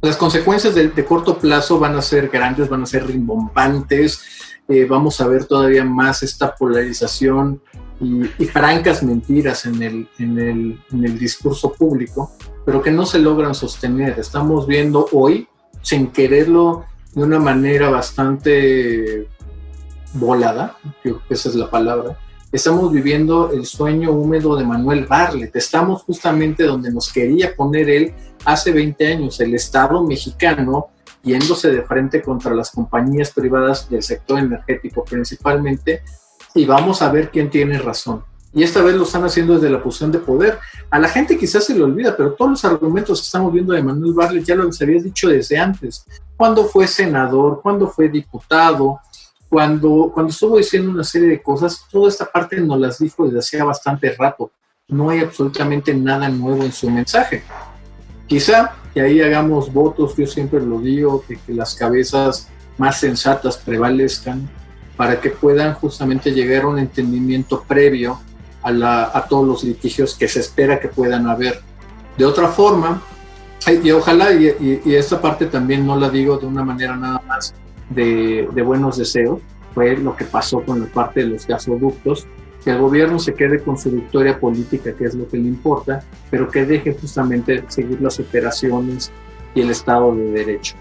las 0.01 0.17
consecuencias 0.17 0.75
de, 0.75 1.05
corto 1.05 1.39
plazo 1.39 1.79
van 1.79 1.97
a 1.97 2.03
ser 2.03 2.29
grandes, 2.29 2.69
van 2.69 2.83
a 2.83 2.87
ser 2.87 3.07
rimbombantes, 3.07 4.21
eh, 4.69 4.85
vamos 4.85 5.21
a 5.21 5.27
ver 5.27 5.45
todavía 5.47 5.85
más 5.85 6.23
esta 6.23 6.55
polarización 6.55 7.61
y, 8.01 8.45
francas 8.47 9.03
mentiras 9.03 9.67
en 9.67 9.83
el, 9.83 10.09
en, 10.19 10.39
el, 10.39 10.81
en 10.93 11.05
el 11.05 11.19
discurso 11.19 11.73
público, 11.73 12.33
pero 12.65 12.83
que 12.83 12.91
no 12.91 13.05
se 13.07 13.19
logran 13.19 13.55
sostener. 13.55 14.19
Estamos 14.19 14.67
viendo 14.67 15.07
hoy, 15.13 15.49
sin 15.83 16.09
quererlo, 16.09 16.85
de 17.15 17.23
una 17.23 17.39
manera 17.39 17.91
bastante 17.91 19.29
volada, 20.15 20.77
creo 21.03 21.21
que 21.27 21.35
esa 21.35 21.49
es 21.49 21.55
la 21.55 21.71
palabra, 21.71 22.19
estamos 22.53 22.93
viviendo 22.93 23.51
el 23.53 23.67
sueño 23.67 24.13
húmedo 24.13 24.57
de 24.57 24.65
Manuel 24.65 25.07
Barlet. 25.07 25.55
Estamos 25.55 26.03
justamente 26.03 26.65
donde 26.65 26.91
nos 26.91 27.13
quería 27.13 27.55
poner 27.55 27.91
él 27.91 28.15
hace 28.45 28.73
20 28.73 29.07
años, 29.07 29.41
el 29.41 29.55
Estado 29.55 30.03
mexicano 30.05 30.89
yéndose 31.23 31.71
de 31.71 31.83
frente 31.83 32.23
contra 32.23 32.55
las 32.55 32.71
compañías 32.71 33.33
privadas 33.33 33.91
del 33.91 34.03
sector 34.03 34.39
energético 34.39 35.05
principalmente, 35.05 36.03
y 36.59 36.67
vamos 36.67 37.03
a 37.03 37.11
ver 37.11 37.31
quién 37.31 37.51
tiene 37.51 37.79
razón. 37.79 38.25
Y 38.53 38.63
esta 38.63 38.83
vez 38.83 38.97
lo 38.97 39.05
están 39.05 39.25
haciendo 39.25 39.55
desde 39.55 39.71
la 39.71 39.83
posición 39.83 40.11
de 40.11 40.19
poder. 40.19 40.59
A 40.91 40.99
la 40.99 41.09
gente 41.09 41.37
quizás 41.37 41.65
se 41.65 41.75
le 41.75 41.85
olvida, 41.85 42.17
pero 42.17 42.33
todos 42.33 42.51
los 42.53 42.65
argumentos 42.65 43.21
que 43.21 43.27
estamos 43.27 43.53
viendo 43.53 43.75
de 43.75 43.83
Manuel 43.83 44.15
Barlet 44.15 44.45
ya 44.45 44.55
los 44.55 44.81
había 44.81 45.01
dicho 45.01 45.29
desde 45.29 45.59
antes. 45.59 46.05
Cuando 46.37 46.65
fue 46.65 46.87
senador, 46.87 47.61
cuando 47.63 47.89
fue 47.89 48.09
diputado, 48.09 49.01
cuando, 49.49 50.11
cuando 50.13 50.31
estuvo 50.31 50.57
diciendo 50.57 50.91
una 50.91 51.05
serie 51.05 51.29
de 51.29 51.43
cosas, 51.43 51.85
toda 51.91 52.09
esta 52.09 52.25
parte 52.25 52.61
nos 52.61 52.81
las 52.81 52.99
dijo 52.99 53.25
desde 53.25 53.39
hacía 53.39 53.65
bastante 53.65 54.15
rato. 54.19 54.51
No 54.89 55.11
hay 55.11 55.21
absolutamente 55.21 55.95
nada 55.95 56.29
nuevo 56.29 56.65
en 56.65 56.73
su 56.73 56.91
mensaje. 56.91 57.45
Quizá 58.27 58.75
que 58.95 59.03
ahí 59.03 59.21
hagamos 59.21 59.73
votos, 59.73 60.17
yo 60.17 60.27
siempre 60.27 60.61
lo 60.61 60.81
digo, 60.81 61.23
que, 61.29 61.37
que 61.37 61.53
las 61.53 61.75
cabezas 61.75 62.49
más 62.79 62.99
sensatas 62.99 63.59
prevalezcan 63.59 64.49
para 64.99 65.21
que 65.21 65.31
puedan 65.31 65.75
justamente 65.75 66.33
llegar 66.33 66.65
a 66.65 66.67
un 66.67 66.79
entendimiento 66.81 67.63
previo 67.67 68.19
a, 68.63 69.27
todos 69.31 69.47
los 69.47 69.65
litigios 69.65 70.17
que 70.17 70.27
se 70.27 70.41
espera 70.41 70.81
que 70.81 70.89
puedan 70.89 71.29
haber. 71.29 71.61
De 72.19 72.25
otra 72.25 72.49
forma, 72.49 73.01
y 73.83 73.91
ojalá, 73.93 74.33
y, 74.33 74.81
y, 74.85 74.95
esta 74.97 75.23
parte 75.23 75.47
también 75.47 75.87
no 75.87 75.97
la 75.97 76.11
digo 76.11 76.37
de 76.37 76.47
una 76.47 76.65
manera 76.65 76.97
nada 76.97 77.23
más 77.29 77.55
de, 77.89 78.49
de, 78.53 78.63
buenos 78.63 78.99
deseos, 78.99 79.41
fue 79.73 79.97
lo 79.97 80.17
que 80.17 80.25
pasó 80.25 80.63
con 80.63 80.81
la 80.81 80.87
parte 80.87 81.21
de 81.21 81.27
los 81.27 81.47
gasoductos, 81.47 82.27
que 82.65 82.71
el 82.71 82.79
gobierno 82.79 83.21
se 83.21 83.35
quede 83.35 83.63
con 83.63 83.79
su 83.79 83.93
victoria 83.93 84.41
política, 84.41 84.93
que 84.93 85.05
es 85.05 85.15
lo 85.15 85.29
que 85.29 85.37
le 85.37 85.47
importa, 85.47 86.03
pero 86.29 86.51
que 86.51 86.67
deje 86.67 86.93
justamente 87.01 87.65
seguir 87.69 88.01
las 88.01 88.19
operaciones 88.19 89.13
y 89.55 89.61
el 89.61 89.71
Estado 89.71 90.13
de 90.17 90.33
Derecho. 90.33 90.75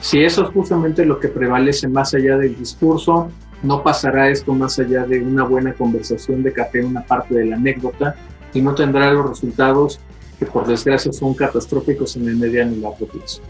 Si 0.00 0.22
eso 0.22 0.44
es 0.44 0.50
justamente 0.50 1.04
lo 1.04 1.18
que 1.18 1.28
prevalece 1.28 1.88
más 1.88 2.14
allá 2.14 2.36
del 2.36 2.56
discurso, 2.56 3.30
no 3.62 3.82
pasará 3.82 4.28
esto 4.30 4.54
más 4.54 4.78
allá 4.78 5.04
de 5.04 5.20
una 5.20 5.44
buena 5.44 5.72
conversación 5.72 6.42
de 6.42 6.52
café, 6.52 6.84
una 6.84 7.02
parte 7.02 7.34
de 7.34 7.46
la 7.46 7.56
anécdota, 7.56 8.14
y 8.54 8.62
no 8.62 8.74
tendrá 8.74 9.12
los 9.12 9.28
resultados 9.28 10.00
que 10.38 10.46
por 10.46 10.66
desgracia 10.66 11.12
son 11.12 11.34
catastróficos 11.34 12.16
en 12.16 12.28
el 12.28 12.36
mediano 12.36 12.72
y 12.72 12.80
largo 12.80 13.06
plazo. 13.06 13.42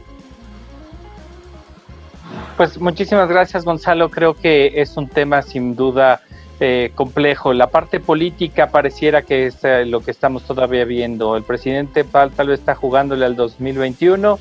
Pues 2.56 2.80
muchísimas 2.80 3.28
gracias 3.28 3.64
Gonzalo, 3.64 4.10
creo 4.10 4.34
que 4.34 4.72
es 4.76 4.96
un 4.96 5.08
tema 5.08 5.42
sin 5.42 5.76
duda 5.76 6.22
eh, 6.60 6.90
complejo. 6.96 7.52
La 7.52 7.68
parte 7.70 8.00
política 8.00 8.70
pareciera 8.70 9.22
que 9.22 9.46
es 9.46 9.62
eh, 9.62 9.86
lo 9.86 10.00
que 10.00 10.10
estamos 10.10 10.42
todavía 10.42 10.84
viendo. 10.84 11.36
El 11.36 11.44
presidente 11.44 12.02
tal, 12.02 12.30
vez 12.30 12.58
está 12.58 12.74
jugándole 12.74 13.24
al 13.26 13.36
2021 13.36 14.40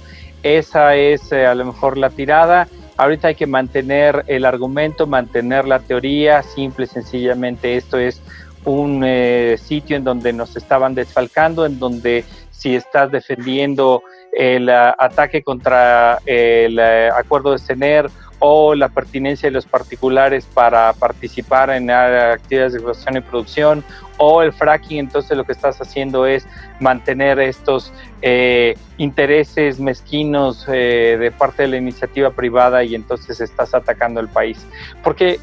esa 0.55 0.95
es 0.95 1.31
eh, 1.31 1.45
a 1.45 1.55
lo 1.55 1.65
mejor 1.65 1.97
la 1.97 2.09
tirada. 2.09 2.67
Ahorita 2.95 3.27
hay 3.27 3.35
que 3.35 3.47
mantener 3.47 4.23
el 4.27 4.45
argumento, 4.45 5.05
mantener 5.05 5.67
la 5.67 5.79
teoría, 5.79 6.41
simple 6.41 6.87
sencillamente 6.87 7.75
esto 7.75 7.97
es 7.97 8.21
un 8.65 9.03
eh, 9.05 9.57
sitio 9.61 9.97
en 9.97 10.03
donde 10.03 10.33
nos 10.33 10.55
estaban 10.55 10.95
desfalcando, 10.95 11.65
en 11.65 11.79
donde 11.79 12.25
si 12.51 12.75
estás 12.75 13.11
defendiendo 13.11 14.01
el 14.33 14.67
uh, 14.67 14.93
ataque 14.97 15.43
contra 15.43 16.19
el 16.25 16.79
acuerdo 16.79 17.51
de 17.51 17.59
CENER 17.59 18.09
o 18.39 18.75
la 18.75 18.89
pertinencia 18.89 19.47
de 19.47 19.53
los 19.53 19.65
particulares 19.65 20.47
para 20.53 20.93
participar 20.93 21.69
en 21.71 21.89
actividades 21.89 22.73
de 22.73 22.79
explotación 22.79 23.17
y 23.17 23.21
producción 23.21 23.83
o 24.17 24.41
el 24.41 24.51
fracking, 24.51 24.99
entonces 24.99 25.37
lo 25.37 25.43
que 25.43 25.51
estás 25.51 25.79
haciendo 25.79 26.25
es 26.25 26.47
mantener 26.79 27.39
estos 27.39 27.93
eh, 28.21 28.75
intereses 28.97 29.79
mezquinos 29.79 30.65
eh, 30.67 31.17
de 31.19 31.31
parte 31.31 31.63
de 31.63 31.69
la 31.69 31.77
iniciativa 31.77 32.31
privada 32.31 32.83
y 32.83 32.95
entonces 32.95 33.39
estás 33.39 33.73
atacando 33.73 34.19
el 34.19 34.27
país. 34.27 34.65
Porque 35.03 35.39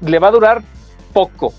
le 0.00 0.18
va 0.18 0.28
a 0.28 0.32
durar 0.32 0.62
poco. 1.12 1.52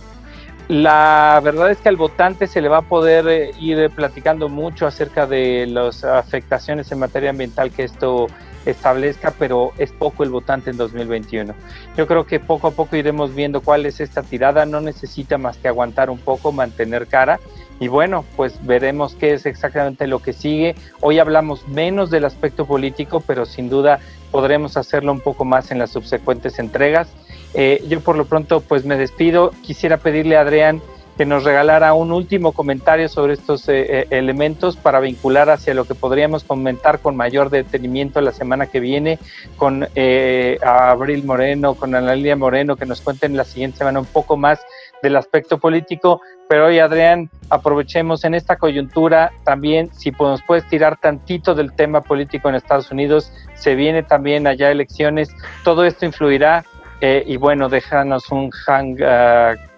La 0.67 1.41
verdad 1.43 1.71
es 1.71 1.79
que 1.79 1.89
al 1.89 1.95
votante 1.95 2.45
se 2.45 2.61
le 2.61 2.69
va 2.69 2.77
a 2.77 2.81
poder 2.83 3.27
eh, 3.27 3.51
ir 3.59 3.89
platicando 3.89 4.49
mucho 4.49 4.85
acerca 4.85 5.25
de 5.25 5.65
las 5.67 6.03
afectaciones 6.03 6.91
en 6.91 6.99
materia 6.99 7.31
ambiental 7.31 7.71
que 7.71 7.83
esto 7.83 8.27
establezca, 8.71 9.33
pero 9.37 9.73
es 9.77 9.91
poco 9.91 10.23
el 10.23 10.29
votante 10.29 10.69
en 10.69 10.77
2021. 10.77 11.53
Yo 11.97 12.07
creo 12.07 12.25
que 12.25 12.39
poco 12.39 12.67
a 12.67 12.71
poco 12.71 12.95
iremos 12.95 13.35
viendo 13.35 13.61
cuál 13.61 13.85
es 13.85 13.99
esta 13.99 14.23
tirada, 14.23 14.65
no 14.65 14.81
necesita 14.81 15.37
más 15.37 15.57
que 15.57 15.67
aguantar 15.67 16.09
un 16.09 16.19
poco, 16.19 16.51
mantener 16.51 17.07
cara 17.07 17.39
y 17.79 17.87
bueno, 17.87 18.25
pues 18.35 18.65
veremos 18.65 19.15
qué 19.15 19.33
es 19.33 19.45
exactamente 19.45 20.05
lo 20.05 20.19
que 20.19 20.33
sigue. 20.33 20.75
Hoy 20.99 21.19
hablamos 21.19 21.67
menos 21.67 22.09
del 22.09 22.25
aspecto 22.25 22.65
político, 22.65 23.21
pero 23.25 23.45
sin 23.45 23.69
duda 23.69 23.99
podremos 24.31 24.75
hacerlo 24.75 25.13
un 25.13 25.21
poco 25.21 25.45
más 25.45 25.71
en 25.71 25.79
las 25.79 25.91
subsecuentes 25.91 26.59
entregas. 26.59 27.07
Eh, 27.53 27.83
yo 27.87 28.01
por 28.01 28.17
lo 28.17 28.25
pronto 28.25 28.59
pues 28.59 28.83
me 28.83 28.97
despido. 28.97 29.51
Quisiera 29.61 29.97
pedirle 29.97 30.35
a 30.35 30.41
Adrián 30.41 30.81
que 31.19 31.25
nos 31.25 31.43
regalara 31.43 31.93
un 31.93 32.13
último 32.13 32.53
comentario 32.53 33.09
sobre 33.09 33.33
estos 33.33 33.67
eh, 33.67 33.85
eh, 33.89 34.07
elementos 34.09 34.77
para 34.77 35.01
vincular 35.01 35.49
hacia 35.49 35.73
lo 35.73 35.83
que 35.83 35.93
podríamos 35.93 36.45
comentar 36.45 36.99
con 36.99 37.17
mayor 37.17 37.49
detenimiento 37.49 38.21
la 38.21 38.31
semana 38.31 38.67
que 38.67 38.79
viene 38.79 39.19
con 39.57 39.85
eh, 39.95 40.57
Abril 40.63 41.25
Moreno, 41.25 41.73
con 41.73 41.93
Analia 41.93 42.37
Moreno, 42.37 42.77
que 42.77 42.85
nos 42.85 43.01
cuenten 43.01 43.35
la 43.35 43.43
siguiente 43.43 43.79
semana 43.79 43.99
un 43.99 44.05
poco 44.05 44.37
más 44.37 44.61
del 45.03 45.17
aspecto 45.17 45.57
político. 45.57 46.21
Pero 46.47 46.67
hoy, 46.67 46.79
Adrián, 46.79 47.29
aprovechemos 47.49 48.23
en 48.23 48.33
esta 48.33 48.55
coyuntura 48.55 49.33
también, 49.43 49.93
si 49.93 50.11
nos 50.11 50.41
puedes 50.43 50.65
tirar 50.69 51.01
tantito 51.01 51.53
del 51.53 51.73
tema 51.73 51.99
político 51.99 52.47
en 52.47 52.55
Estados 52.55 52.91
Unidos, 52.91 53.33
se 53.55 53.75
viene 53.75 54.03
también 54.03 54.47
allá 54.47 54.71
elecciones, 54.71 55.35
todo 55.65 55.83
esto 55.83 56.05
influirá. 56.05 56.63
y 57.01 57.35
bueno, 57.35 57.67
déjanos 57.67 58.31
un 58.31 58.51
hang 58.51 58.97
uh, 59.01 59.68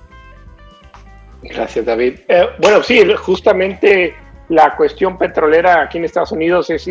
Gracias, 1.43 1.85
David. 1.85 2.19
Eh, 2.27 2.47
bueno, 2.59 2.83
sí, 2.83 3.01
justamente 3.17 4.13
la 4.49 4.75
cuestión 4.75 5.17
petrolera 5.17 5.81
aquí 5.81 5.97
en 5.97 6.05
Estados 6.05 6.31
Unidos 6.31 6.69
es, 6.69 6.87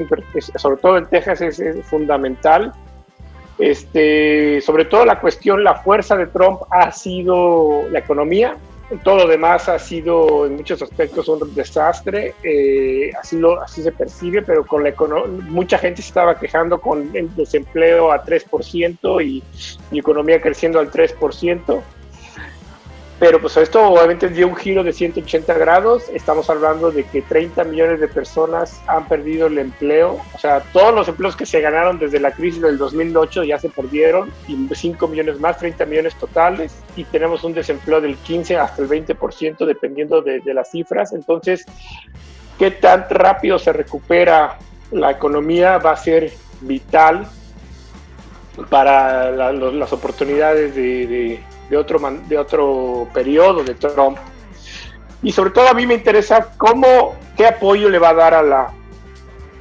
sobre 0.56 0.81
todo 0.81 0.97
en 0.97 1.06
Texas, 1.06 1.40
es, 1.40 1.62
fundamental. 1.85 2.72
Este, 3.59 4.60
sobre 4.62 4.86
todo 4.86 5.05
la 5.05 5.20
cuestión, 5.20 5.62
la 5.62 5.74
fuerza 5.74 6.16
de 6.16 6.27
Trump 6.27 6.62
ha 6.70 6.90
sido 6.90 7.86
la 7.90 7.98
economía. 7.98 8.56
Todo 9.05 9.18
lo 9.18 9.27
demás 9.28 9.68
ha 9.68 9.78
sido 9.78 10.47
en 10.47 10.56
muchos 10.56 10.82
aspectos 10.82 11.28
un 11.28 11.55
desastre, 11.55 12.35
eh, 12.43 13.12
así, 13.20 13.39
lo, 13.39 13.60
así 13.60 13.85
se 13.85 13.93
percibe, 13.93 14.43
pero 14.43 14.66
con 14.66 14.82
la 14.82 14.93
mucha 15.48 15.78
gente 15.78 16.02
se 16.02 16.09
estaba 16.09 16.36
quejando 16.36 16.81
con 16.81 17.09
el 17.14 17.32
desempleo 17.36 18.10
a 18.10 18.24
3% 18.24 19.24
y, 19.24 19.44
y 19.93 19.98
economía 19.98 20.40
creciendo 20.40 20.81
al 20.81 20.90
3%. 20.90 21.82
Pero 23.20 23.38
pues 23.38 23.55
esto 23.59 23.86
obviamente 23.86 24.30
dio 24.30 24.48
un 24.48 24.56
giro 24.56 24.82
de 24.82 24.94
180 24.94 25.52
grados. 25.52 26.09
Estamos 26.09 26.48
hablando 26.48 26.90
de 26.90 27.05
que 27.05 27.20
30 27.20 27.64
millones 27.64 28.01
de 28.01 28.09
personas 28.09 28.80
han 28.86 29.06
perdido 29.09 29.48
el 29.48 29.59
empleo. 29.59 30.18
O 30.32 30.38
sea, 30.38 30.60
todos 30.72 30.94
los 30.94 31.06
empleos 31.06 31.36
que 31.36 31.44
se 31.44 31.60
ganaron 31.60 31.98
desde 31.98 32.18
la 32.18 32.30
crisis 32.30 32.62
del 32.62 32.78
2008 32.78 33.44
ya 33.44 33.59
se 33.59 33.68
perdieron. 33.68 34.32
Y 34.48 34.56
5 34.74 35.06
millones 35.06 35.38
más, 35.38 35.59
30 35.59 35.84
millones 35.84 36.14
totales. 36.14 36.74
Y 36.97 37.05
tenemos 37.05 37.44
un 37.44 37.52
desempleo 37.52 38.01
del 38.01 38.16
15 38.16 38.56
hasta 38.56 38.80
el 38.80 38.88
20% 38.88 39.66
dependiendo 39.66 40.22
de, 40.22 40.40
las 40.55 40.70
cifras. 40.70 41.12
Entonces, 41.12 41.66
¿qué 42.59 42.70
tan 42.70 43.05
rápido 43.10 43.59
se 43.59 43.74
recupera 43.74 44.56
la 44.92 45.10
economía? 45.10 45.76
Va 45.76 45.90
a 45.90 45.97
ser 45.97 46.32
vital 46.62 47.26
para 48.70 49.30
las 49.30 49.92
oportunidades 49.92 50.74
de 50.74 51.06
de 51.06 51.40
otro, 51.76 51.98
de 52.28 52.38
otro 52.38 53.09
periodo 53.12 53.62
de 53.62 53.74
Trump. 53.74 54.18
Y 55.22 55.32
sobre 55.32 55.51
todo 55.51 55.68
a 55.68 55.74
mí 55.74 55.86
me 55.86 55.94
interesa 55.94 56.52
cómo, 56.56 57.14
qué 57.36 57.47
apoyo 57.47 57.88
le 57.88 57.98
va 57.98 58.10
a 58.10 58.14
dar 58.14 58.34
a 58.34 58.42
la, 58.42 58.72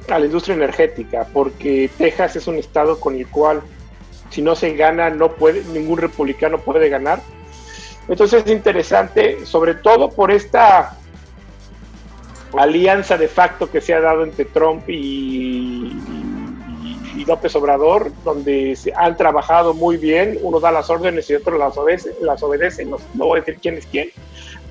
a 0.08 0.18
la 0.18 0.24
industria 0.24 0.54
energética, 0.54 1.26
porque 1.32 1.90
Texas 1.98 2.36
es 2.36 2.46
un 2.46 2.56
estado 2.56 2.98
con 2.98 3.14
el 3.14 3.26
cual 3.28 3.62
si 4.30 4.42
no 4.42 4.54
se 4.54 4.74
gana, 4.74 5.10
no 5.10 5.32
puede, 5.32 5.64
ningún 5.64 5.98
republicano 5.98 6.58
puede 6.58 6.88
ganar. 6.88 7.20
Entonces 8.08 8.44
es 8.44 8.50
interesante, 8.50 9.44
sobre 9.44 9.74
todo 9.74 10.08
por 10.08 10.30
esta 10.30 10.96
alianza 12.56 13.16
de 13.16 13.28
facto 13.28 13.70
que 13.70 13.80
se 13.80 13.94
ha 13.94 14.00
dado 14.00 14.24
entre 14.24 14.46
Trump 14.46 14.88
y, 14.88 15.92
y 17.20 17.24
López 17.26 17.54
Obrador, 17.54 18.10
donde 18.24 18.76
han 18.96 19.16
trabajado 19.16 19.74
muy 19.74 19.98
bien, 19.98 20.38
uno 20.42 20.58
da 20.58 20.72
las 20.72 20.88
órdenes 20.88 21.28
y 21.28 21.34
otro 21.34 21.58
las 21.58 21.76
obedece, 21.76 22.14
las 22.22 22.42
obedece 22.42 22.86
no, 22.86 22.98
voy 23.14 23.38
a 23.38 23.42
decir 23.42 23.58
quién 23.60 23.74
es 23.76 23.86
quién, 23.86 24.10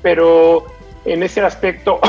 pero 0.01 0.65
en 1.05 1.21
ese 1.21 1.41
aspecto 1.41 1.99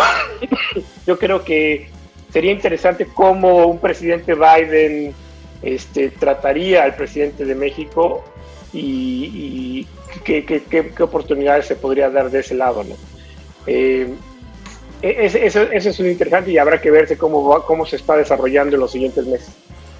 yo 1.06 1.18
creo 1.18 1.44
que 1.44 1.90
sería 2.32 2.52
interesante 2.52 3.06
cómo 3.06 3.66
un 3.66 3.78
presidente 3.78 4.34
Biden 4.34 5.14
este, 5.62 6.08
trataría 6.08 6.84
al 6.84 6.94
presidente 6.94 7.44
de 7.44 7.54
México 7.54 8.24
y, 8.72 9.86
qué, 10.24 10.46
qué, 10.46 10.62
qué, 10.62 11.02
oportunidades 11.02 11.66
se 11.66 11.76
podría 11.76 12.08
dar 12.08 12.30
de 12.30 12.40
ese 12.40 12.54
lado. 12.54 12.82
¿no? 12.84 12.94
Eh, 13.66 14.14
eso, 15.02 15.38
eso, 15.38 15.88
es 15.90 16.00
un 16.00 16.08
interesante 16.08 16.50
y 16.50 16.58
habrá 16.58 16.80
que 16.80 16.90
verse 16.90 17.18
cómo, 17.18 17.62
cómo 17.62 17.84
se 17.84 17.96
está 17.96 18.16
desarrollando 18.16 18.76
en 18.76 18.80
los 18.80 18.92
siguientes 18.92 19.26
meses. 19.26 19.50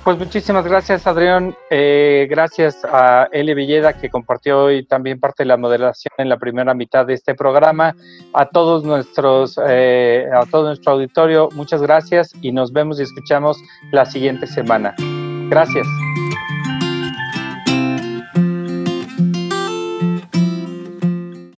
Pues 0.02 0.18
muchísimas 0.18 0.64
gracias, 0.64 1.06
Adrián. 1.06 1.54
Eh, 1.68 2.26
gracias 2.30 2.78
a 2.84 3.28
Eli 3.32 3.52
Villeda, 3.52 3.92
que 3.92 4.08
compartió 4.08 4.64
hoy 4.64 4.86
también 4.86 5.20
parte 5.20 5.42
de 5.42 5.48
la 5.48 5.58
moderación 5.58 6.14
en 6.16 6.30
la 6.30 6.38
primera 6.38 6.72
mitad 6.72 7.04
de 7.04 7.14
este 7.14 7.34
programa. 7.34 7.94
A 8.32 8.46
todos 8.46 8.82
nuestros, 8.82 9.60
eh, 9.68 10.26
a 10.32 10.46
todo 10.46 10.68
nuestro 10.68 10.92
auditorio, 10.92 11.50
muchas 11.52 11.82
gracias 11.82 12.32
y 12.40 12.50
nos 12.50 12.72
vemos 12.72 12.98
y 12.98 13.02
escuchamos 13.02 13.58
la 13.92 14.06
siguiente 14.06 14.46
semana. 14.46 14.94
Gracias. 15.50 15.86